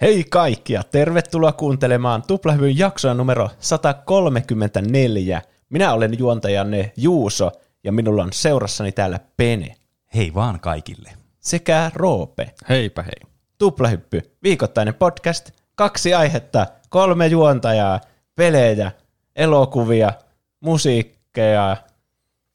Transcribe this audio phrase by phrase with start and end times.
[0.00, 5.42] Hei kaikki ja tervetuloa kuuntelemaan Tuplahyvyn jaksoa numero 134.
[5.70, 7.50] Minä olen juontajanne Juuso
[7.84, 9.74] ja minulla on seurassani täällä Pene
[10.14, 11.10] Hei vaan kaikille.
[11.40, 12.54] sekä Roope.
[12.68, 13.32] Heipä hei.
[13.58, 18.00] Tuplahyppy, viikoittainen podcast, kaksi aihetta, kolme juontajaa,
[18.34, 18.92] pelejä,
[19.36, 20.12] elokuvia,
[20.60, 21.76] musiikkeja,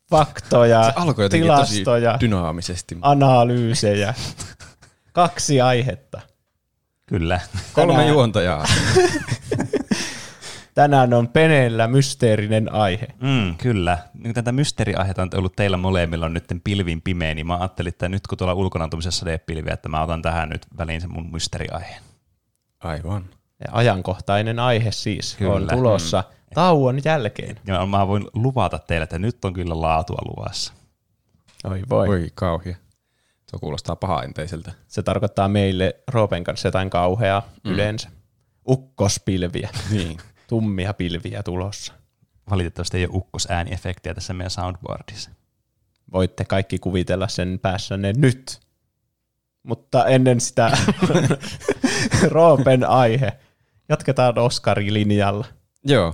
[0.09, 2.97] faktoja, Se alkoi jotenkin tilastoja, tosi dynaamisesti.
[3.01, 4.13] analyysejä.
[5.13, 6.21] Kaksi aihetta.
[7.13, 7.39] Kyllä.
[7.73, 8.65] Kolme tänään- juontajaa.
[10.75, 13.07] Tänään on Peneellä mysteerinen aihe.
[13.21, 13.97] Mm, kyllä.
[14.13, 18.27] Nyt tätä mysteeriaihetta on ollut teillä molemmilla nyt pilvin pimeä, niin mä ajattelin, että nyt
[18.27, 22.01] kun tuolla ulkona on sadepilviä, että mä otan tähän nyt väliin sen mun mysteeriaiheen.
[22.79, 23.25] Aivan.
[23.59, 25.53] Ja ajankohtainen aihe siis Kyllä.
[25.53, 27.59] on tulossa tauon jälkeen.
[27.67, 30.73] Ja mä voin luvata teille, että nyt on kyllä laatua luvassa.
[31.63, 32.09] Oi voi.
[32.09, 32.75] Oi kauhia.
[33.53, 34.71] Tuo kuulostaa pahaenteiseltä.
[34.87, 37.71] Se tarkoittaa meille Roopen kanssa jotain kauheaa mm.
[37.71, 38.09] yleensä.
[38.69, 40.17] Ukkospilviä, Niin.
[40.47, 41.93] tummia pilviä tulossa.
[42.49, 45.31] Valitettavasti ei ole ukkosääniefektiä tässä meidän soundboardissa.
[46.13, 48.59] Voitte kaikki kuvitella sen päässänne nyt.
[49.63, 50.77] Mutta ennen sitä
[52.31, 53.33] Roopen aihe.
[53.89, 55.45] Jatketaan Oskari-linjalla.
[55.85, 56.13] Joo.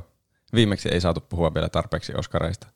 [0.54, 2.67] Viimeksi ei saatu puhua vielä tarpeeksi Oskareista.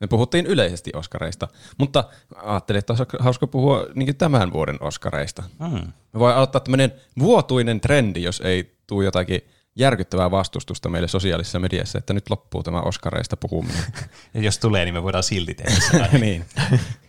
[0.00, 2.04] Me puhuttiin yleisesti Oskareista, mutta
[2.36, 5.42] ajattelin, että olisi hauska puhua niin tämän vuoden Oskareista.
[5.58, 5.92] Mm.
[6.12, 9.40] Me voi aloittaa tämmöinen vuotuinen trendi, jos ei tule jotakin
[9.76, 13.84] järkyttävää vastustusta meille sosiaalisessa mediassa, että nyt loppuu tämä Oskareista puhuminen.
[14.34, 16.18] Ja jos tulee, niin me voidaan silti tehdä se.
[16.18, 16.44] niin,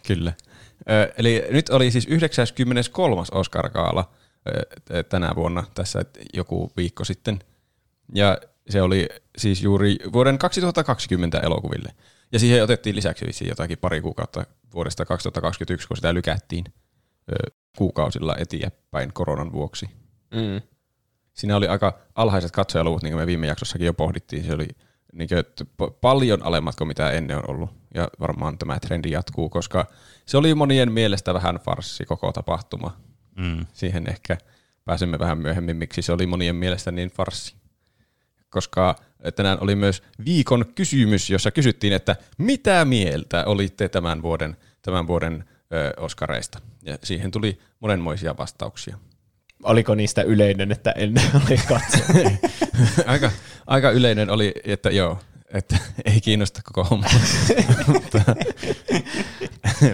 [0.08, 0.34] kyllä.
[0.90, 3.22] Ö, eli nyt oli siis 93.
[3.32, 4.12] Oscar-gaala
[4.92, 7.40] ö, tänä vuonna, tässä joku viikko sitten.
[8.16, 8.38] Ja
[8.70, 11.94] se oli siis juuri vuoden 2020 elokuville.
[12.32, 16.66] Ja siihen otettiin lisäksi vissiin jotakin pari kuukautta vuodesta 2021, kun sitä lykättiin
[17.32, 19.90] ö, kuukausilla eteenpäin koronan vuoksi.
[20.32, 20.62] Mm.
[21.34, 24.44] Siinä oli aika alhaiset katsojaluvut, niin kuin me viime jaksossakin jo pohdittiin.
[24.44, 24.68] Se oli
[25.14, 27.70] niin kuin, paljon alemmat kuin mitä ennen on ollut.
[27.94, 29.86] Ja varmaan tämä trendi jatkuu, koska
[30.26, 32.98] se oli monien mielestä vähän farssi koko tapahtuma.
[33.36, 33.66] Mm.
[33.74, 34.38] Siihen ehkä
[34.86, 37.56] pääsemme vähän myöhemmin, miksi se oli monien mielestä niin farssi.
[38.50, 38.96] Koska
[39.36, 45.44] tänään oli myös viikon kysymys, jossa kysyttiin, että mitä mieltä olitte tämän vuoden, tämän vuoden
[45.74, 46.60] ö, Oskareista.
[46.84, 48.98] Ja siihen tuli monenmoisia vastauksia.
[49.64, 52.34] Oliko niistä yleinen, että en ole katsonut?
[53.06, 53.32] aika,
[53.68, 55.20] aika yleinen oli, että joo,
[55.54, 57.08] että ei kiinnosta koko homma.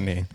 [0.02, 0.28] Niin.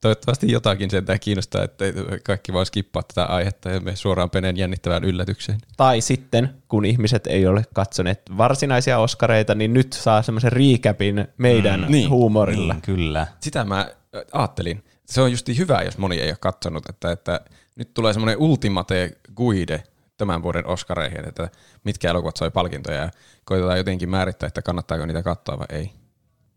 [0.00, 1.84] Toivottavasti jotakin sen kiinnostaa, että
[2.24, 5.58] kaikki vaan skippaa tätä aihetta ja me suoraan peneen jännittävään yllätykseen.
[5.76, 11.80] tai sitten, kun ihmiset ei ole katsoneet varsinaisia oskareita, niin nyt saa semmoisen recapin meidän
[11.80, 12.10] mm, niin.
[12.10, 12.72] huumorilla.
[12.72, 13.26] Niin, kyllä.
[13.40, 14.84] Sitä mä äh, ajattelin.
[15.06, 17.40] Se on justi hyvä, jos moni ei ole katsonut, että, että
[17.76, 19.82] nyt tulee semmoinen ultimate guide
[20.16, 21.48] tämän vuoden Oscareihin, että
[21.84, 23.10] mitkä elokuvat sai palkintoja ja
[23.44, 25.90] koitetaan jotenkin määrittää, että kannattaako niitä katsoa vai ei.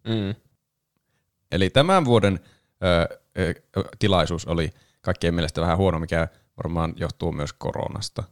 [0.07, 0.35] Mm.
[1.51, 2.39] Eli tämän vuoden
[2.83, 3.22] ö,
[3.99, 4.69] tilaisuus oli
[5.01, 6.27] kaikkien mielestä vähän huono, mikä
[6.63, 8.23] varmaan johtuu myös koronasta.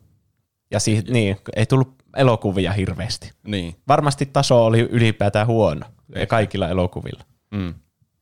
[0.72, 3.32] Ja si- niin, ei tullut elokuvia hirveästi.
[3.44, 3.76] Niin.
[3.88, 5.86] Varmasti taso oli ylipäätään huono
[6.16, 7.24] ja kaikilla elokuvilla.
[7.52, 7.74] Mm.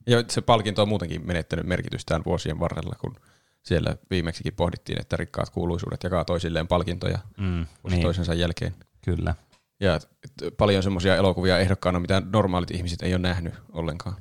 [0.08, 3.16] Ja se palkinto on muutenkin menettänyt merkitystään vuosien varrella, kun
[3.64, 8.76] siellä viimeksikin pohdittiin, että rikkaat kuuluisuudet jakaa toisilleen palkintoja Mm, niin, toisensa jälkeen.
[9.06, 9.36] kyllä.
[9.80, 10.00] Ja
[10.58, 14.16] paljon semmoisia elokuvia ehdokkaana, mitä normaalit ihmiset ei ole nähnyt ollenkaan.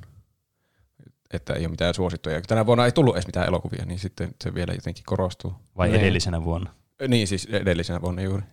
[1.33, 2.35] Että ei ole mitään suosittuja.
[2.35, 5.53] Ja Tänä vuonna ei tullut edes mitään elokuvia, niin sitten se vielä jotenkin korostuu.
[5.77, 6.01] Vai Niin.
[6.01, 6.73] edellisenä vuonna.
[7.07, 8.43] Niin, siis edellisenä vuonna juuri.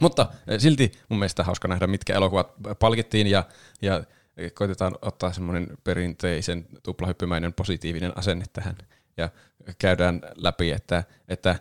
[0.00, 0.26] Mutta
[0.58, 3.44] silti mun mielestä hauska nähdä, mitkä elokuvat palkittiin ja,
[3.82, 4.04] ja
[4.54, 8.76] koitetaan ottaa semmoinen perinteisen tuplahyppymäinen positiivinen asenne tähän.
[9.16, 9.28] Ja
[9.78, 11.56] käydään läpi, että, että,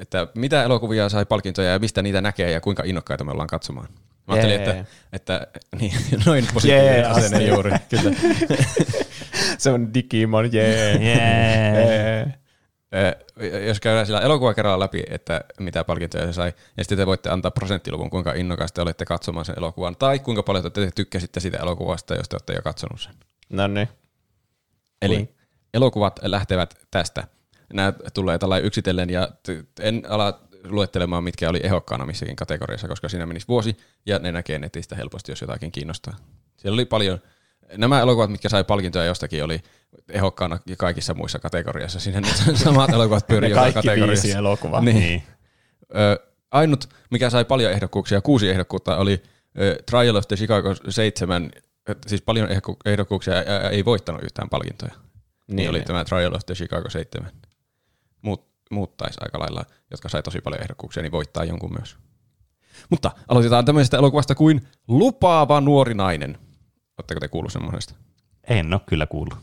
[0.00, 3.88] että mitä elokuvia sai palkintoja ja mistä niitä näkee ja kuinka innokkaita me ollaan katsomaan.
[4.28, 4.68] Mä ajattelin, Jee.
[4.70, 5.46] että, että
[5.80, 5.92] niin,
[6.26, 7.48] noin positiivinen Jee, asenne asti.
[7.48, 7.70] juuri.
[7.88, 8.16] Kyllä.
[9.58, 10.92] Se on Digimon, jee.
[10.92, 11.84] Jee.
[11.84, 12.34] Jee.
[12.94, 17.06] Ö, jos käydään sillä elokuva kerralla läpi, että mitä palkintoja se sai, ja sitten te
[17.06, 21.58] voitte antaa prosenttiluvun, kuinka innokkaasti olette katsomaan sen elokuvan, tai kuinka paljon te tykkäsitte siitä
[21.58, 23.14] elokuvasta, jos te olette jo katsonut sen.
[23.50, 23.88] No niin.
[25.02, 25.34] Eli Kuin?
[25.74, 27.24] elokuvat lähtevät tästä.
[27.72, 29.28] Nämä tulee tällä yksitellen, ja
[29.80, 33.76] en ala luettelemaan, mitkä oli ehokkaana missäkin kategoriassa, koska siinä menisi vuosi,
[34.06, 36.16] ja ne näkee netistä helposti, jos jotakin kiinnostaa.
[36.56, 37.18] Siellä oli paljon,
[37.76, 39.60] nämä elokuvat, mitkä sai palkintoja jostakin, oli
[40.08, 42.00] ehokkaana kaikissa muissa kategoriassa.
[42.00, 44.22] Siinä ne samat elokuvat pyörii joka kaikki kategoriassa.
[44.26, 44.80] viisi elokuvaa.
[44.80, 44.96] Niin.
[44.96, 45.22] Niin.
[45.96, 49.22] Ö, ainut, mikä sai paljon ehdokkuuksia, kuusi ehdokkuutta, oli
[49.60, 51.50] ö, Trial of the Chicago 7,
[51.90, 54.92] ö, siis paljon ehdokku- ehdokkuuksia ja ei voittanut yhtään palkintoja.
[54.94, 55.86] Niin, Niin, oli niin.
[55.86, 57.30] tämä Trial of the Chicago 7.
[58.72, 61.96] Mut, muut taisi aika lailla, jotka sai tosi paljon ehdokkuuksia, niin voittaa jonkun myös.
[62.90, 66.38] Mutta aloitetaan tämmöisestä elokuvasta kuin Lupaava nuori nainen.
[66.98, 67.94] Oletteko te kuullut semmoisesta?
[68.48, 69.38] En ole kyllä kuullut.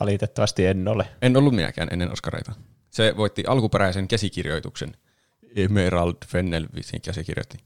[0.00, 1.08] Valitettavasti en ole.
[1.22, 2.52] En ollut minäkään ennen Oscareita.
[2.90, 4.92] Se voitti alkuperäisen käsikirjoituksen.
[5.56, 7.58] Emerald Fennel vissiin käsikirjoitti.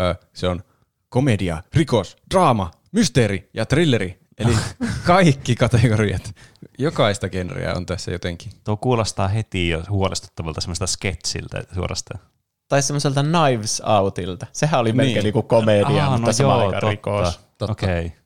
[0.00, 0.62] Öö, se on
[1.08, 4.20] komedia, rikos, draama, mysteeri ja thrilleri.
[4.38, 4.56] Eli
[5.06, 6.34] kaikki kategoriat.
[6.82, 8.52] Jokaista genreä on tässä jotenkin.
[8.64, 12.20] Tuo kuulostaa heti jo huolestuttavalta semmoista sketsiltä suorastaan.
[12.68, 14.46] Tai semmoiselta Knives Outilta.
[14.52, 15.22] Sehän oli melkein Niin.
[15.24, 15.32] niin.
[15.32, 16.90] kuin komedia, Aa, mutta no samaan joo, totta.
[16.90, 17.40] rikos.
[17.58, 17.72] Totta.
[17.72, 18.06] Okei.
[18.06, 18.18] Okay.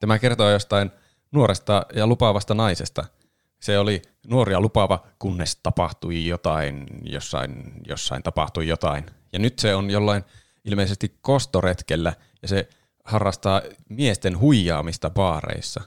[0.00, 0.90] Tämä kertoo jostain
[1.32, 3.04] nuoresta ja lupaavasta naisesta.
[3.60, 9.06] Se oli nuori ja lupaava, kunnes tapahtui jotain, jossain, jossain tapahtui jotain.
[9.32, 10.24] Ja nyt se on jollain
[10.64, 12.12] ilmeisesti kostoretkellä
[12.42, 12.68] ja se
[13.04, 15.80] harrastaa miesten huijaamista baareissa.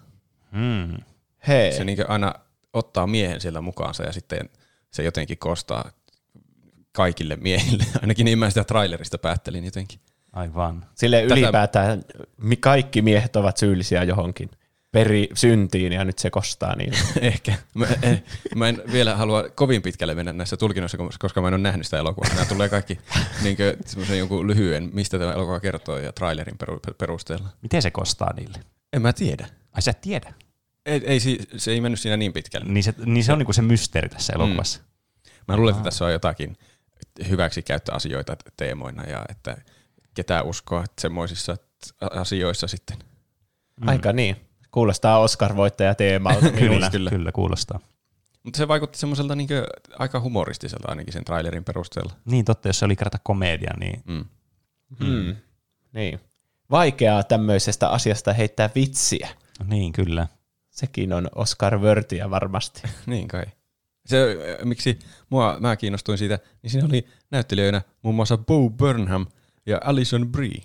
[0.51, 0.97] Mm.
[1.47, 2.33] Hei, Se niin aina
[2.73, 4.49] ottaa miehen siellä mukaansa ja sitten
[4.91, 5.91] se jotenkin kostaa
[6.91, 7.83] kaikille miehille.
[8.01, 9.99] Ainakin niin mä sitä trailerista päättelin jotenkin.
[10.33, 10.85] Aivan.
[10.95, 12.03] sille ylipäätään
[12.37, 14.49] mi- kaikki miehet ovat syyllisiä johonkin
[14.91, 16.93] peri syntiin ja nyt se kostaa niin.
[17.21, 17.53] Ehkä.
[17.73, 18.23] Mä en,
[18.55, 21.97] mä en vielä halua kovin pitkälle mennä näissä tulkinnoissa, koska mä en ole nähnyt sitä
[21.99, 22.33] elokuvaa.
[22.33, 22.99] Nämä tulee kaikki
[23.43, 27.49] niin semmoisen jonkun lyhyen, mistä tämä elokuva kertoo ja trailerin peru- perusteella.
[27.61, 28.59] Miten se kostaa niille?
[28.93, 29.47] En mä tiedä.
[29.71, 30.33] Ai sä tiedä.
[30.85, 32.71] Ei, ei, si- se ei mennyt siinä niin pitkälle.
[32.71, 34.81] Niin se, niin se on niinku se mysteeri tässä elokuvassa.
[35.47, 36.57] Mä luulen, että tässä on jotakin
[37.29, 39.57] hyväksikäyttöasioita teemoina ja että
[40.13, 41.57] ketä uskoa semmoisissa
[42.11, 42.97] asioissa sitten.
[43.81, 43.87] Mm.
[43.87, 44.35] Aika niin.
[44.71, 46.39] Kuulostaa Oscar-voittaja teemalta.
[46.51, 46.89] Kyllä, kyllä.
[46.89, 47.79] kyllä, kyllä kuulostaa.
[48.43, 49.49] Mutta se vaikutti semmoiselta niin
[49.99, 52.13] aika humoristiselta ainakin sen trailerin perusteella.
[52.25, 54.25] Niin totta, jos se oli kerta komedia, niin Mm.
[54.99, 55.35] Mm.
[55.93, 56.19] Niin.
[56.71, 59.29] Vaikeaa tämmöisestä asiasta heittää vitsiä.
[59.67, 60.27] niin kyllä.
[60.79, 62.81] Sekin on Oscar-vörtiä varmasti.
[63.05, 63.43] Niin kai.
[64.05, 64.99] Se, äh, miksi
[65.29, 69.25] mua, mä kiinnostuin siitä, niin siinä oli näyttelijöinä muun muassa Bo Burnham
[69.65, 70.61] ja Alison Brie.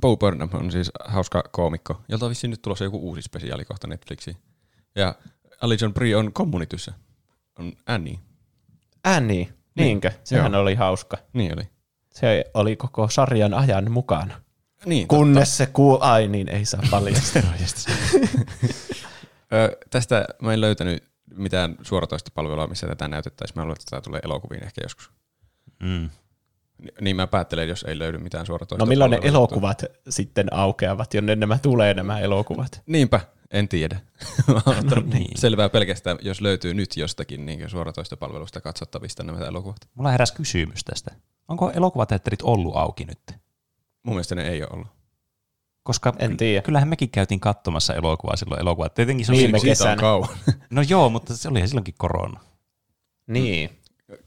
[0.00, 3.86] Bo Burnham on siis hauska koomikko, jolta on vissiin nyt tulossa joku uusi spesiaali kohta
[3.86, 4.36] Netflixiin.
[4.94, 5.14] Ja
[5.60, 6.92] Alison Brie on kommunityssä.
[7.58, 8.18] On Annie.
[9.04, 10.12] Annie, niinkö?
[10.24, 11.16] Sehän oli hauska.
[11.32, 11.68] Niin oli.
[12.14, 14.40] Se oli koko sarjan ajan mukana.
[14.86, 15.98] Niin, Kunnes se kuul...
[16.00, 17.42] Ai niin, ei saa paljastaa.
[19.52, 21.04] Ö, tästä mä en löytänyt
[21.34, 23.58] mitään suoratoistopalvelua, missä tätä näytettäisiin.
[23.58, 25.10] Mä luulen, että tämä tulee elokuviin ehkä joskus.
[25.82, 26.10] Mm.
[26.78, 29.08] Ni- Niin mä päättelen, jos ei löydy mitään No suoratoistopalvelua.
[29.08, 32.82] milloin ne elokuvat sitten aukeavat, jonne nämä tulee nämä elokuvat?
[32.86, 33.20] Niinpä,
[33.50, 34.00] en tiedä.
[34.54, 35.38] Mä oon No niin.
[35.38, 39.76] selvää pelkästään, jos löytyy nyt jostakin niin suoratoistopalvelusta katsottavista nämä elokuvat.
[39.94, 41.14] Mulla heräsi kysymys tästä.
[41.48, 43.18] Onko elokuvateatterit ollut auki nyt?
[44.02, 44.86] Mun mielestä ne ei ole ollut.
[45.90, 46.62] Koska En tiedä.
[46.62, 48.88] kyllähän mekin käytiin katsomassa elokuvaa silloin elokuvaa.
[48.88, 49.96] Tietenkin se Viime kesänä.
[49.96, 50.28] kauan.
[50.70, 52.40] no joo, mutta se oli silloinkin korona.
[53.26, 53.70] Niin.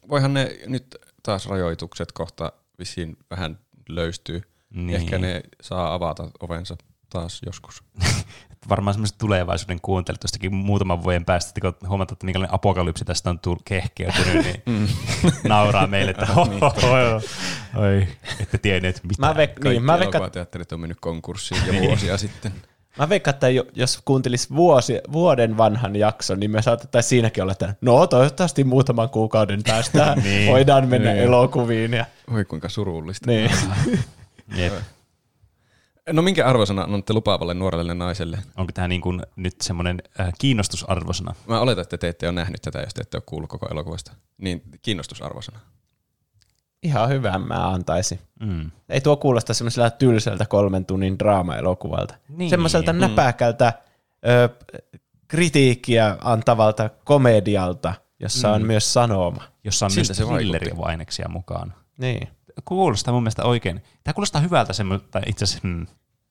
[0.10, 4.42] Voihan ne nyt taas rajoitukset kohta vissiin vähän löystyy.
[4.74, 4.96] Niin.
[4.96, 6.78] Ehkä ne saa avata ovensa
[7.10, 7.84] taas joskus.
[8.70, 13.30] Varmaan semmoiset tulevaisuuden kuuntelijat jostakin muutaman vuoden päästä, että kun huomataan, että minkälainen apokalypsi tästä
[13.30, 14.88] on tullut kehkeytynyt, niin Mm.
[15.50, 16.48] nauraa meille, että ho,
[17.76, 18.08] oi,
[18.40, 19.36] ette tienneet mitään.
[19.36, 22.52] Mä, ve- Kaikki niin, mä, veikkaan, elokuvateatterit on mennyt konkurssiin jo vuosia sitten.
[22.98, 27.52] mä veikkaan, että jo- jos kuuntelis vuosi, vuoden vanhan jakson, niin me saatettaisiin siinäkin olla,
[27.52, 30.52] että no toivottavasti muutaman kuukauden päästä Niin.
[30.52, 31.24] voidaan mennä Niin.
[31.24, 31.94] elokuviin.
[31.94, 33.32] Ja, Oi kuinka surullista.
[33.32, 33.52] niin.
[34.56, 34.74] Jep.
[36.12, 38.40] No minkä arvosana annatte lupaavalle nuorelle naiselle?
[38.58, 41.36] Onko tämä niin kuin nyt semmoinen äh, kiinnostusarvosana?
[41.48, 44.12] Mä oletan, että te ette ole nähnyt tätä, jos te ette ole kuullut koko elokuvasta.
[44.38, 45.60] Niin kiinnostusarvosana.
[46.84, 48.20] Ihan hyvä mä antaisin.
[48.40, 48.72] Mm.
[48.90, 52.16] Ei tuo kuulosta semmoiselta tylsältä kolmen tunnin draama-elokuvalta.
[52.30, 52.50] Niin.
[52.50, 53.74] Semmoiselta näpäkältä
[54.28, 54.50] ö,
[55.28, 58.68] kritiikkiä antavalta komedialta, jossa on Mm.
[58.68, 59.44] myös sanoma.
[59.64, 60.50] Jossa on Siltä myös se vaikutti.
[60.58, 61.74] thrillerivaineksia mukaan.
[61.98, 62.28] Niin.
[62.66, 63.82] Kuulostaa mun mielestä oikein.
[64.04, 65.88] Tämä kuulostaa hyvältä semmoista, itse asiassa, hmm,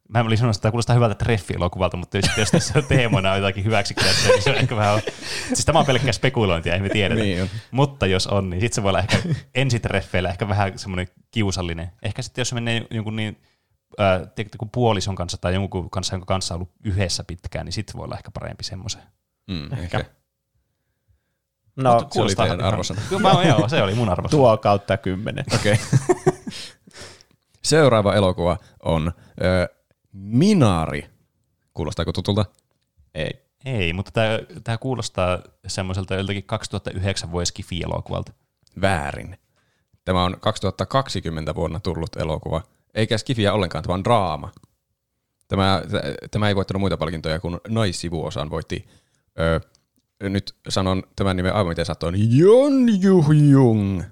[0.08, 3.64] mä olin sanonut, että tämä kuulostaa hyvältä treffielokuvalta, mutta jos, tässä on teemana on jotakin
[3.64, 5.00] hyväksikäyttöä, niin se on ehkä vähän...
[5.48, 7.20] Siis tämä on pelkkää spekulointia, ei me tiedetä.
[7.20, 7.48] Niin on.
[7.70, 9.18] Mutta jos on, niin sitten se voi olla ehkä
[9.54, 11.90] ensitreffeillä ehkä vähän semmoinen kiusallinen.
[12.02, 13.42] Ehkä sitten jos se menee jonkun niin,
[14.00, 14.20] äh,
[14.58, 18.04] kun puolison kanssa tai jonkun kanssa, jonka kanssa on ollut yhdessä pitkään, niin sitten voi
[18.04, 19.02] olla ehkä parempi semmoisen.
[19.50, 20.04] Mm, ehkä.
[21.76, 23.00] No, Se oli teidän arvosana.
[23.10, 24.38] Joo, mä- joo, se oli mun arvosana.
[24.40, 25.44] tuo kautta kymmenen.
[25.54, 25.76] Okei.
[27.64, 29.12] Seuraava elokuva on
[29.42, 29.68] ö,
[30.12, 31.06] Minari.
[31.74, 32.44] Kuulostaako tutulta?
[33.14, 33.30] Ei.
[33.64, 34.10] Ei, mutta
[34.64, 38.32] tämä, kuulostaa semmoiselta joltakin 2009 vuoden Skifi-elokuvalta.
[38.80, 39.38] Väärin.
[40.04, 42.62] Tämä on 2020 vuonna tullut elokuva.
[42.94, 44.50] Eikä skifiä ollenkaan, tämä on draama.
[45.48, 45.82] Tämä,
[46.30, 48.88] tämä ei voittanut muita palkintoja, kun naissivuosaan voitti
[49.40, 49.60] ö,
[50.28, 52.38] nyt sanon tämän nimen aivan miten satoin.
[52.38, 54.02] Jon Juh-Jung.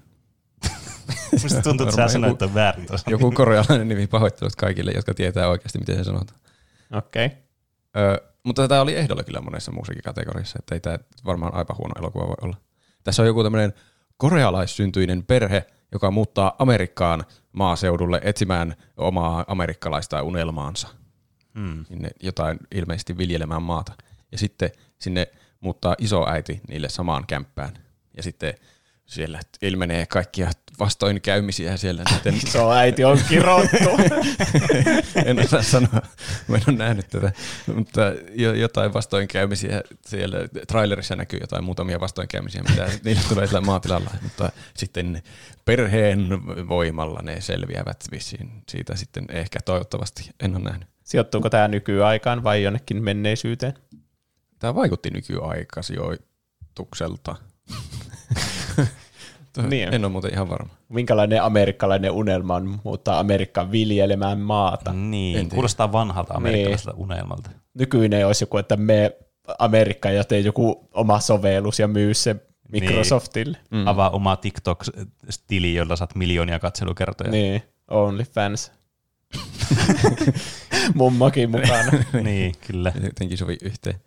[1.43, 3.11] Musta tuntuu, että sä sanoit joku- tämän väärin tuossa.
[3.11, 6.41] Joku korealainen nimi pahoittelut kaikille, jotka tietää oikeasti, miten se sanotaan.
[6.93, 7.27] Okei.
[7.27, 8.17] Okay.
[8.45, 12.27] Mutta tämä oli ehdolla kyllä monessa muussakin kategoriassa, että ei tämä varmaan aivan huono elokuva
[12.27, 12.57] voi olla.
[13.05, 13.73] Tässä on joku tämmöinen
[14.17, 20.89] korealaissyntyinen perhe, joka muuttaa Amerikkaan maaseudulle etsimään omaa amerikkalaista unelmaansa.
[21.55, 21.85] Hmm.
[21.85, 23.93] Sinne jotain ilmeisesti viljelemään maata.
[24.33, 25.29] Ja sitten sinne
[25.61, 27.73] muuttaa isoäiti niille samaan kämppään.
[28.17, 28.55] Ja sitten
[29.07, 30.51] siellä ilmenee kaikkia
[30.81, 32.03] vastoinkäymisiä siellä.
[32.15, 33.91] Sitten Iso äiti on kirottu.
[35.27, 36.03] en osaa sanoa,
[36.49, 37.33] mä en ole nähnyt tätä,
[37.75, 38.01] mutta
[38.35, 40.39] jo, jotain vastoinkäymisiä siellä
[40.69, 45.23] trailerissa näkyy jotain muutamia vastoinkäymisiä, mitä niillä tulee sillä maatilalla, mutta sitten
[45.65, 46.29] perheen
[46.69, 50.89] voimalla ne selviävät vissiin siitä sitten ehkä toivottavasti, en ole nähnyt.
[51.05, 53.75] Sijoittuuko tämä nykyaikaan vai jonnekin menneisyyteen?
[54.61, 57.37] Tämä vaikutti nykyaikasijoitukselta.
[59.69, 59.95] Niin.
[59.95, 60.73] en ole muuten ihan varma.
[60.89, 64.93] Minkälainen amerikkalainen unelma on muuttaa Amerikkaan viljelemään maata?
[64.93, 67.51] Niin, kuulostaa vanhalta amerikkalaiselta unelmalta.
[67.75, 69.17] Nykyinen olisi joku, että me
[69.59, 72.37] Amerikkaan ja tee joku oma sovellus ja myy se
[72.73, 73.59] Microsoftille.
[73.71, 73.87] Mm.
[73.87, 77.31] Avaa oma TikTok-tili, jolla saat miljoonia katselukertoja.
[77.31, 78.73] Niin, OnlyFans.
[80.95, 81.93] Mummokin mukana.
[82.25, 82.93] niin, kyllä.
[83.05, 84.01] Jotenkin sovi yhteen.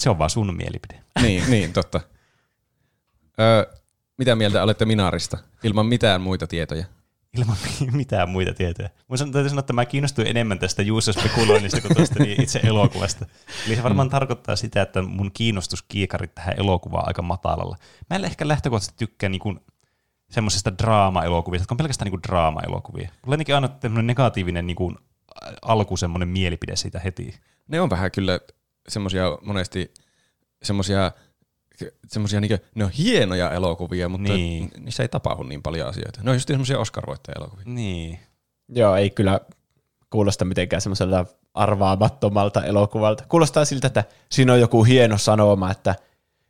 [0.00, 1.00] Se on vaan sun mielipide.
[1.22, 2.00] niin, niin, totta.
[3.40, 3.74] Öö,
[4.18, 6.84] mitä mieltä olette Minarista, ilman mitään muita tietoja?
[7.38, 7.56] Ilman
[7.92, 8.88] mitään muita tietoja.
[9.08, 13.26] Mun täytyy sanoa, että mä kiinnostuin enemmän tästä Juuso-spekuloinnista kuin tuosta niin itse elokuvasta.
[13.66, 14.10] Eli se varmaan mm.
[14.10, 17.76] tarkoittaa sitä, että mun kiinnostuskiikarit tähän elokuvaan aika matalalla.
[18.10, 19.56] Mä en ehkä lähtökohtaisesti tykkää niinku
[20.30, 23.10] semmoisista draama-elokuvista, jotka on pelkästään niinku draama-elokuvia.
[23.26, 24.94] Mulla ainakin aina tämmöinen negatiivinen niinku
[25.62, 27.34] alku semmoinen mielipide siitä heti.
[27.68, 28.40] Ne on vähän kyllä
[28.88, 29.94] semmosia monesti
[30.62, 31.12] semmosia
[32.08, 34.70] semmosia niinku, ne on hienoja elokuvia, mutta Niin.
[34.78, 36.20] niissä ei tapahdu niin paljon asioita.
[36.22, 37.64] Ne on just semmosia Oscar-voittaja-elokuvia.
[37.64, 38.18] Niin.
[38.68, 39.40] Joo, ei kyllä
[40.10, 43.24] kuulosta mitenkään semmoiselta arvaamattomalta elokuvalta.
[43.28, 45.94] Kuulostaa siltä, että siinä on joku hieno sanoma, että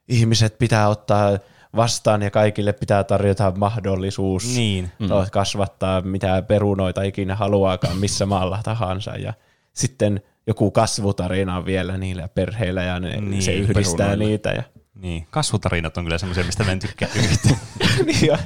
[0.08, 1.38] ihmiset pitää ottaa
[1.76, 4.90] vastaan ja kaikille pitää tarjota mahdollisuus Niin.
[4.98, 5.08] mm.
[5.32, 9.10] kasvattaa mitä perunoita ikinä haluaakaan missä maalla tahansa.
[9.16, 9.34] Ja
[9.72, 14.24] sitten joku kasvutarina on vielä niillä perheillä ja ne, Niin, se yhdistää perunoilla.
[14.24, 14.50] niitä.
[14.50, 14.62] Ja,
[14.94, 15.26] Niin.
[15.30, 17.56] Kasvutarinat on kyllä semmoisia, mistä mä en tykkää yhtään.
[18.06, 18.38] niin, ja,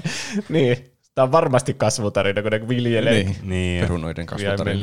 [0.49, 0.77] niin,
[1.15, 3.37] tämä on varmasti kasvutarina, kun ne viljelee Niin.
[3.43, 3.81] niin.
[3.81, 4.81] Perunoiden kasvutarina.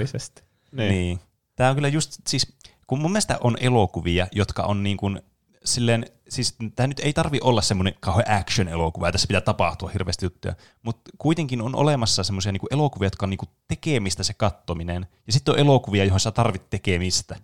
[0.72, 0.90] Niin.
[0.90, 1.20] niin.
[1.56, 2.54] Tämä on kyllä just, siis
[2.88, 5.22] kun mun mielestä on elokuvia, jotka on niin kuin,
[5.66, 10.26] silleen, siis tämä nyt ei tarvi olla semmoinen kauhean action-elokuva, ja tässä pitää tapahtua hirveästi
[10.26, 15.08] juttuja, mutta kuitenkin on olemassa semmoisia niin elokuvia, jotka on niin kuin tekemistä se kattominen,
[15.28, 17.36] ja sitten on elokuvia, johon sä tarvit tekemistä.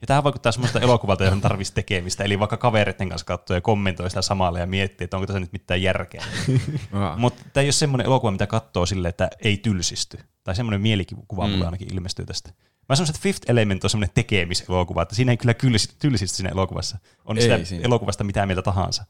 [0.00, 4.10] Ja tähän vaikuttaa semmoista elokuvalta, johon tarvitsisi tekemistä, eli vaikka kavereiden kanssa katsoo ja kommentoi
[4.10, 6.24] sitä samalla ja miettii, että onko tässä nyt mitään järkeä.
[7.16, 10.18] Mutta tämä ei ole semmoinen elokuva, mitä katsoo silleen, että ei tylsisty.
[10.44, 11.50] Tai semmoinen mielikuva mm.
[11.52, 12.52] mulle ainakin ilmestyy tästä.
[12.90, 15.54] Mä sanoisin, että Fifth Element on semmoinen tekemiselokuva, että siinä ei kyllä
[15.98, 16.98] tylsisty siinä elokuvassa.
[17.24, 17.84] On Ei sitä siinä.
[17.84, 19.04] elokuvasta mitä mieltä tahansa.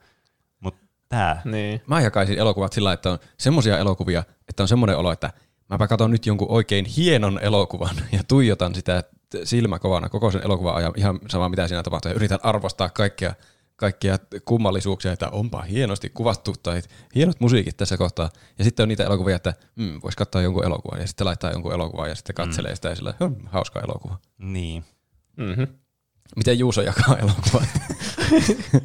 [0.60, 1.80] Mutta tämä, Niin.
[1.86, 5.32] Mä jakaisin elokuvat sillä, että on semmosia elokuvia, että on semmoinen olo, että
[5.68, 9.04] mäpä katson nyt jonkun oikein hienon elokuvan ja tuijotan sitä
[9.44, 13.34] silmäkovana koko sen elokuvan ajan, ihan sama mitä siinä tapahtuu, ja yritän arvostaa kaikkia,
[13.80, 16.82] kaikkia kummallisuuksia, että onpa hienosti kuvattu tai
[17.14, 18.30] hienot musiikit tässä kohtaa.
[18.58, 21.72] Ja sitten on niitä elokuvia, että mm, voisi katsoa jonkun elokuvan ja sitten laittaa jonkun
[21.72, 22.74] elokuvan ja sitten katselee mm.
[22.74, 24.18] sitä ja sillä on hauska elokuva.
[24.38, 24.84] niin.
[25.36, 25.66] Mm-hmm.
[26.36, 27.68] Miten Juuso jakaa elokuvat?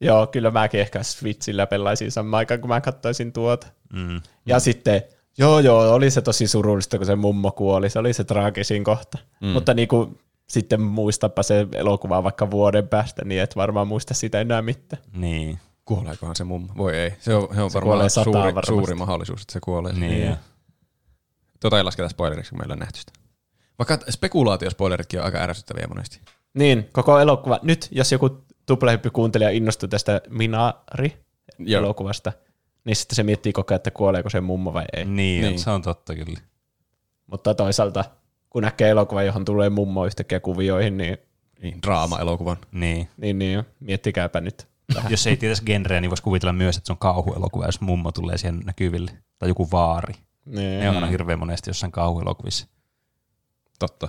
[0.00, 3.66] Joo, kyllä mäkin ehkä Switchillä pelaisin samaan aikaan, kun mä katsoisin tuota.
[3.92, 4.20] Mm.
[4.46, 5.02] Ja sitten,
[5.38, 7.90] joo joo, oli se tosi surullista, kun se mummo kuoli.
[7.90, 9.18] Se oli se traagisin kohta.
[9.40, 9.48] Mm.
[9.48, 10.18] Mutta niin kuin,
[10.48, 15.02] sitten muistapa se elokuva vaikka vuoden päästä, niin et varmaan muista sitä enää mitään.
[15.12, 15.58] Niin.
[15.84, 16.72] Kuoleekohan se mummo?
[16.76, 17.12] Voi ei.
[17.20, 18.72] Se on, se on Se varmaan suuri, varmasti.
[18.72, 19.92] suuri mahdollisuus, että se kuolee.
[19.92, 20.10] Niin.
[20.10, 20.36] Niin.
[21.60, 23.12] Tota ei lasketa spoileriksi, kun meillä on nähty sitä.
[23.78, 26.20] Vaikka spekulaatiospoileritkin on aika ärsyttäviä monesti.
[26.54, 27.58] Niin, koko elokuva.
[27.62, 32.32] Nyt, jos joku tuplahyppy-kuuntelija innostuu tästä Minari-elokuvasta,
[32.84, 35.04] niin sitten se miettii koko ajan, että kuoleeko se mummo vai ei.
[35.04, 35.42] Niin, Niin.
[35.42, 36.40] niin, se on totta kyllä.
[37.26, 38.04] Mutta toisaalta,
[38.56, 41.18] kun näkee elokuvan, johon tulee mummo yhtäkkiä kuvioihin, niin,
[41.62, 42.56] Niin, draama-elokuvan.
[42.72, 43.08] Niin.
[43.16, 44.68] niin, niin miettikääpä nyt.
[45.08, 48.38] Jos ei tietäisi genreä, niin voisi kuvitella myös, että se on kauhuelokuva, jos mummo tulee
[48.38, 49.10] siihen näkyville.
[49.38, 50.14] Tai joku vaari.
[50.44, 50.80] niin.
[50.80, 52.66] Ne on aina hirveän monesti jossain kauhuelokuvissa.
[53.78, 54.08] Totta.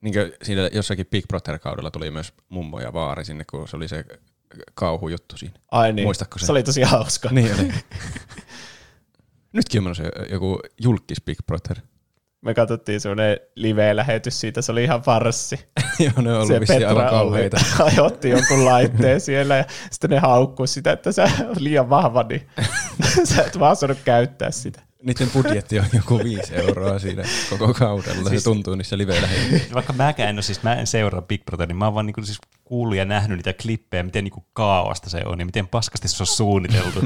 [0.00, 3.88] Niin kuin siinä jossakin Big Brother-kaudella tuli myös mummo ja vaari sinne, kun se oli
[3.88, 4.04] se
[4.74, 5.54] kauhujuttu siinä.
[5.70, 6.46] Ai niin, Muistatko sen?
[6.46, 7.28] se oli tosi hauska.
[7.32, 7.72] Niin oli.
[9.52, 11.76] Nytkin on menossa joku julkis Big Brother.
[12.42, 15.60] Me katsottiin semmoinen live-lähetys siitä, se oli ihan farssi.
[15.98, 17.56] Joo, ne on ollut Se vissiin aivan Petra oli, kauheita.
[17.84, 22.46] ajotti jonkun laitteen siellä ja sitten ne haukkui sitä, että sä oot liian vahva, niin
[23.24, 24.80] sä et vaan saanut käyttää sitä.
[25.02, 28.28] Niiden budjetti on joku viisi euroa siinä koko kaudella.
[28.28, 29.14] Siis- Se tuntuu niissä live
[29.74, 32.22] Vaikka mäkään en ole, siis mä en seuraa Big Brother, niin mä oon vaan niinku
[32.22, 36.22] siis kuullut ja nähnyt niitä klippejä, miten niinku kaaosta se on ja miten paskasti se
[36.22, 37.00] on suunniteltu.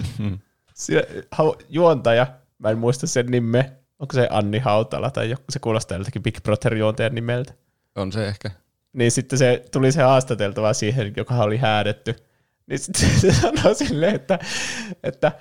[0.75, 2.27] Siellä, hau- juontaja,
[2.59, 3.65] mä en muista sen nimeä,
[4.05, 7.53] onko se Anni Hautala tai joku, se kuulostaa joltakin Big Brother-juontajan nimeltä.
[7.95, 8.51] On se ehkä.
[8.93, 12.17] Niin sitten se tuli se haastateltava siihen, joka oli häädetty.
[12.67, 14.39] Niin sitten se sanoi silleen, että,
[15.03, 15.33] että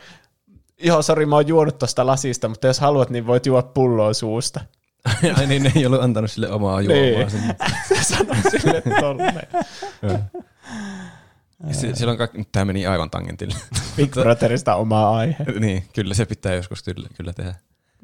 [0.83, 4.59] joo, sori, mä oon juonut tuosta lasista, mutta jos haluat, niin voit juoda pulloa suusta.
[5.37, 7.01] Ai niin, ne ei ollut antanut sille omaa juomaa.
[7.03, 7.31] Niin.
[7.31, 7.55] sinne.
[7.87, 9.47] se sanoi sille tolleen.
[11.93, 13.55] Silloin kaikki, tämä meni aivan tangentille.
[13.95, 15.45] Big Brotherista oma aihe.
[15.59, 17.55] niin, kyllä se pitää joskus kyllä, kyllä tehdä.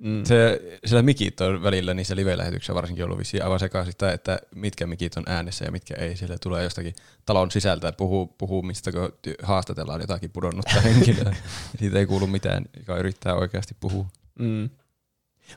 [0.02, 0.24] Mm.
[0.26, 4.88] Se, sillä mikit on välillä niissä live-lähetyksissä varsinkin ollut vissiin aivan sekaisin, sitä, että mitkä
[4.88, 6.18] mikit on äänessä ja mitkä ei.
[6.18, 6.94] Siellä tulee jostakin
[7.26, 9.14] talon sisältä puhuu, puhuu mistä kun
[9.44, 11.36] haastatellaan jotakin pudonnutta henkilöä.
[11.80, 14.06] Siitä ei kuulu mitään, joka yrittää oikeasti puhua.
[14.40, 14.70] Mm.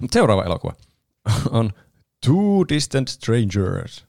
[0.00, 0.74] Mutta seuraava elokuva
[1.50, 1.72] on
[2.26, 4.04] Two Distant Strangers.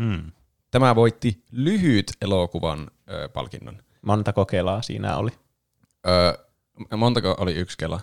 [0.00, 0.32] Hmm.
[0.70, 3.82] Tämä voitti lyhyt elokuvan ö, palkinnon.
[4.02, 5.30] Montako kelaa siinä oli?
[6.06, 6.38] Ö,
[6.96, 8.00] montako oli yksi kela?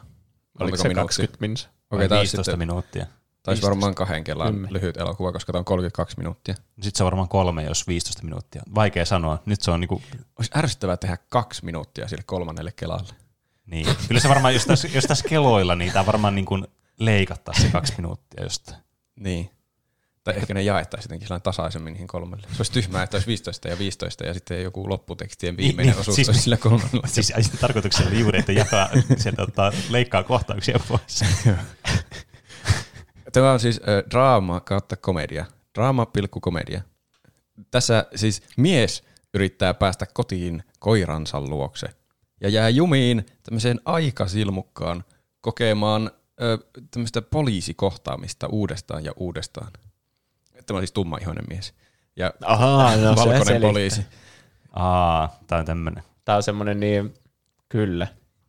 [0.60, 1.04] Oliko se minuuttia?
[1.04, 1.68] 20 minsa?
[1.70, 3.06] Okei, Okay, taisi 15 sitten, minuuttia.
[3.44, 4.74] taisi varmaan kahden kelan Kymmenen.
[4.74, 6.56] lyhyt elokuva, koska tämä on 32 minuuttia.
[6.56, 8.64] Sitten se on varmaan kolme, jos 15 minuuttia.
[8.76, 9.44] Vaikea sanoa.
[9.46, 10.02] Nyt se on niinku,
[10.40, 13.14] Olisi ärsyttävää tehdä kaksi minuuttia sille kolmannelle kelalle.
[13.66, 13.88] niin.
[14.08, 16.64] Kyllä se varmaan, jos tässä, jos tässä keloilla, niin tämä varmaan niinku
[17.00, 18.78] leikattaa se kaksi minuuttia jostain.
[19.20, 19.50] Niin.
[20.24, 22.48] Tai ehkä ne jaettaisiin jotenkin tasaisemmin niihin kolmelle.
[22.52, 26.16] Se olisi tyhmää, että olisi 15 ja 15 ja sitten joku lopputekstien viimeinen Niin, osuus
[26.16, 27.08] siis- olisi sillä kolmannella.
[27.14, 31.24] Siis ai, tarkoituksella oli juuri, että jakaa, sieltä ottaa, leikkaa kohtauksia pois.
[33.34, 35.46] Tämä on siis äh, draama kautta komedia.
[35.76, 36.82] Draama pilkku komedia.
[37.72, 41.88] Tässä siis mies yrittää päästä kotiin koiransa luokse
[42.42, 45.04] ja jää jumiin tämmöiseen aikasilmukkaan
[45.42, 46.58] kokemaan ö,
[46.92, 49.72] tämmöistä poliisikohtaamista uudestaan ja uudestaan.
[50.66, 51.74] Tämä on siis tummaihoinen mies.
[52.16, 53.70] Ja Ahaa, no se valkoinen selittää.
[53.70, 54.06] poliisi.
[54.74, 56.04] Aa, tää on tämmönen.
[56.26, 57.14] Tämä on semmoinen niin,
[57.70, 58.08] kyllä,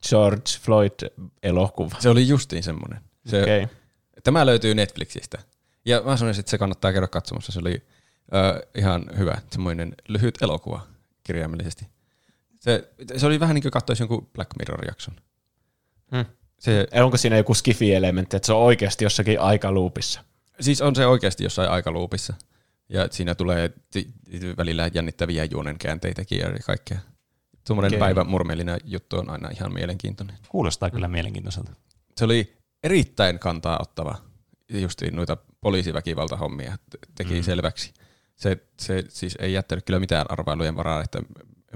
[0.09, 1.97] George Floyd-elokuva.
[1.99, 3.01] Se oli justiin semmoinen.
[3.27, 3.63] Se, Okei.
[3.63, 3.77] Okay.
[4.23, 5.39] Tämä löytyy Netflixistä.
[5.85, 7.53] Ja mä sanoisin, että se kannattaa käydä katsomassa.
[7.53, 7.87] Se oli
[8.35, 10.87] ö, ihan hyvä, semmoinen lyhyt elokuva
[11.25, 11.87] kirjaimellisesti.
[12.61, 15.15] Se, se oli vähän niin kuin katsoisi jonkun Black Mirror-jakson.
[16.11, 16.25] Hmm.
[16.59, 20.25] Se, Onko siinä joku skifi-elementti, että se on oikeasti jossakin aikaluupissa?
[20.61, 22.35] Siis on se oikeasti jossain aikaluupissa.
[22.89, 23.73] Ja siinä tulee
[24.57, 26.99] välillä jännittäviä juonenkäänteitäkin ja kaikkea.
[27.67, 27.99] Tuommoinen okay.
[27.99, 30.37] päivän murmeellinen juttu on aina ihan mielenkiintoinen.
[30.49, 31.73] Kuulostaa kyllä mielenkiintoiselta.
[32.17, 34.17] Se oli erittäin kantaa ottava.
[34.69, 37.43] Justiin noita poliisiväkivaltahommia te- teki mm.
[37.43, 37.95] selväksi.
[38.37, 41.23] Se, se siis ei jättänyt kyllä mitään arvailujen varaa, että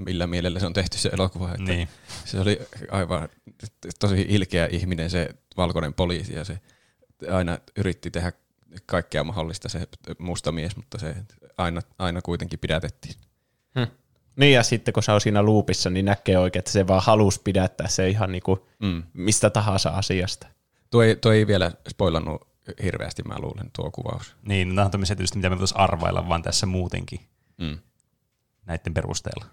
[0.05, 1.49] millä mielellä se on tehty se elokuva.
[1.49, 1.87] Että Niin.
[2.25, 2.59] Se oli
[2.91, 3.29] aivan
[3.99, 6.59] tosi ilkeä ihminen se valkoinen poliisi ja se
[7.31, 8.31] aina yritti tehdä
[8.85, 9.87] kaikkea mahdollista se
[10.19, 11.15] musta mies, mutta se
[11.57, 13.15] aina, aina kuitenkin pidätettiin.
[14.35, 17.41] Niin ja sitten kun se on siinä luupissa, niin näkee oikein, että se vaan halusi
[17.43, 19.03] pidättää se ihan niinku Mm.
[19.13, 20.47] mistä tahansa asiasta.
[20.91, 22.47] Tuo, ei, tuo ei vielä spoilannut
[22.83, 24.35] hirveästi, mä luulen, tuo kuvaus.
[24.47, 27.19] Niin, nämä on tämmöisiä tietysti, mitä me voitaisiin arvailla vaan tässä muutenkin
[27.57, 27.77] Mm.
[28.65, 29.45] näiden perusteella.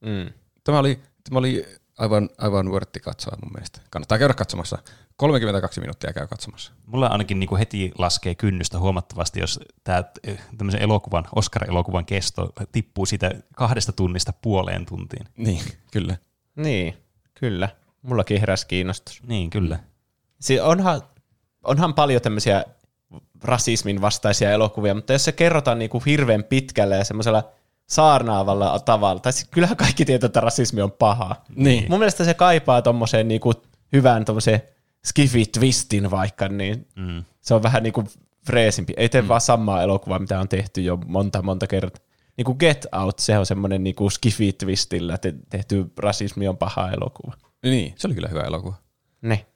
[0.00, 0.32] Mm.
[0.64, 1.66] Tämä oli, tämä oli
[1.98, 3.80] aivan, aivan vörtti katsoa mun mielestä.
[3.90, 4.78] Kannattaa käydä katsomassa.
[5.16, 6.72] 32 minuuttia käy katsomassa.
[6.86, 10.04] Mulla ainakin niin kuin heti laskee kynnystä huomattavasti, jos tämä
[10.58, 15.26] tämmöisen elokuvan, Oscar-elokuvan kesto tippuu siitä kahdesta tunnista puoleen tuntiin.
[15.36, 16.16] Niin, kyllä.
[16.56, 16.96] Niin,
[17.34, 17.68] kyllä.
[18.02, 19.22] Mullakin heräsi kiinnostus.
[19.26, 19.78] Niin, kyllä.
[20.40, 21.02] Si- onhan,
[21.64, 22.64] onhan paljon tämmöisiä
[23.44, 27.50] rasismin vastaisia elokuvia, mutta jos se kerrotaan niinku hirveän pitkälle ja semmoisella
[27.86, 31.36] saarnaavalla tavalla, tai siis kyllähän kaikki tietää, että rasismi on paha.
[31.56, 31.86] Niin.
[31.88, 33.52] Mun mielestä se kaipaa tommoseen niinku
[33.92, 34.62] hyvän tommoseen
[35.06, 37.24] skifi-twistin vaikka, niin Mm.
[37.40, 38.04] se on vähän niinku
[38.46, 38.92] freesimpi.
[38.96, 39.28] Ei tee mm.
[39.28, 42.04] vaan samaa elokuvaa, mitä on tehty jo monta monta kertaa.
[42.36, 47.34] Niinku Get Out, se on semmoinen niinku skifi-twistillä te- tehty rasismi on paha elokuva.
[47.62, 48.74] Niin, se oli kyllä hyvä elokuva.
[49.22, 49.46] Ne.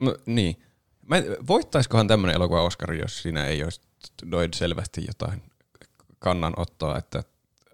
[0.00, 0.62] No, niin.
[1.06, 3.80] Mä, voittaisikohan tämmöinen elokuva Oscar, jos siinä ei olisi
[4.24, 5.42] noin selvästi jotain
[6.18, 7.22] kannanottoa, että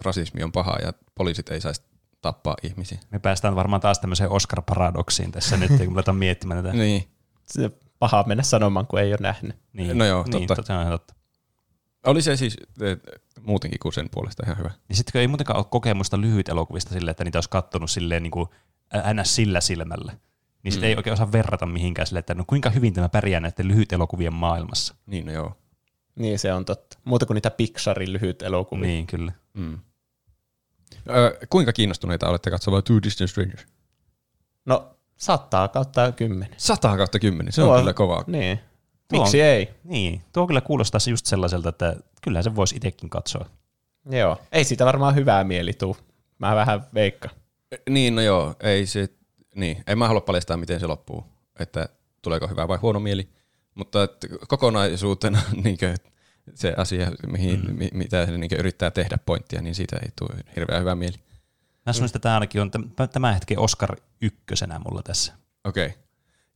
[0.03, 1.83] rasismi on paha ja poliisit ei saisi
[2.21, 2.99] tappaa ihmisiä.
[3.11, 6.77] Me päästään varmaan taas tämmöiseen Oscar-paradoksiin tässä nyt, kun me aletaan miettimään tätä.
[6.79, 7.09] Niin.
[7.47, 9.57] Se paha mennä sanomaan, kun ei ole nähnyt.
[9.73, 10.63] Niin, No joo, niin, totta.
[10.63, 11.15] Se on ihan totta.
[12.07, 12.99] Oli se siis eh,
[13.43, 14.71] muutenkin kuin sen puolesta ihan hyvä.
[14.89, 18.31] Ja sitten ei muutenkaan ole kokemusta lyhyt elokuvista silleen, että niitä olisi kattonut silleen niin
[18.31, 18.49] kuin
[19.15, 19.37] ns.
[19.37, 20.13] sillä silmällä,
[20.63, 23.69] niin sitä ei oikein osaa verrata mihinkään sille, että no kuinka hyvin tämä pärjää näiden
[23.69, 24.95] lyhyt elokuvien maailmassa.
[25.07, 25.57] Niin, no joo.
[26.15, 26.99] Niin se on totta.
[27.05, 28.87] Muuta kuin niitä Pixarin lyhyt elokuvia.
[28.87, 29.33] Niin, kyllä.
[29.55, 29.79] Mm.
[31.11, 33.67] Ö, kuinka kiinnostuneita olette katsomaan Two Distant Strangers?
[34.67, 36.55] No, saattaa kautta kymmenen.
[36.57, 38.25] 100 kautta 10, se on Tuo- kyllä kovaa.
[38.27, 38.61] Niin.
[39.09, 39.75] Tuo Miksi on- ei?
[39.85, 43.47] Niin, tuo kyllä kuulostaa se just sellaiselta, että kyllä se voisi itsekin katsoa.
[44.11, 44.37] Joo.
[44.53, 45.97] Ei siitä varmaan hyvää mieli tuu.
[46.39, 47.29] Mä vähän veikka.
[47.91, 49.09] Niin, no joo, ei se,
[49.55, 51.25] niin, en mä halua paljastaa, miten se loppuu,
[51.59, 51.89] että
[52.23, 53.29] tuleeko hyvä vai huono mieli,
[53.75, 53.99] mutta
[54.49, 55.79] kokonaisuutena niin
[56.55, 57.75] se asia, mihin, mm.
[57.79, 61.17] mi, mitä se niin yrittää tehdä pointtia, niin siitä ei tule hirveän hyvä mieli.
[61.87, 65.33] Mä sanoisin, että tämä ainakin on täm- tämän hetken Oscar ykkösenä mulla tässä.
[65.65, 65.87] Okei.
[65.87, 65.99] Okay.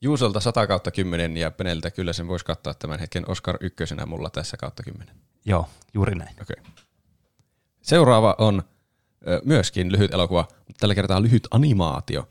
[0.00, 4.30] Juusolta 100 kautta 10 ja Peneltä kyllä sen voisi katsoa tämän hetken Oscar ykkösenä mulla
[4.30, 5.14] tässä kautta 10.
[5.44, 6.36] Joo, juuri näin.
[6.42, 6.56] Okei.
[6.60, 6.72] Okay.
[7.82, 8.62] Seuraava on
[9.44, 12.28] myöskin lyhyt elokuva, mutta tällä kertaa lyhyt animaatio.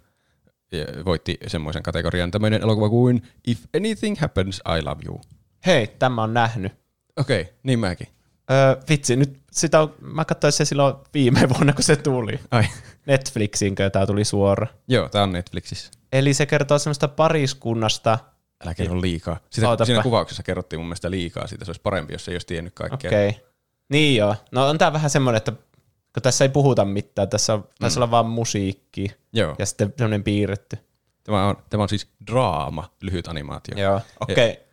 [1.06, 5.22] Voitti semmoisen kategorian tämmöinen elokuva kuin If Anything Happens, I Love You.
[5.66, 6.81] Hei, tämä on nähnyt.
[7.18, 8.08] Okei, okay, niin mäkin.
[8.52, 12.40] Öö, vitsi, nyt sitä on, mä katsoin se silloin viime vuonna, kun se tuli.
[12.52, 12.64] Ai.
[13.06, 14.68] Netflixinkö tämä tuli suora.
[14.88, 15.92] Joo, tää on Netflixissä.
[16.12, 18.20] Eli se kertoo semmoista pariskunnasta.
[18.64, 19.40] Älä kerro liikaa.
[19.50, 19.86] Sitä, Ootapa.
[19.86, 21.66] siinä kuvauksessa kerrottiin mun mielestä liikaa siitä.
[21.66, 23.10] Se olisi parempi, jos ei olisi tiennyt kaikkea.
[23.10, 23.30] Okei.
[23.30, 23.42] Okay.
[23.90, 24.36] Niin joo.
[24.52, 25.52] No on tää vähän semmoinen, että
[26.14, 29.56] kun tässä ei puhuta mitään, tässä on, tässä olla vaan musiikki Joo.
[29.60, 30.78] ja sitten semmoinen piirretty.
[31.24, 33.78] Tämä on, tämä on siis draama, lyhyt animaatio.
[33.78, 34.52] Joo, okei.
[34.52, 34.64] Okay.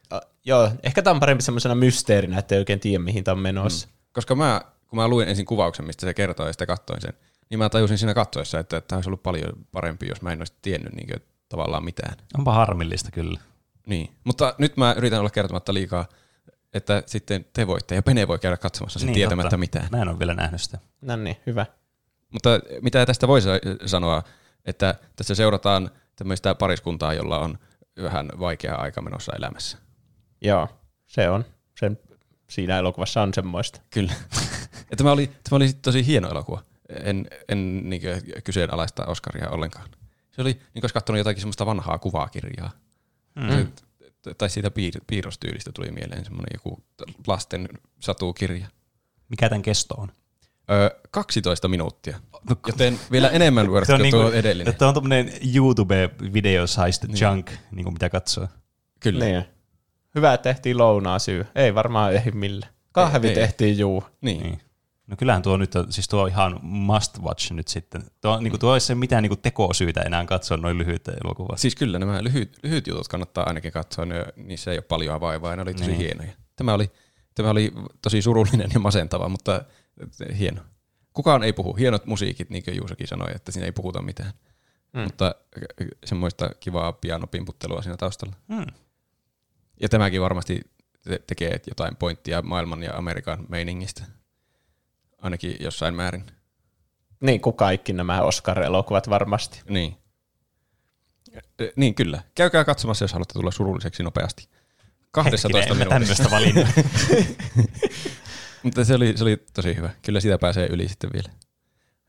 [0.48, 3.86] Joo, ehkä tämä on parempi semmoisena mysteerinä, että ei oikein tiedä, mihin tämä on menossa.
[3.86, 3.92] Mm.
[4.12, 7.12] Koska mä, kun mä luin ensin kuvauksen, mistä se kertoo ja sitten katsoin sen,
[7.50, 10.52] niin mä tajusin siinä katsoessa, että tämä olisi ollut paljon parempi, jos mä en olisi
[10.62, 12.16] tiennyt niin kuin, tavallaan mitään.
[12.38, 13.40] Onpa harmillista kyllä.
[13.86, 14.10] Niin.
[14.24, 16.06] Mutta nyt mä yritän olla kertomatta liikaa,
[16.74, 19.56] että sitten te voitte ja Pene voi käydä katsomassa sen niin, tietämättä totta.
[19.56, 19.88] mitään.
[19.90, 20.78] Mä en ole vielä nähnyt sitä.
[21.00, 21.66] No niin, hyvä.
[22.32, 22.50] Mutta
[22.82, 23.48] mitä tästä voisi
[23.86, 24.22] sanoa,
[24.64, 27.58] että tässä seurataan tämmöistä pariskuntaa, jolla on
[28.02, 29.78] vähän vaikea aika menossa elämässä.
[30.40, 30.68] Joo,
[31.06, 31.44] se on.
[31.80, 31.98] Sen,
[32.50, 33.80] siinä elokuvassa on semmoista.
[33.90, 34.12] Kyllä.
[34.90, 36.62] ja tämä oli, tämä oli tosi hieno elokuva.
[37.04, 38.02] En, en niin
[38.44, 39.88] kyseenalaista Oscaria ollenkaan.
[40.30, 42.70] Se oli, niin olisi katsonut jotakin semmoista vanhaa kuvakirjaa.
[43.34, 43.72] Mm.
[44.38, 46.82] Tai siitä piir- piirrostyylistä tuli mieleen semmoinen joku
[47.26, 47.68] lasten
[48.00, 48.66] satukirja.
[49.28, 50.12] Mikä tämän kesto on?
[50.70, 52.20] Öö, 12 minuuttia.
[52.66, 54.74] Joten vielä enemmän worth kuin tuo edellinen.
[54.74, 57.20] Tämä on tuommoinen YouTube-video sized niin.
[57.20, 58.48] junk, niin kuin mitä katsoo.
[59.00, 59.24] Kyllä.
[59.24, 59.44] Niin.
[60.14, 61.46] Hyvä, että tehtiin lounaa syy.
[61.54, 62.66] Ei varmaan ehdi millä.
[62.92, 63.40] Kahvi Ei, ei.
[63.46, 64.04] tehtiin juu.
[64.20, 64.42] Niin.
[64.42, 64.60] Niin.
[65.06, 68.02] No kyllähän tuo nyt on, siis tuo on ihan must watch nyt sitten.
[68.20, 71.56] Tuo, niin kuin, tuo ei se mitään niin kuin tekosyytä enää katsoa noin lyhyitä elokuvaa.
[71.56, 75.50] Siis kyllä nämä lyhyt, lyhyt jutut kannattaa ainakin katsoa, ne, niissä ei ole paljon vaivaa
[75.50, 75.98] ja ne oli tosi Niin.
[75.98, 76.32] hienoja.
[76.56, 76.90] Tämä oli,
[77.34, 79.62] tämä oli tosi surullinen ja masentava, mutta
[80.38, 80.60] hieno.
[81.12, 81.74] Kukaan ei puhu.
[81.74, 84.32] Hienot musiikit, niin kuin Juusokin sanoi, että siinä ei puhuta mitään.
[84.92, 85.00] Mm.
[85.00, 85.34] Mutta
[86.04, 88.36] semmoista kivaa pianopimputtelua siinä taustalla.
[88.54, 88.66] Hmm.
[89.80, 90.60] Ja tämäkin varmasti
[91.04, 94.04] te- tekee jotain pointtia maailman ja Amerikan meiningistä.
[95.22, 96.24] Ainakin jossain määrin.
[97.20, 99.62] Niin kuin kaikki nämä Oscar-elokuvat varmasti.
[99.68, 99.96] Niin.
[101.76, 102.22] Niin, kyllä.
[102.34, 104.48] Käykää katsomassa, jos haluatte tulla surulliseksi nopeasti.
[105.10, 106.24] 12 Hetkinen, minuutissa.
[106.24, 106.66] tämmöistä valinnut.
[108.62, 109.90] Mutta se oli, se oli tosi hyvä.
[110.02, 111.30] Kyllä siitä pääsee yli sitten vielä.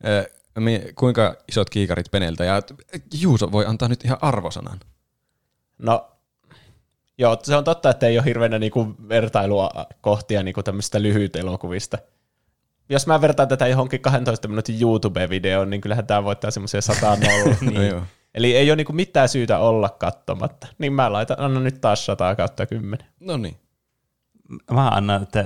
[0.06, 0.30] Ö,
[0.60, 2.44] me, kuinka isot kiikarit Peneltä?
[2.46, 2.62] Ja
[3.14, 4.80] Juuso voi antaa nyt ihan arvosanan.
[5.78, 6.12] No,
[7.20, 11.98] joo, se on totta, että ei ole hirveänä niinku vertailua kohtia niinku tämmöisistä lyhyt elokuvista.
[12.90, 17.56] Jos mä vertaan tätä johonkin 12 minuutin YouTube-videoon, niin kyllähän tämä voittaa semmoisia 100 nolla.
[17.72, 18.04] No joo.
[18.34, 20.68] Eli ei ole niinku mitään syytä olla katsomatta.
[20.78, 23.08] Niin mä laitan, annan nyt taas 100 kautta 10.
[23.20, 23.58] No niin.
[24.72, 25.46] Mä annan, että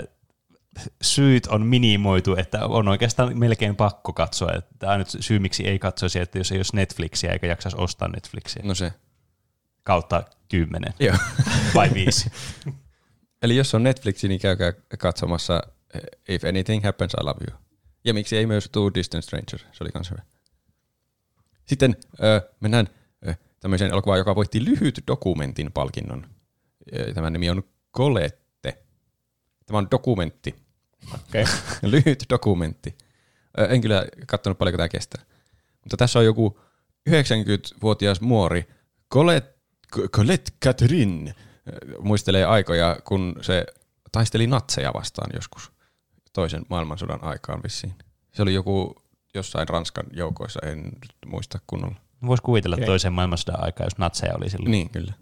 [1.01, 4.51] syyt on minimoitu, että on oikeastaan melkein pakko katsoa.
[4.51, 7.77] Että Tämä on nyt syy, miksi ei katsoisi, että jos ei olisi Netflixiä eikä jaksaisi
[7.79, 8.63] ostaa Netflixiä.
[8.65, 8.93] No se.
[9.83, 11.15] Kautta kymmenen Joo.
[11.75, 12.31] vai viisi.
[13.43, 16.01] Eli jos on Netflixi, niin käykää katsomassa eh,
[16.35, 17.59] If Anything Happens, I Love You.
[18.05, 20.21] Ja miksi ei myös Two Distant Stranger, se oli kans hyvä.
[21.65, 22.89] Sitten ö, mennään
[23.27, 26.27] ö, tämmöiseen elokuvaan, joka voitti lyhyt dokumentin palkinnon.
[27.13, 27.63] Tämän nimi on
[27.95, 28.83] Colette.
[29.65, 30.55] Tämä on dokumentti.
[31.13, 31.45] Okay.
[31.91, 32.97] lyhyt dokumentti.
[33.59, 35.23] Ö, En kyllä katsonut paljonko tämä kestää.
[35.83, 36.59] Mutta tässä on joku
[37.09, 38.67] 90-vuotias muori,
[39.13, 39.52] Colette,
[40.11, 43.65] Colette Catherine, ö, muistelee aikoja, kun se
[44.11, 45.71] taisteli natseja vastaan joskus
[46.33, 47.93] toisen maailmansodan aikaan vissiin.
[48.33, 48.95] Se oli joku
[49.33, 51.95] jossain Ranskan joukoissa, en nyt muista kunnolla.
[52.25, 52.85] Voisi kuvitella okay.
[52.85, 54.71] toisen maailmansodan aikaa, jos natseja oli silloin.
[54.71, 55.13] Niin, kyllä.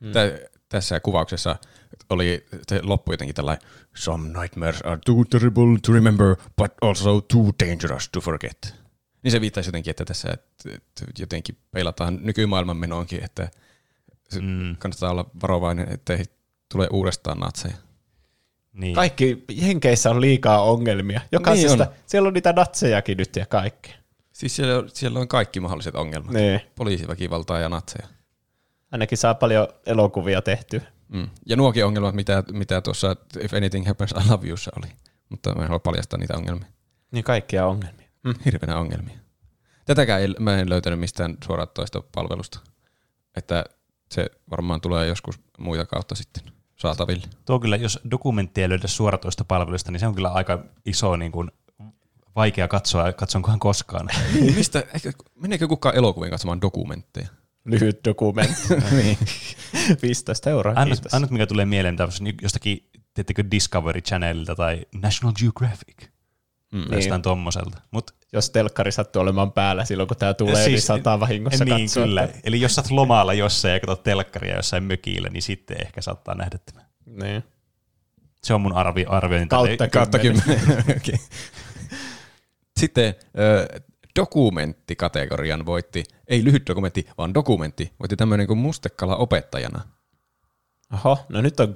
[0.00, 0.12] Mm.
[0.12, 1.56] Tä, tässä kuvauksessa
[2.10, 7.52] oli se loppu jotenkin tällainen Some nightmares are too terrible to remember, but also too
[7.66, 8.74] dangerous to forget.
[9.22, 13.50] Niin se viittaisi jotenkin, että tässä että, että jotenkin peilataan nykymaailman menoonkin, että
[14.34, 14.76] mm.
[14.76, 16.24] kannattaa olla varovainen, ettei
[16.72, 17.74] tule uudestaan natseja.
[18.72, 18.94] Niin.
[18.94, 21.20] Kaikki Jenkeissä on liikaa ongelmia.
[21.32, 21.94] Jokaisesta, niin on.
[22.06, 23.94] siellä on niitä natsejakin nyt ja kaikki.
[24.32, 26.32] Siis siellä, on, siellä on kaikki mahdolliset ongelmat.
[26.32, 26.60] Niin.
[26.74, 28.08] Poliisiväkivaltaa ja natseja.
[28.92, 30.80] Ainakin saa paljon elokuvia tehtyä.
[31.08, 31.28] Mm.
[31.46, 34.92] Ja nuokin ongelmat, mitä, mitä tuossa If Anything Happens, I Love Youssa oli.
[35.28, 36.68] Mutta mä en halua paljastaa niitä ongelmia.
[37.10, 38.08] Niin kaikkia ongelmia.
[38.24, 38.34] Mm.
[38.44, 39.18] Hirveänä ongelmia.
[39.84, 42.60] Tätäkään ei, mä en löytänyt mistään suoraan toista palvelusta.
[43.36, 43.64] Että
[44.10, 46.42] se varmaan tulee joskus muita kautta sitten
[46.76, 47.26] saataville.
[47.44, 51.32] Tuo kyllä, jos dokumenttia ei löydä suoratoista palvelusta, niin se on kyllä aika iso niin
[51.32, 51.50] kuin,
[52.36, 54.08] vaikea katsoa, katsonkohan koskaan.
[54.34, 57.28] niin, mistä, ehkä, meneekö kukaan elokuviin katsomaan dokumentteja?
[57.64, 58.74] Lyhyt dokumentti.
[59.02, 59.18] niin.
[60.02, 66.17] 15 euroa, ainut, ainut, mikä tulee mieleen niin jostakin, tiettikö Discovery Channelilta tai National Geographic.
[66.72, 66.80] Mm.
[66.80, 67.22] Jostain niin.
[67.22, 67.80] tommoselta.
[67.90, 71.64] Mut, jos telkkari sattuu olemaan päällä silloin, kun tämä tulee, niin siis, niin saattaa vahingossa
[71.64, 72.04] niin, katsoa.
[72.04, 72.28] Kyllä.
[72.44, 76.34] Eli jos sä oot lomalla jossain ja katsot telkkaria jossain mökillä, niin sitten ehkä saattaa
[76.34, 76.86] nähdä tämän.
[77.06, 77.44] Niin.
[78.42, 79.48] Se on mun arvi, arviointi.
[79.48, 80.60] Kautta, kautta kymmenen.
[80.80, 81.18] okay.
[82.80, 83.82] Sitten äh,
[84.18, 89.97] dokumenttikategorian voitti, ei lyhyt dokumentti, vaan dokumentti, voitti tämmöinen kuin Mustekala opettajana.
[90.94, 91.74] Oho, no nyt on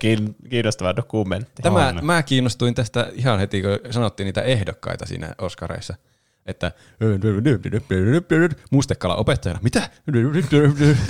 [0.50, 1.62] kiinnostava dokumentti.
[1.62, 2.04] Tämä, on.
[2.04, 5.94] mä kiinnostuin tästä ihan heti, kun sanottiin niitä ehdokkaita siinä Oskareissa.
[6.46, 6.72] Että
[8.70, 9.60] mustekala opettajana.
[9.62, 9.90] Mitä?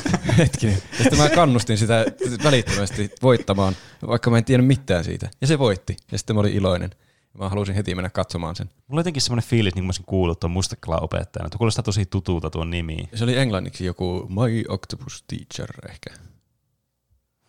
[0.38, 0.78] Hetkinen.
[0.98, 2.04] Ja sitten mä kannustin sitä
[2.44, 5.30] välittömästi voittamaan, vaikka mä en tiedä mitään siitä.
[5.40, 5.96] Ja se voitti.
[6.12, 6.90] Ja sitten mä olin iloinen.
[7.38, 8.66] Mä halusin heti mennä katsomaan sen.
[8.66, 11.50] Mulla on jotenkin semmoinen fiilis, niin kuin mä olisin kuullut tuon mustekala opettajana.
[11.50, 13.08] Tuo kuulostaa tosi tutulta tuon nimi.
[13.14, 16.31] Se oli englanniksi joku My Octopus Teacher ehkä.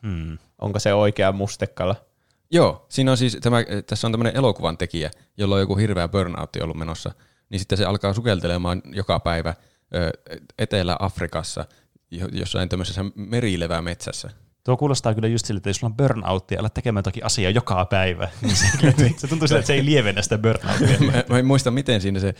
[0.07, 0.37] Hmm.
[0.61, 1.95] Onko se oikea mustekala?
[2.51, 6.61] Joo, siinä on siis tämä, tässä on tämmöinen elokuvan tekijä, jolla on joku hirveä burnoutti
[6.61, 7.11] ollut menossa,
[7.49, 9.53] niin sitten se alkaa sukeltelemaan joka päivä
[10.57, 11.65] Etelä-Afrikassa
[12.31, 14.29] jossain tämmöisessä merilevää metsässä.
[14.63, 17.85] Tuo kuulostaa kyllä just sille, että jos sulla on burnouttia, älä tekemään jotakin asiaa joka
[17.85, 18.29] päivä.
[18.41, 18.67] Niin se,
[19.17, 20.99] se tuntuu siltä, että se ei lievennä sitä burnouttia.
[20.99, 22.33] mä, mä en muista, miten siinä se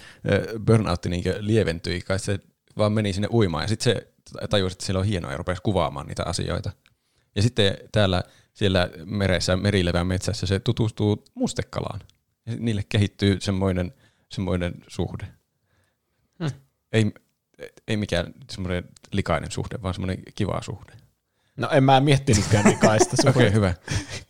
[0.66, 2.02] burnoutti niin lieventyi.
[2.02, 2.40] Kai se
[2.78, 4.14] vaan meni sinne uimaan ja sitten se
[4.50, 6.72] tajusi, että siellä on hienoa ja rupesi kuvaamaan niitä asioita.
[7.36, 12.00] Ja sitten täällä siellä meressä, merilevän metsässä se tutustuu mustekalaan.
[12.46, 13.94] Ja niille kehittyy semmoinen,
[14.32, 15.28] semmoinen suhde.
[16.40, 16.52] Hmm.
[16.92, 17.12] Ei,
[17.88, 20.94] ei mikään semmoinen likainen suhde, vaan semmoinen kiva suhde.
[21.58, 23.30] No en mä miettinytkään likaista suhdetta.
[23.30, 23.74] Okei, okay, hyvä.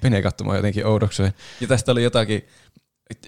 [0.04, 1.34] Menee katsomaan jotenkin oudokseen.
[1.62, 2.48] Ja tästä oli jotakin,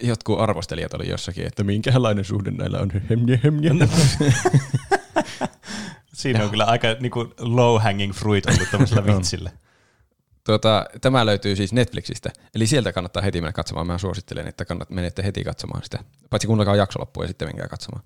[0.02, 2.92] jotkut arvostelijat oli jossakin, että minkälainen suhde näillä on.
[3.10, 3.72] Hemje, hemje.
[6.14, 9.52] Siinä on kyllä aika niin kuin low hanging fruit ollut tämmöisellä vitsillä.
[10.46, 13.88] Tuota, tämä löytyy siis Netflixistä, eli sieltä kannattaa heti mennä katsomaan.
[13.88, 16.00] Mä suosittelen, että kannat, menette heti katsomaan sitä.
[16.30, 18.06] Paitsi kuunnelkaa jakso loppuun ja sitten menkää katsomaan.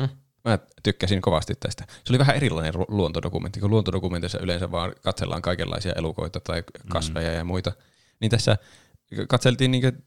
[0.00, 0.08] Hmm.
[0.44, 1.84] Mä tykkäsin kovasti tästä.
[1.88, 7.38] Se oli vähän erilainen luontodokumentti, kun luontodokumentissa yleensä vaan katsellaan kaikenlaisia elukoita tai kasveja hmm.
[7.38, 7.72] ja muita.
[8.20, 8.56] Niin tässä
[9.28, 10.02] katseltiin niin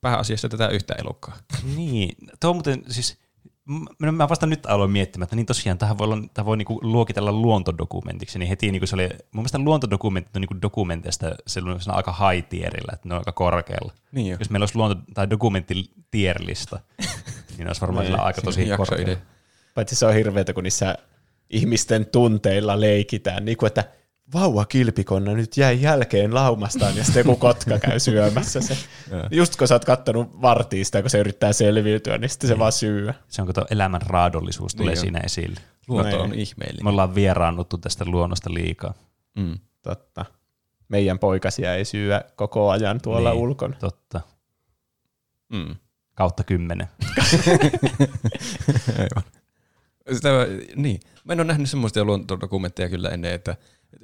[0.00, 1.36] pääasiassa tätä yhtä elukkaa.
[1.76, 3.18] Niin, tuo muuten siis
[3.98, 6.80] mä, mä vasta nyt aloin miettimään, että niin tosiaan tähän voi, olla, tähän voi niinku
[6.82, 11.78] luokitella luontodokumentiksi, niin heti niinku se oli, mun mielestä luontodokumentit on niinku dokumenteista se on
[11.86, 13.92] aika high tierillä, että ne on aika korkealla.
[14.12, 14.36] Niin jo.
[14.38, 16.80] Jos meillä olisi luonto- tai dokumenttitierlista,
[17.58, 19.20] niin olisi varmaan sillä aika tosi korkealla.
[19.74, 20.94] Paitsi se on hirveätä, kun niissä
[21.50, 23.84] ihmisten tunteilla leikitään, niin kuin, että–
[24.34, 28.76] vauva kilpikonna nyt jäi jälkeen laumastaan ja sitten joku kotka käy syömässä se.
[29.30, 33.14] Just kun sä oot kattonut vartiista, kun se yrittää selviytyä, niin sitten se vaan syö.
[33.28, 35.24] Se on kun tuo elämän raadollisuus tulee niin siinä on.
[35.24, 35.60] esille.
[35.88, 36.84] Luonto on ihmeellinen.
[36.84, 38.94] Me ollaan vieraannuttu tästä luonnosta liikaa.
[39.36, 39.58] Mm.
[39.82, 40.24] Totta.
[40.88, 43.76] Meidän poikasia ei syö koko ajan tuolla niin, ulkona.
[43.80, 44.20] Totta.
[45.52, 45.76] Mm.
[46.14, 46.88] Kautta kymmenen.
[48.98, 49.22] Aivan.
[50.12, 50.28] Sitä,
[50.76, 51.00] niin.
[51.24, 53.56] Mä en ole nähnyt semmoista luontodokumentteja kyllä ennen, että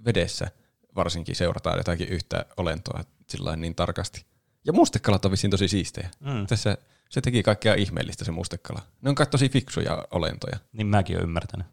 [0.05, 0.51] vedessä
[0.97, 4.25] varsinkin seurataan jotakin yhtä olentoa sillä niin tarkasti.
[4.65, 6.11] Ja mustekalat on vissiin tosi siistejä.
[6.21, 6.47] Mm.
[6.47, 8.83] Tässä se teki kaikkea ihmeellistä se mustekala.
[9.03, 10.57] Ne on kai tosi fiksuja olentoja.
[10.73, 11.67] Niin mäkin olen ymmärtänyt.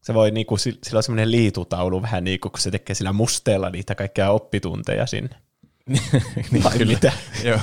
[0.00, 3.70] Se voi niinku, sillä on semmoinen liitutaulu vähän niin kuin kun se tekee sillä musteella
[3.70, 5.36] niitä kaikkia oppitunteja sinne.
[6.52, 6.92] niin, Vai kyllä.
[6.92, 7.12] mitä?
[7.44, 7.60] Joo.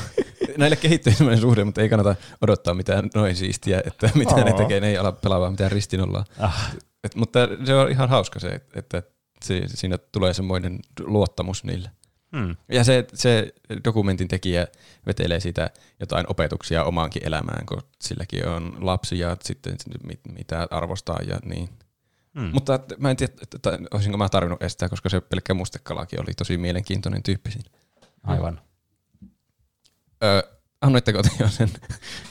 [0.57, 4.43] Näille kehittyy semmoinen suhde, mutta ei kannata odottaa mitään noin siistiä, että mitä Oo.
[4.43, 6.25] ne tekee, ne ei ala pelaamaan mitään ristinollaa.
[6.39, 6.75] Ah.
[7.03, 9.03] Et, mutta se on ihan hauska se, että
[9.45, 11.91] se, siinä tulee semmoinen luottamus niille.
[12.37, 12.55] Hmm.
[12.69, 13.53] Ja se, se
[13.83, 14.67] dokumentin tekijä
[15.05, 21.19] vetelee sitä jotain opetuksia omaankin elämään, kun silläkin on lapsia ja sitten mit, mitä arvostaa
[21.27, 21.69] ja niin.
[22.39, 22.49] Hmm.
[22.53, 26.57] Mutta mä en tiedä, että olisinko mä tarvinnut estää, koska se pelkkä mustekalakin oli tosi
[26.57, 27.69] mielenkiintoinen tyyppi siinä.
[28.23, 28.61] Aivan.
[30.23, 31.69] Ö, Annoitteko te jo sen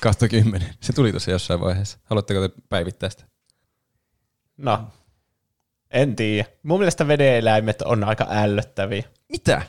[0.01, 0.75] kautta kymmenen?
[0.81, 1.99] Se tuli tuossa jossain vaiheessa.
[2.05, 3.25] Haluatteko te päivittää sitä?
[4.57, 4.89] No,
[5.95, 6.49] en tiedä.
[6.63, 9.03] Mun mielestä vedeeläimet on aika ällöttäviä.
[9.29, 9.63] Mitä?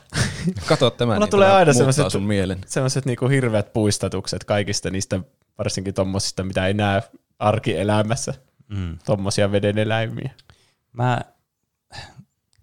[0.68, 2.58] Kato tämä, Mulla niin tulee aina sellaiset- sun mielen.
[2.66, 5.20] Sellaiset niinku hirveät puistatukset kaikista niistä,
[5.58, 7.02] varsinkin tommosista, mitä ei näe
[7.38, 8.34] arkielämässä.
[8.68, 8.98] Mm.
[9.04, 10.30] Tommosia vedeneläimiä.
[10.92, 11.20] Mä,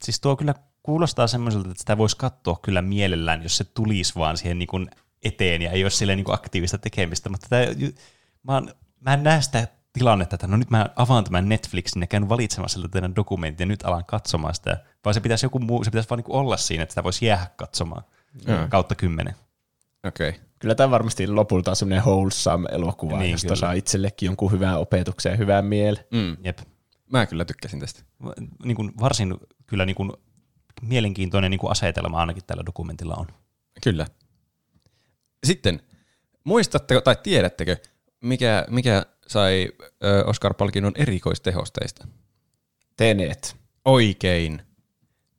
[0.04, 4.38] siis tuo kyllä kuulostaa semmoiselta, että sitä voisi katsoa kyllä mielellään, jos se tulisi vaan
[4.38, 4.90] siihen niin kuin
[5.24, 7.62] eteen ja ei ole sille niin kuin aktiivista tekemistä, mutta tämä,
[8.44, 12.08] mä, oon, mä en näe sitä tilannetta, että no nyt mä avaan tämän Netflixin ja
[12.08, 15.84] käyn valitsemassa sieltä teidän dokumentin ja nyt alan katsomaan sitä, vaan se pitäisi joku muu,
[15.84, 18.04] se pitäisi vaan niin olla siinä, että sitä voisi jäädä katsomaan
[18.48, 18.68] Joo.
[18.70, 19.36] kautta kymmenen.
[20.04, 20.30] Okei.
[20.30, 20.42] Okay.
[20.60, 23.60] Kyllä tämä varmasti lopulta on semmoinen wholesome elokuva, Niin, niin, josta kyllä.
[23.60, 26.04] saa itsellekin jonkun hyvän opetuksen ja hyvän mielen.
[26.12, 26.38] Mm.
[26.44, 26.60] Jep.
[27.12, 28.04] Mä kyllä tykkäsin tästä.
[28.66, 30.12] Niin kuin varsin kyllä niin kuin
[30.82, 33.28] mielenkiintoinen niin kuin asetelma ainakin tällä dokumentilla on.
[33.84, 34.08] Kyllä.
[35.44, 35.82] Sitten,
[36.44, 37.78] muistatteko tai tiedättekö,
[38.22, 39.70] mikä, mikä sai
[40.26, 42.08] Oscar-palkinnon erikoistehosteista?
[42.98, 43.56] Tenet.
[43.86, 44.62] Oikein.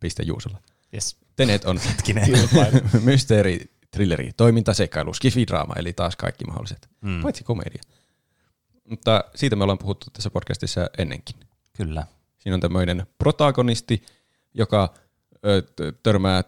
[0.01, 0.59] Piste Juusolla.
[0.94, 1.16] Yes.
[1.37, 2.29] Tenet on Hetkinen.
[3.03, 6.88] mysteeri, thrilleri, toiminta, seikkailu, skifidraama, eli taas kaikki mahdolliset.
[7.01, 7.23] Mm.
[7.23, 7.83] Paitsi komedia.
[8.90, 11.37] Mutta siitä me ollaan puhuttu tässä podcastissa ennenkin.
[11.77, 12.07] Kyllä.
[12.38, 14.03] Siinä on tämmöinen protagonisti,
[14.55, 14.94] joka
[16.03, 16.44] törmää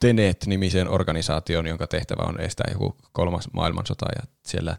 [0.00, 4.76] Tenet-nimiseen organisaatioon, jonka tehtävä on estää joku kolmas maailmansota, ja siellä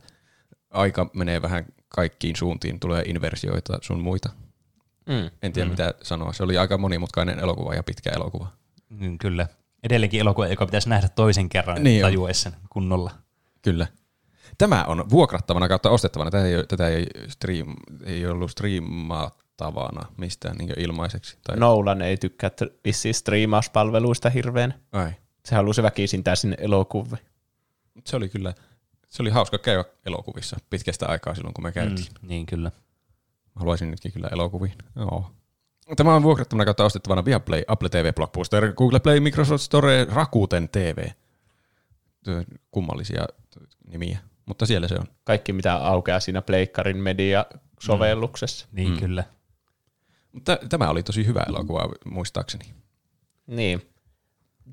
[0.69, 4.29] aika menee vähän kaikkiin suuntiin, tulee inversioita sun muita.
[5.05, 5.29] Mm.
[5.41, 5.71] En tiedä mm.
[5.71, 6.33] mitä sanoa.
[6.33, 8.47] Se oli aika monimutkainen elokuva ja pitkä elokuva.
[8.89, 9.47] Mm, kyllä.
[9.83, 13.11] Edelleenkin elokuva, joka pitäisi nähdä toisen kerran, Niin tajuaisi sen kunnolla.
[13.61, 13.87] Kyllä.
[14.57, 16.31] Tämä on vuokrattavana kautta ostettavana.
[16.31, 21.37] Tätä ei, tätä ei, stream, ei ollut striimattavana mistään niin ilmaiseksi.
[21.43, 22.51] Tai, Nolan ei tykkää
[22.85, 24.73] vissiin striimauspalveluista hirveän.
[24.91, 25.11] Ai.
[25.45, 27.25] Se halusi väkisintää sinne elokuviin.
[27.93, 28.53] Mut Se oli kyllä,
[29.15, 32.07] se oli hauska käydä elokuvissa pitkästä aikaa silloin, kun me käytiin.
[32.07, 32.21] Mm.
[32.21, 32.71] Mm, niin kyllä.
[33.55, 34.73] Haluaisin nytkin kyllä elokuviin.
[34.95, 35.31] Joo.
[35.95, 41.07] Tämä on vuokrattavana kautta ostettavana Viaplay, Apple TV, Blockbuster, Google Play, Microsoft Store, Rakuten TV.
[42.71, 43.25] Kummallisia
[43.87, 45.05] nimiä, mutta siellä se on.
[45.23, 48.67] Kaikki, mitä aukeaa siinä Pleikkarin media-sovelluksessa.
[48.71, 48.93] Niin Mm.
[48.93, 48.99] mm.
[48.99, 49.23] kyllä.
[50.31, 52.65] Mutta tämä oli tosi hyvä elokuva muistaakseni.
[53.47, 53.89] Niin.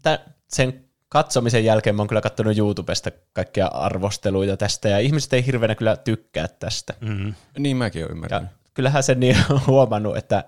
[0.02, 5.46] Tä, sen katsomisen jälkeen mä oon kyllä katsonut YouTubesta kaikkia arvosteluita tästä, ja ihmiset ei
[5.46, 6.94] hirveänä kyllä tykkää tästä.
[7.00, 7.34] Mm.
[7.58, 8.48] Niin mäkin Ja ymmärtänyt.
[8.74, 10.44] kyllähän sen niin on huomannut, että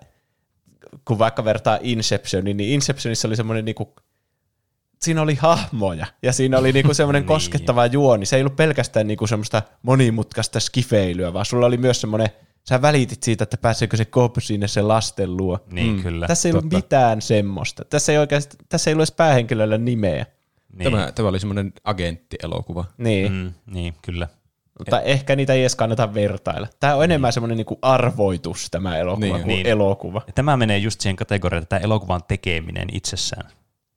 [1.05, 3.95] kun vaikka vertaa Inceptioniin, niin Inceptionissa oli semmoinen niinku,
[5.03, 7.27] siinä oli hahmoja ja siinä oli niinku semmoinen Niin.
[7.29, 8.27] koskettava juoni.
[8.27, 12.29] Se ei ollut pelkästään niinku semmoista monimutkaista skifeilyä, vaan sulla oli myös semmoinen,
[12.69, 15.59] sä välitit siitä, että pääseekö se kop sinne sen lasten luo.
[15.71, 16.03] Niin Mm.
[16.03, 16.27] kyllä.
[16.27, 16.77] Tässä ei ollut totta.
[16.77, 17.85] mitään semmoista.
[17.85, 20.27] Tässä ei oikeasti, tässä ei ollut edes päähenkilöllä nimeä.
[20.79, 20.93] Niin.
[20.93, 22.85] Tämä, tämä oli semmoinen agenttielokuva.
[22.99, 23.53] Niin, mm.
[23.67, 24.29] Niin, kyllä.
[24.79, 26.69] mutta ehkä niitä ei edes kannata vertailla.
[26.81, 29.67] Tämä on enemmän semmoinen niinku arvoitus tämä elokuva Niin, kuin niin.
[29.67, 30.23] elokuva.
[30.27, 33.47] Ja tämä menee just siihen kategoriaan, että tämä elokuvan tekeminen itsessään,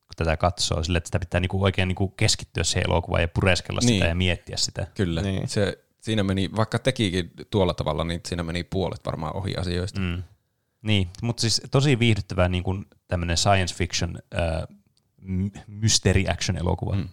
[0.07, 3.79] kun tätä katsoo, sille, että sitä pitää niinku oikein niinku keskittyä siihen elokuvaan ja pureskella
[3.83, 3.93] Niin.
[3.93, 4.87] sitä ja miettiä sitä.
[4.95, 5.21] Kyllä.
[5.21, 5.47] Niin.
[5.47, 9.99] Se, siinä meni, vaikka tekikin tuolla tavalla, niin siinä meni puolet varmaan ohi asioista.
[9.99, 10.23] Mm.
[10.81, 14.76] Niin, mutta siis tosi viihdyttävää niin kuin tämmöinen science fiction äh,
[15.67, 16.95] mystery action elokuva.
[16.95, 17.09] Mm.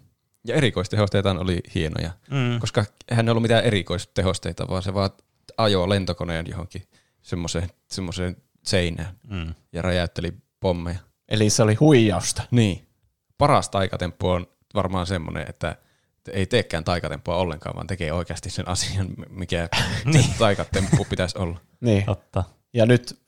[0.47, 2.61] Ja erikoistehosteitaan oli hienoja, Mm.
[2.61, 5.11] koska eihän ne ollut mitään erikoistehosteita, vaan se vaan
[5.57, 6.83] ajoi lentokoneen johonkin
[7.23, 9.55] semmoiseen, semmoiseen seinään Mm.
[9.73, 10.99] ja räjäytteli pommeja.
[11.29, 12.43] Eli se oli huijausta.
[12.51, 12.87] Niin.
[13.38, 15.77] Paras taikatemppu on varmaan semmoinen, että
[16.33, 19.69] ei teekään taikatempua ollenkaan, vaan tekee oikeasti sen asian, mikä
[20.12, 21.61] se taikatemppu pitäisi olla.
[21.81, 22.05] Niin.
[22.05, 22.45] Totta.
[22.75, 23.21] Ja nyt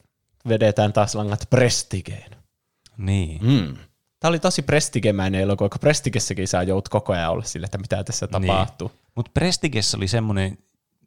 [0.48, 2.30] vedetään taas langat Prestigeen.
[2.96, 3.44] Niin.
[3.46, 3.76] Mm.
[4.20, 8.04] Tämä oli tosi prestigemäinen elokuva, kun Prestigessäkin saa jout koko ajan olla sille, että mitä
[8.04, 8.92] tässä tapahtuu.
[9.14, 10.58] Mutta Prestigessä oli semmoinen,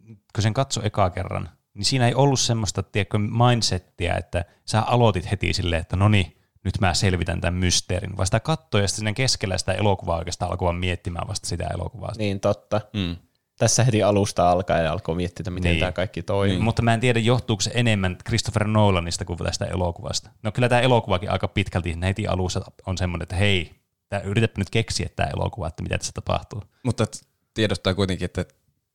[0.08, 5.32] kun sen katso ekaa kerran, niin siinä ei ollut semmoista, tiedätkö, mindsettiä, että sä aloitit
[5.32, 9.00] heti silleen, että no niin, nyt mä selvitän tämän mysteerin, vaan sitä katsoi ja sitten
[9.00, 12.12] siinä keskellä sitä elokuvaa oikeastaan alkoi miettimään vasta sitä elokuvaa.
[12.18, 12.82] Niin totta.
[12.94, 13.16] Mm.
[13.60, 15.80] Tässä heti alusta alkaen ja alkoi miettiä, että miten Niin.
[15.80, 16.56] tämä kaikki toimii.
[16.56, 16.64] Niin.
[16.64, 20.30] Mutta mä en tiedä, johtuuko se enemmän Christopher Nolanista kuin tästä elokuvasta.
[20.44, 23.72] No kyllä tämä elokuvakin aika pitkälti heti alussa on semmoinen, että hei,
[24.10, 26.64] tää, yritäpä nyt keksiä tämä elokuva, että mitä tässä tapahtuu.
[26.84, 27.06] Mutta
[27.54, 28.46] tiedostaa kuitenkin, että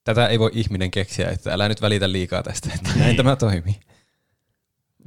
[0.05, 3.81] tätä ei voi ihminen keksiä, että älä nyt välitä liikaa tästä, että näin tämä toimii.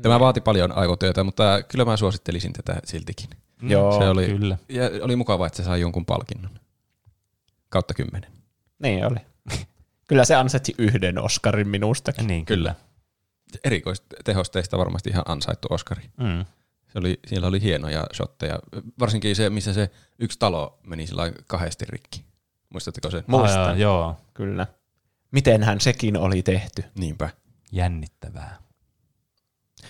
[0.01, 3.29] Tämä vaati paljon aivotyötä, mutta kyllä mä suosittelisin tätä siltikin.
[3.61, 4.57] Mm, Joo, se oli, Kyllä.
[4.69, 6.59] Ja oli mukava, että se sai jonkun palkinnon.
[7.69, 8.31] Kautta kymmenen.
[8.79, 9.19] Niin oli.
[10.07, 12.27] Kyllä se ansaitsi yhden Oscarin minustakin.
[12.27, 12.75] Niin, Kyllä.
[13.63, 16.03] Erikoistehosteista varmasti ihan ansaittu Oscari.
[16.17, 16.45] Mm.
[16.87, 18.59] Se oli, siellä oli hienoja shotteja.
[18.99, 22.25] Varsinkin se, missä se yksi talo meni sillä kahdesti rikki.
[22.69, 23.23] Muistatteko sen?
[23.27, 23.61] Muistan.
[23.61, 24.67] Aa, joo, Kyllä.
[25.31, 26.83] Mitenhän sekin oli tehty?
[26.95, 27.29] Niinpä.
[27.71, 28.57] jännittävää.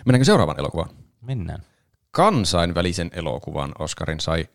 [0.06, 0.90] Mennäänkö seuraavaan elokuvaan?
[1.22, 1.64] Mennään.
[2.12, 4.48] Kansainvälisen elokuvan Oscarin sai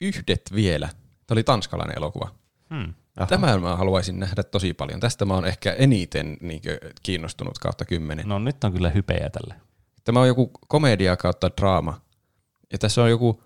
[0.00, 0.86] yhdet vielä.
[0.86, 2.34] Tämä oli tanskalainen elokuva.
[2.74, 2.94] Hmm.
[3.16, 3.26] Aha.
[3.26, 5.00] Tämä mä haluaisin nähdä tosi paljon.
[5.00, 6.62] Tästä mä oon ehkä eniten niin
[7.02, 8.28] kiinnostunut kautta kymmenen.
[8.28, 9.54] No nyt on kyllä hypeä tälle.
[10.04, 12.00] Tämä on joku komedia kautta draama.
[12.72, 13.42] Ja tässä on joku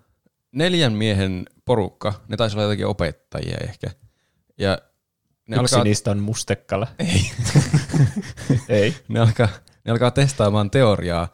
[0.51, 2.13] neljän miehen porukka.
[2.27, 3.91] Ne taisi olla jotakin opettajia ehkä.
[4.57, 4.77] Ja
[5.47, 6.87] ne Yksi alkaa, niistä on mustekala.
[6.99, 7.31] Ei.
[8.69, 8.95] Ei.
[9.07, 9.47] ne, alkaa,
[9.85, 11.27] ne alkaa testaamaan teoriaa,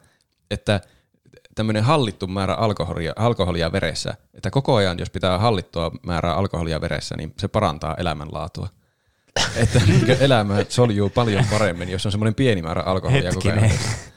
[0.50, 0.80] että
[1.58, 7.14] tämmöinen hallittu määrä alkoholia, alkoholia veressä, että koko ajan, jos pitää hallittua määrää alkoholia veressä,
[7.16, 8.68] niin se parantaa elämänlaatua.
[9.62, 13.60] Että niin elämä soljuu paljon paremmin, jos on semmoinen pieni määrä alkoholia koko ajan.
[13.60, 13.98] Hetkinen.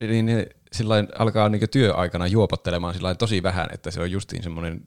[0.00, 4.80] Niin ne sillain alkaa niin työaikana juopottelemaan sillain tosi vähän, että se on justiin semmoinen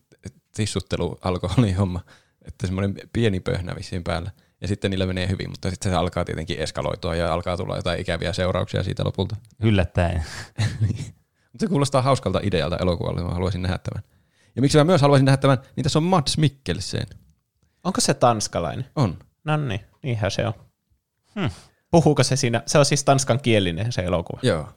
[0.55, 2.01] tissuttelu alkoholihomma,
[2.45, 4.31] että semmoinen pieni pöhnä vissiin päällä.
[4.61, 8.01] Ja sitten niillä menee hyvin, mutta sitten se alkaa tietenkin eskaloitua ja alkaa tulla jotain
[8.01, 9.35] ikäviä seurauksia siitä lopulta.
[9.59, 10.23] Yllättäen.
[11.59, 14.03] Se kuulostaa hauskalta idealta elokuvalle, mä haluaisin nähdä tämän.
[14.55, 17.05] Ja miksi mä myös haluaisin nähdä tämän, niin tässä on Mads Mikkelsen.
[17.83, 18.85] Onko se tanskalainen?
[18.95, 19.19] On.
[19.43, 20.53] No niin, niinhän se on.
[21.39, 21.49] Hmm.
[21.91, 22.63] Puhuuko se siinä?
[22.65, 24.39] Se on siis tanskan kielinen se elokuva.
[24.43, 24.69] Joo.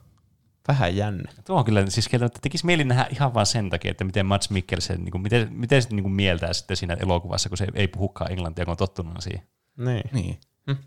[0.67, 1.31] Vähän jännä.
[1.45, 4.49] Tuo on kyllä, siis kieltämättä tekisi mieli nähdä ihan vaan sen takia, että miten Mats
[4.49, 7.87] Mikkelsen, niin kuin, miten, miten se niin kuin mieltää sitten siinä elokuvassa, kun se ei
[7.87, 9.41] puhukaan englantia, kun on tottunut siihen.
[9.77, 10.03] Niin.
[10.13, 10.39] Niin.
[10.71, 10.77] Hmm.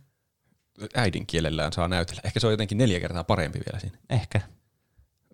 [0.94, 2.20] Äidinkielellään saa näytellä.
[2.24, 3.98] Ehkä se on jotenkin neljä kertaa parempi vielä siinä.
[4.10, 4.40] Ehkä.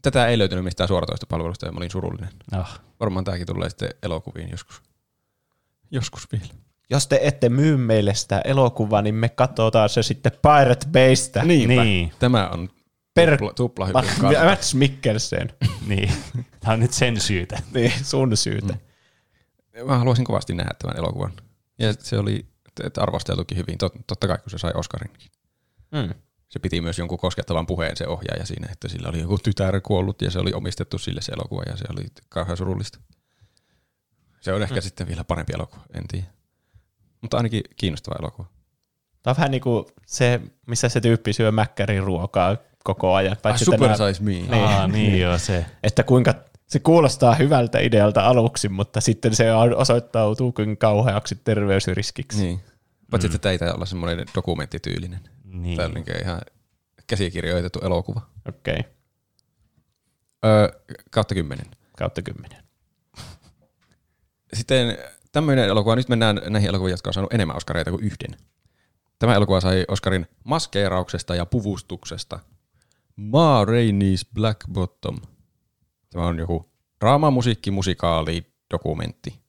[0.02, 2.30] Tätä ei löytynyt mistään suoratoistopalvelusta ja mä olin surullinen.
[2.58, 2.80] Oh.
[3.00, 4.82] Varmaan tämäkin tulee sitten elokuviin joskus.
[5.90, 6.54] Joskus vielä.
[6.90, 11.44] Jos te ette myy meille sitä elokuvaa, niin me katsotaan se sitten Pirate Baystä.
[11.44, 11.84] Niinpä.
[11.84, 12.12] Niin.
[12.18, 12.68] Tämä on
[13.14, 15.52] Per- tupla, tupla hyvin Mats- Mikkelsen.
[15.88, 16.12] niin.
[16.60, 17.62] Tämä on nyt sen syytä.
[17.74, 18.72] niin, sun syytä.
[18.72, 19.86] Mm.
[19.86, 21.32] Mä haluaisin kovasti nähdä tämän elokuvan.
[21.78, 22.46] Ja se oli
[22.84, 25.10] että arvosteltukin hyvin, Tot, totta kai kun se sai Oscarin.
[25.92, 26.14] Mm.
[26.48, 30.22] Se piti myös jonkun koskettavan puheen se ohjaaja siinä, että sillä oli joku tytär kuollut
[30.22, 32.98] ja se oli omistettu sille se elokuva ja se oli kauhean surullista.
[34.40, 34.82] Se on ehkä mm.
[34.82, 36.26] sitten vielä parempi elokuva, en tiedä.
[37.20, 38.48] Mutta ainakin kiinnostava elokuva.
[39.22, 43.36] Tämä on vähän niin kuin se, missä se tyyppi syö mäkkärin ruokaa koko ajan.
[43.42, 44.30] Ai, super tänään- size me.
[44.30, 44.54] Niin.
[44.54, 45.66] Aa, niin joo, se.
[45.82, 46.34] että kuinka
[46.66, 52.42] se kuulostaa hyvältä idealta aluksi, mutta sitten se osoittautuukin kauheaksi terveysriskiksi.
[52.42, 52.60] Niin.
[53.10, 55.20] Paitsi, että tämä ei olla semmoinen dokumenttityylinen.
[55.52, 55.76] Niin.
[55.76, 56.40] Tämä on niin ihan
[57.06, 58.20] käsikirjoitettu elokuva.
[58.48, 58.92] Okei, okay.
[60.44, 60.68] Öö,
[61.10, 61.66] kautta kymmenen.
[61.98, 62.62] kautta kymmenen.
[64.52, 64.98] Sitten
[65.32, 68.38] tämmöinen elokuva, nyt mennään näihin elokuviin, jotka on saanut enemmän Oscareita kuin yhden.
[69.18, 72.38] Tämä elokuva sai Oscarin maskeerauksesta ja puvustuksesta.
[73.16, 75.16] Ma Rainey's Black Bottom.
[76.10, 76.70] Tämä on joku
[77.00, 79.40] draama, musiikki, musikaali, dokumentti.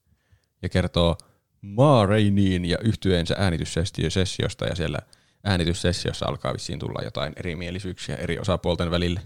[0.62, 1.16] Ja kertoo
[1.60, 4.98] Ma Raineyin ja yhtyeensä äänityssessiosta ja siellä
[5.44, 9.20] äänityssessiossa alkaa vissiin tulla jotain erimielisyyksiä eri osapuolten välille.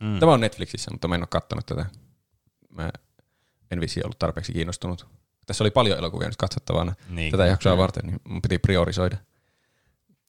[0.00, 0.18] Mm.
[0.20, 1.86] Tämä on Netflixissä, mutta mä en ole kattonut tätä.
[2.70, 2.90] Mä
[3.70, 5.06] en vissi ollut tarpeeksi kiinnostunut.
[5.46, 7.30] Tässä oli paljon elokuvia nyt katsottavana Niin.
[7.30, 9.16] tätä jaksoa varten, niin mun piti priorisoida.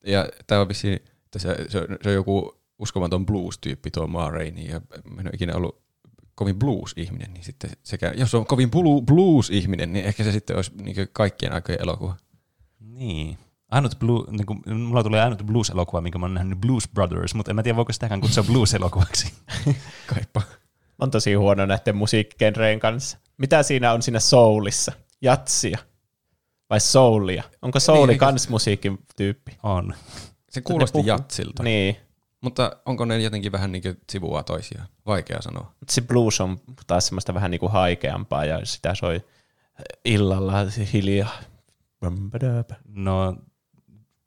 [0.06, 4.30] Ja tämä on vissi, että se, se, on- se on joku uskomaton blues-tyyppi tuo Ma
[4.30, 5.82] Rainey, ja mä en ole ikinä ollut
[6.34, 10.70] kovin blues-ihminen, niin sitten sekä, jos on kovin blu- blues-ihminen, niin ehkä se sitten olisi
[10.82, 12.16] niin kaikkien aikojen elokuva.
[12.80, 13.38] Niin.
[13.70, 17.50] Ainut blue, niin kuin, mulla tulee ainut blues-elokuva, minkä mä oon nähnyt Blues Brothers, mutta
[17.52, 19.32] en mä tiedä, voiko sitäkään kutsua blues-elokuvaksi.
[20.14, 20.42] Kaipa.
[20.98, 23.18] On tosi huono näiden musiikkigenreen kanssa.
[23.38, 24.92] Mitä siinä on siinä soulissa?
[25.22, 25.78] Jatsia?
[26.70, 27.42] Vai soulia?
[27.62, 29.58] Onko souli Niin, kans musiikin tyyppi?
[29.62, 29.94] on.
[30.50, 31.96] Se kuulosti puhuu- jatsilta, Niin.
[32.40, 34.88] mutta onko ne jotenkin vähän niin sivua toisiaan?
[35.06, 35.72] Vaikea sanoa.
[35.88, 39.24] Se blues on taas semmoista vähän niinku haikeampaa ja sitä soi
[40.04, 40.52] illalla
[40.92, 41.32] hiljaa.
[42.84, 43.34] No,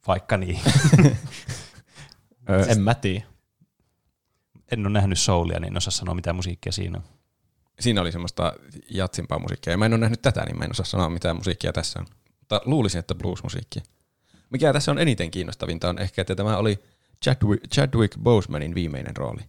[0.07, 0.59] vaikka niin.
[2.49, 3.25] Öö, En mä tiedä.
[4.71, 7.03] en ole nähnyt soulia, niin en osaa sanoa, mitä musiikkia siinä on.
[7.79, 8.53] siinä oli semmoista
[8.89, 9.73] jatsimpaa musiikkia.
[9.73, 12.05] Ja mä en ole nähnyt tätä, niin mä en osaa sanoa, mitä musiikkia tässä on.
[12.39, 13.81] Mutta luulisin, että blues-musiikkia.
[14.49, 16.79] Mikä tässä on eniten kiinnostavinta on ehkä, että tämä oli
[17.25, 19.41] Chadwick, Chadwick Bosemanin viimeinen rooli.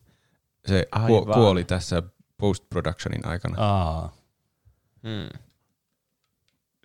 [0.67, 1.25] Se Aivan.
[1.35, 2.03] kuoli tässä
[2.39, 3.55] post-productionin aikana.
[3.59, 4.13] Aa,
[5.03, 5.41] Hmm.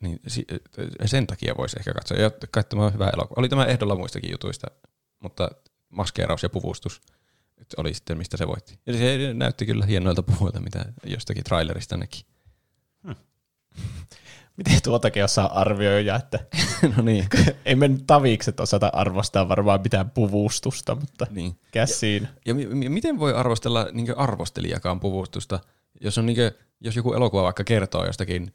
[0.02, 0.48] Niin si-
[1.06, 2.18] sen takia voisi ehkä katsoa.
[2.18, 3.40] Ja kai tämä on hyvä elokuva.
[3.40, 4.68] Oli tämä ehdolla muistakin jutuista,
[5.20, 5.50] mutta
[5.90, 7.02] maskeeraus ja puvustus
[7.78, 8.80] oli sitten, mistä se voitti.
[8.86, 12.26] Ja se näytti kyllä hienoilta puhuilta, mitä jostakin trailerista näki.
[14.58, 16.40] Miten tuotakin osaa arvioida, että
[16.98, 17.28] no niin.
[17.66, 21.60] ei me nyt tavikset osata arvostaa varmaan mitään puvustusta, mutta niin.
[21.72, 22.28] käs siinä.
[22.46, 25.60] Ja mi- mi- miten voi arvostella niin arvostelijakaan puvustusta,
[26.02, 26.38] jos, on niin
[26.82, 28.54] jos joku elokuva vaikka kertoo jostakin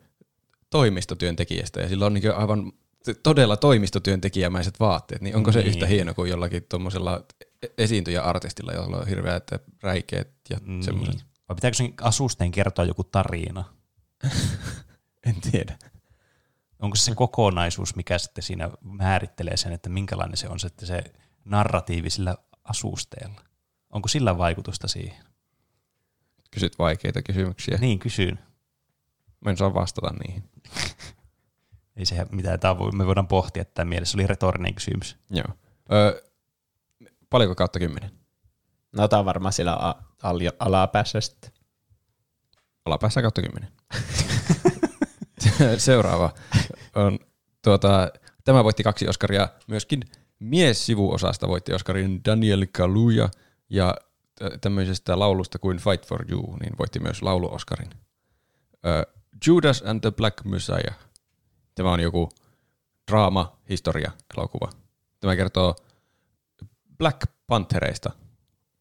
[0.71, 2.73] toimistotyöntekijästä ja sillä on niin aivan
[3.23, 5.69] todella toimistotyöntekijämäiset vaatteet, niin onko se Niin.
[5.69, 7.25] yhtä hieno kuin jollakin tuommoisella
[7.79, 9.51] esiintyjä-artistilla, jolla on hirveät
[9.83, 10.83] räikeet ja Niin.
[10.83, 11.25] semmoiset?
[11.49, 13.65] Vai pitääkö sen asusteen kertoa joku tarina?
[15.27, 15.79] En tiedä.
[16.79, 21.05] Onko se se kokonaisuus, mikä sitten siinä määrittelee sen, että minkälainen se on sitten se
[21.45, 23.41] narratiivi sillä asusteella?
[23.91, 25.25] Onko sillä vaikutusta siihen?
[26.51, 27.79] Kysyt vaikeita kysymyksiä.
[27.81, 28.39] Niin, kysyn.
[29.41, 30.45] Mä en saa vastata niihin.
[31.97, 35.17] Ei se mitään, tämä voi, me voidaan pohtia, että tämä mielessä oli retorinen kysymys.
[35.31, 35.47] Joo.
[35.93, 36.23] Öö,
[37.31, 38.11] paljonko kautta kymmenen?
[38.93, 41.51] No tää on varmaan siellä a- al- alapäässä sitten.
[42.85, 43.73] Alapäässä kautta kymmenen.
[45.79, 46.35] Seuraava
[46.95, 47.19] on
[47.65, 48.09] tuota,
[48.45, 49.49] tämä voitti kaksi Oscaria.
[49.69, 50.03] Myöskin
[50.39, 53.29] mies-sivuosasta voitti Oscarin Daniel Kaluuya
[53.71, 53.95] ja
[54.39, 57.91] tä- tämmöisestä laulusta kuin Fight for You, niin voitti myös laulu-Oscarin.
[58.87, 60.99] Ö, Judas and the Black Messiah.
[61.75, 62.29] Tämä on joku
[63.11, 64.71] draama-historia-elokuva.
[65.21, 65.77] Tämä kertoo
[66.99, 68.11] Black Panthereista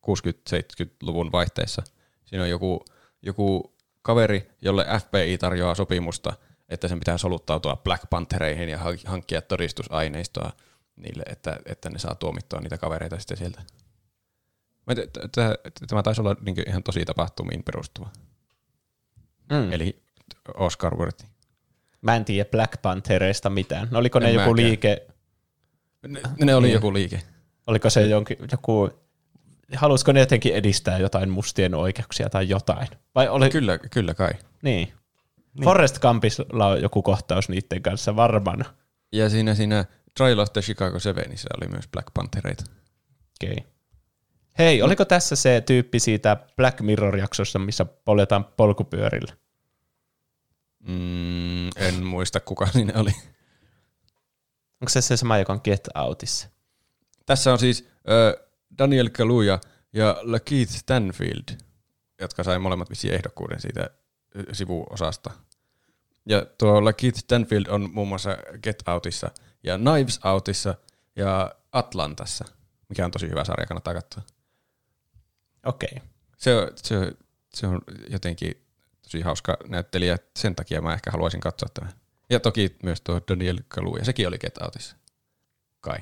[0.07, 1.83] 60-70-luvun vaihteessa.
[2.25, 2.85] Siinä on joku,
[3.21, 6.33] joku kaveri, jolle FBI tarjoaa sopimusta,
[6.69, 10.51] että sen pitää soluttautua Black Panthereihin ja hank- hankkia todistusaineistoa
[10.95, 13.61] niille, että, että ne saa tuomittua niitä kavereita sitten sieltä.
[15.87, 16.35] Tämä taisi olla
[16.67, 18.09] ihan tosi tapahtumiin perustuva.
[19.51, 19.73] Mm.
[19.73, 20.03] Eli
[20.57, 21.27] Oscar worthy.
[22.01, 23.87] Mä en tiedä Black Panthereista mitään.
[23.91, 24.67] No, oliko ne En joku mäkään.
[24.69, 25.07] liike,
[26.07, 26.73] Ne, ne oli Niin.
[26.73, 27.21] joku liike.
[27.67, 28.89] oliko se jonkin, joku,
[29.75, 32.87] halusiko ne jotenkin edistää jotain mustien oikeuksia tai jotain?
[33.15, 34.31] Vai oli, Kyllä, kyllä kai.
[34.61, 34.93] niin.
[35.53, 35.63] niin.
[35.63, 38.65] Forrest Gumpilla on joku kohtaus niiden kanssa varmana.
[39.11, 39.85] Ja siinä, siinä
[40.17, 42.63] Trial of the Chicago Sevenissä oli myös Black Panthereita.
[43.43, 43.51] Okei.
[43.59, 43.71] Okay.
[44.59, 49.33] Hei, oliko tässä se tyyppi siitä Black Mirror-jaksossa, missä poljetaan polkupyörillä?
[50.79, 53.11] Mm, en muista, kuka siinä oli.
[54.81, 56.49] Onko se se sama, joka on Get Outissa?
[57.25, 59.59] Tässä on siis äh, Daniel Kaluuya
[59.93, 61.57] ja Lakeith Stanfield,
[62.21, 63.89] jotka sai molemmat vissiin ehdokkuuden siitä
[64.51, 65.31] sivuosasta.
[66.25, 69.31] Ja tuo Lakeith Stanfield on muun muassa Get Outissa
[69.63, 70.75] ja Knives Outissa
[71.15, 72.45] ja Atlantassa,
[72.89, 74.23] mikä on tosi hyvä sarja, kannattaa katsoa.
[75.65, 75.89] Okei.
[75.97, 76.07] Okay.
[76.37, 77.11] Se, se,
[77.53, 78.68] se on jotenkin
[79.11, 81.93] tosi hauska näyttelijä, sen takia mä ehkä haluaisin katsoa tämän.
[82.29, 84.95] Ja toki myös tuo Daniel Kaluuya, sekin oli Get Outissa.
[85.81, 85.97] Kai.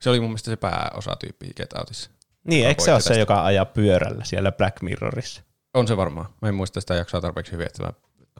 [0.00, 2.10] Se oli mun mielestä se pääosatyyppi Get Outissa.
[2.44, 5.42] Niin, eikö se ole se, joka ajaa pyörällä siellä Black Mirrorissa?
[5.74, 6.26] On se varmaan.
[6.42, 7.92] Mä en muista sitä jaksoa tarpeeksi hyvin, että mä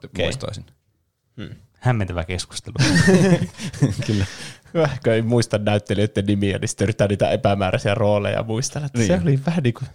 [0.05, 0.25] Okei.
[0.25, 0.65] muistaisin.
[1.79, 2.75] Hämmentävä keskustelu.
[4.07, 4.25] Kyllä.
[4.93, 8.87] Ehkä ei muista näyttelijöiden nimiä, niin sitten yrittää niitä epämääräisiä rooleja muistella.
[8.93, 9.07] Niin.
[9.07, 9.87] Se oli vähän niin kuin...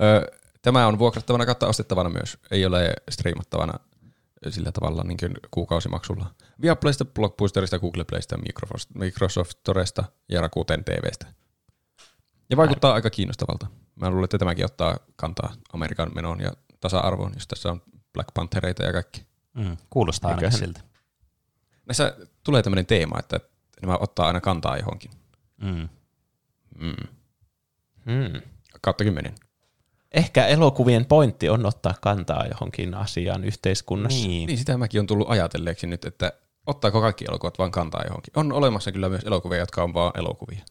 [0.00, 0.37] Ö,
[0.68, 2.38] tämä on vuokrattavana kautta ostettavana myös.
[2.50, 3.72] Ei ole striimattavana
[4.50, 6.34] sillä tavalla niin kuin kuukausimaksulla.
[6.60, 11.26] Viaplaysta, Blockbusterista, Google Playsta, Microsoft, Microsoft Storesta ja Rakuten TVstä.
[12.50, 13.66] Ja vaikuttaa aika kiinnostavalta.
[13.94, 18.82] Mä luulen, että tämäkin ottaa kantaa Amerikan menoon ja tasa-arvoon, jos tässä on Black Panthereita
[18.82, 19.26] ja kaikki.
[19.54, 20.80] Mm, kuulostaa ainakin siltä.
[21.86, 23.40] Näissä tulee tämmöinen teema, että
[23.82, 25.10] nämä ottaa aina kantaa johonkin.
[25.62, 25.88] Mm.
[26.78, 27.08] Mm.
[28.06, 28.42] Hmm.
[28.80, 29.34] Kautta kymmenen.
[30.12, 34.26] Ehkä elokuvien pointti on ottaa kantaa johonkin asiaan yhteiskunnassa.
[34.26, 34.46] Niin.
[34.46, 36.32] Niin sitä mäkin on tullut ajatelleeksi nyt, että
[36.66, 38.32] ottaako kaikki elokuvat vaan kantaa johonkin.
[38.36, 40.62] On olemassa kyllä myös elokuvia, jotka on vaan elokuvia.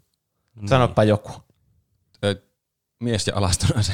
[0.56, 0.68] niin.
[0.68, 1.32] Sanoppa joku.
[2.24, 2.36] Ö,
[3.00, 3.94] mies ja alastonansa.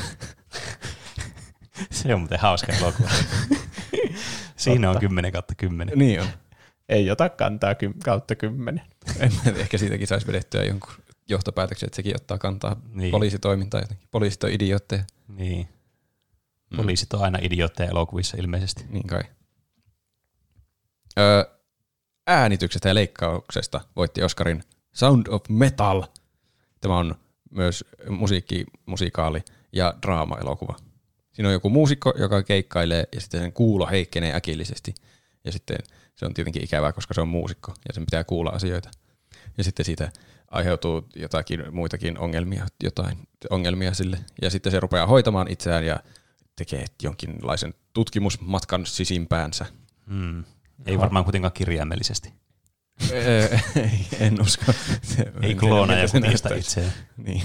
[1.91, 3.10] Se on muuten hauska elokuva.
[4.56, 5.08] Siinä on Totta.
[5.08, 5.98] 10 kautta 10.
[6.00, 6.28] niin on.
[6.89, 8.84] Ei ota kantaa ky- kautta kymmenen.
[9.20, 10.94] En, mä tiedä, ehkä siitäkin saisi vedettyä jonkun
[11.30, 12.98] johtopäätöksen, että sekin ottaa kantaa Niin.
[12.98, 13.12] niin.
[13.12, 14.08] poliisitoimintaa jotenkin.
[14.12, 15.04] Poliisit on idiootteja.
[15.36, 15.67] Niin.
[16.71, 16.77] Mm.
[16.77, 18.86] Poliisit on aina idiootteja elokuvissa ilmeisesti.
[18.89, 19.23] Niin kai.
[21.19, 21.43] Öö,
[22.27, 24.63] äänityksestä ja leikkauksesta voitti Oscarin
[24.93, 26.03] Sound of Metal.
[26.81, 27.15] Tämä on
[27.51, 30.75] myös musiikki, musikaali ja draama-elokuva.
[31.31, 34.95] Siinä on joku muusikko, joka keikkailee ja sitten sen kuulo heikkenee äkillisesti.
[35.43, 35.77] Ja sitten
[36.15, 38.91] se on tietenkin ikävää, koska se on muusikko ja sen pitää kuulla asioita.
[39.57, 40.11] Ja sitten siitä
[40.54, 43.18] aiheutuu jotakin muitakin ongelmia, jotain
[43.49, 44.18] ongelmia sille.
[44.41, 45.99] Ja sitten se rupeaa hoitamaan itseään ja
[46.56, 49.66] tekee jonkinlaisen tutkimusmatkan sisimpäänsä.
[50.06, 50.43] Mm.
[50.86, 52.34] Ei varmaan kuitenkaan kirjaimellisesti.
[54.20, 54.74] En usko.
[55.41, 56.93] Ei kloona ja kutista itseään.
[57.18, 57.43] Niin.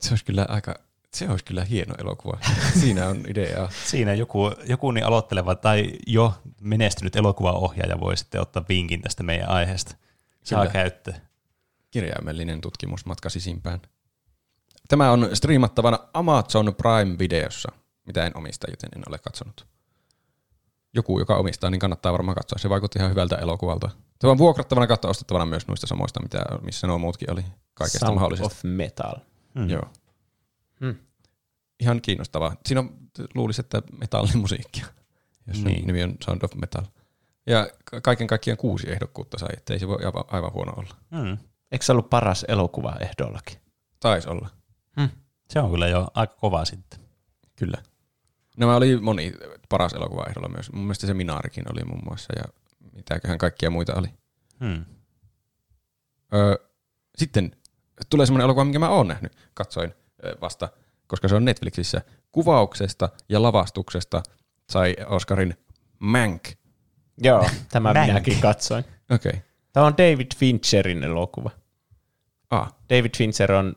[0.00, 0.74] Se olisi kyllä aika,
[1.14, 2.38] se olisi kyllä hieno elokuva.
[2.80, 3.70] Siinä on ideaa.
[3.84, 9.48] Siinä joku, joku niin aloitteleva tai jo menestynyt elokuvaohjaaja voi sitten ottaa vinkin tästä meidän
[9.48, 9.96] aiheesta.
[10.42, 10.72] Saa Kyllä.
[10.72, 11.25] käyttöön.
[12.00, 13.80] Kirjaimellinen tutkimusmatka sisimpään.
[14.88, 17.72] Tämä on striimattavana Amazon Prime-videossa,
[18.06, 19.66] mitä en omista, joten en ole katsonut.
[20.94, 22.58] joku, joka omistaa, niin kannattaa varmaan katsoa.
[22.58, 23.90] Se vaikutti ihan hyvältä elokuvalta.
[24.20, 27.44] Se on vuokrattavana kautta ostettavana myös noista samoista, mitä, missä nuo muutkin oli.
[27.74, 28.46] Kaikesta Sound mahdollisesta.
[28.46, 29.14] of Metal.
[29.54, 29.70] Mm.
[29.70, 29.90] Joo.
[30.80, 30.94] Hmm.
[31.80, 32.56] Ihan kiinnostavaa.
[32.66, 32.90] Siinä on,
[33.34, 34.86] luulisi, että metallimusiikkia,
[35.46, 35.86] jos niin.
[35.86, 36.84] Nimi on Sound of Metal.
[37.46, 40.94] Ja ka- kaiken kaikkiaan kuusi ehdokkuutta sai, että ei se voi aivan, aivan huono olla.
[41.10, 41.38] Mm.
[41.72, 43.58] Eikö se ollut paras elokuva ehdollakin?
[44.00, 44.48] Taisi olla,
[45.50, 47.00] Se on kyllä jo aika kova sitten.
[47.56, 47.82] kyllä.
[48.56, 49.32] Nämä oli moni
[49.68, 50.72] paras elokuva ehdolla myös.
[50.72, 52.44] Mun mielestä se Minaarikin oli muun muassa ja
[52.92, 54.08] mitäköhän kaikkia muita oli.
[54.60, 54.84] Mm.
[56.34, 56.56] Öö,
[57.16, 57.56] sitten
[58.10, 59.32] tulee semmoinen elokuva, minkä mä oon nähnyt.
[59.54, 59.94] Katsoin
[60.40, 60.68] vasta,
[61.06, 62.00] koska se on Netflixissä.
[62.32, 64.22] Kuvauksesta ja lavastuksesta
[64.70, 65.56] sai Oscarin
[65.98, 66.48] Mank.
[67.18, 68.06] Joo, tämä Mank.
[68.06, 68.84] minäkin katsoin.
[69.10, 69.30] Okei.
[69.30, 69.40] Okay.
[69.76, 71.50] Tämä on David Fincherin elokuva.
[72.50, 73.76] Ah, David Fincher on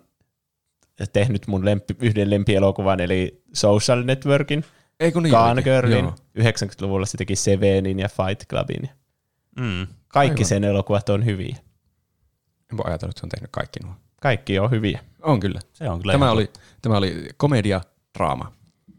[1.14, 4.66] tehnyt mun lempi, yhden lempielokuvan, eli Social Networkin,
[5.00, 5.62] ei kun niin Gone.
[5.62, 6.16] Girlin, Joo.
[6.40, 8.90] 90-luvulla se teki Sevenin ja Fight Clubin.
[9.60, 9.88] Mm.
[10.08, 10.46] Kaikki Aivan.
[10.46, 11.56] sen elokuvat on hyviä.
[12.72, 13.94] En voi ajatella, että se on tehnyt kaikki nuo.
[14.22, 15.00] Kaikki on hyviä.
[15.22, 15.60] On kyllä.
[15.74, 16.50] Se on kyllä Tämä oli,
[16.82, 18.52] tämä oli komedia-draama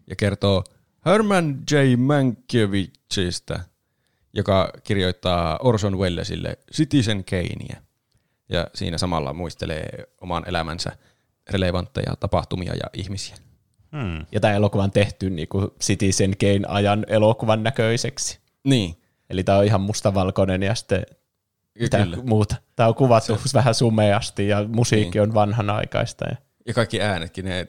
[0.06, 0.64] ja kertoo
[1.06, 1.96] Herman J.
[1.96, 3.60] Mankiewiczista,
[4.32, 7.76] joka kirjoittaa Orson Wellesille Citizen Kaneia.
[8.48, 10.92] Ja siinä samalla muistelee oman elämänsä
[11.50, 13.36] relevantteja tapahtumia ja ihmisiä.
[13.92, 14.26] Mm.
[14.32, 18.38] Ja tämä elokuva on tehty niin kuin Citizen Kane ajan elokuvan näköiseksi.
[18.64, 18.96] Niin,
[19.30, 21.02] Eli tämä on ihan mustavalkoinen ja sitten
[21.80, 22.16] mitä kyllä.
[22.24, 22.56] muuta.
[22.76, 23.54] Tämä on kuvattu se.
[23.54, 25.22] vähän sumeasti ja musiikki Niin.
[25.28, 26.24] on vanhanaikaista.
[26.30, 27.66] Ja Ja kaikki äänetkin, ne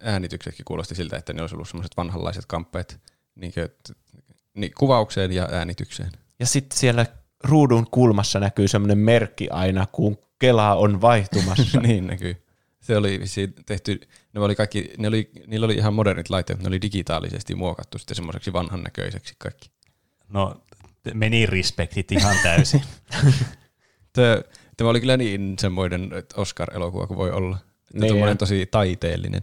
[0.00, 3.00] äänityksetkin kuulosti siltä, että ne olisi ollut semmoiset vanhanlaiset kamppeet
[3.34, 3.92] niin kuin, että-
[4.54, 6.10] niin, kuvaukseen ja äänitykseen.
[6.38, 7.06] Ja sitten siellä
[7.44, 11.80] ruudun kulmassa näkyy semmoinen merkki aina, kun Kela on vaihtumassa.
[11.86, 12.44] niin näkyy.
[12.80, 13.20] Se oli
[13.66, 14.00] tehty,
[14.32, 18.14] ne oli kaikki, ne oli, niillä oli ihan modernit laitteet, ne oli digitaalisesti muokattu sitten
[18.14, 19.70] semmoiseksi vanhan näköiseksi kaikki.
[20.28, 20.60] No,
[21.14, 22.82] meni respektit ihan täysin.
[24.76, 27.58] Tämä, oli kyllä niin semmoinen Oscar-elokuva kuin voi olla.
[27.94, 28.38] Niin.
[28.38, 29.42] Tosi taiteellinen.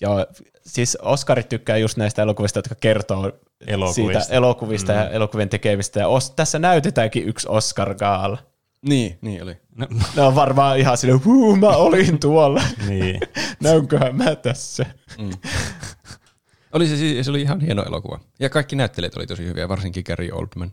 [0.00, 0.26] Joo,
[0.66, 3.32] siis Oskarit tykkää just näistä elokuvista, jotka kertoo
[3.66, 4.20] Elokuvista.
[4.20, 4.98] siitä elokuvista mm.
[4.98, 6.00] ja elokuvien tekemistä.
[6.00, 8.38] Ja os, tässä näytetäänkin yksi Oscar-gaala.
[8.82, 9.56] Niin, niin oli.
[9.76, 9.86] No,
[10.16, 12.62] Ne on varmaan ihan silleen, huu, mä olin tuolla.
[12.88, 13.20] niin.
[13.62, 14.86] Näynköhän mä tässä.
[16.72, 18.20] Oli se, siis- se oli ihan hieno elokuva.
[18.40, 20.70] Ja kaikki näyttelijät oli tosi hyviä, varsinkin Gary Oldman.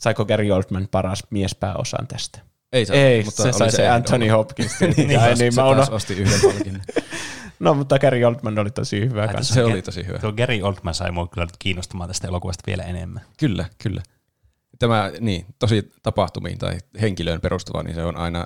[0.00, 2.38] Saiko Gary Oldman paras miespääosan tästä?
[2.72, 3.94] Ei, saa, Ei, mutta se oli sai se ehdolla.
[3.94, 4.80] Anthony Hopkins.
[4.80, 6.82] niin, niin, niin, niin se mä osti yhden palkinnon.
[7.60, 9.54] No, mutta Gary Oldman oli tosi hyvä Ai, kanssa.
[9.54, 10.18] Se oli tosi hyvä.
[10.18, 13.22] Tuo Gary Oldman sai mua kyllä nyt kiinnostumaan tästä elokuvasta vielä enemmän.
[13.38, 14.02] Kyllä, kyllä.
[14.78, 18.44] Tämä niin, tosi tapahtumiin tai henkilöön perustuva, niin se on aina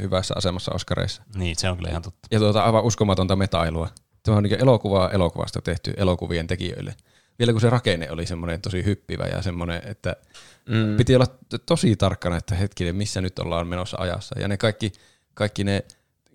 [0.00, 1.22] hyvässä asemassa Oscareissa.
[1.34, 2.28] Niin, se on kyllä ihan totta.
[2.30, 3.88] Ja tuota aivan uskomatonta metailua.
[4.22, 6.94] Tämä on niin elokuvaa elokuvasta tehty elokuvien tekijöille.
[7.38, 10.16] Vielä kun se rakenne oli semmoinen tosi hyppivä ja semmoinen, että
[10.68, 10.96] mm.
[10.96, 11.26] piti olla
[11.66, 14.40] tosi tarkkana, että hetkinen, missä nyt ollaan menossa ajassa.
[14.40, 14.92] Ja ne kaikki,
[15.34, 15.84] kaikki ne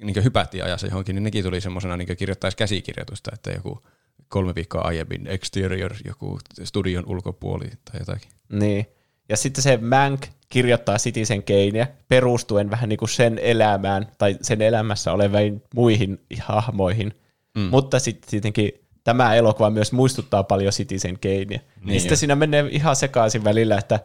[0.02, 3.84] niin hypättiin ajassa johonkin, niin nekin tuli semmoisena, niin kirjoittaisi käsikirjoitusta, että joku
[4.28, 8.32] kolme viikkoa aiemmin exterior, joku studion ulkopuoli tai jotakin.
[8.50, 8.86] Niin.
[9.30, 14.62] Ja sitten se Mank kirjoittaa Citizen Kaneä perustuen vähän niin kuin sen elämään tai sen
[14.62, 17.14] elämässä oleviin muihin hahmoihin.
[17.56, 17.62] Mm.
[17.62, 18.72] Mutta sitten tietenkin
[19.04, 21.46] tämä elokuva myös muistuttaa paljon Citizen Kaneä.
[21.46, 21.62] Niin.
[21.84, 24.00] niin sitten siinä menee ihan sekaisin välillä, että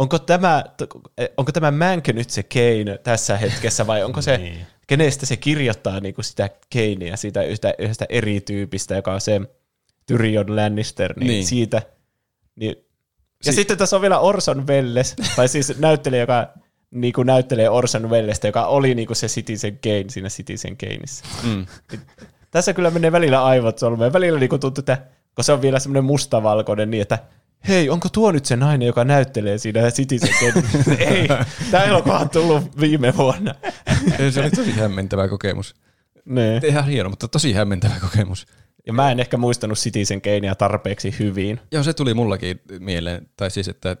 [0.00, 0.64] onko tämä,
[1.36, 4.66] onko tämä Mank nyt se Kane tässä hetkessä vai onko se, Niin.
[4.86, 9.40] kenestä se kirjoittaa niin kuin sitä Kaneä, siitä yhdestä, yhdestä eri tyypistä, joka on se
[10.06, 11.30] Tyrion Lannister, niin, niin.
[11.30, 11.46] Niin.
[11.46, 11.82] siitä
[12.56, 12.76] niin
[13.46, 16.48] ja Si- sitten tässä on vielä Orson Welles, tai siis näyttelijä, joka
[16.90, 21.24] niin kuin näyttelee Orson Wellesta, joka oli niin kuin se Citizen Kane siinä Citizen Kaneissa.
[21.42, 21.66] Mm.
[22.50, 24.12] Tässä kyllä menee välillä aivot solmeen.
[24.12, 24.98] Välillä niin kuin tuntuu, että
[25.34, 27.18] kun se on vielä semmoinen mustavalkoinen, niin että
[27.68, 30.30] hei, onko tuo nyt se nainen, joka näyttelee siinä Citizen?
[30.98, 31.28] Ei,
[31.70, 33.54] tämä elokuva on tullut viime vuonna.
[34.30, 35.74] Se oli tosi hämmentävä kokemus.
[36.24, 36.60] Ne.
[36.64, 38.46] Ihan hieno, mutta tosi hämmentävä kokemus.
[38.86, 41.60] Ja mä en ehkä muistanut Citizen Kanea tarpeeksi hyvin.
[41.72, 43.96] Joo, se tuli mullakin mieleen, tai siis, että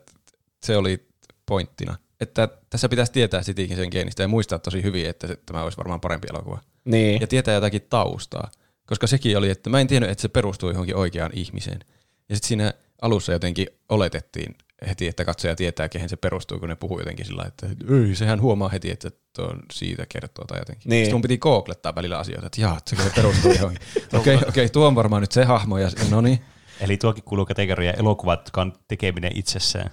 [0.62, 1.08] se oli
[1.46, 1.96] pointtina.
[2.20, 6.28] Että tässä pitäisi tietää Citizen geenistä ja muistaa tosi hyvin, että tämä olisi varmaan parempi
[6.30, 6.60] elokuva.
[6.84, 7.20] Niin.
[7.20, 8.50] Ja tietää jotakin taustaa.
[8.86, 11.80] Koska sekin oli, että mä en tiennyt, että se perustuu johonkin oikeaan ihmiseen.
[12.28, 12.72] Ja sitten siinä
[13.02, 14.54] alussa jotenkin oletettiin
[14.88, 18.14] heti, että katsoja tietää, kehen se perustuu, kun ne puhuu jotenkin sillä lailla, että ei,
[18.14, 20.90] sehän huomaa heti, että tuo on siitä kertoo tai jotenkin.
[20.90, 21.04] Niin.
[21.04, 23.82] Sitten mun piti googlettaa välillä asioita, että jaa, se perustuu johonkin.
[24.18, 26.38] Okei, okei, okay, tuo on varmaan nyt se hahmo, ja no niin.
[26.80, 29.90] Eli tuokin kuuluu kategoriaan elokuvat, jotka on tekeminen itsessään.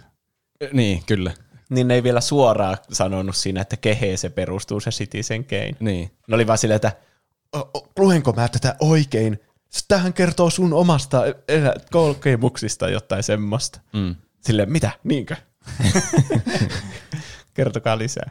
[0.74, 1.34] Niin, kyllä.
[1.70, 5.72] Niin ne ei vielä suoraan sanonut siinä, että keheen se perustuu se Citizen Kane.
[5.80, 6.12] Niin.
[6.28, 6.92] Ne oli vaan silleen, että
[7.56, 9.40] "O- o- luenko mä tätä oikein?
[9.88, 13.80] Tähän kertoo sun omasta elä- kokemuksista jotain semmoista.
[13.94, 14.16] Mm.
[14.42, 14.92] Silleen, mitä?
[15.04, 15.36] Niinkö?
[17.54, 18.30] Kertokaa lisää.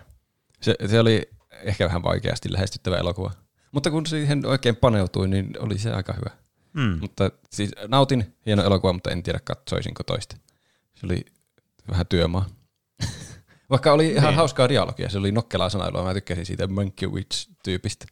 [0.63, 1.31] Se, se oli
[1.63, 3.31] ehkä vähän vaikeasti lähestyttävä elokuva.
[3.73, 6.31] Mutta kun siihen oikein paneutui, niin oli se aika hyvä.
[6.73, 6.99] Mm.
[7.01, 10.37] Mutta siis nautin hieno elokuva, mutta en tiedä katsoisinko toista.
[10.95, 11.25] Se oli
[11.91, 12.47] vähän työmaa.
[13.71, 14.37] Vaikka oli ihan Niin.
[14.37, 18.07] hauskaa dialogia, se oli nokkelaa sanailua, mä tykkäsin siitä Monkey Witch-tyypistä.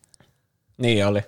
[0.78, 1.22] Niin oli.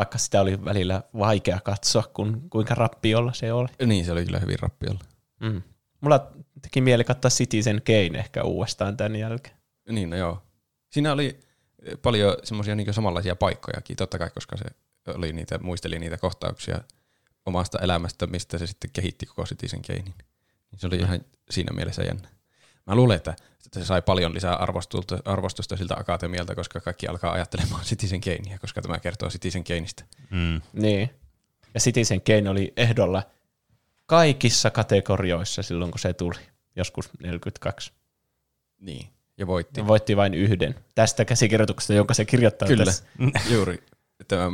[0.00, 3.68] Vaikka sitä oli välillä vaikea katsoa, kun, kuinka rappiolla se oli.
[3.86, 5.00] Niin, se oli kyllä hyvin rappiolla.
[5.40, 5.62] Mm.
[6.00, 6.32] Mulla
[6.62, 9.56] teki mieli katsoa Citizen Kane ehkä uudestaan tämän jälkeen.
[9.90, 10.42] Niin, no joo.
[10.90, 11.40] Siinä oli
[12.02, 14.64] paljon semmoisia niin samanlaisia paikkojakin, totta kai, koska se
[15.14, 16.80] oli niitä, muisteli niitä kohtauksia
[17.46, 20.04] omasta elämästä, mistä se sitten kehitti koko Citizen Kanein.
[20.70, 21.20] Niin se oli ihan
[21.50, 22.28] siinä mielessä jännä.
[22.90, 23.34] Mä luulen, että
[23.72, 28.82] se sai paljon lisää arvostusta, arvostusta siltä akatemialta, koska kaikki alkaa ajattelemaan Citizen Kanea, koska
[28.82, 30.04] tämä kertoo Citizen Kaneista.
[30.30, 30.60] Mm.
[30.72, 31.10] Niin.
[31.74, 33.22] Ja Citizen Kane oli ehdolla
[34.06, 36.36] kaikissa kategorioissa silloin, kun se tuli.
[36.76, 37.92] Joskus 42.
[38.80, 39.08] Niin.
[39.36, 39.80] Ja voitti.
[39.80, 43.04] Se voitti vain yhden tästä käsikirjoituksesta, jonka se kirjoittaa Kyllä, tässä.
[43.54, 43.82] juuri.
[44.28, 44.50] Tämä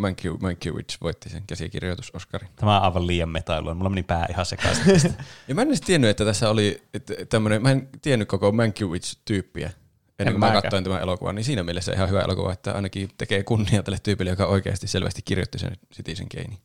[0.70, 2.48] Witch voitti sen käsikirjoitus Oscarin.
[2.56, 3.74] Tämä on aivan liian metailua.
[3.74, 5.14] Mulla meni pää ihan sekaisin.
[5.48, 9.70] Ja mä en edes tiennyt, että tässä oli että tämmönen, mä en tiennyt koko Mankiewicz-tyyppiä
[10.18, 10.62] ennen En kuin mä mäkään.
[10.62, 14.30] katsoin tämän elokuvan, niin siinä mielessä ihan hyvä elokuva, että ainakin tekee kunnia tälle tyypille,
[14.30, 16.58] joka oikeasti selvästi kirjoitti sen Citizen Kane.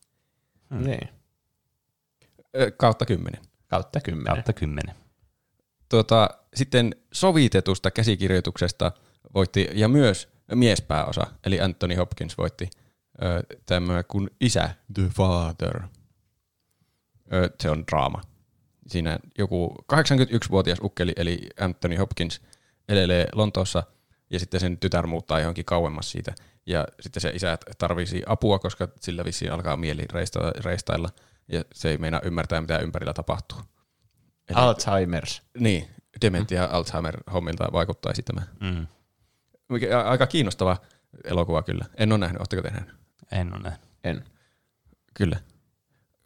[0.69, 0.83] Hmm.
[0.83, 1.09] Niin.
[2.77, 3.41] Kautta kymmenen.
[3.67, 4.33] Kautta kymmenen.
[4.33, 4.95] Kautta kymmenen.
[5.89, 8.91] Tuota, sitten sovitetusta käsikirjoituksesta
[9.33, 12.69] voitti, ja myös miespääosa, eli Anthony Hopkins voitti
[13.65, 15.81] tämä kuin Isä, The Father.
[17.59, 18.21] Se on draama.
[18.87, 22.41] Siinä joku 81-vuotias ukkeli, eli Anthony Hopkins,
[22.89, 23.83] elelee Lontoossa,
[24.29, 26.33] ja sitten sen tytär muuttaa johonkin kauemmas siitä.
[26.65, 31.09] Ja sitten se isä tarvisi apua, koska sillä vissiin alkaa mieli reista- reistailla,
[31.47, 33.57] ja se ei meinaa ymmärtää, mitä ympärillä tapahtuu.
[34.49, 35.41] Eli- Alzheimer's.
[35.59, 35.87] niin,
[36.21, 38.41] dementia Alzheimer-hommilta vaikuttaisi tämä.
[38.59, 38.87] Mm.
[40.05, 40.77] Aika kiinnostava
[41.23, 41.85] elokuva kyllä.
[41.97, 43.00] En ole nähnyt, oletteko te nähnyt?
[43.31, 43.81] En ole nähnyt.
[44.03, 44.23] En.
[45.13, 45.39] Kyllä.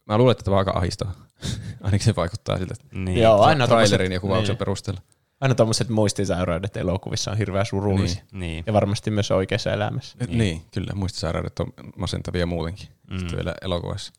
[0.06, 1.10] Mä luulen, että tämä on aika ahistava.
[1.82, 3.22] Ainakin se vaikuttaa siltä Niin.
[3.22, 4.58] Joo, aina trailerin tommoset- ja kuvauksen niin.
[4.58, 5.00] perusteella.
[5.40, 8.22] Aina tuommoiset muistisairaudet elokuvissa on hirveän surullisia.
[8.32, 8.40] Niin.
[8.40, 8.64] Niin.
[8.66, 10.16] Ja varmasti myös oikeassa elämässä.
[10.26, 10.92] Niin, niin kyllä.
[10.94, 12.88] Muistisairaudet on masentavia muutenkin.
[13.10, 13.18] Mm.
[13.18, 14.12] Sitten vielä elokuvassa.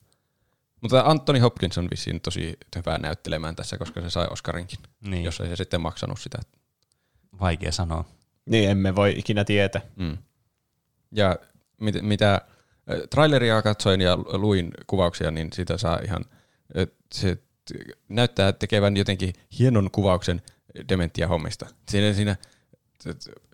[0.82, 5.24] Mutta Anthony Hopkins on vissiin tosi hyvä näyttelemään tässä, koska se sai Oscarinkin, Niin.
[5.24, 6.38] jos ei se sitten maksanut sitä.
[7.40, 8.06] Vaikea sanoa.
[8.46, 9.82] Niin, emme voi ikinä tietää.
[9.96, 10.18] Mm.
[11.12, 11.36] Ja
[11.82, 12.42] mit, mitä
[13.10, 16.26] traileria katsoin ja luin kuvauksia, niin siitä saa ihan,
[17.14, 17.38] se
[18.10, 20.42] näyttää tekevän jotenkin hienon kuvauksen
[20.90, 21.68] dementia-hommista.
[21.90, 22.36] Siinä, siinä
[23.04, 23.48] t-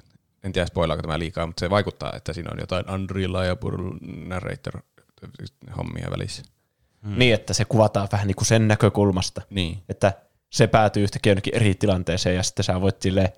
[0.43, 3.71] en tiedä spoilaako tämä liikaa, mutta se vaikuttaa, että siinä on jotain unreliable
[4.01, 4.81] narrator
[5.77, 6.43] hommia välissä.
[7.01, 7.19] Mm.
[7.19, 9.41] Niin, että se kuvataan vähän niin kuin sen näkökulmasta.
[9.49, 9.83] Niin.
[9.89, 10.13] Että
[10.49, 13.29] se päätyy yhtäkkiä jonnekin eri tilanteeseen ja sitten sä voit silleen,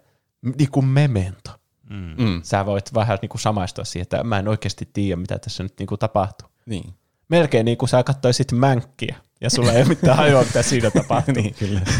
[0.57, 1.51] niin kuin memento.
[1.89, 2.15] Mm.
[2.17, 2.41] Mm.
[2.43, 5.73] Sä voit vähän niin kuin samaistua siihen, että mä en oikeasti tiedä, mitä tässä nyt
[5.79, 6.49] niin kuin tapahtuu.
[6.65, 6.93] Niin.
[7.29, 11.33] Melkein niin kuin sä katsoisit mänkkiä ja sulla ei ole mitään hajua, mitä siinä tapahtuu.
[11.41, 11.81] niin, kyllä.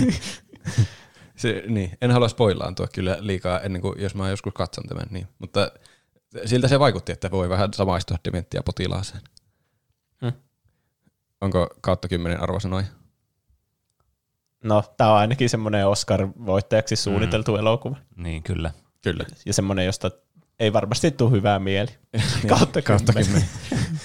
[1.35, 1.97] Se, niin.
[2.01, 5.05] En halua spoilaantua kyllä liikaa ennen kuin, jos mä joskus katson tämän.
[5.09, 5.27] Niin.
[5.39, 5.71] Mutta
[6.45, 9.21] siltä se vaikutti, että voi vähän samaistua dementia potilaaseen.
[10.21, 10.33] Hmm.
[11.41, 12.85] Onko kautta kymmenen arvosanoja?
[14.63, 17.97] No, tää on ainakin semmoinen Oscar-voittajaksi suunniteltu elokuva.
[18.15, 18.71] Niin, kyllä.
[19.05, 19.25] Kyllä.
[19.45, 20.11] Ja semmoinen, josta
[20.59, 21.89] ei varmasti tule hyvää mieli.
[22.49, 23.49] Kautta kautta kymmenen.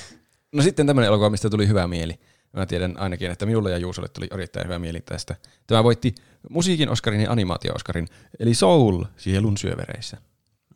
[0.53, 2.21] no sitten tämmöinen elokuva, mistä tuli hyvä mieli.
[2.53, 5.37] Mä tiedän ainakin, että minulle ja Juusolle tuli erittäin hyvä mieli tästä.
[5.67, 6.15] Tämä voitti
[6.51, 8.07] musiikin Oscarin ja animaatio-Oscarin,
[8.41, 10.17] eli Soul sielun syövereissä.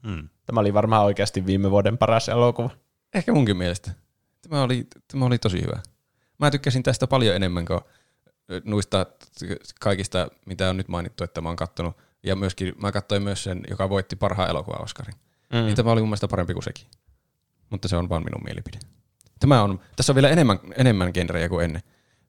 [0.02, 0.28] Mm.
[0.46, 2.70] Tämä oli varmaan oikeasti viime vuoden paras elokuva.
[3.14, 3.90] Ehkä munkin mielestä.
[4.48, 5.82] Tämä oli, tämä oli tosi hyvä.
[6.38, 7.80] Mä tykkäsin tästä paljon enemmän kuin
[8.64, 9.06] nuista
[9.80, 11.96] kaikista, mitä on nyt mainittu, että mä oon kattonut.
[12.24, 15.14] Ja myöskin mä katsoin myös sen, joka voitti parhaan elokuva Oscarin.
[15.52, 15.58] Mm.
[15.58, 16.86] Niin tämä oli mun mielestä parempi kuin sekin.
[17.70, 18.78] Mutta se on vaan minun mielipide.
[19.40, 21.82] Tämä on, tässä on vielä enemmän, enemmän genrejä kuin ennen.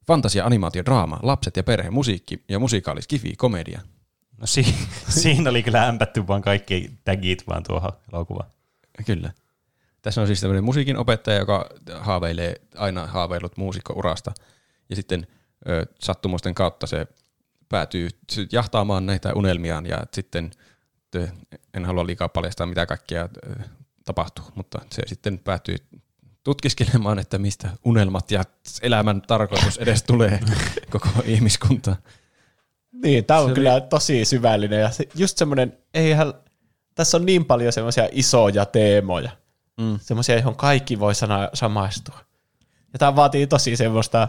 [0.06, 3.80] Fantasia, animaatio, draama, lapset ja perhe, musiikki ja musikaali, skifi, komedia.
[4.40, 4.74] No si-
[5.08, 8.50] siinä oli kyllä ämpätty vaan kaikki tagit vaan tuohon elokuvaan.
[9.06, 9.32] Kyllä.
[10.02, 14.32] Tässä on siis tämmöinen musiikin opettaja, joka haaveilee aina haaveilut muusikkourasta.
[14.90, 15.26] Ja sitten
[15.68, 17.06] ö, sattumusten kautta se
[17.68, 18.08] päätyy
[18.52, 20.50] jahtaamaan näitä unelmiaan ja sitten
[21.74, 23.28] en halua liikaa paljastaa mitä kaikkea
[24.04, 25.76] tapahtuu, mutta se sitten päätyy
[26.44, 28.42] tutkiskelemaan, että mistä unelmat ja
[28.82, 30.40] elämän tarkoitus edes tulee
[30.90, 31.96] koko ihmiskuntaan.
[32.92, 36.34] Niin, tämä on Se kyllä tosi syvällinen ja just semmoinen, eihän,
[36.94, 39.30] tässä on niin paljon semmoisia isoja teemoja,
[39.80, 39.98] Mm.
[40.02, 42.18] semmoisia, johon kaikki voi sana, samaistua.
[42.92, 44.28] Ja tämä vaatii tosi semmoista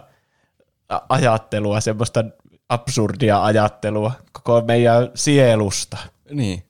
[1.10, 2.26] ajattelua, semmoista
[2.70, 5.98] absurdia ajattelua koko meidän sielusta.
[6.32, 6.64] Niin.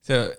[0.00, 0.38] Se,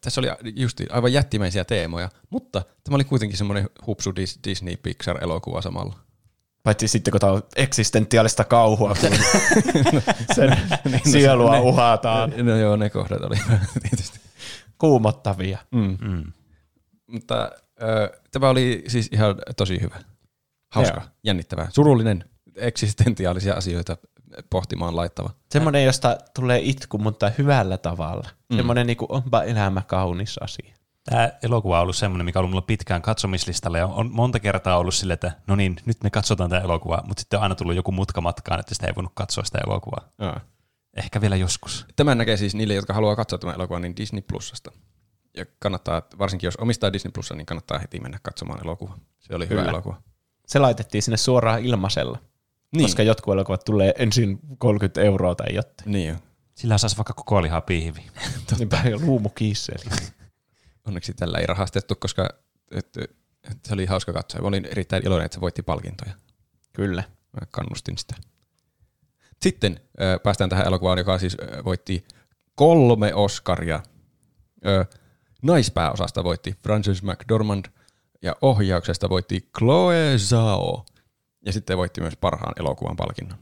[0.00, 5.62] tässä oli justi aivan jättimäisiä teemoja, mutta tämä oli kuitenkin semmoinen hupsu Dis- Disney Pixar-elokuva
[5.62, 5.98] samalla.
[6.62, 9.10] Paitsi sitten, kun tämä on eksistentiaalista kauhua, kun
[10.34, 10.56] sen
[11.04, 12.32] sielua ne- uhataan.
[12.46, 13.36] No joo, ne kohdat oli
[13.90, 14.20] tietysti.
[14.78, 15.58] Kuumottavia.
[15.70, 15.98] Mm.
[16.00, 16.32] Mm.
[17.06, 17.50] Mutta
[17.82, 19.96] ö, tämä oli siis ihan tosi hyvä.
[20.72, 21.08] Hauska, Joo.
[21.24, 22.24] jännittävää, surullinen,
[22.56, 23.96] eksistentiaalisia asioita
[24.50, 25.30] pohtimaan laittava.
[25.50, 28.28] Semmoinen, josta tulee itku, mutta hyvällä tavalla.
[28.50, 28.56] Mm.
[28.56, 30.74] Semmoinen niin kuin, onpa elämä kaunis asia.
[31.04, 34.78] Tämä elokuva on ollut semmoinen, mikä on ollut mulla pitkään katsomislistalla ja on monta kertaa
[34.78, 37.76] ollut sille, että no niin, nyt me katsotaan tämä elokuva, mutta sitten on aina tullut
[37.76, 40.08] joku mutka matkaan, että sitä ei voinut katsoa sitä elokuvaa.
[40.18, 40.40] Aa.
[40.96, 41.86] Ehkä vielä joskus.
[41.96, 44.72] Tämän näkee siis niille, jotka haluaa katsoa tämän elokuvan, niin Disney Plusasta.
[45.36, 48.98] Ja kannattaa, varsinkin jos omistaa Disney Plussa, niin kannattaa heti mennä katsomaan elokuva.
[49.18, 49.72] Se oli hyvä Kyllä.
[49.72, 50.02] elokuva.
[50.46, 52.18] Se laitettiin sinne suoraan ilmaisella,
[52.72, 55.92] Niin, koska jotkut elokuvat tulee ensin 30 euroa tai jotain.
[55.92, 56.14] niin jo.
[56.54, 58.10] Sillä saisi vaikka koko lihaa piihiviin.
[58.58, 59.84] Niinpä ja luumukiisseli.
[60.86, 62.28] Onneksi tällä ei rahastettu, koska
[62.70, 64.40] et, et, se oli hauska katsoa.
[64.40, 66.12] Mä olin erittäin iloinen, että se voitti palkintoja.
[66.72, 67.02] Kyllä.
[67.40, 68.14] Mä kannustin sitä.
[69.42, 72.04] Sitten ö, päästään tähän elokuvaan, joka siis ö, voitti
[72.54, 73.80] kolme Oscaria.
[74.66, 74.84] Ö,
[75.42, 77.64] naispääosasta voitti Frances McDormand
[78.22, 80.84] ja ohjauksesta voitti Chloe Zhao.
[81.46, 83.38] Ja sitten voitti myös parhaan elokuvan palkinnon.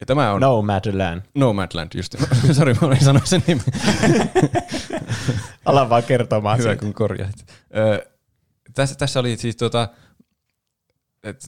[0.00, 1.22] Ja tämä on No Madland.
[1.34, 2.14] Nomadland, just.
[2.56, 3.64] Sori, mä olin sanoa sen nimen.
[5.64, 6.80] Ala vaan kertomaan Hyvä, siitä.
[6.84, 7.46] kun korjasit.
[7.76, 8.06] Ö,
[8.74, 9.56] tässä, tässä oli siis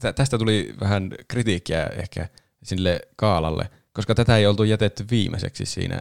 [0.01, 2.29] tä- tästä tuli vähän kritiikkiä ehkä
[2.63, 6.01] sille kaalalle, koska tätä ei oltu jätetty viimeiseksi siinä.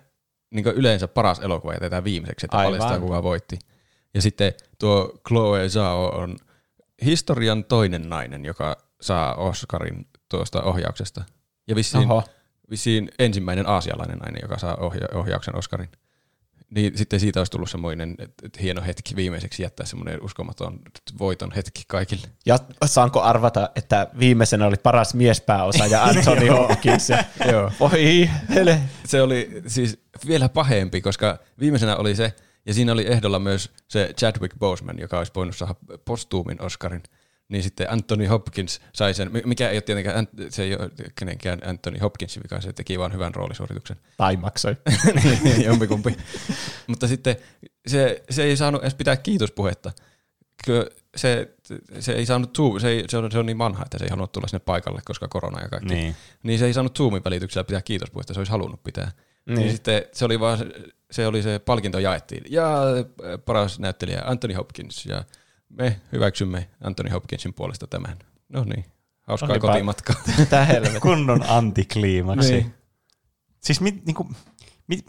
[0.52, 2.72] Niin kuin yleensä paras elokuva jätetään viimeiseksi, että Aivan.
[2.74, 3.60] paljastaa kuka voitti.
[4.14, 6.36] Ja sitten tuo Chloe Zhao on
[7.06, 11.24] historian toinen nainen, joka saa Oscarin tuosta ohjauksesta.
[11.68, 12.24] Ja vissiin, Oho.
[12.70, 15.90] vissiin ensimmäinen aasialainen nainen, joka saa ohja- ohjauksen Oscarin.
[16.76, 20.80] Niin sitten siitä olisi tullut semmoinen että että hieno hetki viimeiseksi jättää semmoinen uskomaton
[21.20, 22.28] voiton hetki kaikille.
[22.46, 27.10] Ja saanko arvata, että viimeisenä oli paras miespääosa ja Anthony Hopkins.
[27.52, 27.72] Joo.
[27.80, 28.80] voi hele.
[29.06, 32.34] Se oli siis vielä pahempi, koska viimeisenä oli se,
[32.66, 35.76] ja siinä oli ehdolla myös se Chadwick Boseman, joka olisi voinut saada
[36.06, 37.04] postuumin Oscarin.
[37.52, 42.00] Niin sitten Anthony Hopkins sai sen, mikä ei ole tietenkään, se ei ole kenenkään Anthony
[42.00, 43.98] Hopkinsin vika, se teki vaan hyvän roolisuorituksen.
[44.18, 44.76] Tai maksoi.
[45.44, 46.18] Niin, Jompikumpi.
[46.88, 47.36] Mutta sitten
[47.88, 49.92] se, se ei saanut edes pitää kiitospuhetta.
[50.66, 50.86] Kyllä
[51.16, 51.50] se,
[52.00, 54.10] se ei saanut Zoom, se, ei, se, on, se on niin vanha, että se ei
[54.10, 55.94] halunnut tulla sinne paikalle, koska korona ja kaikki.
[55.94, 56.16] Niin.
[56.44, 59.12] niin se ei saanut Zoomin välityksellä pitää kiitospuhetta, se olisi halunnut pitää.
[59.46, 59.72] Niin, Niin.
[59.72, 60.60] sitten se oli vaan,
[61.12, 62.44] se, oli se palkinto jaettiin.
[62.50, 62.76] Ja
[63.46, 65.24] paras näyttelijä Anthony Hopkins ja
[65.78, 68.18] me hyväksymme Anthony Hopkinsin puolesta tämän.
[68.50, 68.86] No niin,
[69.22, 70.16] hauskaa Olipa- kotimatkaa.
[71.02, 72.52] Kunnon antikliimaksi.
[72.52, 72.64] Niin.
[72.64, 72.74] Niin.
[73.60, 74.30] Siis mit, niinku,
[74.88, 75.06] mit,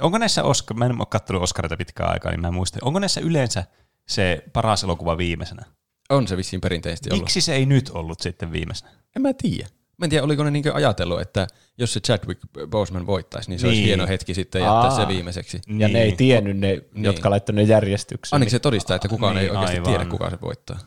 [0.00, 2.78] onko näissä Oscar, mä en ole katsonut Oscarita pitkään aikaa, niin mä en muista.
[2.82, 3.64] Onko näissä yleensä
[4.08, 5.62] se paras elokuva viimeisenä?
[6.10, 7.22] On se vissiin perinteisesti ollut.
[7.22, 8.90] Miksi se ei nyt ollut sitten viimeisenä?
[9.16, 9.68] En mä tiedä.
[10.00, 11.46] Mä en tiedä, oliko ne niinkö ajatellut, että
[11.78, 12.40] jos se Chadwick
[12.70, 13.70] Boseman voittaisi, niin se niin.
[13.70, 13.86] olisi Niin.
[13.86, 14.96] hieno hetki sitten jättää Aa.
[14.96, 15.60] se viimeiseksi.
[15.78, 17.04] Ja ne ei tiennyt ne, Niin.
[17.04, 18.36] jotka laittoi ne järjestykseen.
[18.36, 19.90] Ainakin se todistaa, että kukaan Niin, ei oikeasti aivan.
[19.92, 20.78] tiedä, kuka se voittaa.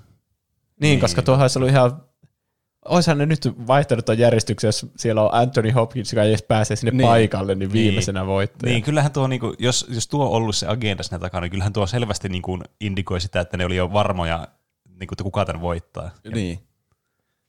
[0.82, 2.04] Niin, koska tuohon olisi ollut ihan...
[2.86, 6.76] Oishan ne nyt vaihtanut tuon järjestyksen, jos siellä on Anthony Hopkins, joka ei edes pääse
[6.76, 6.98] sinne Niin.
[6.98, 7.08] niin.
[7.08, 8.72] paikalle, niin viimeisenä voittaja.
[8.74, 11.74] Niin, kyllähän tuo, niinku, jos, jos tuo on ollut se agenda siinä takana, niin kyllähän
[11.74, 14.48] tuo selvästi niinku indikoi sitä, että ne oli jo varmoja,
[15.00, 16.12] niinku, että kuka tämän voittaa.
[16.34, 16.60] Niin.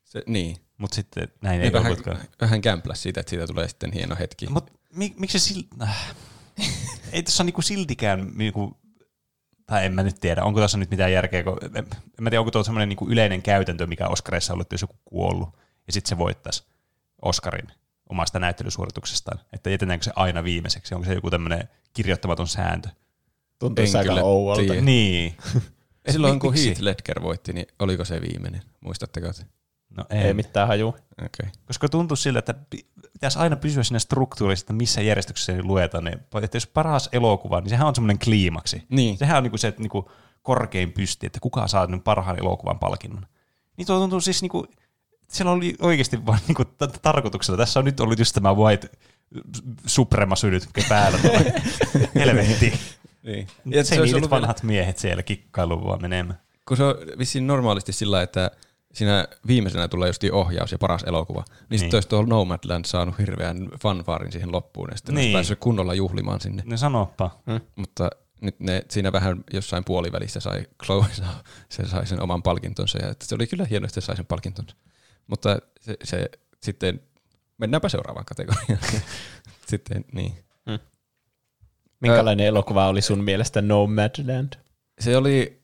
[0.05, 0.57] Se, niin.
[0.79, 2.19] Mutta sitten näin Ei ei vähän, ollutkaan.
[2.41, 4.47] vähän kämpläs siitä, että siitä tulee sitten hieno hetki.
[4.47, 5.63] Mutta mi, miksi se sil...
[5.83, 6.15] Äh.
[7.13, 8.77] ei tässä ole niinku siltikään, niinku,
[9.67, 11.87] tai en mä nyt tiedä, onko tässä nyt mitään järkeä, kun, en,
[12.19, 14.97] en mä tiedä, onko tuo semmoinen niinku yleinen käytäntö, mikä Oscarissa on ollut, jos joku
[15.05, 15.49] kuollut,
[15.87, 16.65] ja sitten se voittaisi
[17.23, 17.69] Oscarin
[18.09, 22.89] omasta näyttelysuorituksestaan, että jätetäänkö se aina viimeiseksi, onko se joku tämmöinen kirjoittamaton sääntö?
[23.59, 24.63] Tuntuisi En aika ouolta.
[24.63, 24.81] tiedä.
[24.81, 25.37] Niin.
[26.11, 26.67] Silloin kun miksi?
[26.67, 28.63] Heath Ledger voitti, niin oliko se viimeinen?
[28.81, 29.47] Muistatteko te?
[29.97, 30.89] No Ei mitään haju.
[30.89, 31.05] Okei.
[31.25, 31.51] Okay.
[31.67, 36.05] Koska tuntuu siltä, että pi- pitäisi aina pysyä siinä struktuurissa, että missä järjestyksessä ne luetaan.
[36.05, 36.19] Ne.
[36.43, 38.83] Että jos paras elokuva, niin sehän on semmoinen kliimaksi.
[38.89, 39.19] Niin.
[39.19, 40.11] Sehän on niinku se että niinku
[40.43, 43.27] korkein pysti, että kuka saa nyt parhaan elokuvan palkinnon.
[43.77, 44.67] Niin tuo tuntuu siis, niinku,
[45.29, 47.59] siellä oli oikeasti vaan niinku t- tarkoituksella.
[47.59, 48.91] Tässä on nyt ollut just tämä white
[49.87, 51.19] supremacy nyt päällä.
[52.15, 52.73] Helvetti.
[53.23, 53.47] Niin.
[53.65, 56.41] Ja se olisi niitä ollut vanhat miehet siellä kikkailu vaan menemään.
[56.69, 58.51] kun se on vissiin normaalisti sillä, että
[58.95, 61.81] siinä viimeisenä tulee just ohjaus ja paras elokuva, niin, niin.
[61.81, 65.25] sitten olisi tuolla Nomadland saanut hirveän fanfaarin siihen loppuun, ja sitten niin.
[65.25, 66.63] Olisi päässyt kunnolla juhlimaan sinne.
[66.67, 67.39] Ne sanoppa.
[67.77, 71.07] Mutta nyt ne siinä vähän jossain puolivälissä sai Chloe,
[71.69, 74.27] se sai sen oman palkintonsa, ja että se oli kyllä hieno, että se sai sen
[74.27, 74.77] palkintonsa.
[75.27, 76.31] Mutta se, se
[76.63, 77.01] sitten
[77.59, 78.79] mennäänpä seuraavaan kategoriaan.
[79.67, 80.45] Sitten niin.
[82.01, 84.53] Minkälainen elokuva oli sun mielestä Nomadland?
[85.01, 85.63] Se oli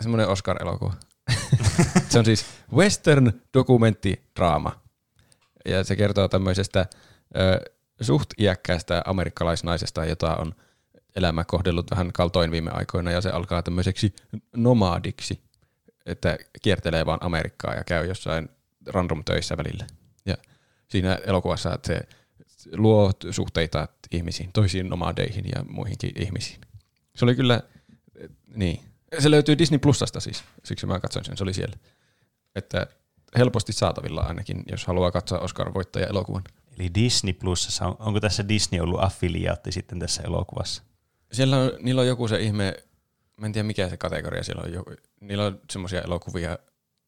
[0.00, 0.92] semmoinen Oscar-elokuva.
[2.10, 4.80] se on siis western dokumenttidraama.
[5.64, 6.86] Ja se kertoo tämmöisestä
[7.36, 7.70] ö,
[8.00, 10.54] suht iäkkäästä amerikkalaisnaisesta, jota on
[11.16, 14.14] elämä kohdellut vähän kaltoin viime aikoina, ja se alkaa tämmöiseksi
[14.56, 15.40] nomadiksi,
[16.06, 18.48] että kiertelee vaan Amerikkaa ja käy jossain
[18.86, 19.86] random töissä välillä.
[20.26, 20.36] Ja
[20.88, 22.00] siinä elokuvassa se
[22.76, 26.60] luo suhteita ihmisiin, toisiin nomadeihin ja muihinkin ihmisiin.
[27.16, 27.60] Se oli kyllä,
[28.54, 28.80] niin.
[29.18, 31.76] Se löytyy Disney Plusasta siis, siksi mä katsoin sen, se oli siellä.
[32.54, 32.86] Että
[33.38, 36.42] helposti saatavilla ainakin, jos haluaa katsoa Oscar-voittaja elokuvan.
[36.78, 40.82] Eli Disney Plusassa, on, onko tässä Disney ollut affiliaatti sitten tässä elokuvassa?
[41.32, 42.74] Siellä on, niillä on joku se ihme,
[43.40, 44.90] mä en tiedä mikä se kategoria siellä on, joku,
[45.20, 46.58] niillä on semmoisia elokuvia,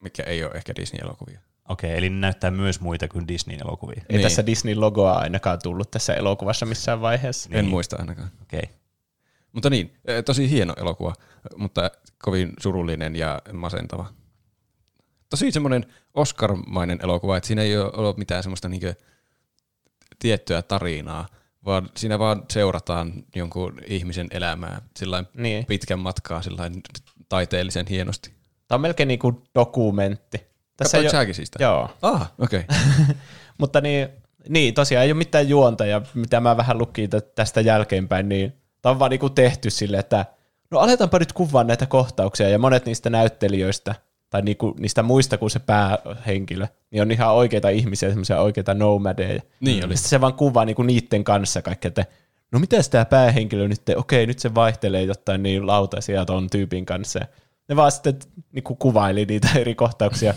[0.02, 1.40] mitkä ei ole ehkä Disney-elokuvia.
[1.68, 4.00] Okei, eli ne näyttää myös muita kuin Disneyn elokuvia.
[4.08, 4.22] Ei Niin.
[4.22, 7.48] tässä Disney-logoa ainakaan tullut tässä elokuvassa missään vaiheessa.
[7.52, 7.70] En Niin.
[7.70, 8.30] muista ainakaan.
[8.42, 8.70] Okei.
[9.56, 11.14] Mutta niin, eh, tosi hieno elokuva,
[11.56, 11.90] mutta
[12.22, 14.06] kovin surullinen ja masentava.
[15.30, 18.94] Tosi semmoinen Oscar-mainen elokuva, että siinä ei ole mitään semmoista niinkö
[20.18, 21.28] tiettyä tarinaa,
[21.64, 25.66] vaan siinä vaan seurataan jonkun ihmisen elämää sillain Niin.
[25.66, 26.82] pitkän matkaa sillain
[27.28, 28.32] taiteellisen hienosti.
[28.68, 30.38] Tämä on melkein niin kuin dokumentti.
[30.76, 31.58] Tässä Katsoit säkin siitä?
[31.64, 32.60] Joo, Ah, okei.
[32.60, 33.14] Okay.
[33.58, 34.08] mutta niin,
[34.48, 38.52] niin, tosiaan ei ole mitään juonta, ja mitä mä vähän lukin tä- tästä jälkeenpäin, niin
[38.86, 40.26] tämä on vaan niin kuin tehty sille, että
[40.70, 43.94] no aletaanpa nyt kuvaa näitä kohtauksia, ja monet niistä näyttelijöistä,
[44.30, 49.42] tai niinku niistä muista kuin se päähenkilö, niin on ihan oikeita ihmisiä, semmoisia oikeita nomadeja.
[49.60, 49.96] Niin oli.
[49.96, 52.04] Sitten se vaan kuvaa niinku niiden kanssa kaikki, että
[52.52, 56.86] no mitä tämä päähenkilö nyt, te- okei nyt se vaihtelee jotain niin lautaisia ton tyypin
[56.86, 57.20] kanssa.
[57.68, 58.18] Ne vaan sitten
[58.52, 60.34] niinku kuvaili niitä eri kohtauksia,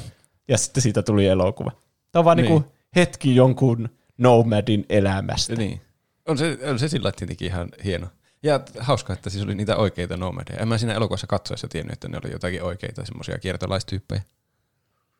[0.47, 1.71] ja sitten siitä tuli elokuva.
[2.11, 2.45] Tämä on vaan Niin.
[2.51, 5.55] niinku hetki jonkun nomadin elämästä.
[5.55, 5.81] Niin.
[6.27, 8.07] On se, on se sillä tietenkin ihan hieno.
[8.43, 10.59] Ja hauska, että siis oli niitä oikeita nomadeja.
[10.59, 14.21] En mä siinä elokuvassa katsoessa tiennyt, että ne oli jotakin oikeita semmoisia kiertolaistyyppejä.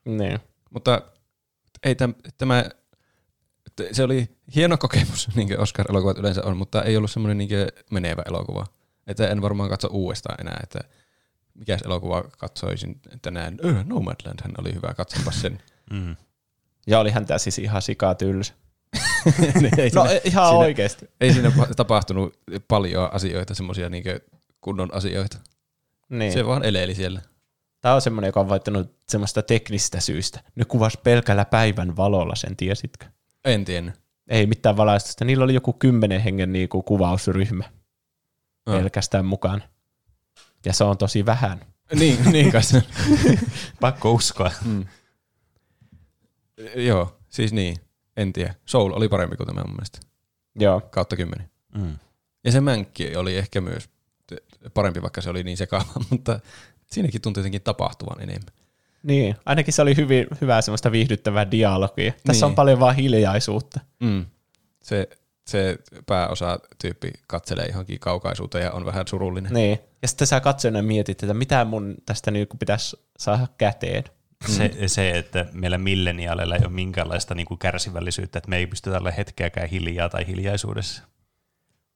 [0.05, 0.39] Niin.
[0.70, 1.01] Mutta
[1.84, 2.65] ei täm, tämä,
[3.91, 7.49] se oli hieno kokemus, niin kuin Oscar-elokuvat yleensä on, mutta ei ollut semmoinen niin
[7.91, 8.65] menevä elokuva.
[9.07, 10.80] Että en varmaan katso uudestaan enää, että
[11.53, 13.57] mikä elokuva katsoisin tänään.
[13.65, 15.61] Öö, Nomadland hän oli hyvä, katsopa sen.
[15.91, 16.15] Mm.
[16.88, 18.53] Ja olihan tämä siis ihan sikatylsä.
[18.53, 18.68] Niin ei,
[19.26, 21.09] No siinä, ihan siinä- oikeasti.
[21.22, 24.03] ei siinä pa- tapahtunut paljon asioita, semmoisia niin
[24.61, 25.38] kunnon asioita.
[26.09, 26.34] Niin.
[26.34, 27.22] Se vaan eleili siellä.
[27.82, 30.39] Tämä on semmoinen, joka on voittanut semmoista teknistä syystä.
[30.55, 33.05] Ne kuvasi pelkällä päivän valolla, sen tiesitkö?
[33.45, 33.95] En tiennyt.
[34.28, 35.26] Ei mitään valaistusta.
[35.26, 37.63] Niillä oli joku kymmenen hengen niinku kuvausryhmä
[38.65, 38.76] Ah.
[38.76, 39.63] pelkästään mukaan.
[40.65, 41.59] Ja se on tosi vähän.
[41.95, 42.61] Niin, niin kai.
[43.80, 44.51] Pakko uskoa.
[44.65, 44.86] mm.
[46.76, 47.78] Joo, siis niin.
[48.20, 48.53] En tiedä.
[48.65, 49.99] Soul oli parempi kuin tämä mun mielestä.
[50.55, 50.82] Joo.
[50.82, 51.49] Kautta kymmenen.
[51.78, 51.95] Mm.
[52.43, 53.89] Ja se mänkki oli ehkä myös
[54.74, 56.39] parempi, vaikka se oli niin sekava, mutta
[56.86, 58.53] siinäkin tuntui jotenkin tapahtuvan enemmän.
[59.03, 62.11] Niin, ainakin se oli hyvin, hyvää semmoista viihdyttävää dialogia.
[62.26, 62.51] Tässä Niin.
[62.51, 63.80] on paljon vaan hiljaisuutta.
[63.99, 64.26] Mm.
[64.84, 65.09] Se,
[65.47, 69.53] se pääosa tyyppi katselee johonkin kaukaisuuteen ja on vähän surullinen.
[69.53, 69.80] Niin.
[70.01, 74.03] Ja sitten sä katsojana mietit, että mitä mun tästä niinku pitäisi saada käteen.
[74.48, 78.98] Se, se, että meillä milleniaaleilla ei ole minkäänlaista niin kuin kärsivällisyyttä, että me ei pystytä
[78.98, 81.04] olla hetkeäkään hiljaa tai hiljaisuudessa.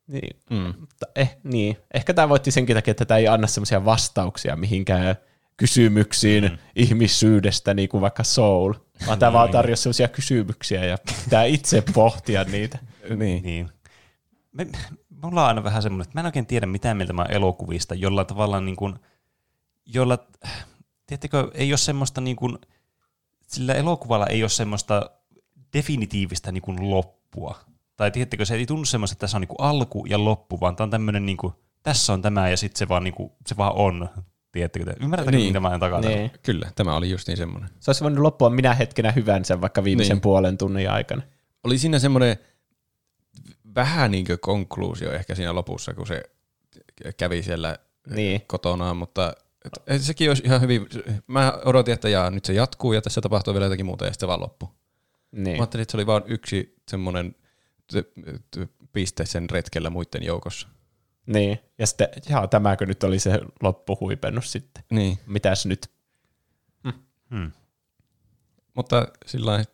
[0.07, 0.39] Niin.
[0.49, 0.73] Mm.
[0.79, 1.77] Mutta eh, niin.
[1.93, 5.15] Ehkä tämä voitti senkin takia, että tämä ei anna semmoisia vastauksia mihinkään
[5.57, 6.57] kysymyksiin mm.
[6.75, 8.73] ihmisyydestä, niin kuin vaikka Soul.
[9.07, 12.79] Vaan tämä vaan tarjosi semmoisia kysymyksiä ja pitää itse pohtia niitä.
[13.15, 13.43] Niin.
[13.43, 13.69] Niin.
[14.51, 14.67] Me,
[15.23, 18.25] mulla on aina vähän semmoinen, että mä en oikein tiedä mitään mieltä mä elokuvista, jolla
[18.25, 18.95] tavallaan niin kuin,
[19.85, 20.27] jolla,
[21.07, 22.57] tiedättekö, ei ole semmoista niin kuin,
[23.47, 25.09] sillä elokuvalla ei ole semmoista
[25.73, 27.59] definitiivistä niin kuin loppua.
[27.97, 30.75] Tai tiedättekö, se ei tunnu semmoista, että tässä on niin kuin alku ja loppu, vaan
[30.75, 33.57] tämä on tämmöinen, niin kuin, tässä on tämä ja sitten se vaan, niin kuin, se
[33.57, 34.09] vaan on.
[34.51, 34.95] Tiedättekö te?
[35.03, 35.47] Ymmärrättekö, Niin.
[35.47, 36.07] mitä mä en takana?
[36.07, 36.31] Niin.
[36.43, 37.69] Kyllä, tämä oli just niin semmoinen.
[37.79, 40.21] Se olisi voinut loppua minä hetkenä hyvänsä vaikka viimeisen Niin.
[40.21, 41.21] puolen tunnin aikana.
[41.63, 42.37] Oli siinä semmoinen
[43.75, 46.23] vähän niin kuin konkluusio ehkä siinä lopussa, kun se
[47.17, 47.77] kävi siellä
[48.15, 48.41] Niin.
[48.47, 49.33] kotonaan, mutta
[49.87, 50.87] et, sekin olisi ihan hyvin,
[51.27, 54.27] mä odotin, että jaa, nyt se jatkuu ja tässä tapahtuu vielä jotakin muuta ja sitten
[54.27, 54.69] se vaan loppuu.
[55.31, 55.57] Niin.
[55.57, 57.35] Mä ajattelin, että se oli vain yksi semmoinen
[58.93, 60.67] piste sen retkellä muiden joukossa.
[61.25, 61.59] niin.
[61.77, 64.83] Ja sitten, jaa, tämäkö nyt oli se loppuhuipennus sitten.
[64.91, 65.93] Niin, Mitäs nyt?
[67.29, 67.51] Hmm.
[68.73, 69.65] mutta sillä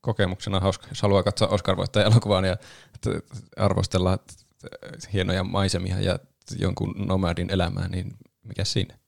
[0.00, 2.56] kokemuksena on hauska, jos haluaa katsoa Oscar-voittajan elokuvaan ja
[3.56, 4.18] arvostella
[5.12, 6.18] hienoja maisemia ja
[6.58, 8.98] jonkun nomadin elämää, niin mikä siinä?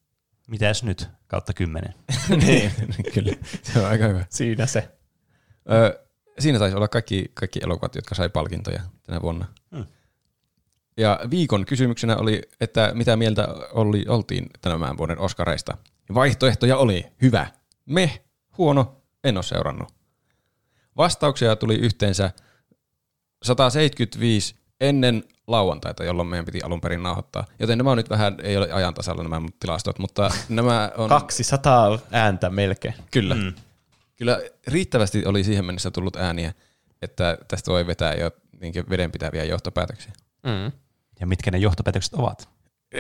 [0.51, 1.09] Mitäs nyt?
[1.27, 1.95] Kautta kymmenen.
[2.47, 2.73] niin,
[3.15, 3.33] kyllä.
[3.63, 4.27] Se on aika hyvä.
[4.29, 4.89] Siinä se.
[5.71, 6.07] Ö,
[6.39, 9.47] siinä taisi olla kaikki, kaikki elokuvat, jotka sai palkintoja tänä vuonna.
[9.77, 9.87] Hmm.
[10.97, 15.77] Ja viikon kysymyksenä oli, että mitä mieltä oli, oltiin tämän vuoden Oscareista.
[16.15, 17.47] Vaihtoehtoja oli hyvä,
[17.87, 18.25] me,
[18.59, 19.95] huono, en ole seurannut.
[20.97, 22.31] Vastauksia tuli yhteensä
[23.43, 27.45] 175 ennen lauantaita, jolloin meidän piti alun perin nauhoittaa.
[27.59, 31.09] Joten nämä on nyt vähän, ei ole ajan tasalla nämä tilastot, mutta nämä on...
[31.09, 32.95] 200 ääntä melkein.
[33.11, 33.35] Kyllä.
[33.35, 33.53] Mm.
[34.17, 36.55] Kyllä riittävästi oli siihen mennessä tullut ääniä,
[37.03, 40.13] että tästä voi vetää jo niin vedenpitäviä johtopäätöksiä.
[40.43, 40.73] Mm.
[41.21, 42.49] Ja mitkä ne johtopäätökset ovat?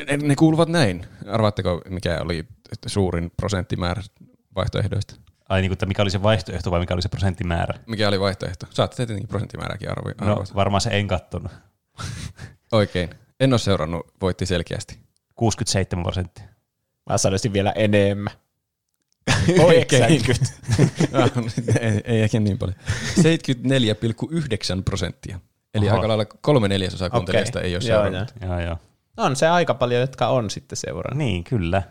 [0.07, 1.07] Ne, ne kuuluvat näin.
[1.29, 2.47] Arvaatteko, mikä oli
[2.87, 4.03] suurin prosenttimäärä
[4.55, 5.15] vaihtoehdoista?
[5.51, 7.79] Ai niin kuin, että mikä oli se vaihtoehto vai mikä oli se prosenttimäärä?
[7.87, 8.67] Mikä oli vaihtoehto?
[8.71, 10.13] Saatte tietenkin prosenttimäärääkin arvi.
[10.21, 11.53] No varmaan se en kattonut.
[12.73, 13.11] Oikein.
[13.41, 14.99] En ole seurannut, voitti selkeästi.
[15.35, 16.45] 67 prosenttia.
[17.11, 18.33] Mä sanoisin vielä enemmän.
[19.65, 20.05] Oikein.
[20.05, 20.51] 90.
[21.13, 21.31] Ah,
[21.81, 22.77] ei, ei ehkä niin paljon.
[23.19, 25.41] 74,9 prosenttia.
[25.75, 25.97] Eli Oho.
[25.97, 27.69] aika lailla kolme neljäsosaa kuuntelijasta Okei.
[27.71, 28.35] ei ole Joo, seurannut.
[28.43, 28.77] Joo, joo.
[29.17, 31.19] On se aika paljon, jotka on sitten seurannut.
[31.19, 31.83] Niin, kyllä.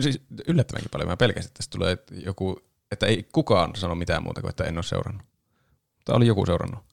[0.00, 1.08] Siis yllättävänkin paljon.
[1.08, 4.76] Mä pelkäsin, että tästä tulee joku, että ei kukaan sano mitään muuta kuin, että en
[4.76, 5.26] ole seurannut.
[5.96, 6.84] Mutta oli joku seurannut.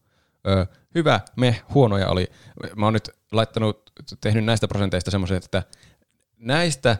[0.47, 0.65] Öö,
[0.95, 2.27] hyvä, me, huonoja oli.
[2.75, 3.91] Mä oon nyt laittanut,
[4.21, 5.63] tehnyt näistä prosenteista semmoisen, että
[6.37, 6.97] näistä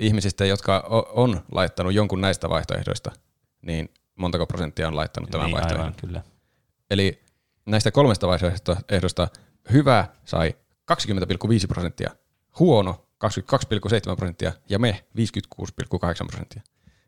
[0.00, 3.12] ihmisistä, jotka on laittanut jonkun näistä vaihtoehdoista,
[3.62, 5.84] niin montako prosenttia on laittanut tämän niin, vaihtoehdon.
[5.86, 6.22] aivan, kyllä.
[6.90, 7.22] Eli
[7.66, 9.28] näistä kolmesta vaihtoehdosta
[9.72, 10.54] hyvä sai
[10.92, 12.10] 20,5 prosenttia,
[12.58, 16.62] huono 22,7 prosenttia ja me 56,8 prosenttia.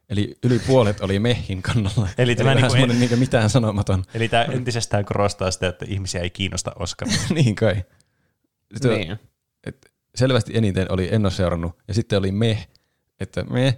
[0.08, 2.08] Eli yli puolet oli mehin kannalla.
[2.18, 4.04] Eli tämä vähän niinku semmoinen niin mitään sanomaton.
[4.14, 7.08] Eli tämä entisestään korostaa sitä, että ihmisiä ei kiinnosta Oscar.
[7.34, 7.84] niin kai.
[8.74, 9.18] Sitten Niin.
[9.66, 12.66] et selvästi eniten oli en ole seurannut, ja sitten oli me,
[13.20, 13.76] että me,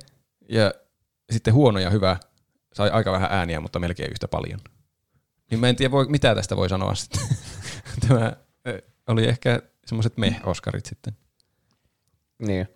[0.48, 0.72] ja
[1.30, 2.16] sitten huono ja hyvä
[2.74, 4.60] sai aika vähän ääniä, mutta melkein yhtä paljon.
[5.50, 7.20] Niin mä en tiedä, voi, mitä tästä voi sanoa sitten.
[8.08, 8.32] Tämä
[9.06, 11.16] oli ehkä semmoiset me-oskarit sitten.
[12.38, 12.68] Niin.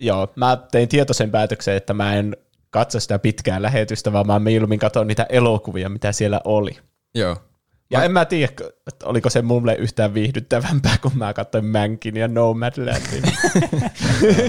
[0.00, 2.36] Joo, mä tein tietoisen päätöksen, että mä en
[2.72, 6.78] katso sitä pitkää lähetystä, vaan mä mieluummin katson niitä elokuvia, mitä siellä oli.
[7.14, 7.36] Joo.
[7.90, 8.04] Ja mä...
[8.04, 8.52] en mä tiedä,
[8.86, 13.22] että oliko se mulle yhtään viihdyttävämpää, kun mä katsoin Mankin ja Nomadlandin.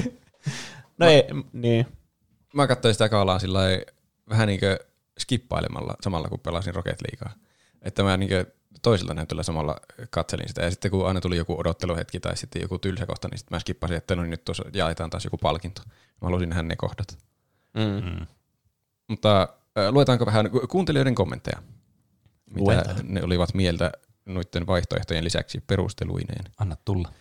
[1.00, 1.88] no ei, niin.
[2.54, 3.60] Mä katsoin sitä kaalaa sillä
[4.30, 4.78] vähän niin kuin
[5.20, 7.40] skippailemalla samalla, kun pelasin Rocket Leaguea.
[7.82, 8.46] Että mä niin kuin
[8.82, 10.62] toisella näytöllä samalla katselin sitä.
[10.62, 13.60] Ja sitten kun aina tuli joku odotteluhetki tai sitten joku tylsä kohta, niin sitten mä
[13.60, 15.82] skippasin, että no niin nyt tuossa jaetaan taas joku palkinto.
[16.22, 17.18] Mä halusin nähdä ne kohdat.
[17.74, 18.06] Mm.
[18.20, 18.26] Mm.
[19.08, 19.48] Mutta
[19.92, 21.62] luetaanko vähän ku- kuuntelijoiden kommentteja?
[22.46, 22.96] Mitä Luetaan.
[23.04, 23.92] ne olivat mieltä
[24.26, 26.46] noiden vaihtoehtojen lisäksi perusteluineen.
[26.58, 27.12] Anna tulla.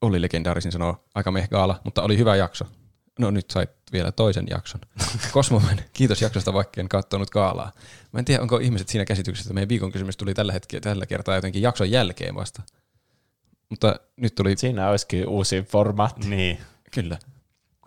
[0.00, 2.64] Oli legendaarisin sanoa aika mehgaala, mutta oli hyvä jakso.
[3.18, 4.80] No nyt sait vielä toisen jakson.
[5.32, 7.72] Kosmomen, kiitos jaksosta, vaikka en katsonut kaalaa.
[8.12, 11.06] Mä en tiedä, onko ihmiset siinä käsityksessä, että meidän viikon kysymys tuli tällä, hetkellä, tällä
[11.06, 12.62] kertaa jotenkin jakson jälkeen vasta.
[13.70, 16.28] Mutta nyt tuli, Siinä olisikin uusi formaatti.
[16.28, 16.58] Niin,
[16.90, 17.18] kyllä.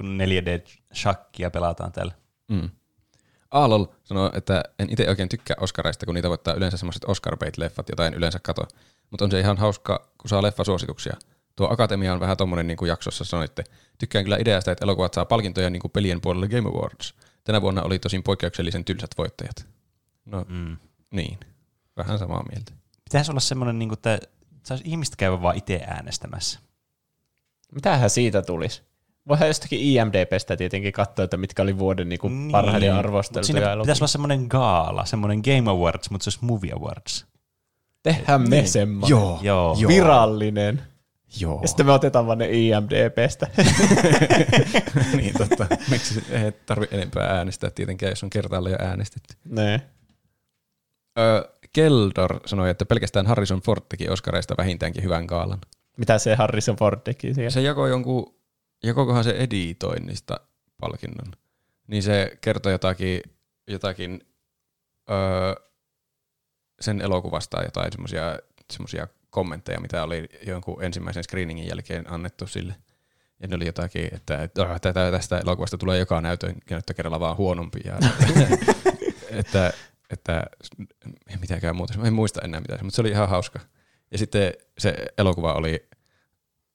[0.02, 2.14] Kun 4D-shakkia pelataan täällä.
[2.48, 2.70] Mm.
[3.52, 7.90] Aalol sanoo, että en itse oikein tykkää Oscareista, kun niitä voittaa yleensä semmoiset oscar leffat
[7.90, 8.68] jota en yleensä kato.
[9.10, 11.18] Mutta on se ihan hauska, kun saa leffasuosituksia.
[11.56, 13.64] Tuo Akatemia on vähän tommonen, niin kuin jaksossa sanoitte.
[13.98, 17.14] Tykkään kyllä ideasta, että elokuvat saa palkintoja niin kuin pelien puolelle Game Awards.
[17.44, 19.68] Tänä vuonna oli tosin poikkeuksellisen tylsät voittajat.
[20.26, 20.78] No Mm.
[21.12, 21.40] niin,
[21.98, 22.72] vähän samaa mieltä.
[23.04, 24.20] Pitäisi olla semmoinen, niin kuin, että
[24.64, 26.60] saisi ihmistä käydä vaan itse äänestämässä.
[27.72, 28.84] Mitähän siitä tulisi?
[29.28, 32.52] Voihan jostakin IMDBstä tietenkin katsoa, että mitkä oli vuoden niin kuin Niin.
[32.52, 33.82] parhaiden arvosteltuja Siinä elokuvia.
[33.84, 37.26] pitäisi olla semmoinen gaala, semmoinen Game Awards, mutta se olisi Movie Awards.
[38.04, 38.68] Tehdään me Niin.
[38.70, 39.10] semmoinen.
[39.10, 39.76] Joo, Joo.
[39.80, 39.88] joo.
[39.90, 40.82] Virallinen.
[41.40, 41.60] joo.
[41.62, 43.48] Ja sitten me otetaan vaan ne IMDBstä.
[45.18, 45.68] niin totta.
[45.90, 49.34] Miksi se- ei tarvitse enempää äänestää tietenkään, jos on kertaalle jo äänestetty.
[49.46, 49.82] ne.
[51.20, 51.44] Öö,
[51.74, 55.60] Keldor sanoi, että pelkästään Harrison Ford teki Oscareista vähintäänkin hyvän kaalan.
[55.98, 57.50] Mitä se Harrison Ford teki siellä?
[57.50, 58.36] Se jakoi jonkun,
[58.84, 60.40] jakoikohan se editoinnista
[60.82, 61.34] palkinnon.
[61.88, 63.22] Niin se kertoi jotakin,
[63.68, 64.22] jotakin
[65.10, 65.56] öö,
[66.82, 68.40] sen elokuvasta jotain semmoisia
[68.74, 72.76] semmosia kommentteja, mitä oli jonkun ensimmäisen screeningin jälkeen annettu sille.
[73.40, 77.38] Ja ne oli jotakin, että, että "Ah, tätä, tästä elokuvasta tulee joka näytön, näyttökerralla vaan
[77.38, 77.80] huonompi.
[77.86, 77.98] Ja,
[79.40, 79.74] että,
[80.10, 80.44] että,
[81.42, 81.94] mitäkään muuta.
[82.04, 83.60] En muista enää mitään, mutta se oli ihan hauska.
[84.12, 85.90] Ja sitten se elokuva oli,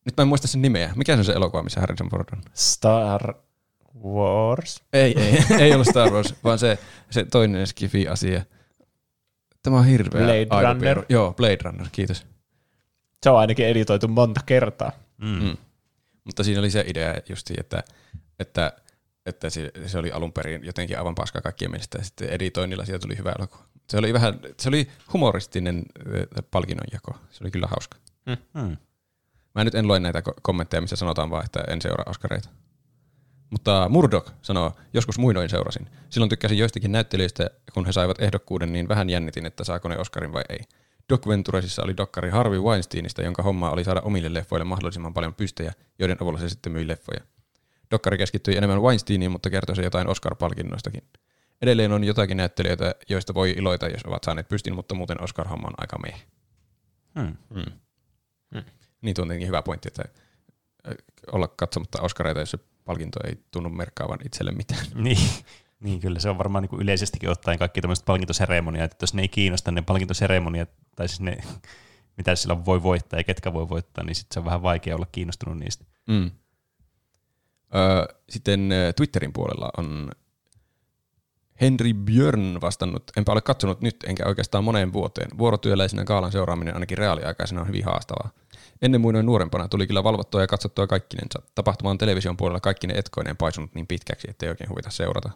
[0.07, 0.93] nyt mä en muista sen nimeä.
[0.97, 2.43] Mikä se on se elokuva, missä Harrison Ford on?
[2.55, 3.35] Star
[4.05, 4.83] Wars.
[4.93, 6.79] Ei, ei, ei ollut Star Wars, vaan se,
[7.11, 8.43] se toinen skifi-asia.
[9.63, 10.95] Tämä on hirveä Blade aivopiiru.
[10.95, 11.05] Runner.
[11.09, 12.27] Joo, Blade Runner, kiitos.
[13.23, 14.93] Se on ainakin editoitu monta kertaa.
[15.19, 15.43] Mm.
[15.45, 15.57] Mm.
[16.25, 17.83] Mutta siinä oli se idea just, että,
[18.39, 18.73] että,
[19.27, 22.99] että se, se oli alun perin jotenkin aivan paska kaikkien mielestä, ja sitten editoinnilla siitä
[22.99, 23.65] tuli hyvä elokuva.
[23.91, 27.17] Se oli vähän, se oli humoristinen äh, palkinnonjako.
[27.31, 27.99] Se oli kyllä hauska.
[28.55, 28.77] Hmm.
[29.57, 32.49] Mä nyt en lue näitä ko- kommentteja, missä sanotaan vaan, että en seuraa Oscareita.
[33.51, 35.89] Mutta Murdoch sanoo, joskus muinoin seurasin.
[36.11, 40.33] Silloin tykkäsin joistakin näyttelijöistä, kun he saivat ehdokkuuden, niin vähän jännitin, että saako ne Oscarin
[40.33, 40.59] vai ei.
[41.09, 45.73] Doc Venturesissa oli dokkari Harvey Weinsteinista, jonka homma oli saada omille leffoille mahdollisimman paljon pystejä,
[45.99, 47.21] joiden avulla se sitten myi leffoja.
[47.91, 51.03] Dokkari keskittyi enemmän Weinsteiniin, mutta kertoi se jotain Oscar-palkinnoistakin.
[51.63, 55.75] Edelleen on jotakin näyttelijöitä, joista voi iloita, jos ovat saaneet pystin, mutta muuten Oscar-homma on
[55.79, 56.27] aika meh.
[57.19, 57.37] Hmm.
[57.51, 57.73] Mm.
[59.03, 60.03] Niin tietenkin hyvä pointti, että
[60.89, 60.95] äh,
[61.33, 64.87] olla katsomatta Oscareita, jos se palkinto ei tunnu merkkaavan itselle mitään.
[64.95, 65.29] Niin.
[65.81, 69.23] niin, kyllä se on varmaan niin kuin yleisestikin ottaen kaikki tämmöiset palkintoseremoniat, että jos ne
[69.23, 71.39] ei kiinnosta ne palkintoseremoniat, tai siis ne,
[72.17, 75.07] mitä sillä voi voittaa ja ketkä voi voittaa, niin sitten se on vähän vaikea olla
[75.13, 75.85] kiinnostunut niistä.
[76.07, 76.31] Mm.
[77.75, 80.11] Öö, sitten Twitterin puolella on
[81.61, 85.39] Henry Björn vastannut, enpä ole katsonut nyt enkä oikeastaan moneen vuoteen.
[85.39, 88.31] Vuorotyöläisenä kaalan seuraaminen ainakin reaaliaikaisena on hyvin haastavaa.
[88.83, 91.43] Ennen muinoin nuorempana tuli kyllä valvottua ja katsottua kaikkinensa.
[91.55, 95.31] Tapahtuma on television puolella kaikki ne etkoineen paisunut niin pitkäksi, ettei oikein huvita seurata.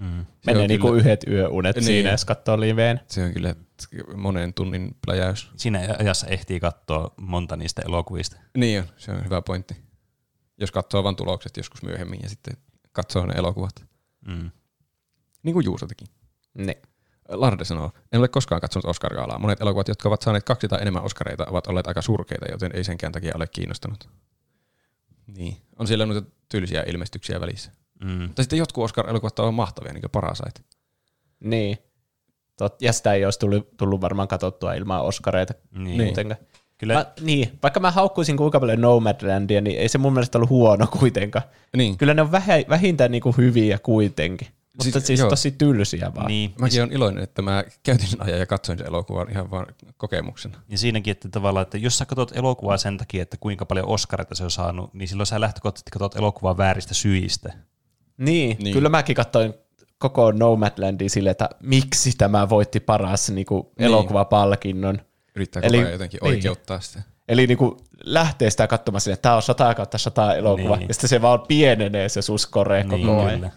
[0.00, 0.26] Mm.
[0.26, 1.84] Se Menee niinku kyllä- yhdet yöunet Niin.
[1.84, 3.00] siinä, jos katsoo liveen.
[3.08, 3.54] Se on kyllä
[4.16, 5.50] monen tunnin pläjäys.
[5.56, 8.36] Siinä ajassa ehtii katsoa monta niistä elokuvista.
[8.56, 9.76] Niin on, se on hyvä pointti.
[10.58, 12.56] Jos katsoo vain tulokset joskus myöhemmin ja sitten
[12.92, 13.84] katsoo ne elokuvat.
[14.26, 14.50] Mm.
[15.42, 16.04] Niin kuin Juuso teki.
[16.54, 16.76] Niin.
[17.28, 19.38] Larde sanoo, en ole koskaan katsonut Oscar-gaalaa.
[19.38, 22.84] Monet elokuvat, jotka ovat saaneet kaksi tai enemmän Oscareita, ovat olleet aika surkeita, joten ei
[22.84, 24.08] senkään takia ole kiinnostanut.
[25.26, 25.56] Niin.
[25.78, 27.72] On siellä noita tylsiä ilmestyksiä välissä.
[28.04, 28.10] Mm.
[28.10, 30.60] Mutta sitten jotkut Oscar-elokuvat ovat mahtavia, niin kuin Parasite.
[31.40, 31.78] Niin.
[32.58, 35.84] Tot, ja sitä ei olisi tullut, tullut varmaan katsottua ilman Oscareita Niin.
[35.84, 36.02] Niin.
[36.02, 36.40] muutenkaan.
[36.78, 40.50] Kyllä, Mä, niin, vaikka mä haukkuisin kuinka paljon Nomadlandia, niin ei se mun mielestä ollut
[40.50, 41.44] huono kuitenkaan.
[41.76, 41.98] Niin.
[41.98, 44.48] Kyllä ne on vähä, vähintään niinku hyviä kuitenkin.
[44.74, 45.30] Mutta Siis- siis, siis joo.
[45.30, 46.26] tosi tylsiä vaan.
[46.26, 46.54] niin.
[46.60, 50.58] Mäkin olen iloinen, että mä käytin sen ajan ja katsoin sen elokuvan ihan vaan kokemuksena.
[50.68, 54.34] Ja siinäkin, että tavallaan, että jos sä katsot elokuvaa sen takia, että kuinka paljon Oscareita
[54.34, 57.48] se on saanut, niin silloin sä lähtökohtaisesti katsot elokuvaa vääristä syistä.
[57.52, 57.66] Niin,
[58.18, 58.56] Niin.
[58.58, 59.54] niin, kyllä mäkin katsoin
[59.98, 63.86] koko Nomadlandia silleen, että miksi tämä voitti paras niinku Niin.
[63.86, 64.98] elokuvapalkinnon.
[65.36, 66.30] Yrittää Eli- koko ajan jotenkin niin.
[66.34, 67.02] oikeuttaa sitä.
[67.28, 70.88] Eli niinku lähtee sitä katsomaan silleen, että tämä on 100 kautta 100 elokuva, Niin.
[70.88, 73.34] ja sitten se vaan pienenee se suskore koko Niin, ajan.
[73.40, 73.50] kyllä.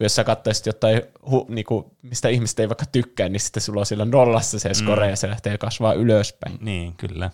[0.00, 3.80] Kun jos sä katsoisit jotain, hu, niinku, mistä ihmiset ei vaikka tykkää, niin sitten sulla
[3.80, 5.10] on siellä nollassa se score, Mm.
[5.10, 6.58] ja se lähtee kasvaa ylöspäin.
[6.60, 7.30] Niin, kyllä.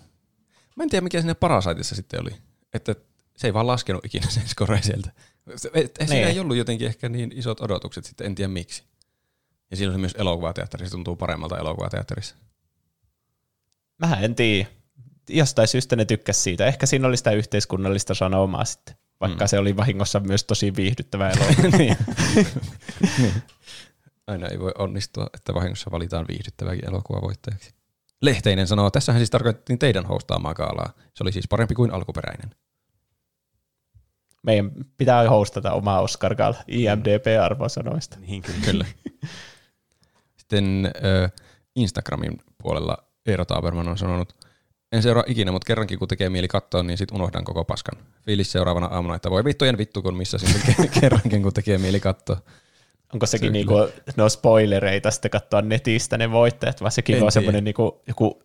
[0.76, 2.30] Mä en tiedä, mikä siinä Parasiteissa sitten oli.
[2.74, 2.94] Että
[3.36, 5.10] se ei vaan laskenut ikinä sen score sieltä.
[5.56, 6.26] Se- et- et Siinä Niin.
[6.28, 8.82] ei ollut jotenkin ehkä niin isot odotukset sitten, en tiedä miksi.
[9.70, 12.36] Ja silloin se myös elokuvateatterissa tuntuu paremmalta elokuvateatterissa.
[14.06, 14.68] Mä en tiedä.
[15.28, 16.66] Jostain syystä ne tykkäs siitä.
[16.66, 18.94] Ehkä siinä oli sitä yhteiskunnallista sanomaa sitten.
[19.20, 19.48] Vaikka Mm.
[19.48, 21.76] se oli vahingossa myös tosi viihdyttävä elokuva.
[21.78, 21.96] niin.
[24.26, 27.74] Aina ei voi onnistua, että vahingossa valitaan viihdyttäväkin elokuva voittajaksi.
[28.22, 30.92] Lehteinen sanoo, tässähän siis tarkoitettiin teidän hostaamaa gaalaa.
[31.14, 32.50] Se oli siis parempi kuin alkuperäinen.
[34.42, 38.18] Meidän pitää hostata omaa Oscar Gala IMDB-arvosanoista.
[38.20, 38.64] Niin, kyllä.
[38.64, 38.86] Kyllä.
[40.36, 41.28] Sitten ö,
[41.76, 44.35] Instagramin puolella Eero Taaberman on sanonut,
[44.92, 47.98] en seuraa ikinä, mutta kerrankin kun tekee mieli katsoa, niin sit unohdan koko paskan.
[48.24, 52.36] Fiilis seuraavana aamuna, että voi vittujen vittu, kun missä sitten kerrankin kun tekee mieli katsoa.
[53.12, 57.32] Onko sekin Se niinku, no spoilereita sitten katsoa netistä ne voittajat, vai sekin En on
[57.32, 58.42] semmoinen niinku, joku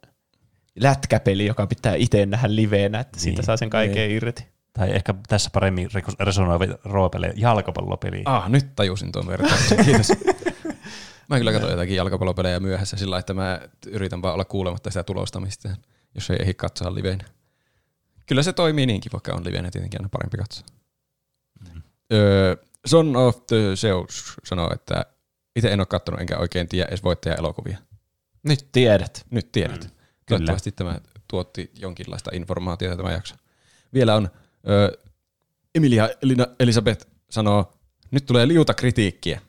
[0.79, 3.45] lätkäpeli, joka pitää itse nähdä liveenä, että siitä Niin.
[3.45, 4.45] saa sen kaiken irti.
[4.73, 5.89] Tai ehkä tässä paremmin
[6.19, 8.21] resonoiva roopele jalkapallopeli.
[8.25, 10.11] Ah, nyt tajusin tuon vertauksen, kiitos.
[11.29, 15.69] Mä kyllä katson jotakin jalkapallopelejä myöhässä sillä että mä yritän vaan olla kuulematta sitä tulostamista,
[16.15, 17.19] jos ei ehdi katsoa liveen.
[18.25, 20.65] Kyllä se toimii niinkin, vaikka on liveenä tietenkin aina parempi katsoa.
[21.73, 21.81] Mm.
[22.13, 22.55] Öö,
[22.85, 25.05] Son of the Zeus sanoo, että
[25.55, 27.77] itse en ole katsonut enkä oikein tiedä edes voittaja-elokuvia.
[28.43, 29.25] Nyt tiedät.
[29.29, 29.83] Nyt tiedät.
[29.83, 29.89] Mm,
[30.29, 33.35] Toivottavasti tämä tuotti jonkinlaista informaatiota tämä jakso.
[33.93, 34.29] Vielä on
[34.69, 34.97] ö,
[35.75, 37.73] Emilia Elina Elisabeth sanoo,
[38.11, 39.41] nyt tulee liuta kritiikkiä.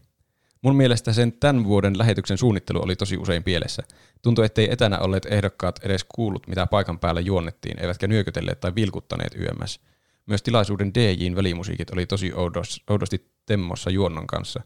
[0.62, 3.82] Mun mielestä sen tämän vuoden lähetyksen suunnittelu oli tosi usein pielessä.
[4.22, 9.34] Tuntui, ettei etänä olleet ehdokkaat edes kuullut, mitä paikan päällä juonnettiin, eivätkä nyökytelleet tai vilkuttaneet
[9.34, 9.80] YMS.
[10.26, 14.62] Myös tilaisuuden DJin välimusiikit oli tosi oudos, oudosti temmossa juonnon kanssa.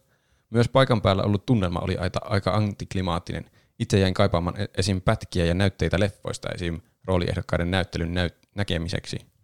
[0.51, 3.44] Myös paikan päällä ollut tunnelma oli aika, aika antiklimaattinen.
[3.78, 5.01] Itse jäin kaipaamaan e- esim.
[5.01, 6.81] pätkiä ja näytteitä leffoista esim.
[7.05, 9.35] rooliehdokkaiden näyttelyn näyt- näkemiseksi.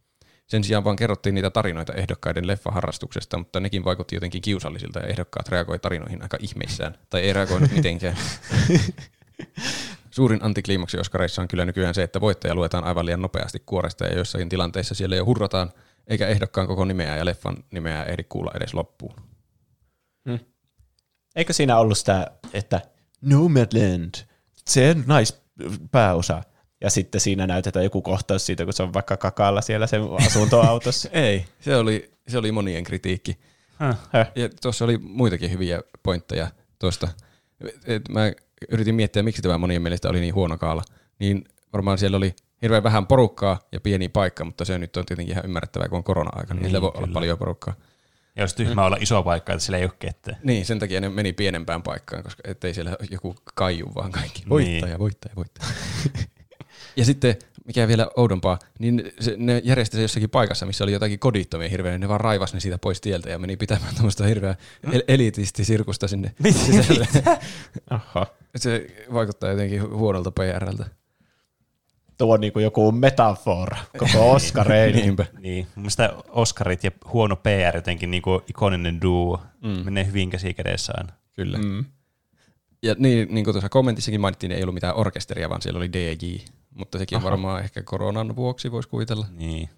[0.53, 5.49] Sen sijaan vaan kerrottiin niitä tarinoita ehdokkaiden leffaharrastuksesta, mutta nekin vaikutti jotenkin kiusallisilta ja ehdokkaat
[5.49, 8.17] reagoi tarinoihin aika ihmeissään, tai ei reagoinut mitenkään.
[10.11, 14.15] Suurin antikliimaksi Oskareissa on kyllä nykyään se, että voittaja luetaan aivan liian nopeasti kuoresta ja
[14.15, 15.73] joissakin tilanteissa siellä jo hurrataan,
[16.07, 19.15] eikä ehdokkaan koko nimeä ja leffan nimeä ehdi kuulla edes loppuun.
[21.37, 22.81] Eikö siinä ollut sitä, että
[23.21, 24.15] Nomadland,
[24.69, 26.43] sen naispääosa.
[26.83, 31.09] Ja sitten siinä näytetään joku kohtaus siitä, kun se on vaikka kakalla siellä sen asuntoautossa.
[31.29, 33.39] Ei, se oli, se oli monien kritiikki.
[33.79, 33.99] Häh?
[34.35, 36.49] Ja tuossa oli muitakin hyviä pointteja
[36.79, 37.09] tuosta.
[37.87, 38.33] Et mä
[38.71, 40.83] yritin miettiä, miksi tämä monien mielestä oli niin huono kaala.
[41.19, 45.33] Niin varmaan siellä oli hirveän vähän porukkaa ja pieni paikka, mutta se nyt on tietenkin
[45.33, 47.15] ihan ymmärrettävää, kun on korona-aika, niin, Niin, voi olla kyllä.
[47.15, 47.75] paljon porukkaa.
[48.37, 50.37] Ja olisi tyhmää olla iso paikka, että sillä ei ole ketään.
[50.45, 54.43] Niin, sen takia ne meni pienempään paikkaan, koska ettei siellä joku kaiju vaan kaikki.
[54.49, 54.99] Voittaja, Niin.
[54.99, 55.69] voittaja, voittaja.
[56.97, 57.37] ja sitten,
[57.67, 61.99] mikä vielä oudompaa, niin se, ne järjesti se jossakin paikassa, missä oli jotakin kodittomia hirveä,
[61.99, 64.57] ne vaan raivas ne siitä pois tieltä ja meni pitämään tämmöistä hirveää
[64.93, 67.09] el- elitistisirkusta sinne sisälle.
[67.91, 68.27] Aha.
[68.57, 70.87] se vaikuttaa jotenkin huonolta PRltä.
[72.19, 75.03] Tuo on niin kuin joku metafora koko Oscareiden.
[75.03, 75.27] Niinpä.
[75.39, 79.85] Niin, mun mielestä Oscarit ja huono PR jotenkin niin kuin ikoninen duo mm.
[79.85, 81.13] menee hyvin käsi kädessä aina.
[81.33, 81.59] Kyllä.
[81.59, 81.65] Mm.
[81.65, 81.85] Mm.
[82.83, 85.93] Ja niin, niin kuin tuossa kommentissakin mainittiin, niin ei ollut mitään orkesteria, vaan siellä oli
[85.93, 86.37] DJ.
[86.75, 89.27] Mutta sekin on varmaan ehkä koronan vuoksi, voisi kuvitella.
[89.31, 89.69] Niin.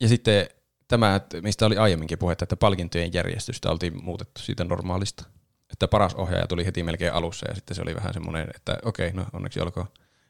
[0.00, 0.46] Ja sitten
[0.88, 5.24] tämä, mistä oli aiemminkin puhetta, että palkintojen järjestystä oltiin muutettu siitä normaalista.
[5.72, 9.12] Että paras ohjaaja tuli heti melkein alussa ja sitten se oli vähän semmoinen, että okei,
[9.12, 9.86] no onneksi olkoon.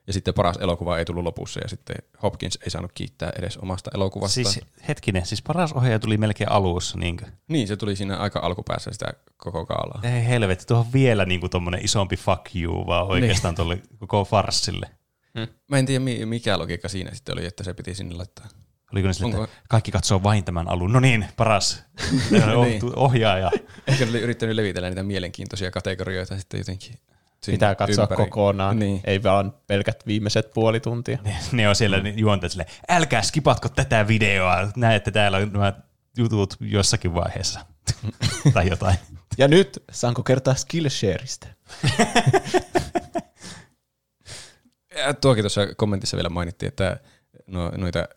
[0.07, 3.91] Ja sitten paras elokuva ei tullut lopussa ja sitten Hopkins ei saanut kiittää edes omasta
[3.95, 4.45] elokuvastaan.
[4.45, 7.27] Siis hetkinen, siis paras ohjaaja tuli melkein alussa, niinkö?
[7.49, 9.07] Niin, se tuli siinä aika alkupäässä sitä
[9.37, 10.01] koko kaalaa.
[10.03, 14.25] Ei helvetti, tuohon on vielä niin kuin tommonen isompi fuck you vaan oikeastaan tuolle koko
[15.35, 15.59] farssille.
[15.69, 18.47] Mä en tiedä mi- mikä logiikka siinä sitten oli, että se piti sinne laittaa.
[18.93, 20.93] Oliko ne sille, Onko- että kaikki katsoo vain tämän alun?
[20.93, 21.85] No niin, paras
[22.65, 22.83] Niin.
[22.97, 23.51] ohjaaja.
[23.87, 26.95] Ehkä ne oli yrittänyt levitellä niitä mielenkiintoisia kategorioita sitten jotenkin.
[27.47, 28.17] Pitää katsoa ympäri.
[28.25, 29.01] kokonaan, Niin.
[29.05, 31.19] ei vaan pelkät viimeiset puoli tuntia.
[31.53, 35.73] Ne on siellä juonteet sille, älkää skipatko tätä videoa, näette täällä on nämä
[36.17, 37.61] jutut jossakin vaiheessa.
[38.55, 38.97] tai jotain.
[39.39, 41.47] Ja nyt saanko kertaa Skillshareista?
[44.97, 47.01] Ja tuokin tuossa kommentissa vielä mainittiin, että
[47.47, 48.09] no, noita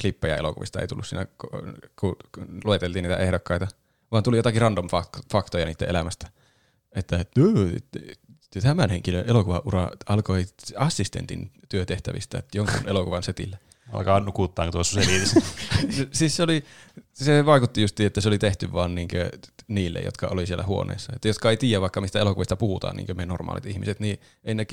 [0.00, 1.26] klippejä elokuvista ei tullut siinä,
[2.00, 2.16] kun
[2.64, 3.68] lueteltiin niitä ehdokkaita,
[4.12, 6.28] vaan tuli jotakin random fak- faktoja niiden elämästä.
[6.92, 7.24] Että,
[8.62, 10.46] tämän henkilön elokuvaura alkoi
[10.76, 13.56] assistentin työtehtävistä jonkun elokuvan setillä.
[13.92, 15.34] Alkaa nukuttaa tuossa selitis.
[16.18, 16.64] siis se, oli,
[17.12, 19.30] se vaikutti just, että se oli tehty vaan niinkö
[19.68, 21.12] niille, jotka oli siellä huoneessa.
[21.16, 24.66] Että jotka ei tiedä vaikka mistä elokuvista puhutaan, niin me normaalit ihmiset, niin ei ne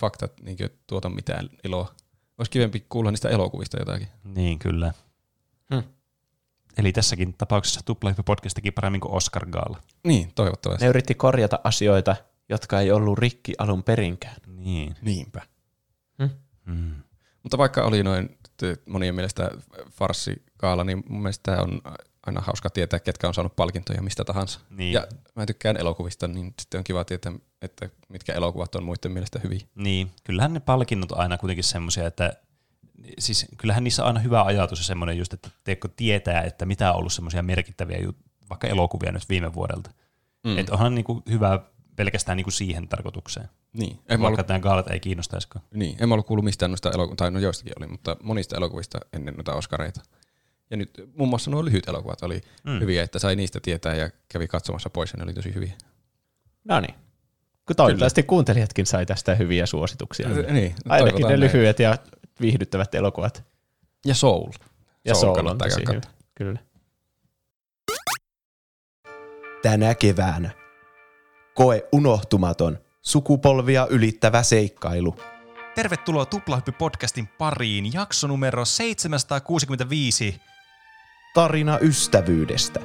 [0.00, 1.94] faktat niin tuota mitään iloa.
[2.38, 4.08] Olisi kivempi kuulla niistä elokuvista jotakin.
[4.24, 4.92] niin, kyllä.
[5.74, 5.82] Hmm.
[6.78, 9.80] Eli tässäkin tapauksessa Tuplahyppy podcast teki paremmin kuin Oscar Gaala.
[10.04, 10.84] Niin, toivottavasti.
[10.84, 12.16] Ne yritti korjata asioita,
[12.48, 14.36] jotka ei ollut rikki alun perinkään.
[14.46, 14.96] Niin.
[15.02, 15.42] Niinpä.
[16.66, 16.94] Mm.
[17.42, 18.38] Mutta vaikka oli noin
[18.86, 19.50] monien mielestä
[19.90, 21.80] farssikaala, niin mun mielestä on
[22.26, 24.60] aina hauska tietää, ketkä on saanut palkintoja mistä tahansa.
[24.70, 24.92] Niin.
[24.92, 25.06] Ja
[25.36, 29.60] mä tykkään elokuvista, niin sitten on kiva tietää, että mitkä elokuvat on muiden mielestä hyviä.
[29.74, 32.32] Niin, kyllähän ne palkinnot on aina kuitenkin semmoisia, että
[33.18, 36.92] siis kyllähän niissä on aina hyvä ajatus ja semmoinen just, että teekö tietää, että mitä
[36.92, 39.90] on ollut semmoisia merkittäviä jut- vaikka elokuvia nyt viime vuodelta.
[40.44, 40.58] Mm.
[40.58, 41.60] Että onhan niinku hyvä
[41.96, 43.48] pelkästään niinku siihen tarkoitukseen.
[43.72, 45.64] Niin, en Vaikka ollut, tämä gaalat ei kiinnostaisikaan.
[45.74, 48.98] niin, en mä ollut kuullut mistään noista elokuvista, tai no joistakin oli, mutta monista elokuvista
[49.12, 50.00] ennen noita Oscareita.
[50.70, 52.80] Ja nyt muun muassa nuo lyhyt elokuvat oli mm.
[52.80, 55.72] Hyviä, että sai niistä tietää ja kävi katsomassa pois ja ne oli tosi hyviä.
[56.64, 56.94] No niin.
[57.66, 60.28] Kun toivottavasti kuuntelijatkin sai tästä hyviä suosituksia.
[60.28, 61.40] Niin, Ainakin ne näin.
[61.40, 61.96] lyhyet ja
[62.40, 63.44] viihdyttävät elokuvat.
[64.06, 64.50] Ja Soul.
[65.04, 66.00] Ja Soul, on kannattaa tosi hyvä.
[66.34, 66.58] Kyllä.
[69.62, 70.65] Tänä keväänä.
[71.56, 75.16] Koe unohtumaton, sukupolvia ylittävä seikkailu.
[75.74, 80.40] Tervetuloa Tuplahyppy-podcastin pariin, jakso numero 765.
[81.34, 82.80] Tarina ystävyydestä.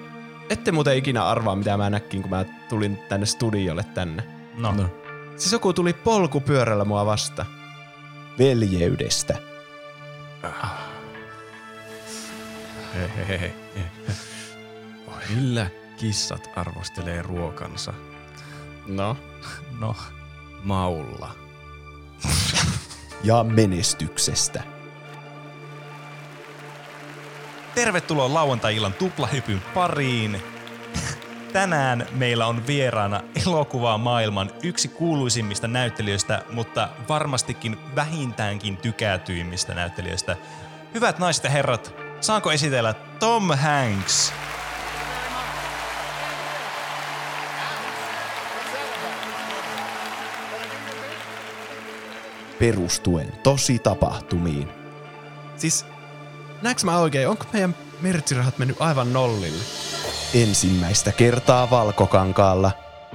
[0.49, 4.23] Ette muuten ikinä arvaa, mitä mä näkin, kun mä tulin tänne studiolle tänne.
[4.57, 4.89] No, No.
[5.37, 7.45] Siis joku tuli polkupyörällä mua vasta.
[8.39, 9.37] Veljeydestä.
[12.95, 13.53] Hehehe.
[15.29, 15.67] Millä
[15.97, 17.93] kissat arvostelee ruokansa?
[18.91, 19.17] No.
[19.79, 19.95] no.
[20.63, 21.31] Maulla.
[23.23, 24.63] Ja menestyksestä.
[27.75, 30.41] Tervetuloa lauantai-illan Tuplahypyn pariin.
[31.53, 40.37] Tänään meillä on vieraana elokuvaa maailman yksi kuuluisimmista näyttelijöistä, mutta varmastikin vähintäänkin tykätyimmistä näyttelijöistä.
[40.93, 44.33] Hyvät naiset ja herrat, saanko esitellä Tom Hanks?
[52.61, 54.69] Perustuen tosi tapahtumiin.
[55.57, 55.85] Siis,
[56.61, 59.63] näekö mä oikein, onko meidän mertsirahat mennyt aivan nollille?
[60.33, 62.71] Ensimmäistä kertaa Valkokankaalla.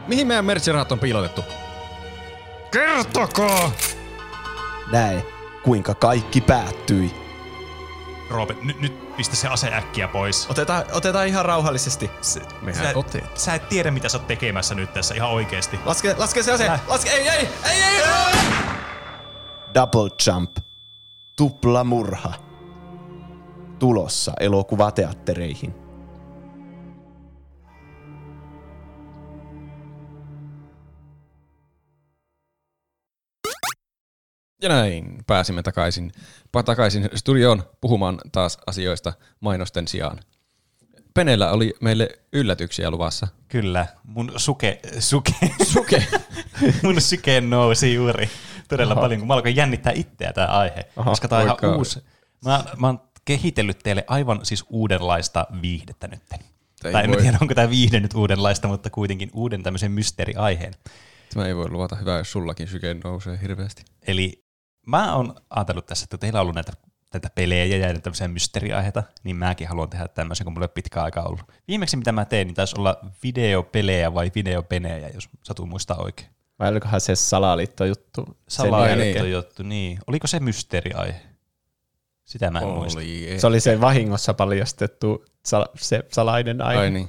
[0.06, 1.44] Mihin meidän merchirahat on piilotettu?
[2.70, 3.70] Kertokaa!
[4.93, 5.24] Näe,
[5.62, 7.14] kuinka kaikki päättyi.
[8.31, 10.47] Roope, nyt, nyt pistä se ase äkkiä pois.
[10.51, 12.10] Otetaan, otetaan ihan rauhallisesti.
[12.20, 13.31] Se, Mehän sä, otetaan.
[13.35, 15.81] sä et tiedä, mitä sä oot tekemässä nyt tässä ihan oikeesti.
[15.85, 16.70] Laske, laske se ase!
[16.86, 18.76] Laske, ei, ei, ei, ei!
[19.77, 20.57] Double Jump.
[21.36, 22.35] Tupla murha.
[23.78, 25.74] Tulossa elokuvateattereihin.
[34.62, 36.12] Ja näin pääsimme takaisin,
[36.57, 40.20] pa- takaisin studioon puhumaan taas asioista mainosten sijaan.
[41.15, 43.28] Penellä oli meille yllätyksiä luvassa.
[43.48, 45.32] Kyllä, mun suke, suke,
[45.65, 46.07] Suke.
[46.82, 48.31] mun syke nousi juuri
[48.68, 49.01] todella Oho.
[49.01, 50.84] paljon, kun mä alkoin jännittää itseä tämä aihe.
[50.97, 52.05] Oho, koska tämä on ihan uusi.
[52.44, 56.22] Mä, mä oon kehitellyt teille aivan siis uudenlaista viihdettä nyt.
[56.84, 57.16] Ei tai en voi.
[57.16, 60.74] mä tiedä, onko tämä viihde nyt uudenlaista, mutta kuitenkin uuden tämmöisen mysteeriaiheen.
[61.34, 63.84] Tämä ei voi luvata hyvää, jos sullakin syke nousee hirveästi.
[64.06, 64.44] Eli
[64.86, 66.72] mä oon ajatellut tässä, että teillä on ollut näitä,
[67.12, 70.74] näitä pelejä ja näitä tämmöisiä mysteeriaiheita, niin mäkin haluan tehdä tämmöisen, kun mulla ei ole
[70.74, 71.52] pitkään aikaa ollut.
[71.68, 76.36] Viimeksi mitä mä tein, niin taisi olla videopelejä vai videopenejä, jos satu muistaa oikein.
[76.59, 78.24] Vai olikohan se salaliittojuttu?
[78.49, 79.31] sen Salaajuttu jälkeen?
[79.33, 79.99] juttu, niin.
[80.07, 81.20] Oliko se mysteeriaihe?
[82.24, 82.99] Sitä mä en muista.
[82.99, 83.41] Oli, ei.
[83.41, 86.81] Se oli se vahingossa paljastettu sal- se salainen aihe.
[86.81, 87.09] Ai niin.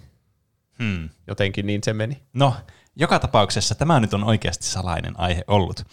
[0.80, 1.10] Hmm.
[1.28, 2.24] Jotenkin niin se meni.
[2.34, 2.56] No,
[2.96, 5.86] joka tapauksessa tämä nyt on oikeasti salainen aihe ollut.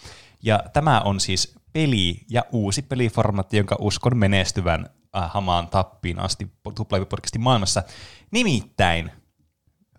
[0.43, 6.47] Ja tämä on siis peli ja uusi peliformaatti, jonka uskon menestyvän äh, hamaan tappiin asti
[6.69, 7.83] tuplahyppy-podcastin maailmassa.
[8.31, 9.11] Nimittäin,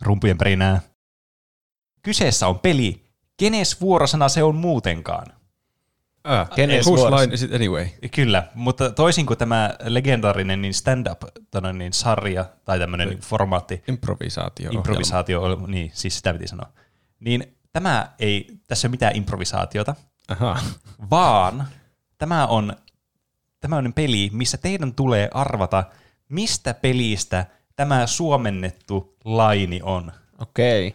[0.00, 0.80] rumpujen perinää,
[2.02, 3.05] kyseessä on peli,
[3.36, 5.26] kenes vuorosana se on muutenkaan.
[6.30, 7.22] Äh, Kenes whose vuorossa?
[7.22, 7.86] line is it anyway?
[8.14, 13.82] Kyllä, mutta toisin kuin tämä legendaarinen niin stand-up tonne niin sarja tai tämmöinen niin formaatti,
[13.88, 14.70] Improvisaatio.
[14.70, 16.72] improvisaatio, oli- niin siis sitä piti sanoa,
[17.20, 19.94] niin tämä ei, tässä ei ole mitään improvisaatiota,
[20.28, 20.58] Aha.
[21.10, 21.68] vaan
[22.18, 22.76] tämä on
[23.60, 25.84] tämmöinen peli, missä teidän tulee arvata,
[26.28, 27.46] mistä pelistä
[27.76, 30.12] tämä suomennettu laini on.
[30.38, 30.94] Okei.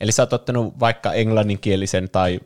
[0.00, 2.40] Eli sä oot ottanut vaikka englanninkielisen tai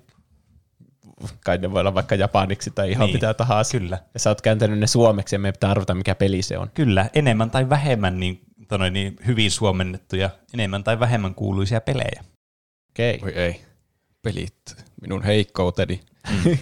[1.45, 3.79] kai ne voi olla vaikka japaniksi tai ihan Niin, mitä tahansa.
[3.79, 3.99] kyllä.
[4.15, 6.71] Ja sä oot kääntänyt ne suomeksi ja me pitää arvata, mikä peli se on.
[6.75, 12.25] Kyllä, enemmän tai vähemmän niin, tonne, niin hyvin suomennettuja, enemmän tai vähemmän kuuluisia pelejä.
[12.91, 13.19] Okei.
[13.23, 13.61] Voi ei.
[14.23, 14.55] Pelit.
[15.01, 16.01] Minun heikkouteni.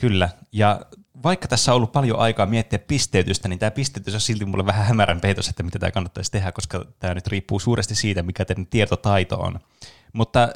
[0.00, 0.80] Kyllä, ja
[1.22, 4.86] vaikka tässä on ollut paljon aikaa miettiä pisteytystä, niin tämä pisteytys on silti mulle vähän
[4.86, 8.66] hämärän peitos, että mitä tämä kannattaisi tehdä, koska tämä nyt riippuu suuresti siitä, mikä teidän
[8.66, 9.60] tietotaito on.
[10.12, 10.48] Mutta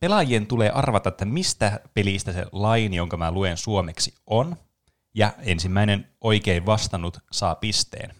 [0.00, 4.56] pelaajien tulee arvata, että mistä pelistä se laini, jonka mä luen suomeksi, on,
[5.14, 8.14] ja ensimmäinen oikein vastannut saa pisteen.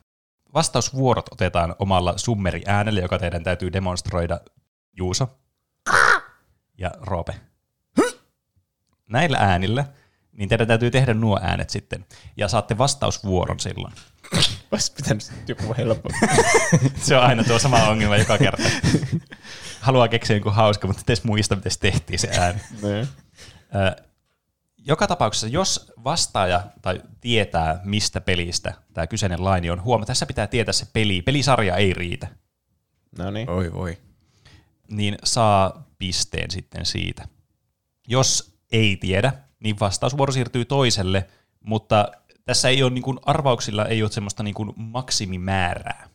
[0.54, 4.40] Vastausvuorot otetaan omalla summeri-äänellä, joka teidän täytyy demonstroida
[4.96, 5.28] Juuso
[6.78, 7.34] ja Roope.
[9.08, 9.84] Näillä äänillä
[10.36, 12.04] niin teidän täytyy tehdä nuo äänet sitten.
[12.36, 13.94] Ja saatte vastausvuoron silloin.
[14.72, 16.08] Olisi pitänyt joku helppo.
[17.02, 18.62] Se on aina tuo sama ongelma joka kerta.
[19.84, 22.60] Haluaa keksiä joku hauska, mutta edes muista, miten se tehtiin se ääni.
[24.86, 30.46] Joka tapauksessa, jos vastaaja tai tietää, mistä pelistä tämä kyseinen laini on, huoma, tässä pitää
[30.46, 31.22] tietää se peli.
[31.22, 32.28] Pelisarja ei riitä.
[33.18, 33.50] No niin.
[33.50, 33.98] Oi voi.
[34.88, 37.28] niin saa pisteen sitten siitä.
[38.08, 41.26] Jos ei tiedä, niin vastausvuoro siirtyy toiselle,
[41.60, 42.08] mutta
[42.44, 46.08] tässä ei ole niin kuin, arvauksilla ei ole semmoista niin kuin maksimimäärää.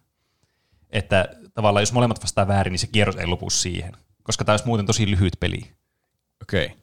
[0.90, 1.26] Että
[1.60, 4.86] tavallaan jos molemmat vastaa väärin, niin se kierros ei lopu siihen, koska tämä olisi muuten
[4.86, 5.62] tosi lyhyt peli.
[6.42, 6.66] Okei.
[6.66, 6.78] Okay.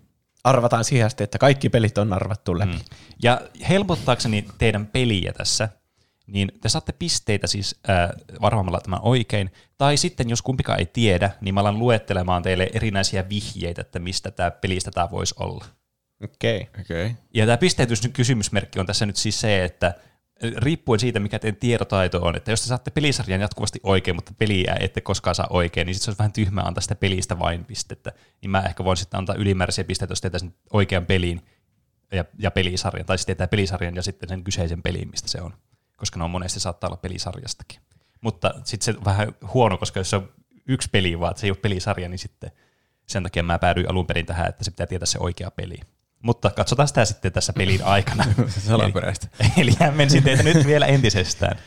[0.44, 2.72] Arvataan siihen asti, että kaikki pelit on arvattu läpi.
[2.72, 2.80] Mm.
[3.22, 5.68] Ja helpottaakseni teidän peliä tässä,
[6.26, 9.50] niin te saatte pisteitä siis äh, varmaamalla tämän oikein.
[9.78, 14.30] Tai sitten, jos kumpikaan ei tiedä, niin mä alan luettelemaan teille erinäisiä vihjeitä, että mistä
[14.30, 15.64] tämä pelistä tämä voisi olla.
[16.24, 16.56] Okei.
[16.60, 16.82] Okay.
[16.82, 17.06] Okei.
[17.06, 17.16] Okay.
[17.34, 19.94] Ja tämä pisteytys nyt kysymysmerkki on tässä nyt siis se, että
[20.42, 24.76] riippuen siitä, mikä teidän tietotaito on, että jos te saatte pelisarjan jatkuvasti oikein, mutta peliä
[24.80, 28.12] ette koskaan saa oikein, niin sitten se olisi vähän tyhmää antaa sitä pelistä vain pistettä.
[28.42, 31.42] Niin mä ehkä voin sitten antaa ylimääräisiä pisteitä, jos teetään sen oikean pelin
[32.12, 35.54] ja, ja pelisarjan, tai sitten pelisarjan ja sitten sen kyseisen pelin, mistä se on.
[35.96, 37.80] Koska ne on monesti saattaa olla pelisarjastakin.
[38.20, 40.28] Mutta sitten se on vähän huono, koska jos se on
[40.68, 42.50] yksi peli vaan, että se ei ole pelisarja, niin sitten
[43.06, 45.80] sen takia mä päädyin alun perin tähän, että se pitää tietää se oikea peli.
[46.22, 48.24] Mutta katsotaan sitä sitten tässä pelin aikana.
[48.48, 49.28] Salaperäistä.
[49.40, 51.58] Eli, eli hämmensin teitä nyt vielä entisestään.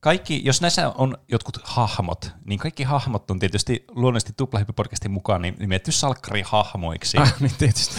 [0.00, 5.56] Kaikki, jos näissä on jotkut hahmot, niin kaikki hahmot on tietysti luonnollisesti tuplahyppy-podcastin mukaan niin
[5.58, 7.18] nimetty salkkarihahmoiksi.
[7.18, 7.94] Ah, niin tietysti.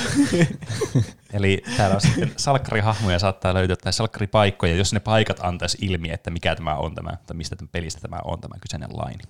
[1.33, 6.29] Eli täällä on sitten salkkarihahmoja saattaa löytyä tai salkkaripaikkoja, jos ne paikat antaisi ilmi, että
[6.29, 9.23] mikä tämä on tämä, tai mistä tämän pelistä tämä on tämä kyseinen laini.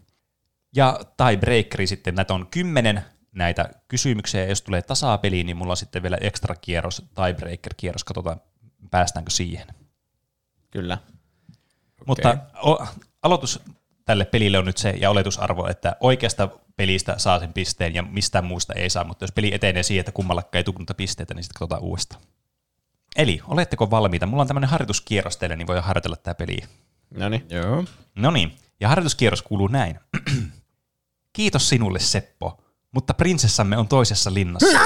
[0.75, 5.77] Ja tiebreakeri sitten, näitä on kymmenen näitä kysymyksiä, ja jos tulee tasapeli, niin mulla on
[5.77, 8.41] sitten vielä ekstra kierros, tiebreaker-kierros, katsotaan
[8.91, 9.67] päästäänkö siihen.
[10.71, 10.97] Kyllä.
[12.05, 12.85] Mutta o,
[13.23, 13.61] aloitus
[14.05, 18.45] tälle pelille on nyt se, ja oletusarvo, että oikeasta pelistä saa sen pisteen ja mistään
[18.45, 21.59] muusta ei saa, mutta jos peli etenee siihen, että kummallakaan ei tule pisteitä, niin sitten
[21.59, 22.21] katsotaan uudestaan.
[23.15, 24.25] Eli, oletteko valmiita?
[24.25, 26.57] Mulla on tämmöinen harjoituskierros teille, niin voi harjoitella tämä peli.
[27.09, 27.45] No niin.
[27.49, 27.85] Joo.
[28.15, 29.99] No niin, ja harjoituskierros kuuluu näin.
[31.33, 34.79] Kiitos sinulle, Seppo, mutta prinsessamme on toisessa linnassa.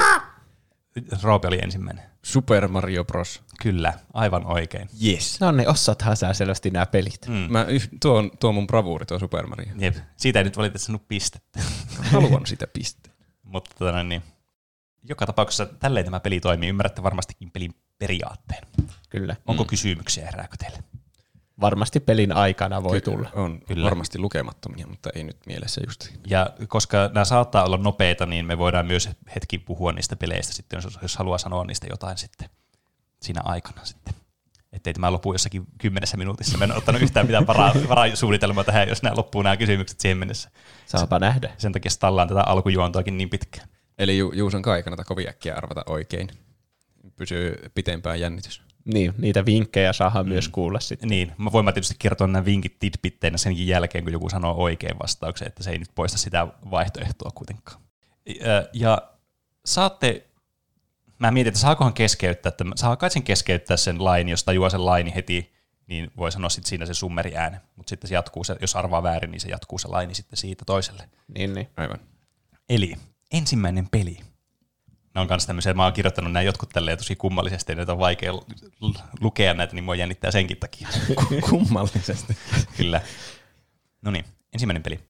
[1.22, 2.04] Roope oli ensimmäinen.
[2.22, 3.42] Super Mario Bros.
[3.62, 4.88] Kyllä, aivan oikein.
[5.04, 5.40] Yes.
[5.40, 7.28] No niin, osaathan sä selvästi nämä pelit.
[7.28, 7.34] Mm.
[7.34, 9.72] Mä, yh- tuo, on, tuo on mun bravuuri, tuo Super Mario.
[9.78, 11.60] Jep, siitä ei nyt valitettavasti saanut pistettä.
[12.12, 13.14] Haluan sitä pisteen.
[13.42, 14.22] Mutta tota, niin,
[15.08, 16.68] joka tapauksessa tälleen tämä peli toimii.
[16.68, 18.66] Ymmärrätte varmastikin pelin periaatteen.
[19.08, 19.36] Kyllä.
[19.46, 19.68] Onko mm.
[19.68, 20.78] kysymyksiä, herääkö teille?
[21.60, 23.30] Varmasti pelin aikana voi tulla.
[23.34, 23.84] On Kyllä.
[23.84, 26.08] Varmasti lukemattomia, mutta ei nyt mielessä just.
[26.26, 30.76] Ja koska nämä saattaa olla nopeita, niin me voidaan myös hetki puhua niistä peleistä sitten,
[30.76, 32.48] jos, jos haluaa sanoa niistä jotain sitten
[33.22, 34.14] siinä aikana sitten.
[34.72, 36.58] Ettei tämä lopu jossakin kymmenessä minuutissa.
[36.58, 40.18] Mä en ole ottanut yhtään mitään varaa, varasuunnitelmaa tähän, jos nämä loppuu nämä kysymykset siihen
[40.18, 40.50] mennessä.
[40.86, 41.50] Saapa nähdä.
[41.58, 43.68] Sen takia stallaan tätä alkujuontoakin niin pitkään.
[43.98, 46.28] Eli Ju- Juuson kai ei kannata kovin äkkiä arvata oikein.
[47.16, 48.62] Pysyy pitempään jännitys.
[48.84, 50.32] Niin, niitä vinkkejä saadaan mm.
[50.32, 51.08] myös kuulla sitten.
[51.08, 54.98] Niin, mä voin mä tietysti kertoa nämä vinkit tidbitteinä senkin jälkeen, kun joku sanoo oikein
[55.02, 57.80] vastauksen, että se ei nyt poista sitä vaihtoehtoa kuitenkaan.
[58.26, 59.02] Ja, ja
[59.64, 60.26] saatte,
[61.18, 64.86] mä mietin, että saakohan keskeyttää, että saa kai sen keskeyttää sen lain, jos tajuaa sen
[64.86, 65.54] laini heti,
[65.86, 69.02] niin voi sanoa sitten siinä se summeri ääne, mutta sitten se jatkuu, se, jos arvaa
[69.02, 71.08] väärin, niin se jatkuu se laini sitten siitä toiselle.
[71.34, 71.68] Niin, niin.
[71.76, 72.00] Aivan.
[72.68, 72.94] Eli
[73.32, 74.18] ensimmäinen peli.
[75.14, 78.32] Ne on kanssa tämmöisiä, mä oon kirjoittanut nämä jotkut tälleen tosi kummallisesti, ja on vaikea
[78.32, 78.46] lu-
[78.80, 80.88] lu- lukea näitä, niin mua jännittää senkin takia.
[81.50, 82.36] Kummallisesti.
[82.76, 83.00] Kyllä.
[84.02, 85.00] No niin, ensimmäinen peli.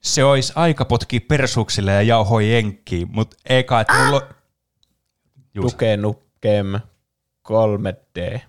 [0.00, 4.34] Se olisi aika potki persuksille ja jauhoi jenkkiin, mutta eka, että mulla on...
[5.56, 6.66] Duke Nukem
[7.48, 8.40] 3D.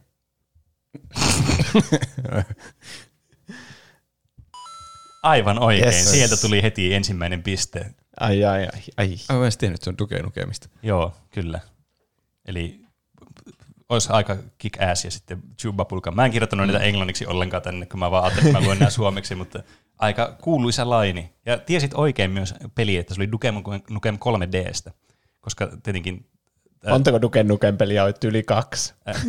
[5.24, 5.86] Aivan oikein.
[5.86, 6.12] Yes.
[6.12, 7.94] Sieltä tuli heti ensimmäinen piste.
[8.20, 8.82] Ai, ai, ai.
[8.98, 9.16] ai.
[9.30, 10.70] Ai, mä en tiennyt, että se on Duke Nukemista.
[10.84, 11.60] Joo, kyllä.
[12.46, 12.82] Eli
[13.90, 16.12] olisi aika kick ass ja sitten Chuba Pulka.
[16.12, 18.90] Mä en kirjoittanut niitä englanniksi ollenkaan tänne, kun mä vaan ajattelin, että mä luen nämä
[18.90, 19.64] suomeksi, mutta
[20.00, 21.34] aika kuuluisa laini.
[21.46, 23.52] Ja tiesit oikein myös peli, että se oli Duke
[23.90, 24.92] Nukem 3Dstä,
[25.42, 26.26] koska tietenkin
[26.88, 28.94] Ä- Montako Duke Nukem peliä on yli kaksi?
[29.10, 29.26] äh,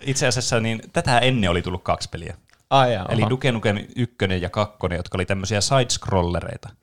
[0.00, 2.36] itse asiassa niin tätä ennen oli tullut kaksi peliä.
[2.70, 3.22] Ai, jaa, Eli.
[3.30, 6.74] Duke Nukem 1 ja 2, jotka oli tämmöisiä side-scrollereita.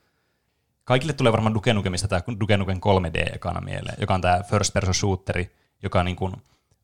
[0.83, 4.73] Kaikille tulee varmaan Duke Nukemista tämä Duke Nukem 3D ekana mieleen, joka on tämä first
[4.73, 5.51] person shooteri,
[5.83, 6.33] joka niin kuin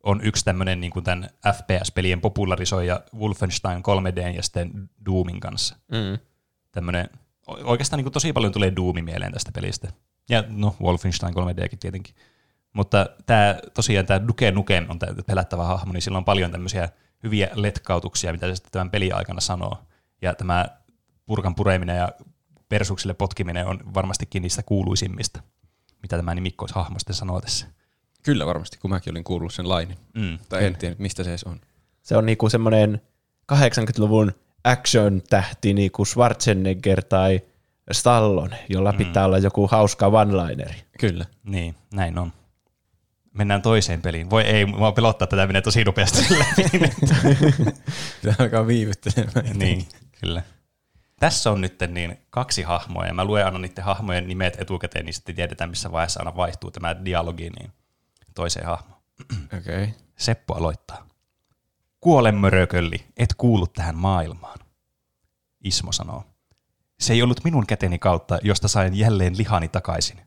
[0.04, 5.76] on yksi tämmöinen niin kuin tämän FPS-pelien popularisoija Wolfenstein 3D ja sitten Doomin kanssa.
[5.92, 6.20] Mm.
[6.72, 7.10] Tämmöinen,
[7.48, 9.92] oikeastaan niin kuin tosi paljon tulee Doomi mieleen tästä pelistä.
[10.30, 12.16] Ja no, Wolfenstein 3Dkin tietenkin.
[12.74, 16.90] Mutta tämä, tosiaan tämä Duke Nukem on tämä pelättävä hahmo, niin sillä on paljon tämmöisiä
[17.24, 19.78] hyviä letkautuksia, mitä se sitten tämän pelin aikana sanoo.
[20.22, 20.66] Ja tämä
[21.26, 22.10] purkan pureminen ja
[22.70, 25.42] persuksille potkiminen on varmastikin niistä kuuluisimmista,
[26.02, 27.68] mitä tämä nimikkoishahmo sitten sanoo tässä.
[28.24, 29.98] Kyllä varmasti, kun mäkin olin kuullut sen lainin.
[30.14, 30.40] Mm.
[30.50, 31.62] Tai en tiedä, mistä se edes on.
[32.02, 33.02] Se on niinku semmoinen
[33.54, 34.32] 80-luvun
[34.64, 37.42] action-tähti niinku Schwarzenegger tai
[37.92, 38.98] Stallone, jolla mm.
[38.98, 40.76] pitää olla joku hauska one-lineri.
[41.00, 41.26] Kyllä.
[41.44, 42.34] Niin, näin on.
[43.34, 44.30] Mennään toiseen peliin.
[44.30, 46.70] Voi ei, mua pelottaa, että tämä menee tosi nopeasti läpi.
[48.22, 49.58] Pitää alkaa viivyttelemään.
[49.58, 49.88] niin,
[50.22, 50.44] kyllä.
[51.20, 55.14] Tässä on nyt niin kaksi hahmoa, ja mä luen aina niiden hahmojen nimet etukäteen, niin
[55.14, 57.72] sitten tiedetään, missä vaiheessa aina vaihtuu tämä dialogi niin
[58.36, 59.02] toiseen hahmoon.
[59.58, 59.84] Okei.
[59.84, 59.88] Okay.
[60.18, 61.08] Seppo aloittaa.
[62.00, 64.60] Kuole mörökölli, et kuulu tähän maailmaan.
[65.64, 66.24] Ismo sanoo.
[67.00, 70.22] Se ei ollut minun käteni kautta, josta sain jälleen lihani takaisin.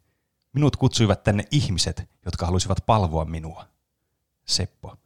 [0.53, 3.69] Minut kutsuivat tänne ihmiset, jotka halusivat palvoa minua.
[4.47, 4.97] Seppo.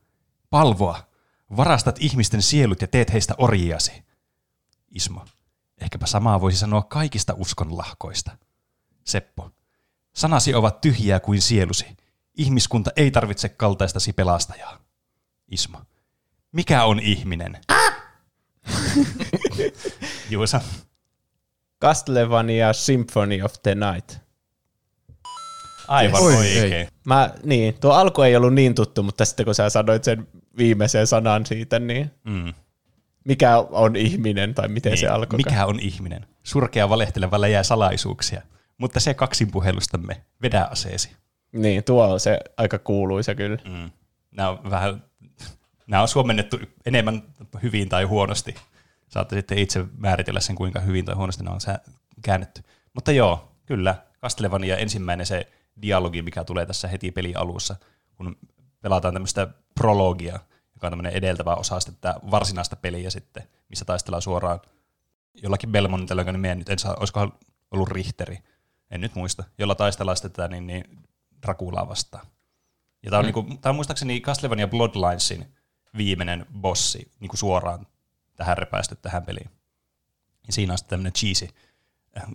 [0.50, 1.08] Palvoa!
[1.56, 4.04] Varastat ihmisten sielut ja teet heistä orjiasi.
[4.90, 5.24] Ismo.
[5.80, 8.30] Ehkäpä samaa voisi sanoa kaikista uskonlahkoista.
[9.04, 9.50] Seppo.
[10.12, 11.86] Sanasi ovat tyhjiä kuin sielusi.
[12.34, 14.78] Ihmiskunta ei tarvitse kaltaistasi pelastajaa.
[15.50, 15.80] Ismo.
[16.52, 17.58] Mikä on ihminen?
[20.30, 20.60] Juusa.
[21.82, 24.16] Castlevania Symphony of the Night.
[25.88, 26.72] Aivan Oi, oikein.
[26.72, 26.88] ei.
[27.04, 30.28] Mä, niin, tuo alku ei ollut niin tuttu, mutta sitten kun sä sanoit sen
[30.58, 32.54] viimeisen sanan siitä, niin Mm.
[33.24, 35.12] Mikä on ihminen tai miten se Niin.
[35.14, 35.36] alkoi?
[35.36, 36.26] Mikä on ihminen?
[36.42, 38.42] Surkea valehteleva läjää salaisuuksia.
[38.78, 41.10] Mutta se kaksinpuhelustamme, vedä aseesi.
[41.52, 43.58] Niin, tuo on se aika kuuluisa kyllä.
[43.64, 43.90] Mm.
[44.30, 45.04] Nämä on vähän,
[45.86, 47.22] nämä on suomennettu enemmän
[47.62, 48.54] hyvin tai huonosti.
[49.08, 51.60] Saatte sitten itse määritellä sen, kuinka hyvin tai huonosti nämä on
[52.22, 52.62] käännetty.
[52.94, 55.46] Mutta joo, kyllä, Castlevania ensimmäinen se
[55.82, 57.76] dialogi, mikä tulee tässä heti pelin alussa,
[58.16, 58.36] kun
[58.82, 60.38] pelataan tämmöistä prologia,
[60.84, 64.60] joka on tämmöinen edeltävä osa tätä varsinaista peliä sitten, missä taistellaan suoraan
[65.42, 67.32] jollakin Belmontilla, jonka nimeä nyt en saa, olisikohan
[67.70, 68.38] ollut Richteri,
[68.90, 70.84] en nyt muista, jolla taistellaan sitten tätä niin, niin
[71.42, 72.26] Draculaa vastaan.
[73.02, 73.34] Ja tämä on, mm.
[73.34, 75.54] niinku, tää on muistaakseni Castlevania Bloodlinesin
[75.96, 77.86] viimeinen bossi niinku suoraan
[78.36, 79.50] tähän repäisty tähän peliin.
[80.46, 81.48] Ja siinä on sitten tämmöinen cheesy.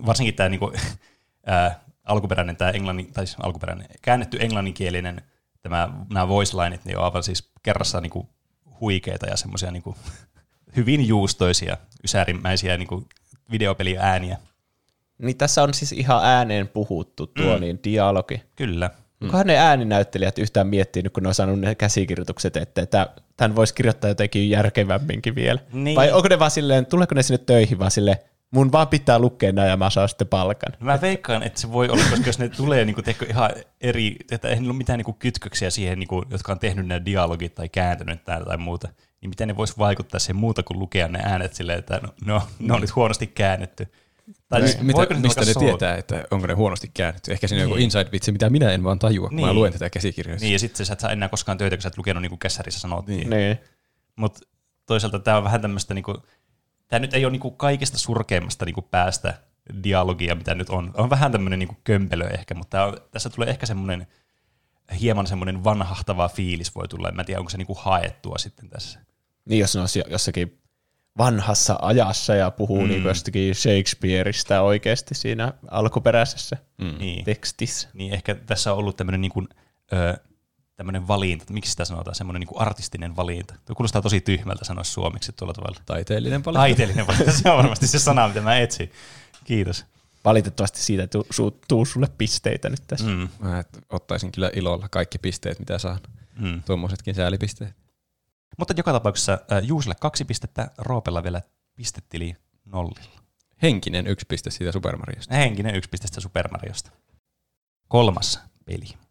[0.06, 0.72] Varsinkin tämä niinku,
[1.46, 5.22] ää, alkuperäinen, tämä englannin, tai siis alkuperäinen, käännetty englanninkielinen,
[5.62, 8.30] tämä, nämä voice lineit, niin on aivan siis kerrassaan niinku
[8.82, 9.96] huikeita ja semmoisia niinku
[10.76, 13.08] hyvin juustoisia, ysärimmäisiä niinku
[13.52, 14.38] videopeliääniä.
[15.18, 17.62] Niin tässä on siis ihan ääneen puhuttu tuo Mm.
[17.62, 18.44] niin dialogi.
[18.56, 18.90] Kyllä.
[19.22, 23.08] Onkohan ne ääninäyttelijät yhtään miettinyt, kun ne on saanut ne käsikirjoitukset, että että
[23.38, 25.60] tämän voisi kirjoittaa jotenkin järkevämminkin vielä?
[25.74, 25.96] Niin.
[25.96, 28.18] Vai onko ne vaan silleen, tuleeko ne sinne töihin vaan silleen,
[28.52, 30.74] mun vaan pitää lukea nämä ja mä saan sitten palkan.
[30.80, 33.50] Mä veikkaan, että se voi olla, koska jos ne tulee niin kuin, ihan
[33.82, 37.06] eri, että ei niillä ole mitään niin kytköksiä siihen, niin kuin, jotka on tehnyt nämä
[37.06, 38.88] dialogit tai kääntänyt tai, tai muuta,
[39.22, 42.42] niin miten ne voisi vaikuttaa siihen muuta kuin lukea ne äänet silleen, että no, no
[42.60, 43.88] ne on nyt huonosti käännetty.
[44.50, 47.32] Tai siis, mitä, ne mistä ne sool- tietää, että onko ne huonosti käännetty?
[47.32, 47.90] Ehkä siinä on joku Niin.
[47.92, 49.56] inside-vitsi, mitä minä en vaan tajua, kun mä Niin.
[49.56, 50.46] luen tätä käsikirjoista.
[50.46, 52.40] Niin, ja sitten sä et saa enää koskaan töitä, kun sä et lukenut niin kuin
[52.40, 53.30] kässärissä sanottiin.
[53.30, 53.58] Niin.
[54.16, 54.40] Mutta
[54.86, 56.24] toisaalta tämä on vähän tämmöistä, niinku,
[56.90, 59.34] tämä nyt ei ole niinku kaikista surkeimmasta niinku päästä
[59.84, 60.92] dialogia, mitä nyt on.
[60.94, 64.08] On vähän tämmöinen niinku kömpelö ehkä, mutta on, tässä tulee ehkä semmoinen
[65.02, 67.10] hieman semmoinen vanhahtava fiilis voi tulla.
[67.10, 69.00] En mä tiedä, onko se niinku haettua sitten tässä.
[69.46, 70.60] Niin jos ne olisi jossakin
[71.18, 72.88] vanhassa ajassa ja puhuu mm.
[72.88, 76.98] niin jostakin Shakespeareista oikeasti siinä alkuperäisessä Mm.
[77.00, 77.26] Niin.
[77.26, 77.90] tekstissä.
[77.94, 79.48] niin ehkä tässä on ollut tämmöinen niinku,
[79.94, 80.18] ö,
[80.80, 83.56] tämmöinen valinta, miksi sitä sanotaan, semmoinen niinku artistinen valinta.
[83.66, 85.80] Tuo kuulostaa tosi tyhmältä sanoa suomeksi tuolla tavalla.
[85.86, 86.60] Taiteellinen valinta.
[86.60, 88.92] Taiteellinen valinta, se on varmasti se sana, mitä mä etsin.
[89.44, 89.86] Kiitos.
[90.26, 93.06] Valitettavasti siitä tuu, su- tuu sulle pisteitä nyt tässä.
[93.08, 93.30] Mm.
[93.40, 96.00] Mä ottaisin kyllä ilolla kaikki pisteet, mitä saan.
[96.40, 96.64] Mm.
[96.64, 97.76] Tuommoisetkin säälipisteet.
[98.58, 101.42] Mutta joka tapauksessa äh, Juuselle kaksi pistettä, Roopella vielä
[101.76, 102.36] pistetili
[102.66, 103.20] nollilla.
[103.62, 105.36] Henkinen yksi piste siitä Super Mariosta.
[105.36, 106.92] Henkinen yksi pistettä Super Mariosta.
[107.88, 109.09] Kolmas peli.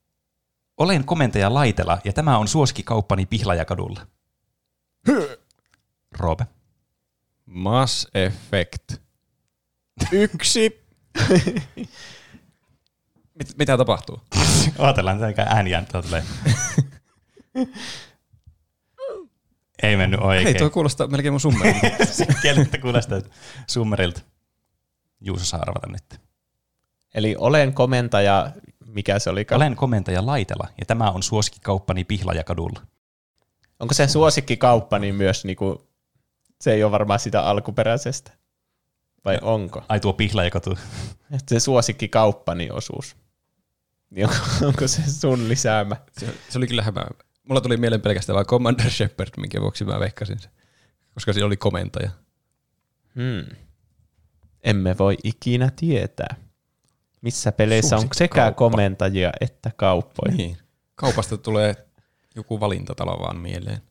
[0.78, 4.06] Olen komentaja Laitela ja tämä on suosikkikauppani Pihlajakadulla.
[6.18, 6.46] Roope.
[7.46, 8.92] Mass Effect.
[10.12, 10.88] Yksi.
[13.38, 14.20] Mit, mitä tapahtuu?
[14.78, 16.24] Oatellaan, että tulee.
[19.82, 20.44] Ei mennyt oikein.
[20.44, 21.86] Hei, tuo kuulostaa melkein mun summerilta.
[22.42, 23.20] Kieltä kuulostaa
[23.66, 24.20] summerilta.
[25.20, 26.20] Juuso saa arvata nyt.
[27.14, 28.52] Eli olen komentaja,
[28.88, 29.46] mikä se oli?
[29.50, 32.80] Olen komentaja Laitela ja tämä on suosikkikauppani Pihlajakadulla.
[33.80, 35.88] Onko se suosikkikauppa niin myös, niinku,
[36.60, 38.32] se ei ole varmaan sitä alkuperäisestä?
[39.24, 39.82] Vai onko?
[39.88, 40.78] Ai tuo Pihlajakatu.
[41.48, 43.16] Se suosikkikauppani osuus.
[44.10, 45.96] Niin onko, onko se sun lisäämä?
[46.18, 47.10] se, se oli kyllä hämää.
[47.48, 50.50] Mulla tuli mieleen pelkästään vain Commander Shepard, minkä vuoksi mä veikkasin sen.
[51.14, 52.10] Koska siinä oli komentaja.
[53.14, 53.56] Hmm.
[54.64, 56.47] Emme voi ikinä tietää.
[57.20, 60.34] Missä peleissä on sekä komentajia että kauppoja.
[60.36, 60.58] Niin.
[60.94, 61.74] Kaupasta tulee
[62.34, 63.82] joku valintatalo vaan mieleen.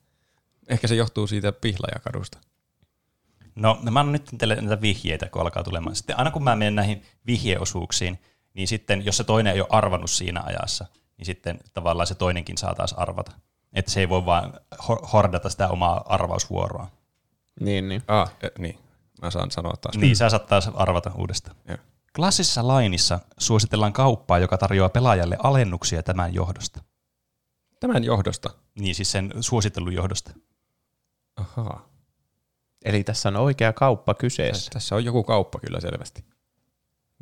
[0.68, 2.38] Ehkä se johtuu siitä pihlajakadusta.
[3.54, 5.96] No, mä annan nyt teille näitä vihjeitä, kun alkaa tulemaan.
[5.96, 8.18] Sitten aina kun mä menen näihin vihjeosuuksiin,
[8.54, 10.86] niin sitten jos se toinen ei ole arvannut siinä ajassa,
[11.18, 13.32] niin sitten tavallaan se toinenkin saa taas arvata.
[13.72, 16.90] Että se ei voi vaan ho- hordata sitä omaa arvausvuoroa.
[17.60, 18.02] Niin, niin.
[18.08, 18.78] Ah, eh, niin.
[19.22, 19.96] Mä saan sanoa taas.
[19.96, 21.56] Niin, sä saat taas arvata uudestaan.
[21.68, 21.78] Joo.
[22.18, 26.80] Klassisessa lainissa suositellaan kauppaa, joka tarjoaa pelaajalle alennuksia tämän johdosta.
[27.80, 28.50] Tämän johdosta.
[28.78, 30.30] Niin, siis sen suosittelun johdosta.
[31.36, 31.88] Ahaa.
[32.84, 34.70] Eli tässä on oikea kauppa kyseessä.
[34.70, 36.24] Tässä on joku kauppa kyllä selvästi.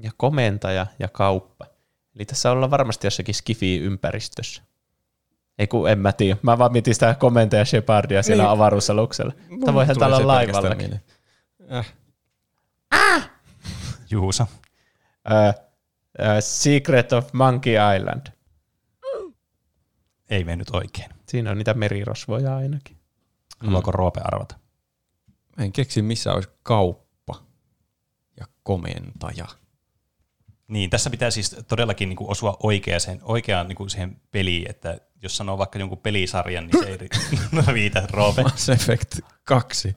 [0.02, 1.66] Ja komentaja ja kauppa.
[2.14, 4.62] Eli tässä ollaan varmasti jossakin skifi-ympäristössä.
[5.58, 6.38] Ei kun en mä tiedä.
[6.42, 8.50] Mä vaan mietin sitä komentaja Shepardia siellä Niin.
[8.50, 9.32] avaruusaluksella.
[9.50, 11.00] Mutta voihan täällä olla laivallakin.
[11.72, 11.94] Äh.
[14.10, 14.46] Juusa.
[15.26, 15.64] Uh,
[16.18, 18.26] uh, Secret of Monkey Island.
[20.30, 21.10] Ei mennyt oikein.
[21.28, 22.96] Siinä on niitä merirosvoja ainakin.
[23.58, 24.56] Haluaako Roope arvata?
[25.56, 27.42] Mä en keksi, missä olisi kauppa
[28.40, 29.46] ja komentaja.
[30.68, 34.98] Niin, tässä pitää siis todellakin niin kuin osua oikeaan, oikeaan niin kuin siihen peliin, että
[35.22, 37.08] jos sanoo vaikka jonkun pelisarjan, niin se ei
[37.52, 38.42] no, riitä, Roope.
[38.42, 39.96] Mass Effect 2.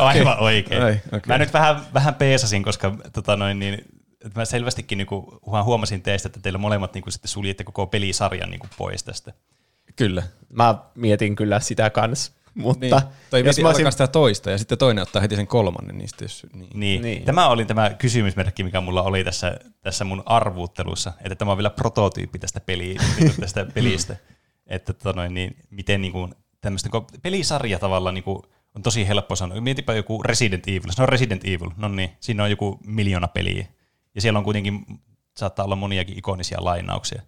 [0.00, 0.82] Aivan oikein.
[0.82, 1.26] Ai, okei.
[1.26, 3.74] Mä nyt vähän, vähän peesasin, koska tota noin, niin,
[4.24, 5.26] että mä selvästikin niin kuin,
[5.64, 9.32] huomasin teistä, että teillä molemmat niin kuin, sitten suljitte koko pelisarjan niin kuin, pois tästä.
[9.96, 10.22] Kyllä.
[10.48, 12.36] Mä mietin kyllä sitä kans.
[12.54, 12.90] Mutta Niin.
[13.30, 16.08] Tai jos mä olisin, alkaa sitä toista ja sitten toinen ottaa heti sen kolmannen, niin
[16.08, 16.46] sitten jos...
[16.52, 16.70] Niin.
[16.74, 17.02] Niin.
[17.02, 17.24] niin.
[17.24, 21.70] Tämä oli tämä kysymysmerkki, mikä mulla oli tässä, tässä mun arvuuttelussa, että tämä on vielä
[21.70, 22.96] prototyyppi tästä, peli,
[23.40, 24.16] tästä pelistä.
[24.66, 26.88] Että tota noin, niin, miten niin kuin, tämmöistä
[27.22, 28.42] pelisarja tavallaan niin kuin,
[28.76, 29.60] on tosi helppo sanoa.
[29.60, 30.90] Mietipä joku Resident Evil.
[30.90, 31.70] Se on Resident Evil.
[31.76, 33.66] No niin, siinä on joku miljoona peliä.
[34.14, 34.86] Ja siellä on kuitenkin,
[35.36, 37.22] saattaa olla moniakin ikonisia lainauksia.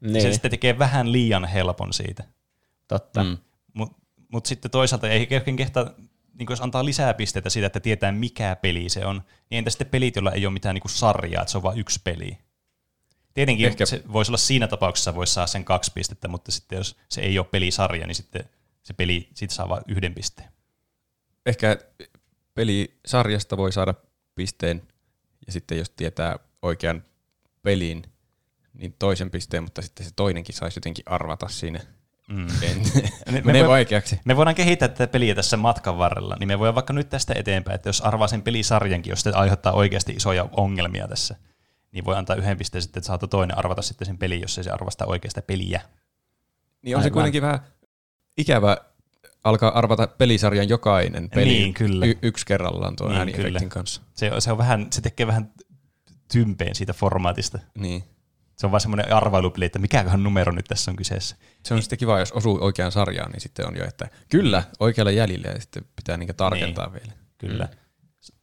[0.00, 0.22] Niin.
[0.22, 2.24] Se sitten tekee vähän liian helpon siitä.
[2.88, 3.24] totta.
[3.24, 3.38] Mm.
[3.72, 3.96] Mutta
[4.32, 5.90] mut sitten toisaalta ei oikein kehtaa,
[6.38, 9.86] niin jos antaa lisää pisteitä siitä, että tietää mikä peli se on, niin entä sitten
[9.86, 12.38] pelit, joilla ei ole mitään niin sarjaa, että se on vain yksi peli?
[13.34, 13.72] Tietenkin Ehkä.
[13.74, 17.20] Ehkä- se voisi olla siinä tapauksessa, voisi saa sen kaksi pistettä, mutta sitten jos se
[17.20, 18.44] ei ole pelisarja, niin sitten
[18.82, 20.57] se peli siitä saa vain yhden pisteen.
[21.46, 21.76] Ehkä
[22.54, 23.94] pelisarjasta voi saada
[24.34, 24.82] pisteen
[25.46, 27.04] ja sitten jos tietää oikean
[27.62, 28.02] pelin,
[28.74, 31.80] niin toisen pisteen, mutta sitten se toinenkin saisi jotenkin arvata siinä.
[32.28, 32.46] Mm.
[32.62, 34.20] En, me voi- vaikeaksi.
[34.24, 37.74] Me voidaan kehittää tätä peliä tässä matkan varrella, niin me voidaan vaikka nyt tästä eteenpäin,
[37.74, 41.36] että jos arvaa sen pelisarjankin, jos se aiheuttaa oikeasti isoja ongelmia tässä,
[41.92, 44.64] niin voi antaa yhden pisteen sitten, että saatu toinen arvata sitten sen peli, jos ei
[44.64, 45.80] se arvasta oikeasta peliä.
[46.82, 47.12] Niin on se Aivan.
[47.12, 47.60] kuitenkin vähän
[48.36, 48.76] ikävä
[49.44, 52.06] alkaa arvata pelisarjan jokainen peli Niin, kyllä.
[52.06, 53.68] Y- yksi kerrallaan tuon Niin, ääniefektin kyllä.
[53.68, 54.02] kanssa.
[54.14, 55.52] Se, se, on vähän, se tekee vähän
[56.32, 57.58] tympeen siitä formaatista.
[57.78, 58.04] Niin.
[58.58, 61.36] Se on vaan semmoinen arvailupeli, että mikäköhän numero nyt tässä on kyseessä.
[61.64, 65.12] Se on sitten kiva, jos osuu oikeaan sarjaan, niin sitten on jo, että kyllä, oikealle
[65.12, 66.94] jäljelle ja sitten pitää niinkä tarkentaa niin.
[66.94, 67.12] vielä.
[67.38, 67.68] Kyllä.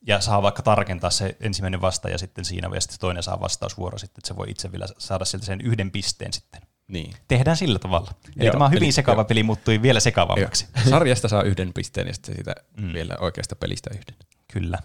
[0.07, 3.97] Ja saa vaikka tarkentaa se ensimmäinen vasta ja sitten siinä ja sitten toinen saa vastausvuoro
[3.97, 6.61] sitten, että se voi itse vielä saada sieltä sen yhden pisteen sitten.
[6.87, 7.13] Niin.
[7.27, 8.11] Tehdään sillä tavalla.
[8.37, 9.25] Eli Joo, tämä on hyvin eli- sekava joo.
[9.25, 10.67] peli, muuttui vielä sekavammaksi.
[10.89, 12.93] Sarjasta saa yhden pisteen ja sitten siitä Mm.
[12.93, 14.15] vielä oikeasta pelistä yhden.
[14.53, 14.77] Kyllä.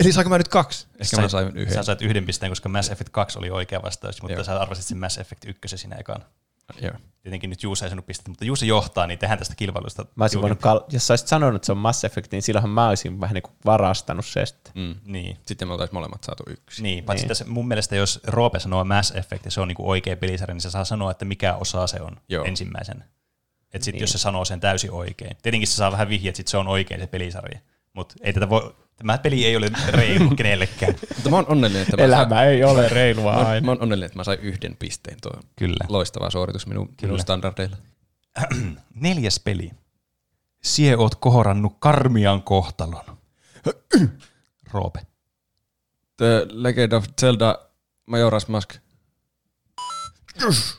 [0.00, 0.86] Eli saanko mä nyt kaksi?
[1.00, 1.74] Ehkä Sait- mä sain yhden.
[1.74, 4.44] Sä sait yhden pisteen, koska Mass Effect 2 oli oikea vastaus, mutta Joo.
[4.44, 6.24] sä arvasit sen Mass Effect 1 siinä ekana.
[6.80, 6.92] Joo.
[7.22, 10.06] Tietenkin nyt Juusa ei saanut pistettä, mutta Juusa johtaa, niin tehdään tästä kilpailusta.
[10.14, 12.70] Mä olisin voinut, kal- jos sä olisit sanonut, että se on Mass Effect, niin silloinhan
[12.70, 14.72] mä olisin vähän niin kuin varastanut se sitten.
[14.76, 14.94] Mm.
[15.04, 15.36] Niin.
[15.46, 16.82] Sitten me oltaisiin molemmat saatu yksi.
[16.82, 17.28] Niin, paitsi Niin.
[17.28, 20.60] tässä mun mielestä jos Roope sanoo Mass Effect ja se on niinku oikea pelisarja, niin
[20.62, 22.44] se saa sanoa, että mikä osa se on Joo.
[22.44, 23.04] ensimmäisenä.
[23.74, 24.00] Että sitten Niin.
[24.00, 25.36] jos se sanoo sen täysin oikein.
[25.42, 27.58] Tietenkin se saa vähän vihjeä, että sit se on oikein se pelisarja.
[27.92, 28.74] Mutta ei tätä voi,
[29.06, 30.94] tämä peli ei ole reilu kenellekään.
[31.14, 33.66] Mutta mä oon onnellinen, että mä, sain, Elämä ei ole reilua mä, aina.
[33.66, 35.16] mä oon onnellinen, että mä sain yhden pisteen.
[35.22, 35.86] Tuo Kyllä.
[35.88, 37.76] loistava suoritus minun, minun standardeilla.
[38.94, 39.70] Neljäs peli.
[40.62, 43.04] Sie oot kohdannut karmian kohtalon.
[44.72, 45.00] Roope.
[46.16, 47.58] The Legend of Zelda
[48.10, 48.74] Majora's Mask.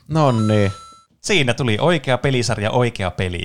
[0.08, 0.72] No niin.
[1.20, 3.44] Siinä tuli oikea pelisarja, oikea peli.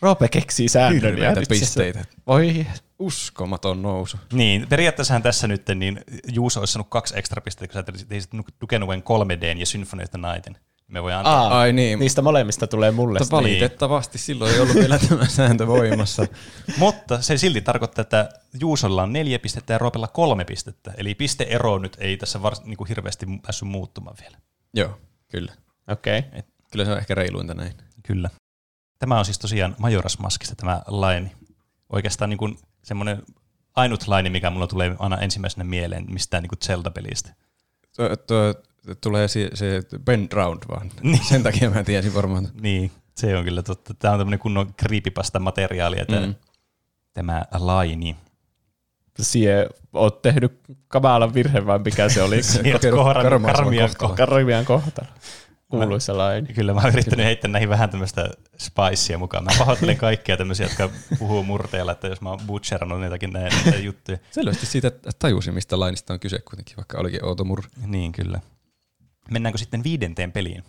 [0.00, 1.18] Roope keksii säännön.
[1.18, 2.04] ja Hirveitä pisteitä.
[2.26, 2.66] Voi.
[2.98, 4.16] Uskomaton nousu.
[4.32, 6.00] Niin, periaatteessahan tässä nyt niin
[6.32, 10.10] Juuso olisi saanut kaksi ekstra pistettä, kun sä teisit Duke Nukem 3D ja Symphony of
[10.10, 10.56] the Nightin.
[10.88, 11.40] Me voi antaa.
[11.40, 11.98] Aa, Ai niin.
[11.98, 13.18] Niistä molemmista tulee mulle.
[13.18, 16.26] Mutta valitettavasti silloin ei ollut vielä tämä sääntö voimassa.
[16.78, 18.28] Mutta se silti tarkoittaa, että
[18.60, 20.94] Juusolla on neljä pistettä ja Roopella kolme pistettä.
[20.96, 24.38] Eli pisteero nyt ei tässä vars, niin kuin hirveästi päässyt muuttumaan vielä.
[24.74, 24.98] Joo,
[25.28, 25.52] kyllä.
[25.88, 26.18] Okei.
[26.18, 26.42] Okay.
[26.70, 27.72] Kyllä se on ehkä reiluinta näin.
[28.02, 28.30] Kyllä.
[28.98, 31.32] Tämä on siis tosiaan Majoras Maskista tämä laini.
[31.92, 33.22] Oikeastaan niin kuin semmoinen
[33.74, 37.34] ainut laini, mikä mulla tulee aina ensimmäisenä mieleen mistään niin kuin Zelda-pelistä.
[37.96, 38.54] Tuo, tuo,
[39.00, 40.90] tulee se, se bend round vaan.
[41.02, 41.24] Niin.
[41.24, 42.48] Sen takia mä tiesin varmaan.
[42.60, 43.94] Niin, se on kyllä totta.
[43.94, 46.34] Tämä on tämmöinen kunnon creepypasta materiaalia, tämä, mm.
[47.14, 48.16] Tämä laini.
[49.20, 52.42] Sie oot tehnyt kamalan virhe, vai mikä se oli?
[54.16, 55.12] Karmian kohtalon.
[55.70, 56.54] Kuuluisa laini.
[56.54, 59.44] Kyllä mä oon yrittänyt heittää näihin vähän tämmöistä spicea mukaan.
[59.44, 64.18] Mä pahoittelen kaikkia tämmöisiä, jotka puhuu murteella, että jos mä oon butcherannut niitäkin näitä juttuja.
[64.30, 67.68] Selvästi siitä tajusin, mistä lainista on kyse kuitenkin, vaikka olikin outo murre.
[67.86, 68.40] Niin, kyllä.
[69.30, 70.64] Mennäänkö sitten viidenteen peliin?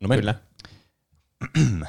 [0.00, 0.34] No Kyllä.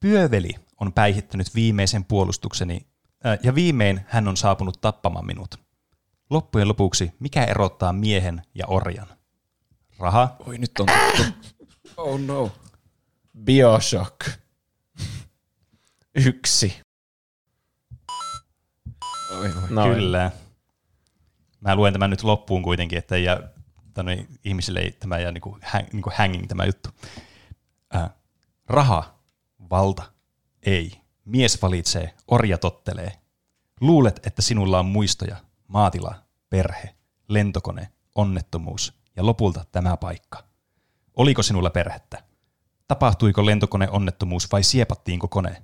[0.00, 0.50] Pyöveli
[0.80, 2.86] on päihittänyt viimeisen puolustukseni,
[3.26, 5.54] äh, ja viimein hän on saapunut tappamaan minut.
[6.30, 9.15] Loppujen lopuksi, mikä erottaa miehen ja orjan?
[9.98, 11.32] Raha, Oi, nyt on tuttu.
[11.96, 12.52] Oh no.
[13.44, 14.30] Bioshock.
[16.14, 16.80] Yksi.
[19.30, 19.70] Oi, oi.
[19.70, 19.94] Noin.
[19.94, 20.30] Kyllä.
[21.60, 23.48] Mä luen tämän nyt loppuun kuitenkin, että ei jää,
[23.94, 26.88] tänne, ihmisille ei tämä jää niinku, hang, niinku hanging tämä juttu.
[27.94, 28.10] Äh,
[28.66, 29.18] raha,
[29.70, 30.12] valta,
[30.62, 31.00] ei.
[31.24, 33.12] Mies valitsee, orja tottelee.
[33.80, 35.36] Luulet, että sinulla on muistoja,
[35.68, 36.14] maatila,
[36.50, 36.94] perhe,
[37.28, 40.44] lentokone, onnettomuus ja lopulta tämä paikka.
[41.14, 42.22] Oliko sinulla perhettä?
[42.88, 45.62] Tapahtuiko lentokoneonnettomuus vai siepattiinko kone?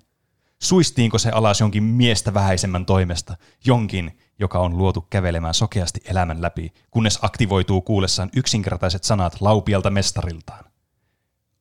[0.62, 6.72] Suistiinko se alas jonkin miestä vähäisemmän toimesta, jonkin, joka on luotu kävelemään sokeasti elämän läpi,
[6.90, 10.64] kunnes aktivoituu kuullessaan yksinkertaiset sanat laupialta mestariltaan?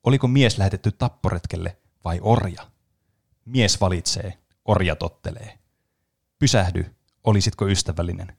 [0.03, 2.67] Oliko mies lähetetty tapporetkelle vai orja?
[3.45, 5.59] Mies valitsee, orja tottelee.
[6.39, 8.37] Pysähdy, olisitko ystävällinen?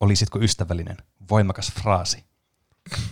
[0.00, 0.96] Olisitko ystävällinen?
[1.30, 2.24] Voimakas fraasi.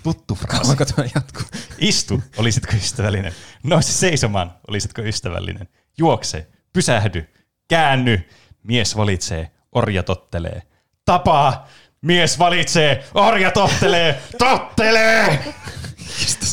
[0.02, 0.60] Tuttu fraasi.
[0.60, 1.42] Kauanko tämä jatkuu?
[1.78, 3.32] Istu, olisitko ystävällinen?
[3.62, 5.68] Nouse seisomaan, olisitko ystävällinen?
[5.98, 7.28] Juokse, pysähdy,
[7.68, 8.28] käänny.
[8.62, 10.62] Mies valitsee, orja tottelee.
[11.04, 11.68] Tapaa,
[12.00, 15.54] mies valitsee, orja tottelee, tottelee!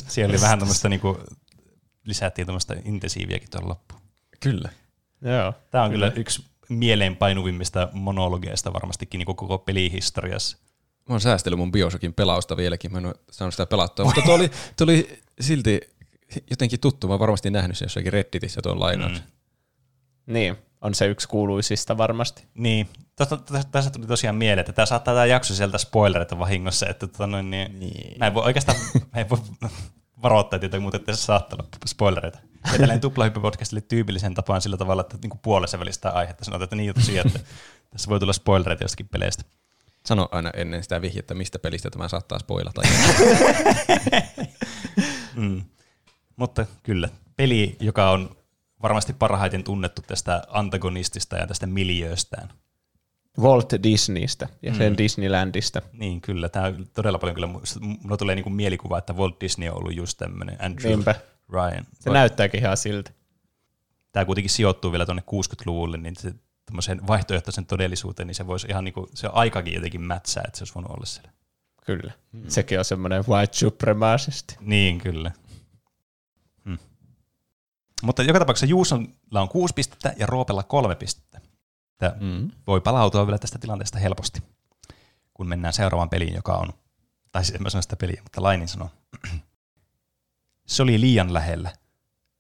[0.08, 1.20] Siellä oli vähän tämmöistä niinku,
[2.04, 4.02] lisättiin tämmöistä intensiiviäkin tuolla loppuun.
[4.40, 4.70] Kyllä.
[5.22, 5.54] Joo.
[5.72, 10.58] Tämä on kyllä yksi mieleenpainuvimmista monologeista varmastikin niin koko pelihistoriassa.
[11.08, 14.36] Mä oon säästellyt mun Bioshockin pelausta vieläkin, mä en ole saanut sitä pelattua, mutta tuo
[14.36, 15.82] oli, tuo oli silti
[16.50, 19.26] jotenkin tuttu, mä oon varmasti nähnyt sen jossakin Redditissä tuon lainauksen.
[19.26, 20.34] Mm.
[20.34, 22.46] Niin, on se yksi kuuluisista varmasti.
[22.54, 22.90] Niin,
[23.72, 27.52] tästä tuli tosiaan mieleen, että tämä saattaa tämä jakso sieltä spoilereita vahingossa, että tota noin,
[27.52, 28.18] niin, niin.
[28.20, 28.78] Mä en voi oikeastaan
[29.14, 29.40] mä en voi
[30.22, 32.40] varoittaa jotain muuta, että se saattaa olla spoilereita.
[32.74, 36.94] Ja tälleen tuplahyppy-podcastille tyypillisen tapaan sillä tavalla, että niin puolessa välistä aihetta sanotaan, että niin
[36.94, 37.40] tosiaan, että
[37.92, 39.44] tässä voi tulla spoilereita jostakin peleistä.
[40.08, 42.82] Sano aina ennen sitä vihjettä, mistä pelistä tämä saattaa spoilata.
[45.36, 45.62] mm.
[46.36, 48.36] Mutta kyllä, peli, joka on
[48.82, 52.50] varmasti parhaiten tunnettu tästä antagonistista ja tästä miljööstään.
[53.40, 54.98] Walt Disneystä ja sen mm.
[54.98, 55.82] Disneylandista.
[55.94, 56.50] Niin, kyllä.
[56.50, 57.48] Tämä on todella paljon kyllä,
[58.04, 61.16] mulla tulee niinku mielikuva, että Walt Disney on ollut just tämmöinen Andrew Niinpä.
[61.50, 61.86] Ryan.
[62.00, 63.12] Se näyttääkin ihan siltä.
[64.12, 66.34] Tämä kuitenkin sijoittuu vielä tuonne 60-luvulle, niin se
[66.68, 70.76] tämmöiseen vaihtoehtoisen todellisuuteen, niin se voisi ihan niinku, se aikakin jotenkin mätsää, että se olisi
[70.76, 71.32] voinut olla siellä.
[71.86, 72.14] Kyllä.
[72.32, 72.44] Mm.
[72.48, 74.54] Sekin on semmoinen white supremacist.
[74.60, 75.32] Niin, kyllä.
[76.66, 76.78] Hmm.
[78.04, 81.42] Mutta joka tapauksessa Juusolla on kuusi pistettä ja Roopella kolme pistettä.
[81.98, 82.52] Tämä mm.
[82.68, 84.44] voi palautua vielä tästä tilanteesta helposti,
[85.34, 86.74] kun mennään seuraavaan peliin, joka on,
[87.32, 88.90] tai siis en mä sano sitä peliä, mutta Lainin sanoo.
[90.66, 91.74] Se oli liian lähellä.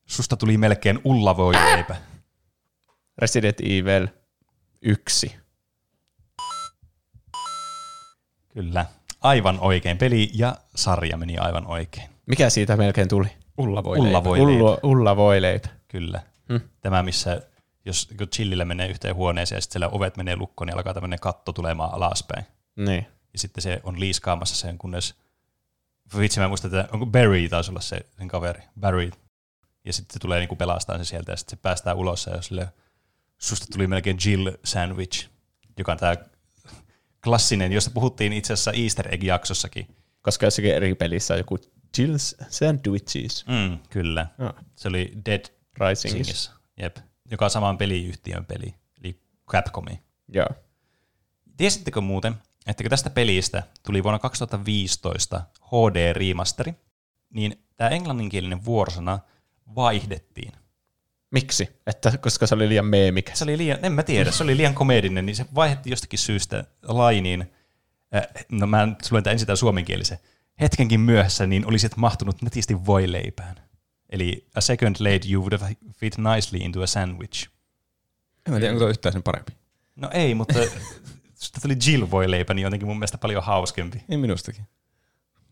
[0.06, 1.96] Susta tuli melkein ullavoileipä.
[3.18, 4.08] Resident Evil
[4.82, 5.36] 1.
[8.50, 8.86] Kyllä.
[9.22, 9.98] Aivan oikein.
[9.98, 12.10] Peli ja sarja meni aivan oikein.
[12.26, 13.28] Mikä siitä melkein tuli?
[13.58, 14.08] Ullavoileipä.
[14.84, 15.70] Ullavoileipä.
[15.70, 15.80] Ulla.
[15.88, 16.22] Kyllä.
[16.50, 16.62] Hmm.
[16.82, 17.42] Tämä, missä
[17.86, 21.54] jos chillillä menee yhteen huoneeseen ja sitten siellä ovet menee lukkoon, niin alkaa tämmöinen katto
[21.54, 22.46] tulemaan alaspäin.
[22.76, 23.08] Niin.
[23.34, 25.16] Ja sitten se on liiskaamassa sen, kunnes
[26.18, 29.12] vitsi mä muistan, että onko Barry taisi olla se sen kaveri, Barry.
[29.86, 32.68] Ja sitten se tulee niinku pelastaa se sieltä ja sitten se päästää ulos ja sille,
[33.38, 35.30] susta tuli melkein Jill Sandwich,
[35.78, 36.16] joka on tämä
[37.24, 39.96] klassinen, josta puhuttiin itse asiassa Easter Egg-jaksossakin.
[40.22, 41.58] Koska jossakin eri pelissä on joku
[41.98, 43.46] Jill's Sandwiches.
[43.48, 44.28] Mm, kyllä.
[44.40, 44.64] Oh.
[44.76, 45.46] Se oli Dead
[45.80, 46.52] Risingissa.
[46.82, 46.98] Jep.
[47.32, 50.02] Joka on saman peliyhtiön peli, eli Capcomi.
[50.28, 50.48] Joo.
[51.58, 52.36] Tiesittekö muuten,
[52.68, 56.74] että kun tästä pelistä tuli vuonna 2015 HD-remasteri,
[57.30, 59.20] niin tämä englanninkielinen vuorosana
[59.76, 60.52] vaihdettiin.
[61.32, 61.70] Miksi?
[61.88, 63.36] Että koska se oli liian meemikä.
[63.36, 66.64] Se oli liian, en mä tiedä, se oli liian komedinen, niin se vaihdettiin jostakin syystä
[66.84, 67.52] lainiin.
[68.16, 70.18] Äh, no mä luen tämän ensin tämän suomenkielisen.
[70.62, 73.56] Hetkenkin myöhässä, niin olisit mahtunut netisti voileipään.
[74.10, 77.50] Eli a second late you would have fit nicely into a sandwich.
[78.46, 79.52] En mä tiedä, onko tuo yhtään sen parempi.
[79.96, 80.54] No ei, mutta
[81.34, 84.04] sitten tuli Jill voileipä, niin jotenkin mun mielestä paljon hauskempi.
[84.10, 84.68] Ei minustakin.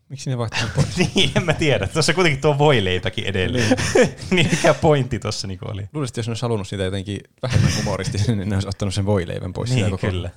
[0.08, 0.96] Miksi ne vaihtaa pois?
[1.14, 1.86] niin, en mä tiedä.
[1.86, 3.76] Tuossa kuitenkin tuo voileipäkin edelleen.
[4.30, 5.88] niin mikä pointti tuossa niinku oli?
[5.92, 9.06] Luulisin, että jos ne olisi halunnut sitä jotenkin vähemmän humoristisesti, niin ne olisi ottanut sen
[9.06, 9.70] voileivän pois.
[9.70, 10.30] Niin, koko kyllä.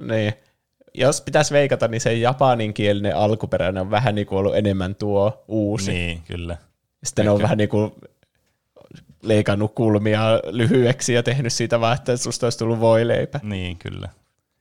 [0.00, 0.32] Niin.
[0.94, 5.92] Jos pitäisi veikata, niin se japaninkielinen alkuperäinen on vähän niin kuin ollut enemmän tuo uusi.
[5.92, 6.56] Niin, kyllä.
[7.04, 7.92] Sitten ne on vähän niin kuin
[9.22, 13.40] leikannut kulmia lyhyeksi ja tehnyt siitä vaan, että susta olisi tullut voileipä.
[13.42, 14.08] Niin, kyllä.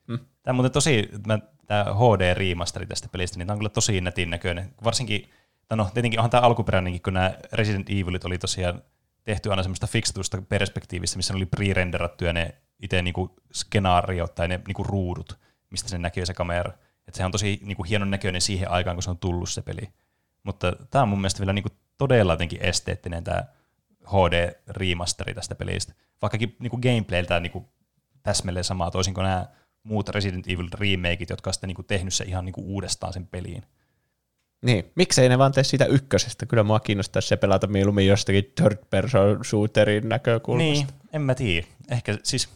[0.08, 0.20] Hmm.
[0.44, 4.30] Tämä on muuten tosi, mä, tämä HD-remasteri tästä pelistä, niin tämä on kyllä tosi netin
[4.30, 4.74] näköinen.
[4.84, 5.30] Varsinkin,
[5.74, 8.82] no tietenkin onhan tämä alkuperäinenkin, kun nämä Resident Evilit oli tosiaan
[9.24, 14.60] tehty aina semmoista fikstusta perspektiivistä, missä ne oli pre-renderattuja ne itse niinku skenaariot tai ne
[14.68, 16.74] niinku ruudut, mistä se näkyy se kamera.
[17.08, 19.90] Että se on tosi niinku hienon näköinen siihen aikaan, kun se on tullut se peli.
[20.44, 23.44] Mutta tämä on mun mielestä vielä niinku todella jotenkin esteettinen tämä
[24.06, 25.94] HD-remasteri tästä pelistä.
[26.22, 27.70] Vaikkakin niinku gameplayltä niinku
[28.24, 29.46] täsmälleen samaa, toisin kuin nämä
[29.84, 33.64] muut Resident Evil remakeit, jotka on sitten niinku tehnyt se ihan niinku uudestaan sen peliin.
[34.64, 36.46] Niin, miksei ne vaan tee siitä ykkösestä?
[36.46, 40.74] Kyllä mua kiinnostaisi se pelata mieluummin jostakin third person shooterin näkökulmasta.
[40.74, 41.68] Niin, en mä tiedä.
[41.90, 42.50] Ehkä siis,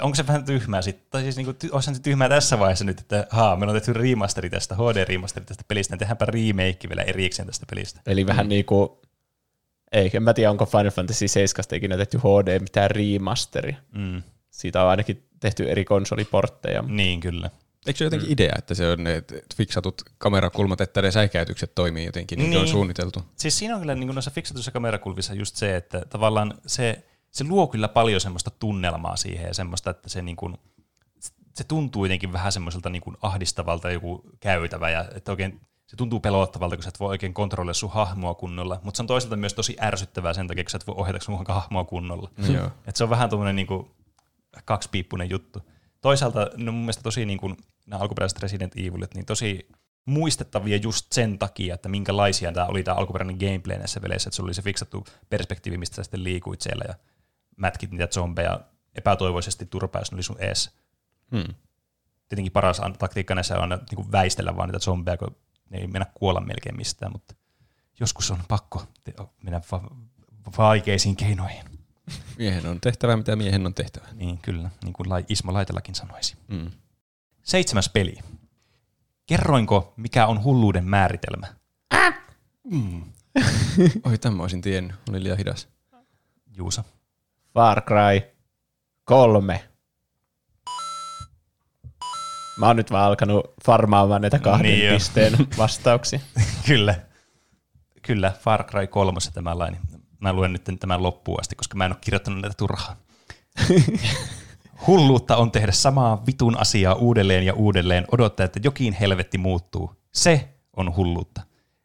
[0.00, 1.06] onko se vähän tyhmää sitten?
[1.10, 4.50] Tai siis niinku, olisi se tyhmää tässä vaiheessa nyt, että haa, meillä on tehty remasteri
[4.50, 8.00] tästä, HD-remasteri tästä pelistä, niin tehdäänpä remake vielä erikseen tästä pelistä.
[8.06, 8.48] Eli vähän mm.
[8.48, 8.88] niin kuin,
[9.92, 13.76] ei, en mä tiedä, onko Final Fantasy 7 ikinä tehty HD mitään remasteri.
[13.92, 14.22] Mm.
[14.50, 16.82] Siitä on ainakin tehty eri konsoliportteja.
[16.82, 17.50] Niin, kyllä.
[17.86, 19.22] Eikö se ole jotenkin idea, että se on ne
[19.56, 22.60] fiksatut kamerakulmat, että ne säikäytykset toimii jotenkin, niin, niin.
[22.60, 23.22] on suunniteltu?
[23.36, 27.66] Siis siinä on kyllä niin noissa fiksatuissa kamerakulvissa just se, että tavallaan se, se luo
[27.66, 30.56] kyllä paljon semmoista tunnelmaa siihen ja semmoista, että se, niin kuin,
[31.54, 36.20] se tuntuu jotenkin vähän semmoiselta niin kuin ahdistavalta joku käytävä ja että oikein se tuntuu
[36.20, 39.54] pelottavalta, kun sä et voi oikein kontrolloida sun hahmoa kunnolla, mutta se on toisaalta myös
[39.54, 42.30] tosi ärsyttävää sen takia, kun sä et voi ohjata sun hahmoa kunnolla.
[42.36, 42.70] No joo.
[42.86, 43.66] Et se on vähän tuommoinen niin
[44.64, 45.62] kaksipiippunen juttu.
[46.00, 47.56] Toisaalta ne on mun mielestä tosi niin kuin,
[47.86, 49.68] nämä alkuperäiset Resident Evilit, niin tosi
[50.04, 54.46] muistettavia just sen takia, että minkälaisia tämä oli tämä alkuperäinen gameplay näissä peleissä, että sulla
[54.46, 56.94] oli se fiksattu perspektiivi, mistä sä sitten liikuit siellä ja
[57.56, 58.60] mätkit niitä zombeja
[58.94, 60.70] epätoivoisesti turpaa, jos ne oli sun ees.
[61.30, 61.54] Hmm.
[62.28, 65.36] Tietenkin paras taktiikka näissä on aina niin kuin väistellä vaan niitä zombeja, kun
[65.70, 67.34] ne ei mennä kuolla melkein mistään, mutta
[68.00, 68.86] joskus on pakko
[69.42, 69.90] mennä va-
[70.58, 71.75] vaikeisiin keinoihin.
[72.38, 74.06] Miehen on tehtävä, mitä miehen on tehtävä.
[74.14, 76.36] Niin kyllä, niin kuin Ismo Laitelakin sanoisi.
[76.48, 76.70] Mm.
[77.42, 78.18] Seitsemäs peli.
[79.26, 81.46] Kerroinko, mikä on hulluuden määritelmä?
[84.04, 84.96] Oi, tämä olisin tiennyt.
[85.10, 85.68] Oli liian hidas.
[86.56, 86.84] Juusa.
[87.54, 88.20] Far Cry
[89.04, 89.64] 3.
[92.58, 94.94] Mä oon nyt vaan alkanut farmaamaan näitä kahden Niin jo.
[94.94, 96.20] pisteen vastauksia.
[96.66, 96.94] Kyllä.
[98.02, 99.76] Kyllä, Far Cry 3 tämä laini.
[100.26, 102.96] Mä luen nyt tämän loppuun asti, koska mä en ole kirjoittanut näitä turhaan.
[104.86, 109.92] Hulluutta on tehdä samaa vitun asiaa uudelleen ja uudelleen, odottaa, että jokin helvetti muuttuu.
[110.12, 111.42] Se on hulluutta.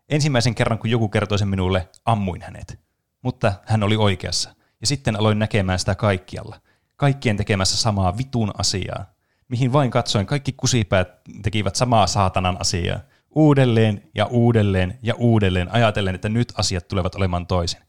[0.10, 2.80] Ensimmäisen kerran, kun joku kertoi sen minulle, ammuin hänet.
[3.22, 4.56] Mutta hän oli oikeassa.
[4.82, 6.62] Ja sitten aloin näkemään sitä kaikkialla.
[6.96, 9.06] Kaikkien tekemässä samaa vitun asiaa.
[9.48, 13.00] Mihin vain katsoin, kaikki kusipäät tekivät samaa saatanan asiaa.
[13.36, 17.82] Uudelleen ja uudelleen ja uudelleen ajatellen, että nyt asiat tulevat olemaan toisin.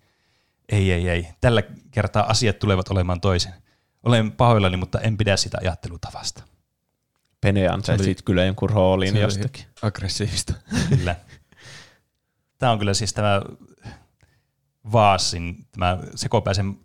[0.73, 1.29] Ei, ei, ei.
[1.41, 3.53] Tällä kertaa asiat tulevat olemaan toisin.
[4.03, 6.43] Olen pahoillani, mutta en pidä sitä ajattelutavasta.
[7.41, 9.65] Pene ansaitsit kyllä jonkun roolin jostakin.
[9.83, 10.55] Aggressiivista.
[10.89, 11.17] Kyllä.
[12.59, 13.43] Tämä on kyllä siis tämä
[14.93, 16.79] Vaasin, tämä sekopäisen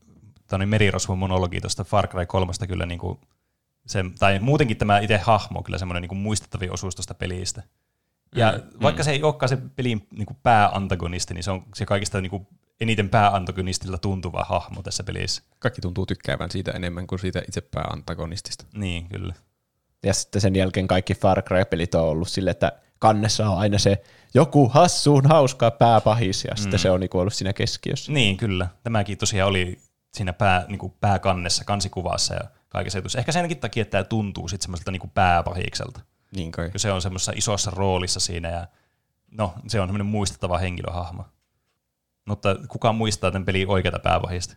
[0.47, 3.19] tämä niin merirosvon monologi tuosta Far Cry 3 kyllä niin kuin
[3.85, 7.64] se, tai muutenkin tämä itse hahmo on kyllä semmoinen niin kuin muistettavin osuus tuosta pelistä.
[8.35, 11.85] Ja mm, vaikka se ei olekaan se pelin niin kuin pääantagonisti, niin se on se
[11.85, 12.47] kaikista niin kuin
[12.81, 15.43] eniten pääantagonistilta tuntuva hahmo tässä pelissä.
[15.59, 18.65] Kaikki tuntuu tykkäävän siitä enemmän kuin siitä itse pääantagonistista.
[18.73, 19.33] Niin, kyllä.
[20.03, 24.03] Ja sitten sen jälkeen kaikki Far Cry-pelit on ollut sille, että kannessa on aina se
[24.33, 28.11] joku hassuun hauska pääpahis, ja sitten se on niinku ollut siinä keskiössä.
[28.11, 28.67] Niin, kyllä.
[28.83, 29.77] Tämäkin tosiaan oli
[30.13, 33.19] siinä pää, niin kuin pääkannessa, kansikuvassa ja kaikessa jutussa.
[33.19, 35.99] Ehkä senkin takia, että tämä tuntuu sitten semmoiselta niin kuin pääpahikselta.
[36.35, 36.69] Niin kai.
[36.69, 38.67] kun se on semmoisessa isossa roolissa siinä ja
[39.31, 41.25] no, se on semmoinen muistettava henkilöhahmo.
[42.27, 44.55] Mutta kuka muistaa tämän pelin oikeata pääpahista?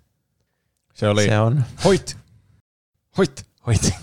[0.94, 1.64] Se oli Se on.
[1.84, 2.16] Hoit!
[3.18, 3.46] Hoit!
[3.66, 3.94] Hoiti.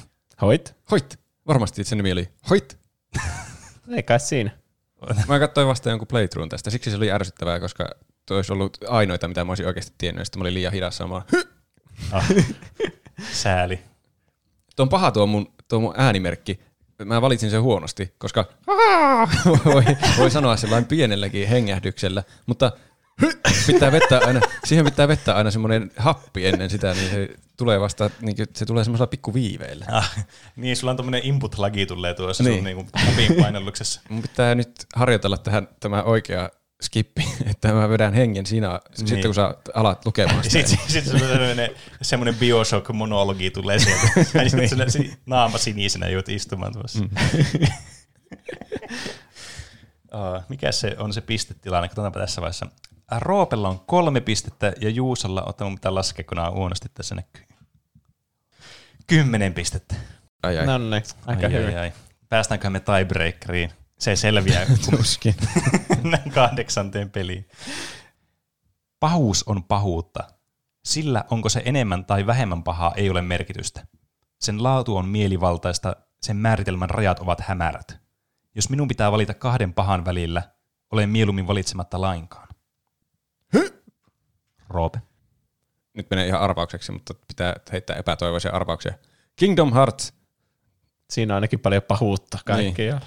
[0.41, 0.76] Hoit?
[0.91, 1.19] Hoit!
[1.48, 2.77] Varmasti sen nimi oli Hoit!
[3.95, 4.52] Ei kai siinä.
[5.27, 7.89] Mä katsoin vasta jonkun playthrough tästä, siksi se oli ärsyttävää, koska
[8.26, 10.98] tuo olisi ollut ainoita, mitä mä olisin oikeasti tiennyt, ja sitten mä olin liian hidas
[10.98, 11.23] saamaan.
[12.11, 12.27] Ah.
[13.31, 13.80] Sääli.
[14.76, 16.60] Tuo on paha tuo mun, tuo mun äänimerkki.
[17.06, 18.45] Mä valitsin sen huonosti, koska
[19.65, 19.84] voi,
[20.18, 22.72] voi sanoa se vain pienelläkin hengähdyksellä, mutta
[23.68, 28.10] pitää vettää aina, siihen pitää vettää aina semmoinen happi ennen sitä, niin se tulee vasta,
[28.22, 29.85] niin se tulee semmoisella pikkuviiveillä.
[29.91, 30.26] Ah,
[30.56, 32.56] niin, sulla on tommonen input-lagi tulee tuossa Niin.
[32.56, 34.02] sun niinku napin painalluksessa.
[34.10, 36.49] Mun pitää nyt harjoitella tähän tämä oikea
[36.81, 38.68] skippi, että mä vedän hengen siinä,
[38.98, 39.07] niin.
[39.07, 40.68] sitten kun sä alat lukemaan sitä.
[40.68, 41.69] Sitten sit sulla on semmoinen,
[42.02, 44.07] semmoinen Bioshock-monologi tulee sieltä.
[44.44, 46.99] Ja sitten si- naama sinisenä joudut istumaan tuossa.
[46.99, 47.10] Mm.
[50.14, 51.88] uh, mikä se on se pistetilanne?
[51.88, 52.68] Katsotaanpa tässä vaiheessa.
[53.18, 57.16] Roopella on kolme pistettä ja Juusalla, ota mun pitää laskea, kun nämä on huonosti tässä
[57.16, 57.44] näkyy.
[59.08, 59.96] Kymmenen pistettä.
[60.44, 60.66] Ai, ai.
[60.66, 61.68] No niin, aika ai, hyvin.
[61.68, 61.94] ai, ai.
[62.30, 63.72] Päästäänkö me tiebreakeriin?
[64.00, 65.36] Se selviää, Tuskin.
[65.90, 67.48] mennään kahdeksanteen peliin.
[69.00, 70.24] Pahuus on pahuutta.
[70.86, 73.88] Sillä onko se enemmän tai vähemmän pahaa ei ole merkitystä.
[74.40, 78.07] Sen laatu on mielivaltaista, sen määritelmän rajat ovat hämärät.
[78.58, 80.44] Jos minun pitää valita kahden pahan välillä,
[80.92, 82.48] olen mieluummin valitsematta lainkaan.
[84.70, 85.02] Roope.
[85.94, 88.94] Nyt menee ihan arvaukseksi, mutta pitää heittää epätoivoisia arvauksia.
[89.36, 90.14] Kingdom Hearts.
[91.10, 93.06] Siinä on ainakin paljon pahuutta kaikkialla.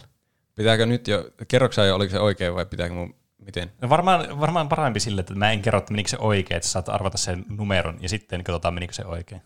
[0.54, 3.72] Pitääkö nyt jo, kerroksä jo, oliko se oikein vai pitääkö mun, miten?
[3.80, 6.88] No varmaan, varmaan parempi sille, että mä en kerro, että menikö se oikein, että saat
[6.88, 9.42] arvata sen numeron ja sitten katsotaan, menikö se oikein.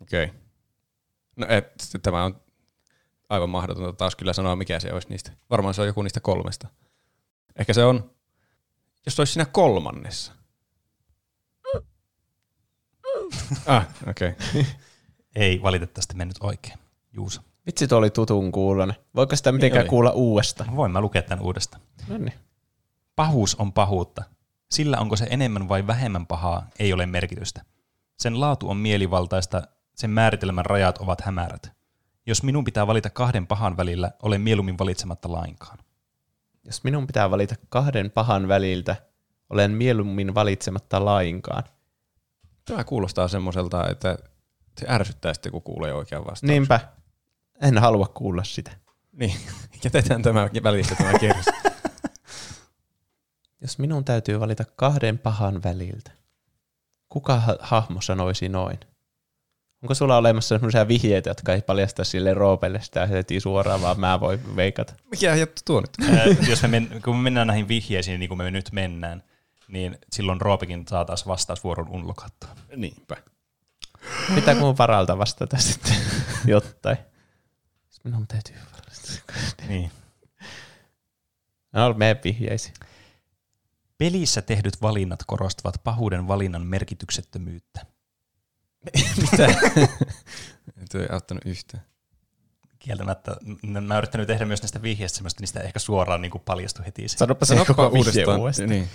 [0.00, 0.24] Okei.
[0.24, 0.36] Okay.
[1.36, 2.40] No et, tämä on
[3.28, 5.32] aivan mahdotonta taas kyllä sanoa, mikä se olisi niistä.
[5.50, 6.68] Varmaan se on joku niistä kolmesta.
[7.58, 8.10] Ehkä se on,
[9.06, 10.32] jos se olisi siinä kolmannessa.
[13.66, 14.28] ah, okei.
[14.28, 14.64] Okay.
[15.36, 16.78] Ei valitettavasti mennyt oikein.
[17.12, 17.42] Juusa.
[17.66, 18.96] Vitsi, tuo oli tutun kuulonen.
[19.14, 19.88] Voiko sitä mitenkään oli.
[19.88, 20.76] kuulla uudestaan?
[20.76, 21.82] Voin mä lukea tämän uudestaan.
[22.08, 22.32] No niin.
[23.16, 24.24] Pahuus on pahuutta.
[24.70, 27.62] Sillä onko se enemmän vai vähemmän pahaa, ei ole merkitystä.
[28.18, 29.62] Sen laatu on mielivaltaista,
[29.94, 31.77] sen määritelmän rajat ovat hämärät.
[32.28, 35.78] Jos minun pitää valita kahden pahan välillä, olen mieluummin valitsematta lainkaan.
[36.64, 38.96] Jos minun pitää valita kahden pahan väliltä,
[39.50, 41.64] olen mieluummin valitsematta lainkaan.
[42.64, 44.18] Tämä kuulostaa semmoiselta, että
[44.80, 46.48] se ärsyttää sitten, kun kuulee oikean vastauksen.
[46.48, 46.80] Niinpä.
[47.62, 48.70] En halua kuulla sitä.
[49.12, 49.34] Niin,
[49.84, 51.46] jätetään tämä välistä tämä kierros.
[53.60, 56.10] Jos minun täytyy valita kahden pahan väliltä,
[57.08, 58.78] kuka ha- hahmo sanoisi noin?
[59.82, 64.20] Onko sulla olemassa sellaisia vihjeitä, jotka ei paljasta sille Roopelle sitä heti suoraan, vaan mä
[64.20, 64.94] voin veikata?
[65.10, 66.10] Mikä juttu tuo nyt?
[66.18, 69.22] Ää, jos me men, kun me mennään näihin vihjeisiin, niin kuin me nyt mennään,
[69.68, 72.48] niin silloin Roopikin saa taas vastausvuoron unlokattua.
[72.76, 73.16] Niinpä.
[74.34, 75.96] Pitääkö mun varalta vastata sitten
[76.46, 76.96] jotain?
[77.86, 79.22] Jos Minun täytyy valita.
[79.68, 79.90] Niin.
[81.72, 82.74] No, mene vihjeisiin.
[83.98, 87.86] Pelissä tehdyt valinnat korostavat pahuuden valinnan merkityksettömyyttä.
[89.20, 89.46] Mitä?
[90.92, 91.82] Tuo ei auttanut yhtään.
[92.78, 97.08] Kieltämättä, mä oon yrittänyt tehdä myös näistä vihjeistä semmoista, niistä ehkä suoraan niin paljastu heti.
[97.08, 97.16] se.
[97.16, 98.68] Sanoppa se koko vihje uudestaan.
[98.68, 98.88] Niin.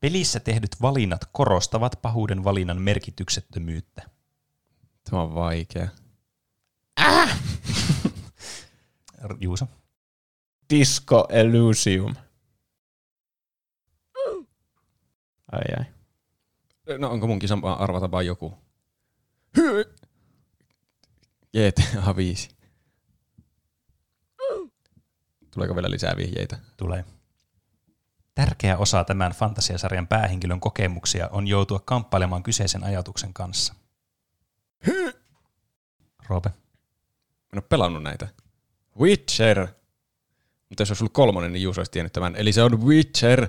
[0.00, 4.02] Pelissä tehdyt valinnat korostavat pahuuden valinnan merkityksettömyyttä.
[5.10, 5.88] Tämä on vaikea.
[9.22, 9.66] R- Juuso?
[10.70, 12.14] Disco Elysium.
[15.52, 15.84] Ai ai.
[16.98, 18.54] No onko munkin sama arvata vaan joku?
[21.52, 22.48] GTA 5.
[25.50, 26.58] Tuleeko vielä lisää vihjeitä?
[26.76, 27.04] Tulee.
[28.34, 33.74] Tärkeä osa tämän fantasiasarjan päähenkilön kokemuksia on joutua kamppailemaan kyseisen ajatuksen kanssa.
[36.28, 36.48] Roope.
[36.48, 36.54] Mä
[37.52, 38.28] en ole pelannut näitä.
[39.00, 39.68] Witcher.
[40.68, 42.36] Mutta jos olisi ollut kolmonen, niin Juuso olisi tiennyt tämän.
[42.36, 43.48] Eli se on Witcher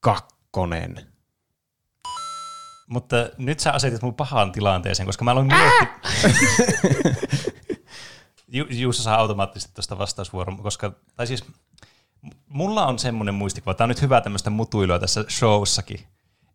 [0.00, 1.07] kakkonen.
[2.88, 5.88] Mutta nyt sä asetit mun pahaan tilanteeseen, koska mä aloin miettiä...
[8.48, 11.44] Ju- Juuso saa automaattisesti tuosta vastausvuoron, koska, tai siis
[12.48, 16.00] mulla on semmoinen muistikuva, tämä on nyt hyvä tämmöistä mutuilua tässä showssakin,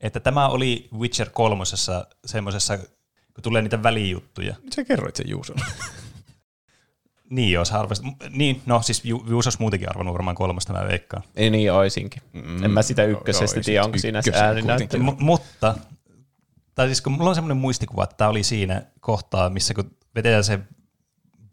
[0.01, 4.55] että tämä oli Witcher kolmosessa semmoisessa, kun tulee niitä välijuttuja.
[4.75, 5.55] Sä kerroit sen Juuson.
[7.29, 8.05] Niin joo, sä arvasit.
[8.29, 11.23] Niin, no siis Ju- Juuso olisi muutenkin arvannut varmaan kolmosta, mä veikkaan.
[11.35, 12.21] Ei niin oisinkin.
[12.33, 15.03] Mm, En mä sitä ykkösestä joo, tiedä, onko siinä se ääninäyttely.
[15.03, 15.75] M- mutta,
[16.75, 20.43] tai siis kun mulla on semmoinen muistikuva, että tämä oli siinä kohtaa, missä kun vedetään
[20.43, 20.59] se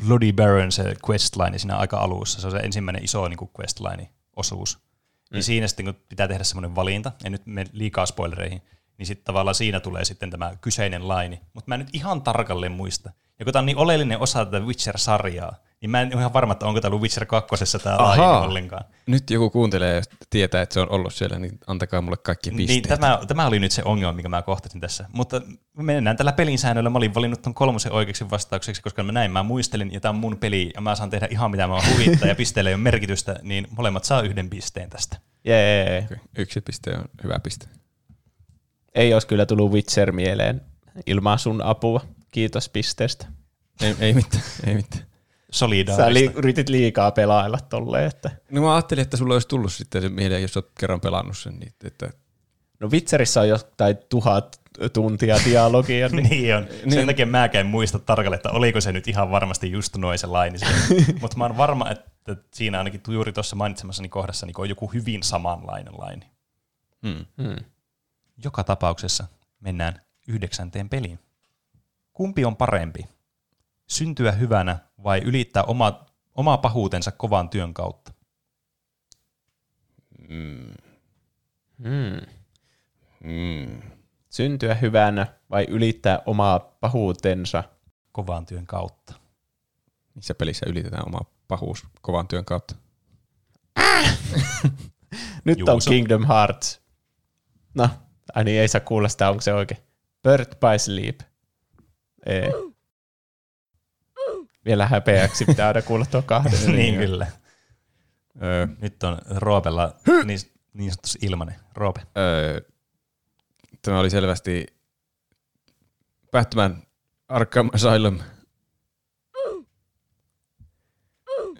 [0.06, 4.78] Bloody Baron, se questline siinä aika alussa, se on se ensimmäinen iso niin kuin questline-osuus.
[4.78, 5.34] Mm.
[5.34, 8.62] Niin siinä sitten, kun pitää tehdä semmoinen valinta, en nyt mene liikaa spoilereihin,
[9.00, 11.40] niin sitten tavallaan siinä tulee sitten tämä kyseinen laini.
[11.52, 13.10] Mutta mä en nyt ihan tarkalleen muista.
[13.38, 16.52] Ja kun tämä on niin oleellinen osa tätä Witcher-sarjaa, niin mä en ole ihan varma,
[16.52, 18.84] että onko tämä ollut Witcher 2 tämä laini ollenkaan.
[19.06, 22.68] Nyt joku kuuntelee ja tietää, että se on ollut siellä, niin antakaa mulle kaikki pisteet.
[22.68, 25.04] Niin, tämä, tämä oli nyt se ongelma, mikä mä kohtasin tässä.
[25.12, 25.40] Mutta
[25.76, 26.90] mennään tällä pelin säännöllä.
[26.90, 30.16] Mä olin valinnut ton kolmosen oikeaksi vastaukseksi, koska mä näin, mä muistelin, ja tämä on
[30.16, 33.36] mun peli, ja mä saan tehdä ihan mitä mä huvittaa, ja pisteellä ei ole merkitystä,
[33.42, 35.16] niin molemmat saa yhden pisteen tästä.
[35.44, 36.04] Jee.
[36.04, 37.79] Okei, Yksi piste on hyvä piste.
[38.94, 40.60] Ei olisi kyllä tullut Witcher mieleen
[41.06, 42.00] ilman sun apua.
[42.32, 43.26] Kiitos pisteestä.
[43.82, 45.02] Ei, ei mitään, ei mitään.
[45.02, 46.14] Sä Solidaarista.
[46.14, 50.08] li- yritit liikaa pelailla tolleen, että No mä ajattelin, että sulla olisi tullut sitten se
[50.08, 51.58] mieleen, jos olet kerran pelannut sen.
[51.58, 52.10] Niin, että
[52.80, 54.60] No Witcherissä on jotain tuhat
[54.92, 56.66] tuntia dialogia, niin niin on.
[56.68, 57.06] Sen Niin.
[57.06, 60.58] takia mäkään en muista tarkalleen, että oliko se nyt ihan varmasti just noin se laini.
[61.20, 65.22] Mutta mä oon varma, että siinä ainakin juuri tuossa mainitsemassani kohdassa niin on joku hyvin
[65.22, 66.26] samanlainen laini.
[67.06, 67.24] hmm.
[67.42, 67.56] hmm.
[68.44, 69.26] Joka tapauksessa
[69.60, 71.18] mennään yhdeksänteen peliin.
[72.12, 73.08] Kumpi on parempi?
[73.86, 78.12] Syntyä hyvänä vai ylittää oma, oma pahuutensa kovan työn kautta?
[80.28, 80.74] Mm.
[81.82, 82.20] Hmm.
[83.24, 83.82] Mm.
[84.30, 87.64] syntyä hyvänä vai ylittää omaa pahuutensa.
[88.12, 89.14] Kovan työn kautta.
[90.14, 92.74] Missä pelissä ylitetään oma pahuus kovan työn kautta?
[95.44, 95.72] Nyt Juuso.
[95.72, 96.80] on Kingdom Hearts.
[97.74, 97.88] No,
[98.34, 99.80] ai niin, ei saa kuulla sitä, onko se oikein.
[100.22, 101.20] Birth by Sleep.
[102.26, 102.52] Ei.
[104.64, 106.72] Vielä häpeäksi pitää aina kuulla tuo kahden.
[106.76, 107.26] niin kyllä.
[108.42, 109.94] Öö, Nyt on Roopella
[110.24, 110.38] niin,
[110.72, 111.54] niin sanotusti ilmanen.
[111.74, 112.00] Roope.
[112.18, 112.60] öö,
[113.82, 114.66] tämä oli selvästi
[116.30, 116.82] Batman
[117.28, 118.18] Arkham Asylum.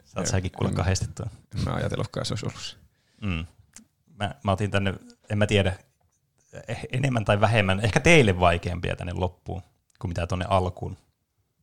[0.04, 1.30] Saat säkin kuulla kahdesti tuon.
[1.64, 2.76] Mä ajatellutkaan, se olisi ollut se.
[3.20, 3.46] Mm.
[4.18, 4.94] Mä, mä otin tänne,
[5.30, 5.78] en mä tiedä,
[6.92, 9.62] enemmän tai vähemmän, ehkä teille vaikeampia tänne loppuun
[9.98, 10.96] kuin mitä tuonne alkuun.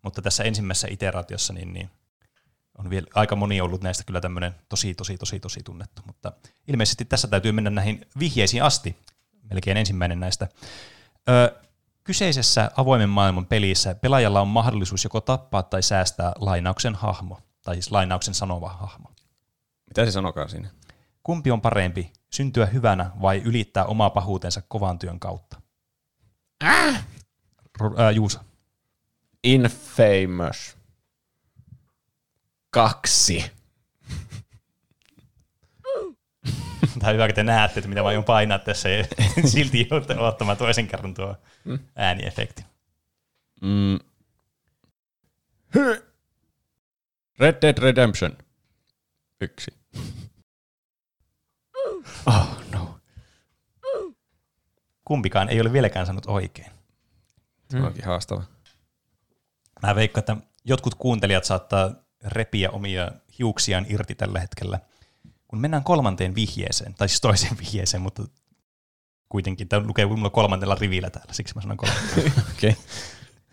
[0.02, 1.90] Mutta tässä ensimmäisessä iteraatiossa, niin, niin
[2.78, 6.02] on vielä aika moni ollut näistä kyllä tämmöinen tosi, tosi, tosi, tosi tunnettu.
[6.06, 6.32] Mutta
[6.68, 8.98] ilmeisesti tässä täytyy mennä näihin vihjeisiin asti.
[9.50, 10.48] Melkein ensimmäinen näistä.
[11.30, 11.56] Ö,
[12.04, 17.92] kyseisessä avoimen maailman pelissä pelaajalla on mahdollisuus joko tappaa tai säästää lainauksen hahmo, tai siis
[17.92, 19.12] lainauksen sanova hahmo.
[19.88, 20.70] Mitä se sanokaa siinä?
[21.24, 25.62] Kumpi on parempi, syntyä hyvänä vai ylittää omaa pahuutensa kovan työn kautta?
[26.64, 27.06] Äh!
[27.98, 28.44] Ää, Juusa.
[29.44, 30.78] Infamous.
[32.70, 33.46] Kaksi.
[37.00, 39.04] Tämä on hyvä, kun te näette, että mitä mä aion painaa tässä ja
[39.52, 41.36] silti joudutte ottamaan toisen kerran tuo
[41.96, 42.66] ääniefekti.
[43.62, 44.00] Mm.
[47.40, 48.38] Red Dead Redemption.
[49.42, 49.72] Yksi.
[52.26, 53.00] Oh no.
[55.06, 56.72] Kumpikaan ei ole vieläkään sanonut oikein.
[57.70, 58.44] Se onkin haastava.
[59.82, 61.92] Mä veikkaan, että jotkut kuuntelijat saattaa
[62.26, 64.80] repiä omia hiuksiaan irti tällä hetkellä.
[65.48, 68.24] Kun mennään kolmanteen vihjeeseen, tai siis toiseen vihjeeseen, mutta
[69.30, 72.32] kuitenkin tämä lukee mulla kolmantella rivillä täällä, siksi mä sanon kolmantella.
[72.56, 72.76] Okei.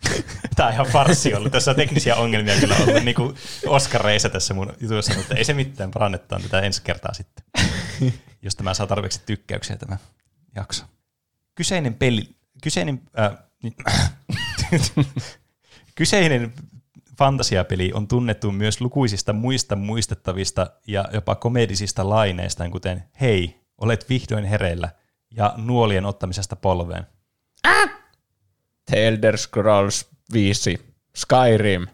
[0.55, 1.51] Tämä on ihan farssi ollut.
[1.51, 3.35] Tässä on teknisiä ongelmia kyllä ollut niin kuin
[3.67, 7.45] Oskareissa tässä mun jutussa, mutta ei se mitään, parannetaan tätä ensi kertaa sitten,
[8.41, 9.97] jos tämä saa tarpeeksi tykkäyksiä tämä
[10.55, 10.85] jakso.
[11.55, 13.37] Kyseinen peli, kyseinen, äh,
[15.95, 16.53] kyseinen
[17.17, 24.45] fantasiapeli on tunnettu myös lukuisista muista muistettavista ja jopa komedisista laineistaan, kuten Hei, olet vihdoin
[24.45, 24.89] hereillä
[25.31, 27.07] ja nuolien ottamisesta polveen.
[28.85, 30.95] The Elder Scrolls 5.
[31.15, 31.87] Skyrim.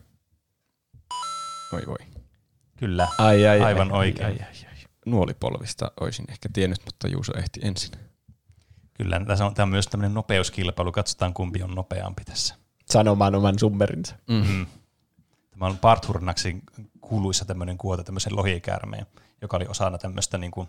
[1.73, 2.07] Oi voi.
[2.77, 4.27] Kyllä, Ai, ai, aivan ai, oikein.
[4.27, 4.70] Ai, ai, ai.
[5.05, 7.91] Nuolipolvista olisin ehkä tiennyt, mutta Juuso ehti ensin.
[8.93, 10.91] Kyllä, tässä on, tämä on myös tämmöinen nopeuskilpailu.
[10.91, 12.55] Katsotaan, kumpi on nopeampi tässä.
[12.85, 14.15] Sanomaan oman summerinsa.
[14.27, 14.65] Mm.
[15.51, 16.63] Tämä on Parthurnaksin
[17.01, 19.05] kuuluissa tämmöinen kuote, tämmöisen lohikäärmeen,
[19.41, 20.67] joka oli osana tämmöistä niin kuin,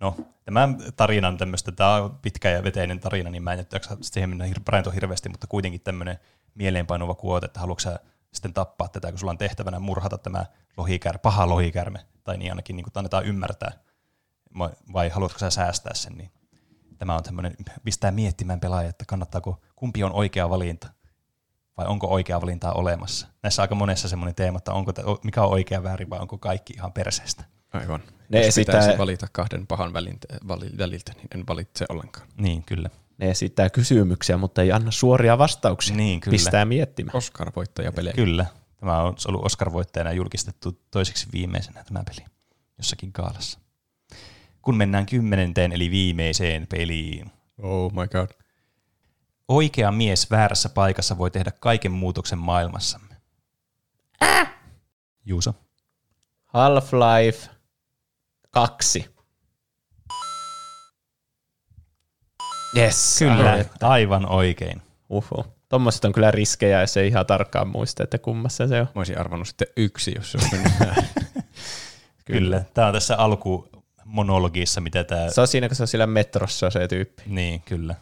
[0.00, 3.96] no, tämän tarinan tämmöistä, tämä on pitkä ja veteinen tarina, niin mä en nyt jaksa
[4.00, 6.18] siihen mennä hir- hirveästi, mutta kuitenkin tämmöinen
[6.54, 7.90] mieleenpainuva kuote, että haluatko
[8.32, 10.46] sitten tappaa tätä, kun sulla on tehtävänä murhata tämä
[10.76, 13.72] lohikär, paha lohikärme, tai niin ainakin niin kuin annetaan ymmärtää,
[14.92, 16.30] vai, haluatko sä säästää sen, niin
[16.98, 20.88] tämä on tämmöinen, pistää miettimään pelaaja, että kannattaako, kumpi on oikea valinta,
[21.76, 23.28] vai onko oikea valintaa olemassa.
[23.42, 24.92] Näissä aika monessa semmoinen teema, että onko,
[25.24, 27.44] mikä on oikea väärin vai onko kaikki ihan perseestä.
[27.72, 28.00] Aivan.
[28.28, 32.28] Ne Jos esittää- pitäisi valita kahden pahan väliltä, niin en valitse ollenkaan.
[32.36, 32.90] Niin, kyllä.
[33.18, 35.96] Ne esittää kysymyksiä, mutta ei anna suoria vastauksia.
[35.96, 36.32] Niin, kyllä.
[36.32, 37.16] Pistää miettimään.
[37.16, 38.14] Oscar-voittaja pelejä.
[38.14, 38.46] Kyllä.
[38.76, 42.26] Tämä on ollut Oscar-voittajana julkistettu toiseksi viimeisenä tämä peli
[42.78, 43.58] jossakin gaalassa.
[44.62, 47.30] Kun mennään kymmenenteen eli viimeiseen peliin.
[47.62, 48.28] Oh my god.
[49.48, 53.16] Oikea mies väärässä paikassa voi tehdä kaiken muutoksen maailmassamme.
[55.24, 55.54] Juuso.
[56.46, 57.50] Half-Life
[58.50, 59.11] 2.
[62.76, 64.82] Yes, Kyllä, aivan oikein.
[65.08, 65.46] Uhu.
[65.68, 68.86] Tuommoiset on kyllä riskejä, jos ei ihan tarkkaan muista, että kummassa se on.
[68.86, 71.08] Mä olisin arvannut sitten yksi, jos se mennyt väärin.
[72.24, 72.64] Kyllä.
[72.74, 75.30] Tämä on tässä alkumonologissa, mitä tämä...
[75.30, 77.22] Se on siinä, kun se on siellä metrossa se tyyppi.
[77.26, 77.94] Niin, kyllä.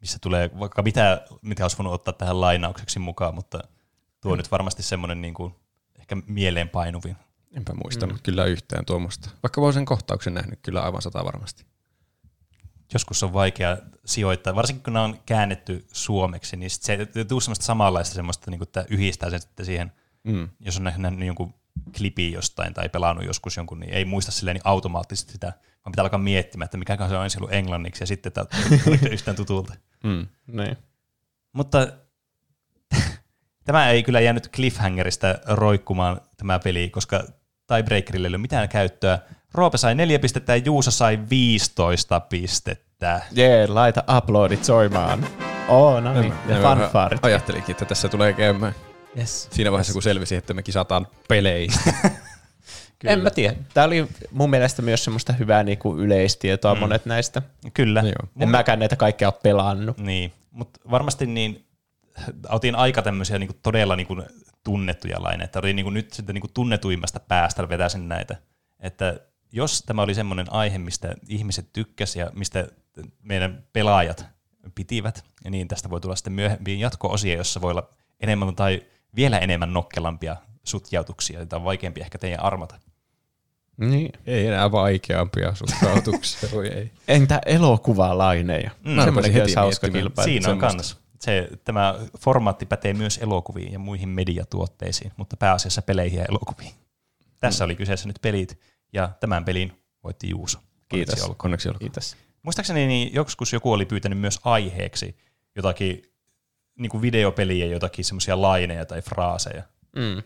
[0.00, 3.58] Missä tulee vaikka mitä, mitä olisi voinut ottaa tähän lainaukseksi mukaan, mutta
[4.20, 5.54] tuo on nyt varmasti semmoinen niin kuin,
[5.98, 7.16] ehkä mieleenpainuvin.
[7.56, 8.22] Enpä muistanut mm.
[8.22, 9.30] kyllä yhtään tuommoista.
[9.42, 11.64] Vaikka voin sen kohtauksen nähnyt kyllä aivan sata varmasti.
[12.92, 17.40] Joskus on vaikea sijoittaa, varsinkin kun nämä on käännetty suomeksi, niin sit se ei tule
[17.40, 19.92] semmoista samanlaista semmoista, niin kuin, että yhdistää sen sitten siihen,
[20.26, 20.48] Mm.
[20.60, 21.54] jos on nähnyt jonkun
[21.96, 26.02] klipin jostain tai pelannut joskus jonkun, niin ei muista silleen niin automaattisesti sitä, vaan pitää
[26.02, 28.46] alkaa miettimään, että mikä se on ensin ollut englanniksi ja sitten tämä
[29.10, 29.74] yhtään tutulta.
[30.02, 30.26] Mm.
[30.46, 30.76] Niin.
[31.52, 31.88] Mutta
[33.64, 37.24] tämä ei kyllä jäänyt cliffhangerista roikkumaan tämä peli, koska
[37.66, 39.18] tiebreakerille ei ole mitään käyttöä.
[39.54, 43.20] Roope sai neljä pistettä ja Juuso sai 15 pistettä.
[43.32, 45.26] Jee, laita uploadit soimaan.
[45.68, 46.32] Oo, no niin.
[46.48, 47.24] Ja fanfaarit.
[47.24, 48.74] Ajattelinkin, että tässä tulee käymään.
[49.18, 49.48] Yes.
[49.50, 51.92] Siinä vaiheessa, kun selvisi, että me kisataan peleistä.
[52.98, 53.12] Kyllä.
[53.12, 53.56] En mä tiedä.
[53.74, 56.80] Tämä oli mun mielestä myös semmoista hyvää niinku yleistietoa mm.
[56.80, 57.42] monet näistä.
[57.74, 58.00] Kyllä.
[58.00, 58.28] Joo.
[58.40, 59.98] En mäkään näitä kaikkea ole pelannut.
[59.98, 61.66] Niin, mutta varmasti niin,
[62.48, 64.08] otin aika tämmöisiä niin todella niin
[64.64, 65.58] tunnettuja laineita.
[65.58, 68.36] Oli niin nyt sitten niin tunnetuimmasta päästä vetäisin näitä.
[68.80, 69.20] Että
[69.52, 72.68] jos tämä oli semmoinen aihe, mistä ihmiset tykkäsivät ja mistä
[73.22, 74.26] meidän pelaajat
[74.74, 77.88] pitivät, ja niin tästä voi tulla sitten myöhempiin jatko-osia, jossa voi olla
[78.20, 78.82] enemmän tai
[79.16, 82.80] vielä enemmän nokkelampia sutjautuksia, joita on vaikeampi ehkä teidän armata.
[83.76, 84.12] Niin.
[84.26, 86.92] ei enää vaikeampia suhtautuksia, voi ei.
[87.08, 88.70] Entä elokuvaalaineja?
[88.84, 88.90] Mm.
[88.90, 90.24] Mm, Semmoinen heti hauska kilpailu.
[90.24, 90.96] Siinä on kans.
[91.20, 96.72] Se, tämä formaatti pätee myös elokuviin ja muihin mediatuotteisiin, mutta pääasiassa peleihin ja elokuviin.
[97.40, 98.60] Tässä oli kyseessä nyt pelit,
[98.92, 100.58] ja tämän pelin voitti Juuso.
[100.88, 101.12] Kiitos.
[101.12, 101.48] Onneksi olkoon.
[101.48, 101.80] Onneksi olkoon.
[101.80, 102.16] Kiitos.
[102.42, 105.16] Muistaakseni niin joskus joku oli pyytänyt myös aiheeksi
[105.56, 106.02] jotakin
[106.78, 109.62] niin kuin videopeliä, jotakin semmoisia laineja tai fraaseja.
[109.96, 110.22] Mm.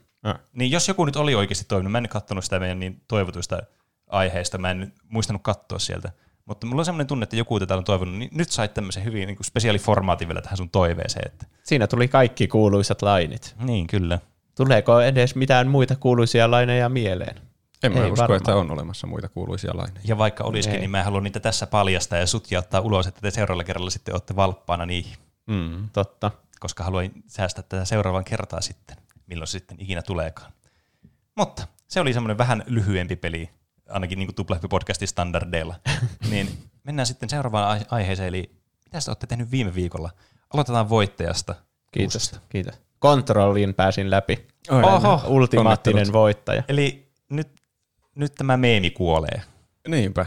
[0.52, 3.62] Niin jos joku nyt oli oikeasti toiminut, mä en katsonut sitä meidän niin toivotuista
[4.06, 6.12] aiheista, mä en muistanut katsoa sieltä.
[6.44, 9.26] Mutta mulla on semmoinen tunne, että joku tätä on toivonut, niin nyt sait tämmöisen hyvin
[9.26, 11.26] niin spesiaaliformaatin vielä tähän sun toiveeseen.
[11.26, 11.46] Että.
[11.62, 13.54] Siinä tuli kaikki kuuluisat lainit.
[13.62, 14.18] Niin, kyllä.
[14.56, 17.40] Tuleeko edes mitään muita kuuluisia laineja mieleen?
[17.82, 18.36] En mä Ei usko, varmaan.
[18.36, 20.00] että on olemassa muita kuuluisia laineja.
[20.04, 20.80] Ja vaikka olisikin, Ei.
[20.80, 23.90] niin mä en halua niitä tässä paljastaa ja sutkia ottaa ulos, että te seuraavalla kerralla
[23.90, 25.16] sitten olette valppaana niihin,
[25.46, 25.88] Mm.
[25.92, 26.30] Totta.
[26.60, 28.96] koska haluan säästää tätä seuraavan kertaa sitten,
[29.26, 30.52] milloin se sitten ikinä tuleekaan.
[31.36, 33.50] Mutta se oli semmoinen vähän lyhyempi peli,
[33.88, 35.74] ainakin niin kuin podcastin standardeilla.
[36.30, 38.50] niin mennään sitten seuraavaan ai- aiheeseen, eli
[38.84, 40.10] mitä te olette tehnyt viime viikolla?
[40.54, 41.54] Aloitetaan voittajasta.
[41.92, 42.12] Kiitos.
[42.12, 42.40] Kuusesta.
[42.48, 42.74] Kiitos.
[42.98, 44.46] Kontrolliin pääsin läpi.
[44.70, 46.62] Oho, ultimaattinen voittaja.
[46.68, 47.59] Eli nyt,
[48.20, 49.42] nyt tämä meemi kuolee.
[49.88, 50.26] Niinpä,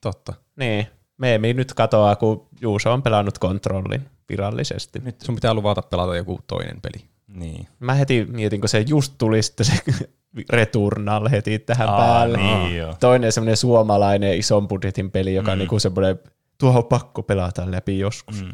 [0.00, 0.34] totta.
[0.56, 0.86] Niin,
[1.18, 4.98] meemi nyt katoaa, kun Juuso on pelannut kontrollin virallisesti.
[4.98, 7.04] Nyt, Sun pitää luvata pelata joku toinen peli.
[7.26, 7.68] niin.
[7.80, 9.72] Mä heti mietin, kun se just tuli sitten se
[10.50, 12.38] Returnal heti tähän Aa, päälle.
[12.38, 12.96] niin joo.
[13.00, 15.52] Toinen semmoinen suomalainen ison budjetin peli, joka mm.
[15.52, 16.18] on niinku semmoinen,
[16.58, 18.44] tuohon on pakko pelata läpi joskus.
[18.44, 18.52] Mm.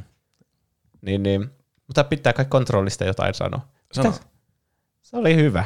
[1.03, 1.51] Niin, niin.
[1.87, 3.61] Mutta pitää kai kontrollista jotain sanoa.
[3.93, 4.11] Sano.
[4.11, 4.25] Mitä?
[5.03, 5.65] Se oli hyvä.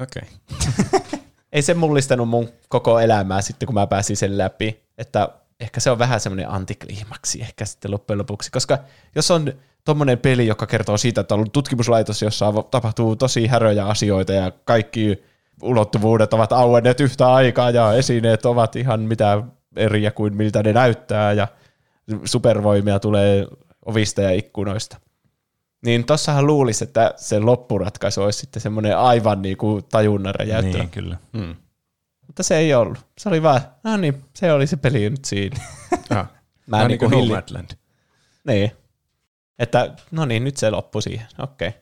[0.00, 0.22] Okei.
[0.52, 1.20] Okay.
[1.54, 4.84] Ei se mullistanut mun koko elämää sitten, kun mä pääsin sen läpi.
[4.98, 5.28] Että
[5.60, 8.50] ehkä se on vähän semmoinen antikliimaksi ehkä sitten loppujen lopuksi.
[8.50, 8.78] Koska
[9.14, 9.52] jos on
[9.84, 14.52] tommonen peli, joka kertoo siitä, että on ollut tutkimuslaitos, jossa tapahtuu tosi häröjä asioita ja
[14.64, 15.22] kaikki
[15.62, 19.42] ulottuvuudet ovat auenneet yhtä aikaa ja esineet ovat ihan mitä
[19.76, 21.48] eriä kuin miltä ne näyttää ja
[22.24, 23.46] supervoimia tulee
[23.86, 24.96] ovista ja ikkunoista.
[25.84, 30.78] Niin tossahan luulisi, että se loppuratkaisu olisi sitten semmoinen aivan niin kuin tajunnan räjäyttävä.
[30.78, 31.16] Niin, kyllä.
[31.32, 31.56] Mm.
[32.26, 32.98] Mutta se ei ollut.
[33.18, 35.60] Se oli vaan, no niin, se oli se peli nyt siinä.
[36.10, 36.26] Ah.
[36.66, 37.34] Mä Vähän niin kuin kuin hilli...
[37.34, 37.70] Nomadland.
[38.46, 38.72] Niin.
[39.58, 41.26] Että no niin, nyt se loppui siihen.
[41.38, 41.68] Okei.
[41.68, 41.80] Okay.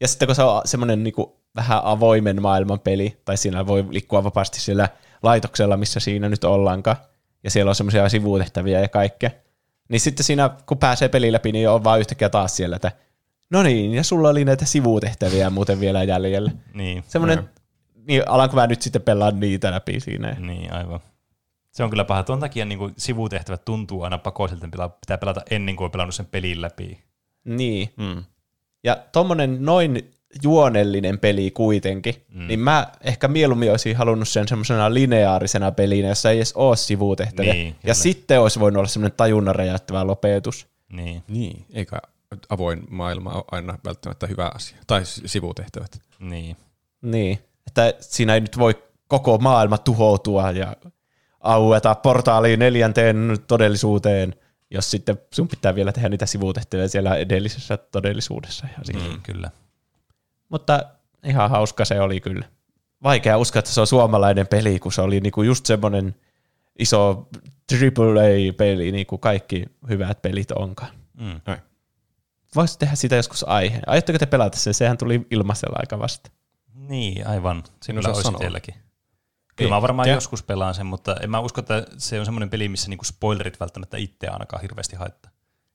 [0.00, 1.14] Ja sitten kun se on semmoinen niin
[1.56, 4.88] vähän avoimen maailman peli, tai siinä voi liikkua vapaasti sillä
[5.22, 6.96] laitoksella, missä siinä nyt ollaankaan,
[7.44, 9.30] ja siellä on semmoisia sivutehtäviä ja kaikkea,
[9.88, 12.92] niin sitten siinä, kun pääsee peli läpi, niin on vaan yhtäkkiä taas siellä, että
[13.50, 16.50] no niin, ja sulla oli näitä sivutehtäviä muuten vielä jäljellä.
[16.74, 17.50] Niin, Semmoinen,
[18.06, 20.36] niin alanko mä nyt sitten pelaan niitä läpi siinä.
[20.38, 21.00] niin, aivan.
[21.72, 22.22] Se on kyllä paha.
[22.22, 26.14] Tuon takia niin kuin sivutehtävät tuntuu aina pakoisilta, että pitää pelata ennen kuin on pelannut
[26.14, 26.98] sen pelin läpi.
[27.44, 27.92] Niin.
[27.96, 28.24] Mm.
[28.84, 30.10] Ja tommonen noin
[30.42, 32.46] juonellinen peli kuitenkin, mm.
[32.46, 37.52] niin mä ehkä mieluummin olisin halunnut sen semmoisena lineaarisena pelinä, jossa ei edes ole sivutehtäviä.
[37.52, 40.66] Niin, ja sitten olisi voinut olla semmoinen tajunnan räjäyttävä lopetus.
[40.92, 42.00] Niin, Niin, eikä
[42.48, 44.78] avoin maailma ole aina välttämättä hyvä asia.
[44.86, 46.00] Tai sivutehtävät.
[46.18, 46.56] niin.
[47.02, 50.76] Niin, että siinä ei nyt voi koko maailma tuhoutua ja
[51.40, 54.34] aueta portaaliin neljänteen todellisuuteen,
[54.70, 58.66] jos sitten sun pitää vielä tehdä niitä sivutehtäviä siellä edellisessä todellisuudessa.
[58.66, 59.00] Ja.
[59.00, 59.50] Niin, kyllä.
[60.48, 60.82] Mutta
[61.24, 62.44] ihan hauska se oli kyllä.
[63.02, 66.14] Vaikea uskoa, että se on suomalainen peli, kun se oli niinku just semmoinen
[66.78, 67.28] iso
[67.72, 70.90] AAA-peli, niin kuin kaikki hyvät pelit onkaan.
[71.20, 71.40] Mm.
[71.46, 71.60] Näin.
[72.54, 73.82] Voisi tehdä sitä joskus aiheen.
[73.86, 74.74] Aiotteko te pelata sen?
[74.74, 76.30] Sehän tuli ilmaisella aika vasta.
[76.74, 77.64] Niin, aivan.
[77.98, 78.74] Osaa olisi itselläkin.
[79.56, 80.16] Kyllä mä varmaan Ehkä.
[80.16, 83.60] joskus pelaan sen, mutta en mä usko, että se on semmoinen peli, missä niinku spoilerit
[83.60, 85.30] välttämättä itseä ainakaan hirveästi haittaa.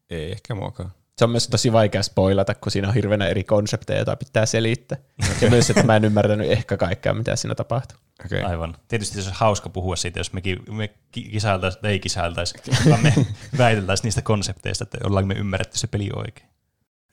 [0.09, 0.91] Ei ehkä muakaan.
[1.17, 4.97] Se on myös tosi vaikea spoilata, kun siinä on hirveänä eri konsepteja, joita pitää selittää.
[5.41, 7.97] Ja myös, että mä en ymmärtänyt ehkä kaikkea, mitä siinä tapahtuu.
[8.25, 8.39] Okei.
[8.39, 8.51] Okay.
[8.51, 8.75] Aivan.
[8.87, 12.55] Tietysti se olisi hauska puhua siitä, jos mekin, me ki- kisailtaisiin, ei kisailtaisi,
[12.89, 13.13] vaan me
[13.57, 16.52] väiteltäisiin niistä konsepteista, että ollaanko me ymmärretty se peli oikein.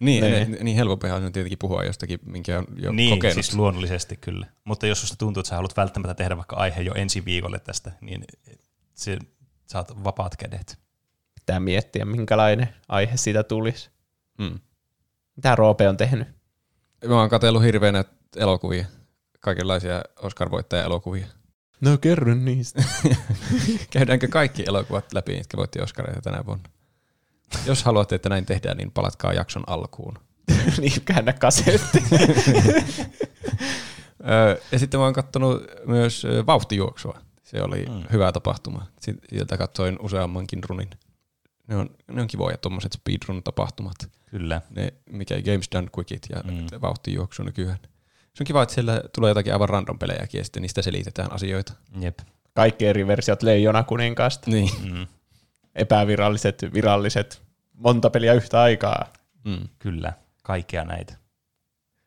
[0.00, 0.50] Niin, Niin.
[0.50, 0.64] niin.
[0.64, 3.34] niin helpompihan on tietenkin puhua jostakin, minkä on jo niin, kokenut.
[3.34, 4.46] siis luonnollisesti kyllä.
[4.64, 7.92] Mutta jos susta tuntuu, että sä haluat välttämättä tehdä vaikka aihe jo ensi viikolle tästä,
[8.00, 8.24] niin
[8.94, 9.18] se,
[9.66, 10.78] saat vapaat kädet.
[11.34, 13.90] Pitää miettiä, minkälainen aihe siitä tulisi.
[14.38, 14.58] Mm.
[15.36, 16.28] Mitä Roope on tehnyt?
[17.06, 18.04] Mä oon katsellut hirveänä
[18.36, 18.84] elokuvia,
[19.40, 21.26] kaikenlaisia Oscar-voittaja-elokuvia.
[21.80, 22.84] No kerro niistä.
[23.92, 26.64] Käydäänkö kaikki elokuvat läpi, mitkä voitti Oscareita tänä vuonna?
[27.66, 30.18] Jos haluatte, että näin tehdään, niin palatkaa jakson alkuun.
[30.80, 32.02] niin, käännä kasetti.
[34.72, 37.18] Ja sitten mä oon kattonut myös vauhtijuoksua.
[37.42, 38.02] Se oli Mm.
[38.12, 38.86] hyvä tapahtuma.
[39.00, 40.90] Sieltä katsoin useammankin runin.
[41.66, 44.10] Ne on, ne on kivoja tuommoiset speedrun-tapahtumat.
[44.30, 44.62] Kyllä.
[44.70, 46.80] Ne, mikä Games Done Quickit ja mm.
[46.82, 47.78] vauhtijuoksu nykyään.
[48.34, 51.72] Se on kiva, että siellä tulee jotakin aivan random pelejäkin ja sitten niistä selitetään asioita.
[52.00, 52.18] Jep.
[52.54, 54.50] Kaikki eri versiot Leijona kuninkaasta.
[54.50, 54.70] Niin.
[54.92, 55.06] Mm.
[55.74, 57.42] Epäviralliset, viralliset.
[57.72, 59.06] Monta peliä yhtä aikaa.
[59.44, 59.68] Mm.
[59.78, 60.12] Kyllä.
[60.42, 61.14] Kaikkea näitä.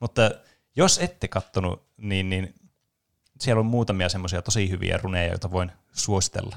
[0.00, 0.30] Mutta
[0.76, 2.54] jos ette kattonut, niin, niin
[3.40, 6.56] siellä on muutamia semmoisia tosi hyviä runeja, joita voin suositella.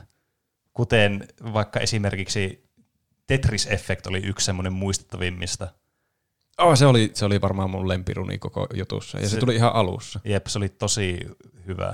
[0.74, 2.72] Kuten vaikka esimerkiksi
[3.28, 5.68] Tetris Effect oli yksi semmoinen muistettavimmista.
[6.58, 9.74] Oh, se, oli, se oli varmaan mun lempiruni koko jutussa, ja se, Se- tuli ihan
[9.76, 10.20] alussa.
[10.24, 11.20] Jep, se oli tosi
[11.68, 11.94] hyvä.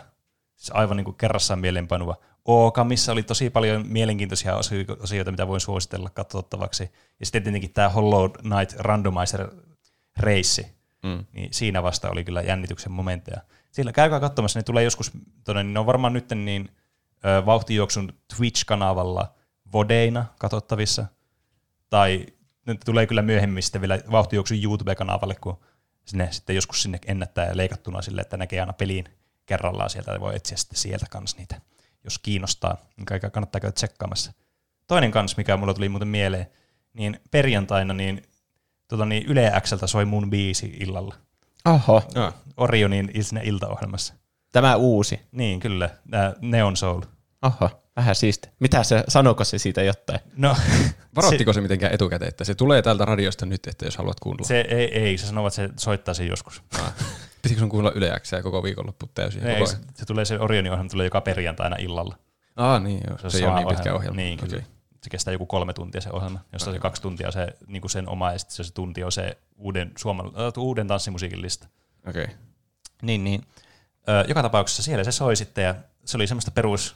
[0.55, 2.15] Siis aivan niin kuin kerrassaan mieleenpainuva.
[2.45, 4.55] Ooka, missä oli tosi paljon mielenkiintoisia
[4.99, 6.91] osioita, mitä voin suositella katsottavaksi.
[7.19, 10.67] Ja sitten tietenkin tämä Hollow Knight Randomizer-reissi.
[11.03, 11.25] Mm.
[11.33, 13.41] Niin siinä vasta oli kyllä jännityksen momentteja.
[13.77, 15.11] Sillä käykää katsomassa, ne tulee joskus,
[15.43, 16.69] tonne, ne on varmaan nyt niin
[17.25, 19.35] ö, vauhtijuoksun Twitch-kanavalla
[19.71, 21.05] vodeina katsottavissa.
[21.89, 22.25] Tai
[22.67, 25.57] ne tulee kyllä myöhemmin sitten vielä vauhtijuoksun YouTube-kanavalle, kun
[26.05, 29.05] sinne sitten joskus sinne ennättää ja leikattuna sille, että näkee aina peliin
[29.45, 31.61] kerrallaan sieltä voi etsiä sitten sieltä kanssa niitä,
[32.03, 32.77] jos kiinnostaa.
[32.97, 34.33] Niin kannattaa käydä tsekkaamassa.
[34.87, 36.47] Toinen kans, mikä mulla tuli muuten mieleen,
[36.93, 38.21] niin perjantaina niin,
[38.87, 41.26] tota niin Yle Xltä soi mun biisi illalla.
[41.67, 44.13] Oho, Ah, Orionin siinä iltaohjelmassa.
[44.51, 45.19] tämä uusi.
[45.31, 45.89] Niin, kyllä.
[46.11, 47.01] Tää Neon Soul.
[47.41, 48.49] Oho, vähän siisti.
[48.59, 50.19] Mitä se, sanoiko se siitä jotain?
[50.37, 50.55] No,
[51.15, 54.47] varoittiko se mitenkään etukäteen, että se tulee täältä radiosta nyt, että jos haluat kuunnella?
[54.47, 56.63] se ei, ei, se sanoo, että se soittaa sen joskus.
[56.79, 56.93] Ah.
[57.41, 59.47] Pitikö sun kuunnella Yle Xää koko viikonloppu täysin?
[59.47, 62.15] Ei, Koko se, se, tulee se Orionin ohjelma tulee joka perjantaina illalla.
[62.55, 63.17] Ah, niin joo.
[63.17, 64.15] Se, se ei ole sama niin pitkä ohjelma.
[64.15, 64.55] Niin, kyllä.
[64.57, 64.67] Okei.
[65.03, 67.91] Se kestää joku kolme tuntia se ohjelma, josta se kaksi tuntia on se, niin kuin
[67.91, 71.67] sen oma, ja sitten se, se tunti on se uuden, suomal, äh, uuden tanssimusiikin lista.
[72.07, 72.27] Okei.
[73.01, 73.41] Niin, niin.
[74.09, 75.75] Ö, joka tapauksessa siellä se soi sitten, ja
[76.05, 76.95] se oli semmoista perus,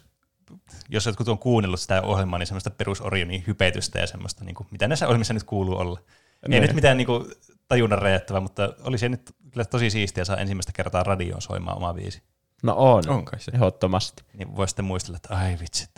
[0.90, 4.68] jos jotkut on kuunnellut sitä ohjelmaa, niin semmoista perus Orionin hypetystä ja semmoista, niin kuin,
[4.72, 6.00] mitä näissä ohjelmissa nyt kuuluu olla.
[6.44, 6.60] Ei Ne.
[6.60, 7.26] nyt mitään niin kuin,
[7.68, 11.94] tajunnan räjättävää, mutta oli se nyt kyllä tosi siistiä saa ensimmäistä kertaa radioon soimaan oma
[11.94, 12.22] biisi.
[12.64, 13.52] No on, On kai se.
[13.56, 14.24] ehdottomasti.
[14.34, 15.92] Niin voi sitten muistella, että ai vitsit,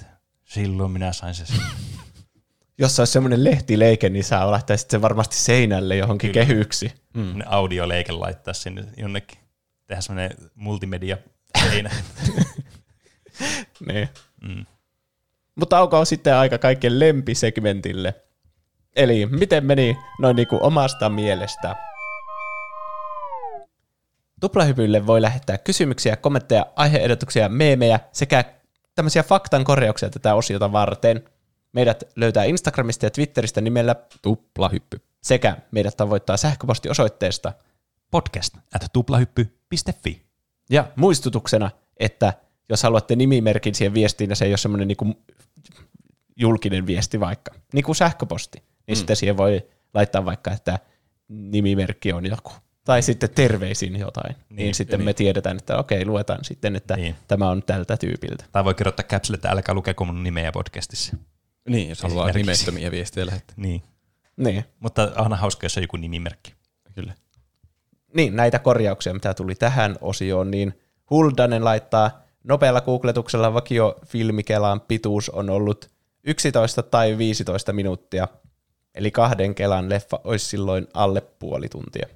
[0.54, 1.44] silloin minä sain se.
[2.78, 6.46] Jos olisi semmoinen lehtileike, niin sä laittaisit sen varmasti seinälle johonkin Kyllä.
[6.46, 6.94] kehyksi.
[7.14, 7.38] Mm.
[7.38, 9.38] ne audioleike laittaa sinne jonnekin.
[9.88, 11.18] Tehdä semmoinen multimedia
[11.60, 11.90] seinä.
[13.88, 14.10] Niin.
[14.42, 14.66] mm.
[15.56, 18.16] Mutta onko sitten aika kaikkien lempisegmentille?
[18.96, 21.76] Eli miten meni noin niin kuin omasta mielestä?
[24.42, 28.46] Tuplahypylle voi lähettää kysymyksiä, kommentteja, aiheehdotuksia, meemejä sekä
[28.95, 31.24] tämmöisiä faktan korjauksia tätä osiota varten.
[31.74, 35.02] Meidät löytää Instagramista ja Twitteristä nimellä Tuplahyppy.
[35.24, 37.53] sekä meidät tavoittaa sähköpostiosoitteesta.
[38.11, 40.22] Podcast at tuplahyppy.fi.
[40.70, 42.34] Ja muistutuksena, että
[42.70, 45.15] jos haluatte nimimerkin siihen viestiin ja se ei ole semmoinen niin
[46.36, 48.57] julkinen viesti vaikka, niin kuin sähköposti,
[48.88, 48.99] niin mm.
[48.99, 50.80] sitten siihen voi laittaa vaikka, että
[51.28, 52.52] nimimerkki on joku.
[52.85, 54.35] Tai sitten terveisin jotain.
[54.35, 55.05] Niin, niin sitten niin.
[55.05, 57.15] me tiedetään, että okei, luetaan sitten, että Niin.
[57.27, 58.45] tämä on tältä tyypiltä.
[58.51, 61.18] Tai voi kirjoittaa capsule, että älkää lukeko mun nimeä podcastissa.
[61.69, 63.53] Niin, jos haluaa nimettömiä viestejä lähettää.
[63.57, 63.84] Niin.
[64.38, 64.65] Niin.
[64.80, 66.53] Mutta aina hauska, jos on joku nimimerkki.
[66.95, 67.14] Kyllä.
[68.15, 70.80] niin, näitä korjauksia, mitä tuli tähän osioon, niin
[71.10, 75.89] Huldanen laittaa nopealla googletuksella vakio filmikelan pituus on ollut
[76.23, 78.27] 11 tai 15 minuuttia,
[78.95, 82.07] eli kahden kelan leffa olisi silloin alle puoli tuntia.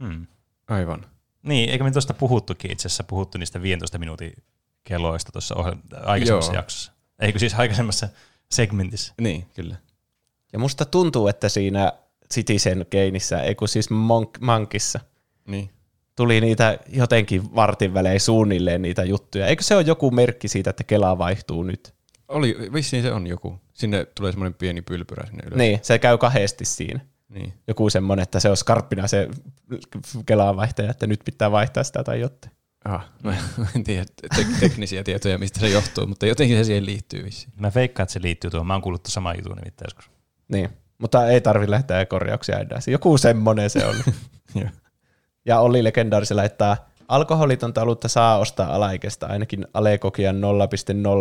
[0.00, 0.26] Hmm.
[0.68, 1.06] Aivan.
[1.42, 4.32] Niin, eikä me tuosta puhuttukin itse asiassa, puhuttu niistä 15 minuutin
[4.84, 5.54] keloista tuossa
[6.04, 6.58] aikaisemmassa Joo.
[6.58, 6.92] jaksossa.
[7.20, 8.08] Eikö siis aikaisemmassa
[8.50, 9.14] segmentissä?
[9.20, 9.76] Niin, kyllä.
[10.52, 11.92] Ja musta tuntuu, että siinä
[12.34, 15.00] Citizen Gainissa, ei kun siis Monk, Monkissa,
[15.46, 15.70] Niin.
[16.16, 19.46] tuli niitä jotenkin vartin välein suunnilleen niitä juttuja.
[19.46, 21.94] Eikö se ole joku merkki siitä, että kela vaihtuu nyt?
[22.28, 23.60] Oli, vissiin se on joku.
[23.74, 25.58] Sinne tulee semmoinen pieni pylpyrä sinne ylös.
[25.58, 27.00] Niin, se käy kahdesti siinä.
[27.34, 27.52] Niin.
[27.66, 29.28] joku semmoinen, että se on skarppina se
[30.26, 32.54] Kelaan vaihtaja, että nyt pitää vaihtaa sitä tai jotain.
[32.84, 33.36] Ah, mä
[33.76, 34.04] en tiedä
[34.36, 37.52] te- teknisiä tietoja, mistä se johtuu, mutta jotenkin se siihen liittyy vissiin.
[37.56, 38.66] Mä veikkaan, että se liittyy tuohon.
[38.66, 40.10] Mä oon kuullut saman jutun nimittäin joskus.
[40.48, 42.90] Niin, mutta ei tarvi lähteä korjauksia edessä.
[42.90, 43.98] Joku semmoinen se oli.
[44.60, 44.68] Joo.
[45.46, 46.76] ja oli legendaarisella, että
[47.08, 50.36] alkoholitonta olutta saa ostaa alaikäistä ainakin alekokian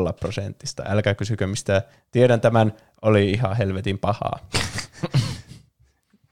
[0.10, 0.84] 0,0 prosentista.
[0.88, 1.82] Älkää kysykö mistä.
[2.12, 4.40] Tiedän tämän, oli ihan helvetin pahaa.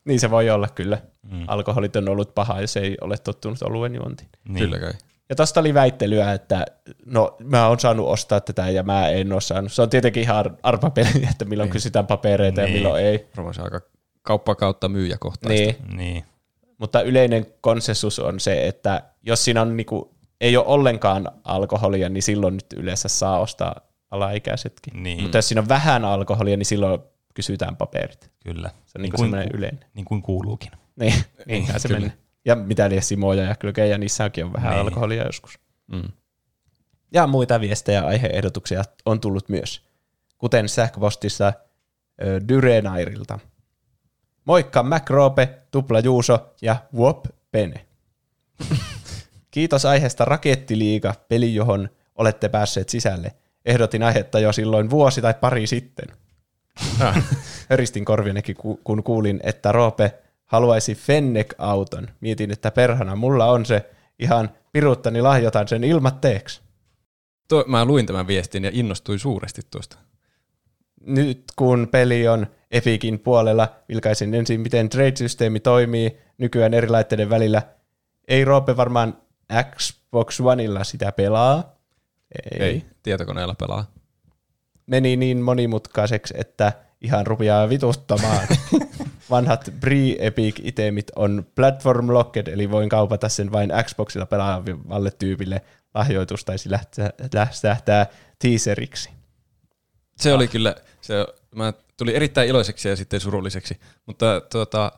[0.06, 0.98] niin se voi olla kyllä.
[1.32, 1.44] Mm.
[1.48, 4.30] Alkoholiton ollut paha, jos ei ole tottunut oluen juontiin.
[4.48, 4.58] Niin.
[4.58, 4.94] Kyllä kai.
[5.30, 6.66] Ja tosta oli väittelyä, että
[7.06, 9.74] no mä oon saanut ostaa tätä ja mä en ole saanut.
[9.74, 11.74] Se on tietenkin ihan ar- arpapeli, että milloin Niin.
[11.74, 12.78] kysytään papereita ja Niin.
[12.78, 13.28] milloin ei.
[13.38, 13.82] Varmaan se aika
[14.22, 15.64] kauppa kautta myyjä kohtaista.
[15.64, 15.98] Niin.
[15.98, 16.24] Niin.
[16.78, 22.24] Mutta yleinen konsensus on se, että jos siinä on niinku, ei ole ollenkaan alkoholia, niin
[22.24, 23.76] silloin nyt yleensä saa ostaa
[24.12, 25.04] alaikäisetkin.
[25.04, 25.22] Niin.
[25.22, 27.02] Mutta jos siinä on vähän alkoholia, niin silloin
[27.34, 28.32] kysytään paperit.
[28.44, 28.70] Kyllä.
[28.86, 29.86] Se on niinku kuin semmoinen ku- yleinen.
[29.94, 30.72] Niin kuin kuuluukin.
[30.96, 31.14] Niin,
[31.48, 32.00] niinhän se kyllä.
[32.00, 32.18] menee.
[32.46, 34.82] Ja mitä liian simoja ja klykejä, niissäkin on vähän Niin.
[34.82, 35.60] alkoholia joskus.
[35.88, 36.04] Mm.
[37.14, 39.82] Ja muita viestejä ja aiheehdotuksia on tullut myös,
[40.38, 41.54] kuten sähköpostissa
[42.24, 43.40] ö, Dyrenairilta.
[44.46, 47.86] Moikka Macrope, Tupla Juuso ja Wop Pene.
[49.52, 53.32] Kiitos aiheesta Rakettiliiga, peli johon olette päässeet sisälle.
[53.66, 56.06] Ehdotin aihetta jo silloin vuosi tai pari sitten.
[57.70, 60.14] Höristin korvianekin, ku- kun kuulin, että Roope
[60.46, 62.08] haluaisi Fennec-auton.
[62.22, 63.90] Mietin, että perhana, mulla on se
[64.20, 66.62] ihan piruuttani lahjoitan sen ilmatteeksi.
[67.48, 69.98] Tuo, mä luin tämän viestin ja innostuin suuresti tuosta.
[71.06, 77.62] nyt kun peli on Epicin puolella, vilkaisin ensin, miten trade-systeemi toimii nykyään eri laitteiden välillä.
[78.28, 79.18] Ei Roope varmaan
[79.76, 81.76] Xbox Oneilla sitä pelaa.
[82.52, 82.64] Ei.
[82.64, 82.86] Ei.
[83.04, 83.86] Tietokoneella pelaa.
[84.88, 88.48] Meni niin monimutkaiseksi, että ihan rupeaa vituttamaan.
[89.30, 95.62] Vanhat pre-epic-itemit on platform locked, eli voin kaupata sen vain Xboxilla pelaavalle tyypille
[95.94, 96.70] lahjoitus, tai se
[97.34, 98.08] lähtää,
[98.40, 99.10] teaseriksi.
[100.18, 104.92] Se oli kyllä, se, mä tulin erittäin iloiseksi ja sitten surulliseksi, mutta tuota,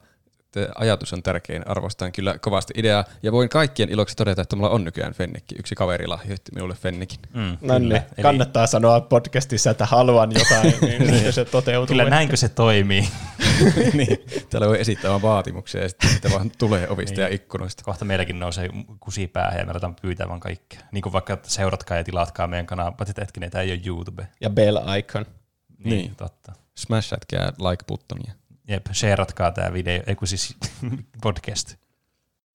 [0.76, 4.84] ajatus on tärkein, arvostan kyllä kovasti ideaa, ja voin kaikkien iloksi todeta, että mulla on
[4.84, 5.56] nykyään Fennikki.
[5.60, 7.20] Yksi kaveri lahjoitti minulle Fennikin.
[7.34, 11.94] Mm, No niin, Eli kannattaa sanoa podcastissa, että haluan jotain, niin se toteutuu.
[11.94, 13.08] Kyllä näinkö se toimii.
[13.94, 17.22] niin, täällä voi esittää vaan vaatimuksia ja sitten niitä vaan tulee ovista Niin.
[17.22, 17.84] ja ikkunoista.
[17.84, 18.70] Kohta meilläkin nousee
[19.00, 20.80] kusi päähän ja me aletaan pyytää vaan kaikkea.
[20.92, 24.28] Niin kuin vaikka seuratkaa ja tilatkaa meidän kanavaa, paitsi hetkinen, tämä ei ole YouTube.
[24.42, 25.26] Ja bell icon.
[25.26, 25.98] Niin, Niin.
[25.98, 26.16] niin.
[26.16, 26.54] totta.
[26.78, 28.32] Smashatkaa like-buttonia.
[28.68, 30.56] Jep, shareatkaa tämä video, ei kun siis
[31.24, 31.76] podcast.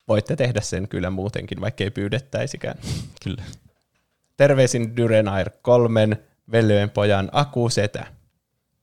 [0.08, 2.78] Voitte tehdä sen kyllä muutenkin, vaikka ei pyydettäisikään.
[3.24, 3.42] Kyllä.
[4.36, 6.16] Terveisin Dyrenair kolmen
[6.52, 8.06] veljen pojan Akusetä.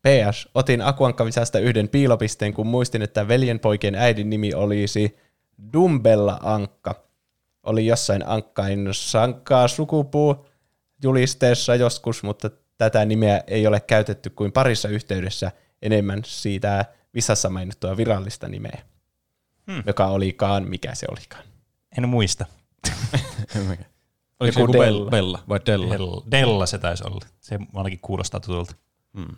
[0.02, 5.18] PS, otin Akuankkavisasta yhden piilopisteen, kun muistin, että veljenpoikien äidin nimi olisi
[5.74, 7.06] Dumbella Ankka.
[7.64, 10.48] Oli jossain Ankkain sankkaa sukupuu
[11.04, 16.86] julisteessa joskus, mutta tätä nimeä ei ole käytetty kuin parissa yhteydessä enemmän siitä
[17.16, 18.82] visassa mainittua virallista nimeä,
[19.72, 19.84] Hmm.
[19.86, 21.44] joka olikaan, mikä se olikaan.
[21.98, 22.46] En muista.
[24.40, 25.10] Oliko se Joku Della.
[25.10, 25.94] Bella, vai Della?
[25.94, 27.26] Della, Della se taisi olla.
[27.40, 28.76] Se ainakin kuulostaa tutulta.
[29.14, 29.36] Mm.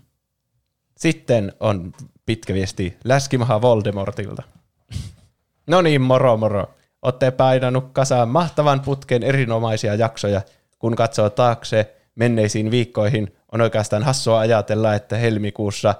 [0.97, 1.93] Sitten on
[2.25, 4.43] pitkä viesti Läskimaha Voldemortilta.
[5.67, 6.73] No niin, moro moro.
[7.01, 10.41] Olette painanut kasaan mahtavan putken erinomaisia jaksoja.
[10.79, 15.95] Kun katsoo taakse menneisiin viikkoihin, on oikeastaan hassua ajatella, että helmikuussa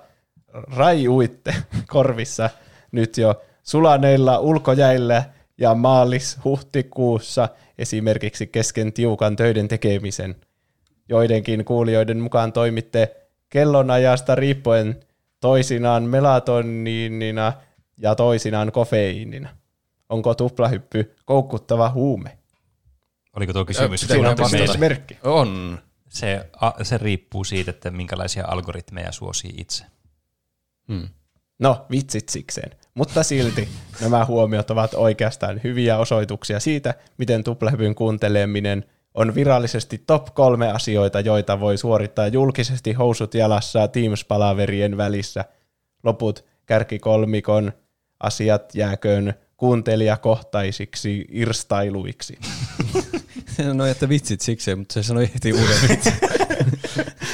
[0.76, 1.56] raiuitte
[1.88, 2.50] korvissa
[2.92, 5.24] nyt jo sulaneilla ulkojäillä
[5.58, 10.36] ja maalis-huhtikuussa esimerkiksi kesken tiukan töiden tekemisen.
[11.10, 13.16] Joidenkin kuulijoiden mukaan toimitte
[13.50, 15.00] kellonajasta riippuen
[15.40, 17.54] toisinaan melatoniinina
[17.98, 19.50] ja toisinaan kofeiinina.
[20.10, 22.38] Onko tuplahyppy koukkuttava huume?
[23.36, 24.04] Oliko tuo kysymys?
[24.04, 25.18] Ö, Siinä on vastausmerkki.
[25.24, 25.80] On.
[26.10, 29.86] Se, a, se riippuu siitä, että minkälaisia algoritmeja suosii itse.
[30.88, 31.08] Hmm.
[31.60, 32.72] No, vitsit sikseen.
[32.94, 33.70] Mutta silti
[34.02, 41.20] nämä huomiot ovat oikeastaan hyviä osoituksia siitä, miten tuplahypyn kuunteleminen on virallisesti top kolme asioita,
[41.20, 45.46] joita voi suorittaa julkisesti housut jalassa Teams-palaverien välissä.
[46.04, 47.72] Loput kärkikolmikon
[48.20, 52.40] asiat jääköön kuuntelijakohtaisiksi irstailuiksi.
[53.56, 56.14] Se sanoi, että vitsit siksi, mutta se sanoi heti uuden vitsin.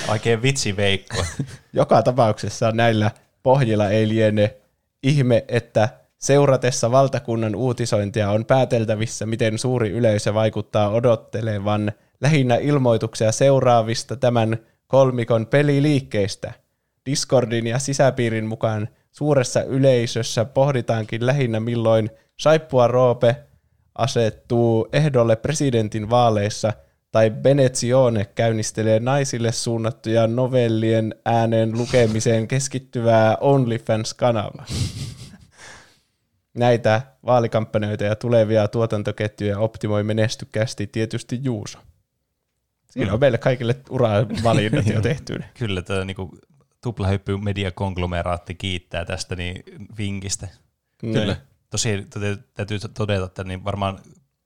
[0.08, 1.26] Oikein vitsi Veikko.
[1.74, 3.12] Joka tapauksessa näillä
[3.44, 4.56] pohjilla ei liene
[5.04, 11.92] ihme, että seuratessa valtakunnan uutisointia on pääteltävissä, miten suuri yleisö vaikuttaa odottelevan
[12.22, 14.58] lähinnä ilmoituksia seuraavista tämän
[14.88, 16.54] kolmikon peliliikkeistä.
[17.06, 22.10] Discordin ja sisäpiirin mukaan suuressa yleisössä pohditaankin lähinnä milloin
[22.40, 23.36] Saippua Roope
[23.98, 26.74] asettuu ehdolle presidentin vaaleissa
[27.14, 34.66] tai Benezione käynnistelee naisille suunnattuja novellien ääneen lukemiseen keskittyvää OnlyFans-kanavaa.
[36.54, 41.80] Näitä vaalikampanjoita ja tulevia tuotantoketjuja optimoi menestykästi tietysti Juuso.
[42.90, 45.44] Siinä on meille kaikille uravalinnat jo tehty.
[45.60, 46.38] Kyllä, tämä niinku,
[46.82, 49.64] tuplahyppy mediakonglomeraatti kiittää tästä niin
[49.98, 50.48] vinkistä.
[50.98, 51.36] Kyllä.
[51.70, 52.08] Tosi
[52.54, 54.00] täytyy todeta, että niin varmaan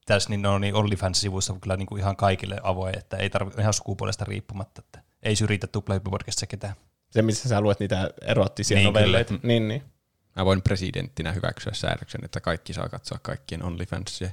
[0.08, 3.60] tässä niin ne on niin OnlyFans-sivuissa kyllä niin kuin ihan kaikille avoin, että ei tarvitse
[3.60, 6.74] ihan sukupuolesta riippumatta, että ei syrjitä tuplahyppypodcastissa ketään.
[7.10, 9.34] Se, missä sä luet niitä erottisia Niin, novelleita.
[9.42, 9.82] Niin, niin.
[10.36, 14.30] Mä voin presidenttinä hyväksyä säädöksen, että kaikki saa katsoa kaikkien OnlyFansia.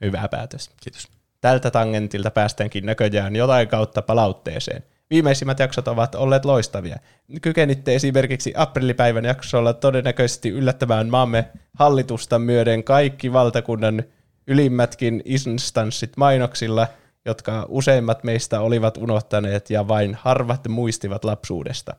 [0.00, 0.70] Hyvä päätös.
[0.82, 1.08] Kiitos.
[1.40, 4.82] Tältä tangentilta päästäänkin näköjään jotain kautta palautteeseen.
[5.10, 6.98] Viimeisimmät jaksot ovat olleet loistavia.
[7.42, 14.04] Kykenitte esimerkiksi aprillipäivän jaksolla todennäköisesti yllättämään maamme hallitusta myöden kaikki valtakunnan
[14.46, 16.88] ylimmätkin instanssit mainoksilla,
[17.24, 21.96] jotka useimmat meistä olivat unohtaneet ja vain harvat muistivat lapsuudesta.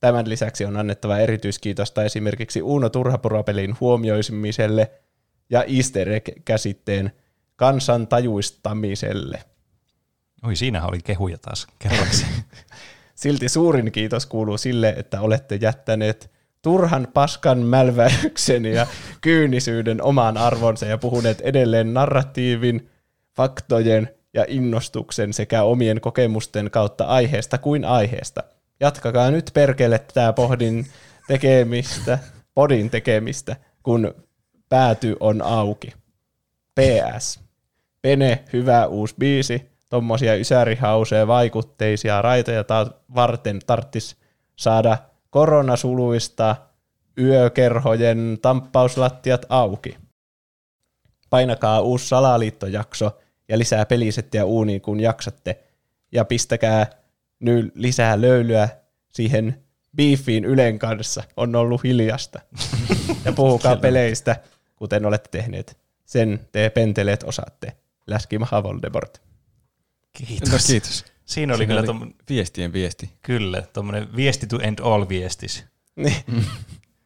[0.00, 4.90] Tämän lisäksi on annettava erityiskiitosta esimerkiksi Uuno Turhapuropelin huomioimiselle
[5.50, 7.12] ja easter egg-käsitteen
[7.56, 9.44] kansan tajuistamiselle.
[10.42, 12.26] Oi, siinähän oli kehuja taas kerraksi.
[13.14, 16.30] Silti suurin kiitos kuuluu sille, että olette jättäneet
[16.64, 18.86] turhan paskan mälväyksen ja
[19.20, 22.90] kyynisyyden omaan arvonsa ja puhuneet edelleen narratiivin,
[23.36, 28.42] faktojen ja innostuksen sekä omien kokemusten kautta aiheesta kuin aiheesta.
[28.80, 30.86] Jatkakaa nyt perkele tämä pohdin
[31.28, 32.18] tekemistä,
[32.54, 34.14] podin tekemistä, kun
[34.68, 35.92] pääty on auki.
[36.80, 37.40] PS.
[38.02, 39.70] Pene, hyvä uusi biisi.
[39.90, 44.16] Tommosia ysärihauseja vaikutteisia raitoja ta- varten tarttis
[44.56, 44.98] saada
[45.34, 46.56] koronasuluista
[47.18, 49.96] yökerhojen tamppauslattiat auki.
[51.30, 55.64] Painakaa uusi salaliittojakso ja lisää pelisettiä uuniin kun jaksatte.
[56.12, 56.86] Ja pistäkää
[57.40, 58.68] nyt lisää löylyä
[59.10, 59.64] siihen
[59.96, 61.22] beefiin Ylen kanssa.
[61.36, 62.40] On ollut hiljasta.
[63.24, 64.36] ja puhukaa peleistä,
[64.76, 65.78] kuten olette tehneet.
[66.04, 67.76] Sen te penteleet osaatte.
[68.06, 69.22] Läski maha Voldemort.
[70.12, 70.52] Kiitos.
[70.52, 71.04] No, kiitos.
[71.24, 73.10] Siinä oli Siinä kyllä, oli tommo- viestien viesti.
[73.22, 75.64] kyllä tommonen viesti to end all viestis.
[75.96, 76.16] Niin.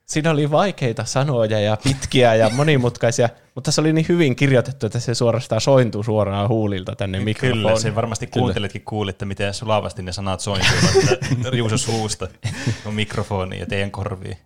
[0.07, 5.01] Siinä oli vaikeita sanoja ja pitkiä ja monimutkaisia, mutta se oli niin hyvin kirjoitettu, että
[5.01, 7.67] se suorastaan sointuu suoraan huulilta tänne mikrofoniin.
[7.67, 10.85] Kyllä, se varmasti kuunteletkin kuulitte, miten sulavasti ne sanat sointuvat
[11.33, 12.29] että Juuso suusta
[12.85, 14.37] on mikrofoni ja teidän korviin.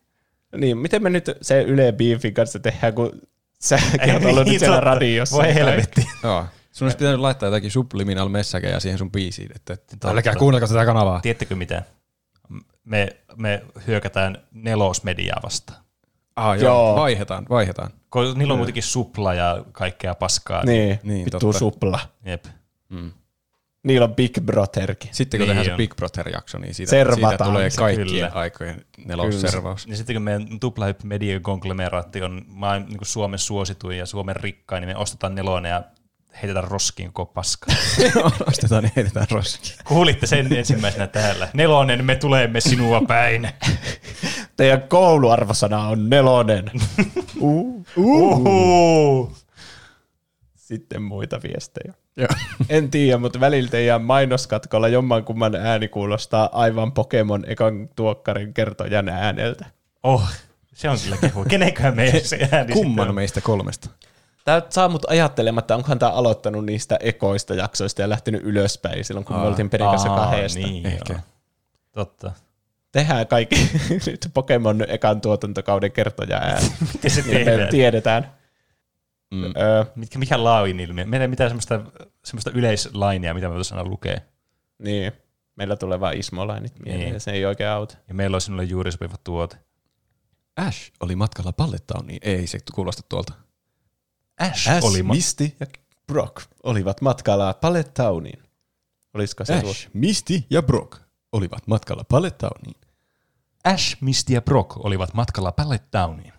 [0.57, 3.13] Niin, miten me nyt se Yle Beefin kanssa tehdään, kun
[3.61, 4.91] säkin oot ollut nyt siellä totta.
[4.91, 5.37] radiossa.
[5.37, 6.07] Voi helvetti.
[6.23, 6.47] Joo.
[6.73, 11.21] Sun olisi pitänyt laittaa jotakin subliminal messageja siihen sun biisiin, että älkää kuunnelko tätä kanavaa.
[11.21, 11.83] Tiedättekö mitä?
[12.85, 15.83] Me, me hyökätään nelosmediaa vastaan.
[16.37, 16.65] Ah, joo.
[16.75, 16.97] Joo.
[16.97, 17.91] Vaihdetaan, vaihdetaan.
[18.11, 20.65] Kun niillä on muutenkin supla ja kaikkea paskaa.
[20.65, 21.59] Niin, Niin, niin vittu totta.
[21.59, 22.01] supla.
[22.27, 22.45] Jep.
[23.85, 25.11] Niillä on Big Brotherkin.
[25.15, 25.77] Sitten kun Niin tehdään se on.
[25.77, 28.31] Big Brother-jakso, niin siitä, Servataan siitä tulee se, kaikkien kyllä.
[28.35, 29.87] aikojen nelosservaus.
[29.87, 34.89] Niin sitten kun meidän tuplahyppy mediakonglomeratti on maailman, niin Suomen suosituin ja Suomen rikkain, niin
[34.89, 35.83] me ostetaan nelonen ja
[36.43, 37.75] heitetään roskiin koko paskaa.
[38.49, 39.79] Ostetaan niin heitetään roskiin.
[39.85, 41.49] Kuulitte sen ensimmäisenä täällä.
[41.53, 43.49] Nelonen, me tulemme sinua päin.
[44.57, 46.71] Teidän kouluarvosana on nelonen.
[47.41, 49.37] uh, uh.
[50.55, 51.95] Sitten muita viestejä.
[52.17, 52.29] Joo.
[52.69, 59.67] En tiedä, mutta välillä teidän mainoskatkolla jommankumman ääni kuulostaa aivan Pokemon ekan tuokkarin kertojan ääneltä.
[60.03, 60.31] Oh,
[60.75, 61.45] se on kyllä kehu.
[61.45, 63.15] Kenenköhän meidän se ääni Kumman on?
[63.15, 63.89] meistä kolmesta?
[64.45, 69.25] Tämä saa mut ajattelemaan, että onkohan tämä aloittanut niistä ekoista jaksoista ja lähtenyt ylöspäin silloin,
[69.25, 70.59] kun me oltiin Perin kanssa Aa, kahdesta.
[70.61, 71.13] Niin, Ehkä.
[71.13, 71.21] Joo.
[71.93, 72.33] Totta.
[72.93, 73.57] Tehdään kaikki
[74.07, 76.73] nyt Pokemon ekan tuotantokauden kertoja ääni.
[76.93, 77.69] Miten se niin me tehdään?
[77.69, 78.33] tiedetään.
[79.31, 79.45] Mm.
[79.45, 81.05] Öö, Mitkä, mikä lain ilmiö?
[81.05, 81.81] Meillä ei mitään semmoista,
[82.25, 84.21] semmoista yleislainia, mitä me voitaisiin aina lukea.
[84.79, 85.13] niin,
[85.57, 87.15] meillä tulee vaan Ismolainit mieleen, Niin.
[87.15, 87.97] ja se ei oikein auta.
[88.09, 89.57] Ja meillä on sinulle juuri sopiva tuote.
[90.57, 92.19] Ash oli matkalla Palletowniin.
[92.23, 93.33] Ei se kuulosta tuolta.
[94.41, 95.67] Ash, Ash, oli ma- Misty ja
[96.07, 98.43] Brock olivat matkalla Palletowniin.
[99.15, 99.71] Olisiko se tuo?
[99.71, 101.01] Ash, Misty ja Brock
[101.33, 102.81] olivat matkalla Palletowniin.
[103.65, 106.33] Ash, Misty ja Brock olivat matkalla Palletowniin.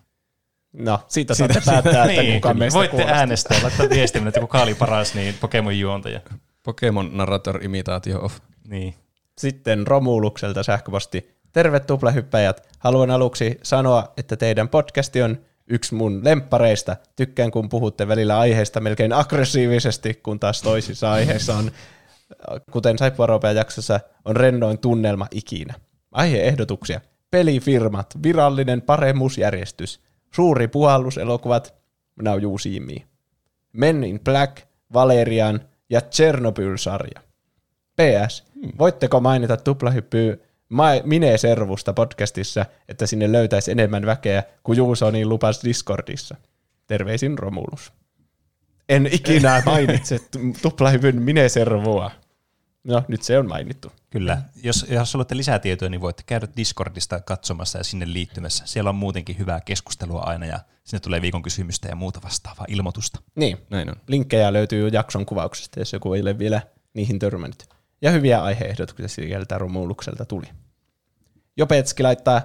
[0.72, 2.54] No, siitä saatte päättää, että kuka kyllä.
[2.54, 3.18] meistä Voitte kuulostaa.
[3.18, 6.20] äänestää, laittaa viestiä, että kuka oli paras niin Pokemon juontaja.
[6.62, 8.38] Pokemon Narrator Imitaatio of.
[8.68, 8.94] Niin.
[9.38, 11.34] Sitten Romulukselta sähköposti.
[11.52, 12.68] Terve tuplahyppäjät.
[12.78, 16.96] Haluan aluksi sanoa, että teidän podcasti on yksi mun lemppareista.
[17.16, 21.70] Tykkään, kun puhutte välillä aiheesta melkein aggressiivisesti, kun taas toisissa aiheissa on,
[22.70, 25.74] kuten Saippuaropean jaksossa, on rennoin tunnelma ikinä.
[26.12, 27.00] Aiheehdotuksia.
[27.30, 30.00] Pelifirmat, virallinen paremmuusjärjestys,
[30.34, 31.74] suuri puhalluselokuvat,
[32.22, 32.94] Now You See Me,
[33.72, 34.56] Men in Black,
[34.92, 35.60] Valerian
[35.90, 37.20] ja Chernobyl-sarja.
[37.96, 38.44] PS,
[38.78, 40.36] voitteko mainita tuplahyppyä
[41.04, 46.36] Mine-servusta podcastissa, että sinne löytäisi enemmän väkeä kuin Juuso niin lupas Discordissa?
[46.86, 47.92] Terveisin Romulus.
[48.88, 52.10] En ikinä mainitse tu- tuplahypyn Mine-servua.
[52.84, 53.92] No, nyt se on mainittu.
[54.10, 54.42] Kyllä.
[54.62, 58.66] Jos, jos haluatte lisää tietoa, niin voitte käydä Discordista katsomassa ja sinne liittymässä.
[58.66, 63.20] Siellä on muutenkin hyvää keskustelua aina ja sinne tulee viikon kysymystä ja muuta vastaavaa ilmoitusta.
[63.34, 63.96] Niin, Näin on.
[64.08, 66.62] linkkejä löytyy jakson kuvauksesta, jos joku ei ole vielä
[66.94, 67.73] niihin törmännyt.
[68.04, 70.46] Ja hyviä aiheehdotuksia sieltä Romulukselta tuli.
[71.56, 72.42] Jopetski laittaa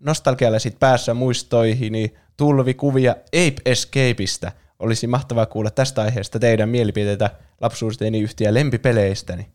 [0.00, 4.52] nostalgiallisit päässä muistoihini tulvikuvia Ape Escapeista.
[4.78, 9.48] Olisi mahtavaa kuulla tästä aiheesta teidän mielipiteitä lapsuusteni yhtiä lempipeleistäni.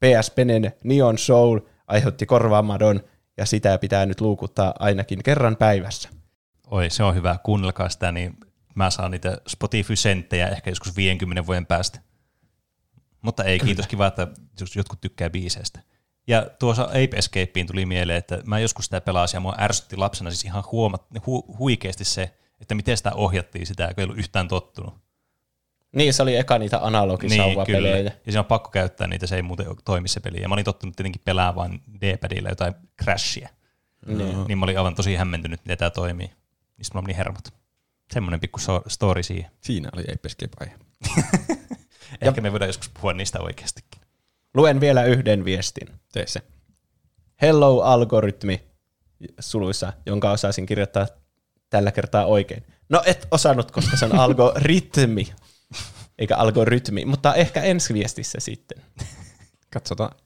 [0.00, 3.00] PS Penen Neon Soul aiheutti korvaamadon
[3.36, 6.08] ja sitä pitää nyt luukuttaa ainakin kerran päivässä.
[6.70, 7.38] Oi, se on hyvä.
[7.42, 8.36] Kuunnelkaa sitä, niin
[8.74, 12.00] mä saan niitä Spotify-senttejä ehkä joskus 50 vuoden päästä.
[13.24, 14.28] Mutta ei, kiitos kiva, että
[14.76, 15.80] jotkut tykkää biiseistä.
[16.26, 20.30] Ja tuossa Ape Escapeen tuli mieleen, että mä joskus sitä pelasin ja mua ärsytti lapsena
[20.30, 24.48] siis ihan huomat, hu, huikeasti se, että miten sitä ohjattiin sitä, kun ei ollut yhtään
[24.48, 24.94] tottunut.
[25.92, 27.96] Niin, se oli eka niitä analogisauvapelejä.
[27.98, 30.42] Ja siinä on pakko käyttää niitä, se ei muuten toimi se peli.
[30.42, 33.48] Ja mä olin tottunut tietenkin pelaamaan vain D-padilla jotain Crashia.
[34.06, 34.44] Niin.
[34.48, 36.30] Niin mä olin aivan tosi hämmentynyt, miten tämä toimii.
[36.76, 37.54] Niistä mulla meni hermot.
[38.12, 39.50] Semmoinen pikku so- story siihen.
[39.60, 40.74] Siinä oli Ape Escape-aihe.
[42.20, 44.02] Ehkä me voidaan joskus puhua niistä oikeastikin.
[44.54, 45.88] Luen vielä yhden viestin.
[46.12, 46.40] Tee se.
[47.42, 48.62] Hello algoritmi
[49.40, 51.06] suluissa, jonka osasin kirjoittaa
[51.70, 52.62] tällä kertaa oikein.
[52.88, 55.32] No et osannut, koska se on algoritmi,
[56.18, 58.82] eikä algoritmi, mutta ehkä ensi viestissä sitten.
[59.72, 60.16] Katsotaan.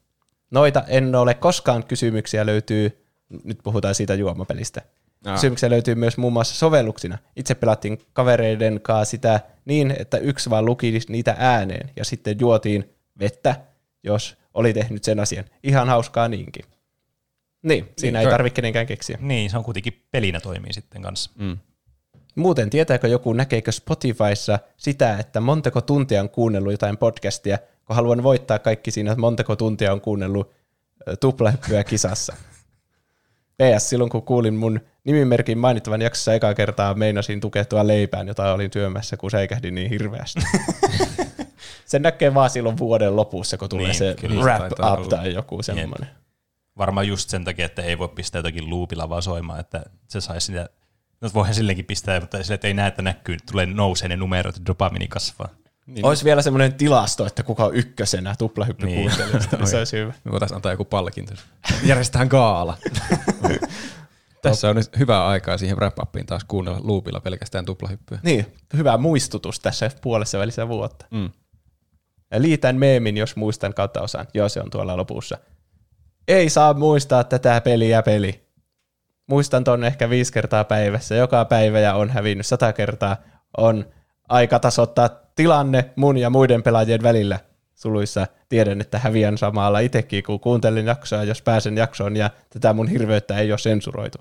[0.51, 3.07] Noita en ole koskaan kysymyksiä löytyy,
[3.45, 4.83] nyt puhutaan siitä juomapelistä.
[5.25, 5.35] Aa.
[5.35, 7.19] Kysymyksiä löytyy myös muun muassa sovelluksina.
[7.37, 12.95] Itse pelattiin kavereiden kanssa sitä niin, että yksi vaan luki niitä ääneen ja sitten juotiin
[13.19, 13.57] vettä,
[14.03, 15.45] jos oli tehnyt sen asian.
[15.63, 16.65] Ihan hauskaa niinkin.
[17.63, 19.19] Niin, siinä Niin, ei tarvitse kenenkään keksiä.
[19.21, 21.31] Niin, se on kuitenkin pelinä toimii sitten kanssa.
[21.35, 21.59] Mm.
[22.35, 28.23] Muuten, tietääkö joku, näkeekö Spotifyssa sitä, että montako tuntia on kuunnellut jotain podcastia, kun haluan
[28.23, 30.53] voittaa kaikki siinä, että montako tuntia on kuunnellut
[31.21, 32.37] tuplahyppyä kisassa.
[33.63, 38.71] PS, silloin kun kuulin mun nimimerkin mainittavan jaksossa ekaa kertaa, meinasin tukehtua leipään, jota olin
[38.71, 40.41] työmässä, kun säikähdin niin hirveästi.
[41.87, 46.09] Sen näkee vaan silloin vuoden lopussa, kun tulee Niin, se wrap up tai joku semmoinen.
[46.79, 50.47] Varmaan just sen takia, että ei voi pistää jotakin loopilla vaan soimaan, että se saisi
[50.47, 50.69] sitä,
[51.21, 54.57] no voihan silleenkin pistää, mutta sille, että ei näe, että näkyy, tulee nousee ne numerot,
[54.57, 55.49] että dopamini kasvaa.
[55.89, 59.11] Niin, Olisi vielä semmoinen tilasto, että kuka on ykkösenä tuplahyppy Niin.
[59.59, 60.13] niin se olisi hyvä.
[60.25, 61.35] Me voitaisiin antaa joku palkinto.
[61.85, 62.77] Järjestetään gaala.
[64.43, 68.19] Tässä on nyt hyvää aikaa siihen wrap taas kuunnella loopilla pelkästään tuplahyppyä.
[68.23, 71.07] Niin, hyvä muistutus tässä puolessa välissä vuotta.
[71.11, 71.31] Mm.
[72.39, 74.27] Liitän meemin, jos muistan kautta osaan.
[74.35, 75.39] Joo, se on tuolla lopussa.
[76.29, 78.49] Ei saa muistaa tätä peliä peli.
[79.27, 81.15] Muistan ton ehkä viisi kertaa päivässä.
[81.15, 83.17] Joka päivä ja on hävinnyt sata kertaa.
[83.57, 83.85] On
[84.29, 87.39] aika tasoittaa tilanne mun ja muiden pelaajien välillä.
[87.75, 92.89] Suluissa tiedän, että häviän samalla itsekin, kun kuuntelin jaksoa, jos pääsen jaksoon, ja tätä mun
[92.89, 94.19] hirveyttä ei ole sensuroitu.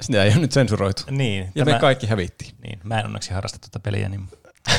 [0.00, 1.02] Sitä ei ole nyt sensuroitu.
[1.10, 2.54] Niin, Ja tämä, me kaikki hävittiin.
[2.62, 4.28] niin, mä en onneksi harrasta tuota peliä, niin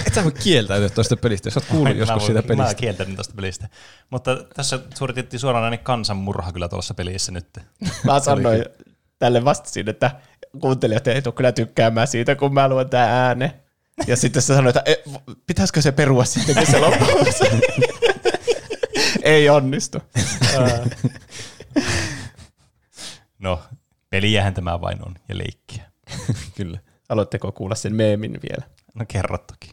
[0.07, 2.75] Et sä voi kieltäytyä tuosta pelistä, jos oot kuullut mä, joskus voin- siitä Mä pelistä.
[2.75, 3.69] kieltäydyn tuosta pelistä.
[4.09, 7.47] Mutta tässä suoritettiin suoranainen kansanmurha kyllä tuossa pelissä nyt.
[8.05, 8.65] Mä sanoin
[9.19, 10.11] tälle vastasin, että
[10.61, 13.59] kuuntelijat ei tule kyllä tykkäämään siitä, kun mä luen tää ääne.
[14.07, 14.95] Ja sitten se sanoi, että e,
[15.47, 17.07] pitäisikö se perua sitten, kun se loppuu.
[19.23, 19.97] ei onnistu.
[23.39, 23.59] No,
[24.09, 25.83] peliähän tämä vain on ja leikkiä.
[26.57, 26.79] Kyllä.
[27.09, 28.65] Haluatteko kuulla sen meemin vielä?
[28.95, 29.71] No kerro toki.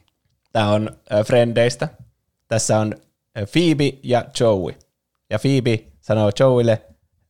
[0.52, 1.88] Tämä on äh, Friendeistä.
[2.48, 2.94] Tässä on
[3.38, 4.74] äh, Phoebe ja Joey.
[5.30, 6.82] Ja Phoebe sanoo Joeylle,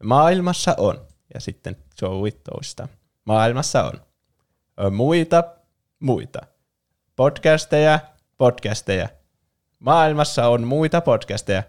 [0.02, 1.07] maailmassa on.
[1.34, 2.89] Ja sitten Joey toista.
[3.25, 4.00] Maailmassa on.
[4.91, 5.44] Muita,
[6.00, 6.39] muita.
[7.17, 8.01] Podcasteja,
[8.39, 9.09] podcasteja.
[9.78, 11.62] Maailmassa on muita podcasteja.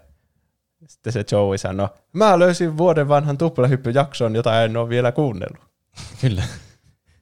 [0.86, 5.60] Sitten se Joey sanoo, mä löysin vuoden vanhan tuplahyppyjakson, jota en ole vielä kuunnellut.
[6.20, 6.42] Kyllä.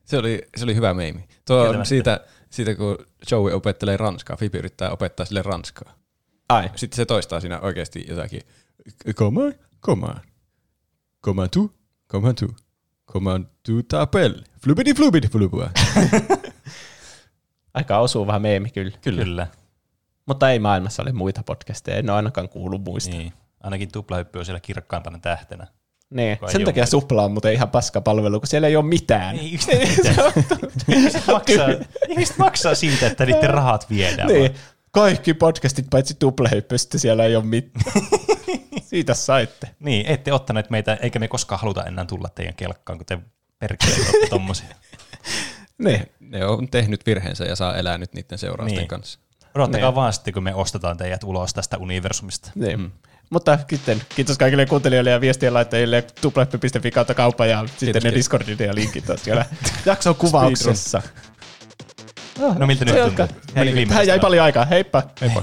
[0.04, 1.28] Se oli, se oli hyvä meimi.
[1.46, 2.98] Tuo on siitä, siitä, kun
[3.30, 5.94] Joey opettelee ranskaa, Phoebe yrittää opettaa sille ranskaa.
[6.48, 8.40] Ai, Sitten se toistaa siinä oikeasti jotakin.
[9.14, 10.18] Comment, comment,
[11.24, 11.72] comment tu,
[12.08, 12.56] comment tu,
[13.12, 15.70] comment tu t'appelles, flubidi flubidi flubua.
[17.76, 18.98] aika osuu vähän meemi kyllä.
[19.00, 19.24] Kyllä.
[19.24, 19.46] Kyllä.
[20.26, 23.16] Mutta ei maailmassa ole muita podcasteja, en ole ainakaan kuullut muista.
[23.16, 23.32] Niin.
[23.60, 25.66] Ainakin tuplahyppy on siellä kirkkaimpana tähtenä.
[26.10, 26.38] Niin.
[26.48, 26.66] Sen joo.
[26.66, 29.38] takia supla on muuten ihan paska palvelu, kun siellä ei ole mitään.
[29.38, 30.32] Ei yhtään mitään.
[30.96, 31.68] ihmiset, maksaa,
[32.08, 34.28] ihmiset maksaa siitä, että niiden rahat viedään.
[34.28, 34.40] niin.
[34.40, 34.60] vaan.
[34.90, 37.84] Kaikki podcastit paitsi tuplahyppy, sitten siellä ei ole mitään.
[38.90, 39.70] Siitä saitte.
[39.80, 43.18] Niin, ette ottaneet meitä, eikä me koskaan haluta enää tulla teidän kelkkaan, kun te
[43.58, 44.76] perkeleet olette tommosia.
[45.78, 46.02] Niin.
[46.20, 48.88] Ne on tehnyt virheensä ja saa elää nyt niiden seurausten Niin.
[48.88, 49.18] kanssa.
[49.54, 49.94] Odottakaa Niin.
[49.94, 52.50] vaan sitten, kun me ostetaan teidät ulos tästä universumista.
[52.54, 52.80] niin.
[52.80, 52.90] Mm.
[53.30, 58.14] Mutta sitten kiitos kaikille kuuntelijoille ja viestien laittajille tupleppi.fi kautta kauppa ja sitten ne kiitos.
[58.14, 59.44] Discordin ja linkit on siellä
[59.86, 61.02] jakson kuvauksessa.
[62.58, 63.26] No miltä nyt tuntuu?
[63.88, 64.64] Tähän jäi paljon aikaa.
[64.64, 65.02] Heippa!
[65.20, 65.42] Heippa.